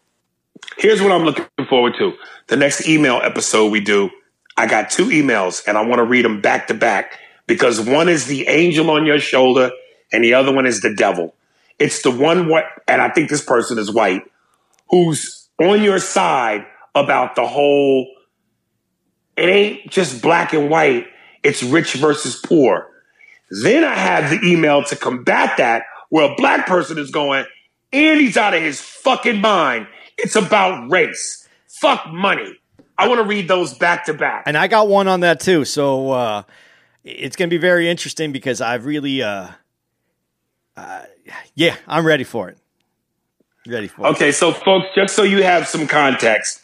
Here's 0.77 1.01
what 1.01 1.11
I'm 1.11 1.23
looking 1.23 1.47
forward 1.67 1.93
to. 1.97 2.13
The 2.47 2.55
next 2.55 2.87
email 2.87 3.19
episode 3.23 3.71
we 3.71 3.79
do, 3.79 4.09
I 4.57 4.67
got 4.67 4.89
two 4.89 5.07
emails 5.07 5.63
and 5.67 5.77
I 5.77 5.81
want 5.85 5.99
to 5.99 6.03
read 6.03 6.23
them 6.23 6.39
back 6.41 6.67
to 6.67 6.73
back 6.73 7.19
because 7.47 7.81
one 7.81 8.09
is 8.09 8.27
the 8.27 8.47
angel 8.47 8.89
on 8.91 9.05
your 9.05 9.19
shoulder 9.19 9.71
and 10.11 10.23
the 10.23 10.35
other 10.35 10.53
one 10.53 10.65
is 10.65 10.81
the 10.81 10.93
devil. 10.93 11.33
It's 11.79 12.01
the 12.03 12.11
one 12.11 12.47
what 12.47 12.65
and 12.87 13.01
I 13.01 13.09
think 13.09 13.29
this 13.29 13.43
person 13.43 13.77
is 13.77 13.91
white 13.91 14.23
who's 14.89 15.49
on 15.59 15.81
your 15.81 15.99
side 15.99 16.65
about 16.95 17.35
the 17.35 17.47
whole 17.47 18.07
it 19.35 19.49
ain't 19.49 19.89
just 19.89 20.21
black 20.21 20.53
and 20.53 20.69
white, 20.69 21.07
it's 21.43 21.63
rich 21.63 21.93
versus 21.93 22.35
poor. 22.35 22.89
Then 23.49 23.83
I 23.83 23.93
have 23.93 24.29
the 24.29 24.39
email 24.47 24.83
to 24.85 24.95
combat 24.95 25.57
that 25.57 25.83
where 26.09 26.31
a 26.31 26.35
black 26.35 26.67
person 26.67 26.97
is 26.97 27.11
going, 27.11 27.45
and 27.91 28.19
he's 28.19 28.37
out 28.37 28.53
of 28.53 28.61
his 28.61 28.81
fucking 28.81 29.41
mind. 29.41 29.87
It's 30.17 30.35
about 30.35 30.91
race. 30.91 31.47
Fuck 31.67 32.07
money. 32.07 32.59
I 32.97 33.07
want 33.07 33.19
to 33.19 33.25
read 33.25 33.47
those 33.47 33.73
back 33.73 34.05
to 34.05 34.13
back. 34.13 34.43
And 34.45 34.57
I 34.57 34.67
got 34.67 34.87
one 34.87 35.07
on 35.07 35.21
that 35.21 35.39
too. 35.39 35.65
So 35.65 36.11
uh, 36.11 36.43
it's 37.03 37.35
going 37.35 37.49
to 37.49 37.53
be 37.53 37.59
very 37.59 37.89
interesting 37.89 38.31
because 38.31 38.61
I've 38.61 38.85
really, 38.85 39.21
uh, 39.21 39.47
uh, 40.77 41.01
yeah, 41.55 41.75
I'm 41.87 42.05
ready 42.05 42.23
for 42.23 42.49
it. 42.49 42.57
Ready 43.67 43.87
for 43.87 44.05
it. 44.05 44.09
Okay, 44.11 44.31
so 44.31 44.51
folks, 44.51 44.87
just 44.95 45.15
so 45.15 45.23
you 45.23 45.41
have 45.43 45.67
some 45.67 45.87
context, 45.87 46.61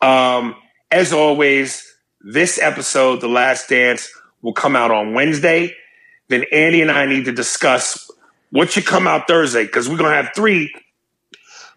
um, 0.00 0.54
as 0.90 1.12
always, 1.12 1.91
this 2.24 2.58
episode, 2.60 3.20
The 3.20 3.28
Last 3.28 3.68
Dance, 3.68 4.10
will 4.42 4.52
come 4.52 4.76
out 4.76 4.90
on 4.90 5.14
Wednesday. 5.14 5.74
Then 6.28 6.44
Andy 6.52 6.82
and 6.82 6.90
I 6.90 7.06
need 7.06 7.24
to 7.26 7.32
discuss 7.32 8.10
what 8.50 8.70
should 8.70 8.86
come 8.86 9.06
out 9.06 9.26
Thursday 9.28 9.64
because 9.64 9.88
we're 9.88 9.96
gonna 9.98 10.14
have 10.14 10.30
three. 10.34 10.72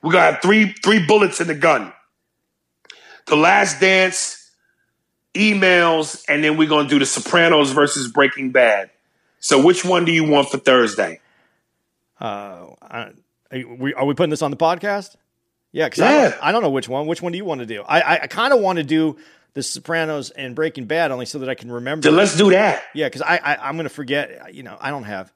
We're 0.02 0.12
gonna 0.12 0.32
have 0.34 0.42
three 0.42 0.72
three 0.84 1.06
bullets 1.06 1.42
in 1.42 1.48
the 1.48 1.56
gun. 1.56 1.92
The 3.28 3.36
Last 3.36 3.80
Dance, 3.82 4.52
emails, 5.34 6.24
and 6.30 6.44
then 6.44 6.58
we're 6.58 6.70
gonna 6.70 6.88
do 6.90 7.00
The 7.00 7.06
Sopranos 7.06 7.72
versus 7.72 8.12
Breaking 8.12 8.52
Bad. 8.52 8.92
So, 9.40 9.64
which 9.64 9.84
one 9.86 10.06
do 10.06 10.12
you 10.12 10.24
want 10.30 10.50
for 10.50 10.58
Thursday? 10.58 11.20
Uh, 12.20 12.68
I, 12.82 13.12
are, 13.52 13.76
we, 13.78 13.94
are 13.94 14.06
we 14.06 14.14
putting 14.14 14.30
this 14.30 14.42
on 14.42 14.52
the 14.52 14.58
podcast? 14.58 15.16
Yeah, 15.72 15.88
because 15.88 16.00
Yeah. 16.00 16.08
I, 16.08 16.22
don't- 16.30 16.44
I 16.44 16.52
don't 16.52 16.62
know 16.64 16.70
which 16.70 16.88
one. 16.88 17.06
Which 17.08 17.22
one 17.22 17.32
do 17.32 17.38
you 17.38 17.46
want 17.46 17.60
to 17.60 17.66
do? 17.66 17.82
I, 17.84 18.00
I, 18.02 18.20
I 18.24 18.28
kind 18.28 18.54
of 18.54 18.60
want 18.62 18.78
to 18.78 18.84
do 18.84 19.18
The 19.56 19.64
Sopranos 19.64 20.30
and 20.32 20.54
Breaking 20.56 20.86
Bad 20.86 21.12
only 21.12 21.26
so 21.26 21.40
that 21.40 21.50
I 21.50 21.56
can 21.56 21.72
remember. 21.72 22.04
Then 22.08 22.16
let's 22.16 22.38
do 22.38 22.52
that. 22.52 22.84
Yeah, 22.94 23.08
because 23.08 23.22
I, 23.24 23.38
I 23.38 23.56
I'm 23.68 23.76
going 23.76 23.86
to 23.86 23.90
forget. 23.94 24.54
You 24.54 24.64
know, 24.64 24.78
I 24.80 24.92
don't 24.92 25.04
have 25.06 25.34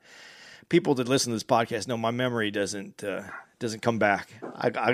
people 0.69 0.93
that 0.95 1.07
listen 1.09 1.31
to 1.31 1.35
this 1.35 1.43
podcast 1.43 1.87
know 1.87 1.97
my 1.97 2.11
memory 2.11 2.51
doesn't 2.51 3.03
uh, 3.03 3.23
doesn't 3.59 3.81
come 3.81 3.97
back. 3.97 4.29
I, 4.55 4.67
I 4.69 4.91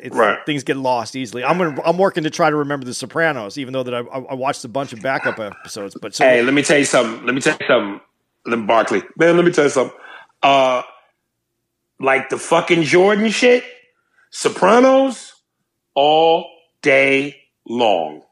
it's, 0.00 0.14
Right. 0.16 0.38
things 0.46 0.64
get 0.64 0.76
lost 0.76 1.16
easily. 1.16 1.44
I'm 1.44 1.58
gonna 1.58 1.80
I'm 1.84 1.98
working 1.98 2.22
to 2.24 2.30
try 2.30 2.50
to 2.50 2.56
remember 2.56 2.86
the 2.86 2.94
Sopranos, 2.94 3.58
even 3.58 3.72
though 3.72 3.82
that 3.82 3.94
I, 3.94 3.98
I 3.98 4.34
watched 4.34 4.64
a 4.64 4.68
bunch 4.68 4.92
of 4.92 5.02
backup 5.02 5.38
episodes. 5.38 5.96
But 6.00 6.14
so 6.14 6.24
Hey, 6.24 6.42
let 6.42 6.54
me 6.54 6.62
tell 6.62 6.78
you 6.78 6.84
something. 6.84 7.26
Let 7.26 7.34
me 7.34 7.40
tell 7.40 7.56
you 7.60 7.66
something. 7.66 8.00
Lynn 8.46 8.66
Barkley. 8.66 9.02
Man, 9.16 9.36
let 9.36 9.44
me 9.44 9.50
tell 9.52 9.64
you 9.64 9.70
something. 9.70 9.96
Uh 10.42 10.82
like 12.00 12.28
the 12.28 12.38
fucking 12.38 12.84
Jordan 12.84 13.28
shit, 13.30 13.64
Sopranos 14.30 15.34
all 15.94 16.46
day 16.80 17.36
long. 17.66 18.22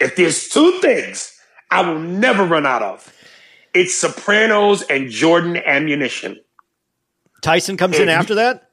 If 0.00 0.16
there's 0.16 0.48
two 0.48 0.78
things 0.80 1.38
I 1.70 1.88
will 1.88 1.98
never 1.98 2.44
run 2.44 2.66
out 2.66 2.82
of, 2.82 3.12
it's 3.72 3.94
Sopranos 3.94 4.82
and 4.82 5.10
Jordan 5.10 5.56
ammunition. 5.56 6.38
Tyson 7.42 7.76
comes 7.76 7.98
in 7.98 8.08
after 8.08 8.36
that. 8.36 8.70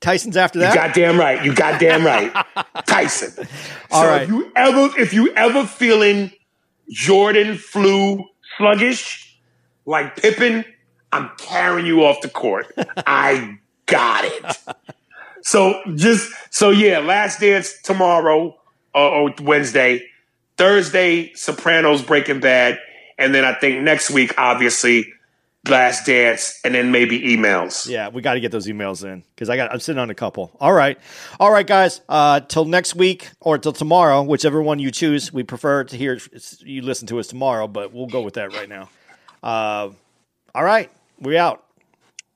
Tyson's 0.00 0.36
after 0.36 0.58
that. 0.58 0.74
You 0.74 0.80
goddamn 0.80 1.18
right. 1.18 1.44
You 1.44 1.54
goddamn 1.54 2.04
right. 2.04 2.32
Tyson. 2.86 3.46
All 3.90 4.02
so 4.02 4.08
right. 4.08 4.22
if 4.22 4.28
you 4.28 4.52
ever 4.56 5.00
if 5.00 5.12
you 5.14 5.32
ever 5.34 5.64
feeling 5.64 6.32
Jordan 6.90 7.56
flu 7.56 8.24
sluggish, 8.58 9.38
like 9.86 10.16
Pippen, 10.16 10.64
I'm 11.12 11.30
carrying 11.38 11.86
you 11.86 12.04
off 12.04 12.20
the 12.20 12.28
court. 12.28 12.72
I 13.06 13.58
got 13.86 14.24
it. 14.24 14.76
So 15.42 15.80
just 15.94 16.32
so 16.50 16.70
yeah, 16.70 16.98
last 16.98 17.40
dance 17.40 17.80
tomorrow 17.82 18.56
uh, 18.94 19.08
or 19.08 19.34
Wednesday, 19.40 20.02
Thursday, 20.62 21.32
Sopranos, 21.34 22.02
Breaking 22.02 22.38
Bad, 22.38 22.78
and 23.18 23.34
then 23.34 23.44
I 23.44 23.52
think 23.52 23.82
next 23.82 24.12
week, 24.12 24.32
obviously, 24.38 25.12
Last 25.68 26.06
Dance, 26.06 26.60
and 26.64 26.72
then 26.72 26.92
maybe 26.92 27.18
emails. 27.18 27.88
Yeah, 27.88 28.10
we 28.10 28.22
got 28.22 28.34
to 28.34 28.40
get 28.40 28.52
those 28.52 28.68
emails 28.68 29.04
in 29.04 29.24
because 29.34 29.50
I 29.50 29.56
got 29.56 29.72
I'm 29.72 29.80
sitting 29.80 29.98
on 29.98 30.08
a 30.08 30.14
couple. 30.14 30.56
All 30.60 30.72
right, 30.72 30.96
all 31.40 31.50
right, 31.50 31.66
guys. 31.66 32.00
Uh, 32.08 32.38
till 32.38 32.64
next 32.64 32.94
week 32.94 33.28
or 33.40 33.58
till 33.58 33.72
tomorrow, 33.72 34.22
whichever 34.22 34.62
one 34.62 34.78
you 34.78 34.92
choose. 34.92 35.32
We 35.32 35.42
prefer 35.42 35.82
to 35.82 35.96
hear 35.96 36.20
you 36.60 36.82
listen 36.82 37.08
to 37.08 37.18
us 37.18 37.26
tomorrow, 37.26 37.66
but 37.66 37.92
we'll 37.92 38.06
go 38.06 38.20
with 38.22 38.34
that 38.34 38.52
right 38.52 38.68
now. 38.68 38.88
Uh, 39.42 39.90
all 40.54 40.62
right, 40.62 40.92
we 41.18 41.36
out. 41.36 41.64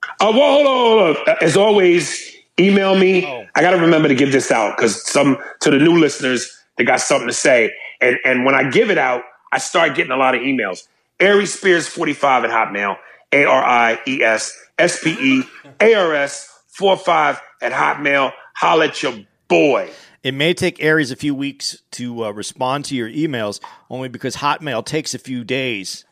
Uh, 0.03 0.33
well, 0.35 0.65
hold 0.65 0.67
on, 0.67 1.15
hold 1.15 1.29
on. 1.29 1.37
As 1.43 1.57
always, 1.57 2.35
email 2.59 2.99
me. 2.99 3.25
Oh. 3.25 3.47
I 3.55 3.61
got 3.61 3.71
to 3.71 3.79
remember 3.79 4.09
to 4.09 4.17
give 4.17 4.33
this 4.33 4.51
out 4.51 4.77
because 4.77 5.09
some 5.09 5.39
to 5.61 5.71
the 5.71 5.79
new 5.79 5.97
listeners, 5.97 6.51
they 6.77 6.83
got 6.83 7.01
something 7.01 7.29
to 7.29 7.33
say. 7.33 7.71
And 8.01 8.19
and 8.25 8.45
when 8.45 8.55
I 8.55 8.71
give 8.71 8.91
it 8.91 8.99
out, 8.99 9.23
I 9.53 9.59
start 9.59 9.95
getting 9.95 10.13
a 10.13 10.17
lot 10.17 10.35
of 10.35 10.43
emails. 10.43 10.87
Aries 11.21 11.55
Spears 11.55 11.89
forty 11.89 12.13
five 12.13 12.45
at 12.45 12.51
Hotmail. 12.51 12.97
A 13.33 13.45
R 13.45 13.65
I 13.65 13.99
E 14.07 14.23
S 14.23 14.57
S 14.79 15.03
P 15.03 15.11
E 15.11 15.43
A 15.81 15.95
R 15.95 16.15
S 16.15 16.49
four 16.69 16.97
five 16.97 17.41
at 17.61 17.73
Hotmail. 17.73 18.33
Holla 18.55 18.87
at 18.87 19.03
your 19.03 19.15
boy. 19.49 19.91
It 20.23 20.35
may 20.35 20.55
take 20.55 20.83
Aries 20.83 21.11
a 21.11 21.17
few 21.17 21.35
weeks 21.35 21.83
to 21.93 22.25
uh, 22.25 22.31
respond 22.31 22.85
to 22.87 22.97
your 22.97 23.09
emails, 23.09 23.61
only 23.89 24.09
because 24.09 24.37
Hotmail 24.37 24.85
takes 24.85 25.15
a 25.15 25.19
few 25.19 25.45
days 25.45 26.05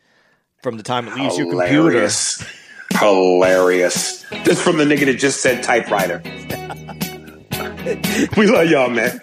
from 0.62 0.77
the 0.77 0.82
time 0.82 1.09
it 1.09 1.16
leaves 1.16 1.36
your 1.36 1.51
computer. 1.51 1.90
Hilarious. 1.90 2.44
Hilarious. 2.93 4.24
This 4.44 4.62
from 4.62 4.77
the 4.77 4.85
nigga 4.85 5.06
that 5.06 5.15
just 5.15 5.40
said 5.40 5.65
typewriter. 5.65 6.23
we 8.36 8.47
love 8.47 8.70
y'all, 8.70 8.89
man. 8.89 9.20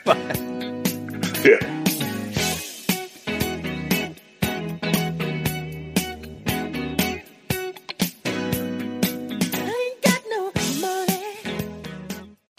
Yeah. 1.43 1.80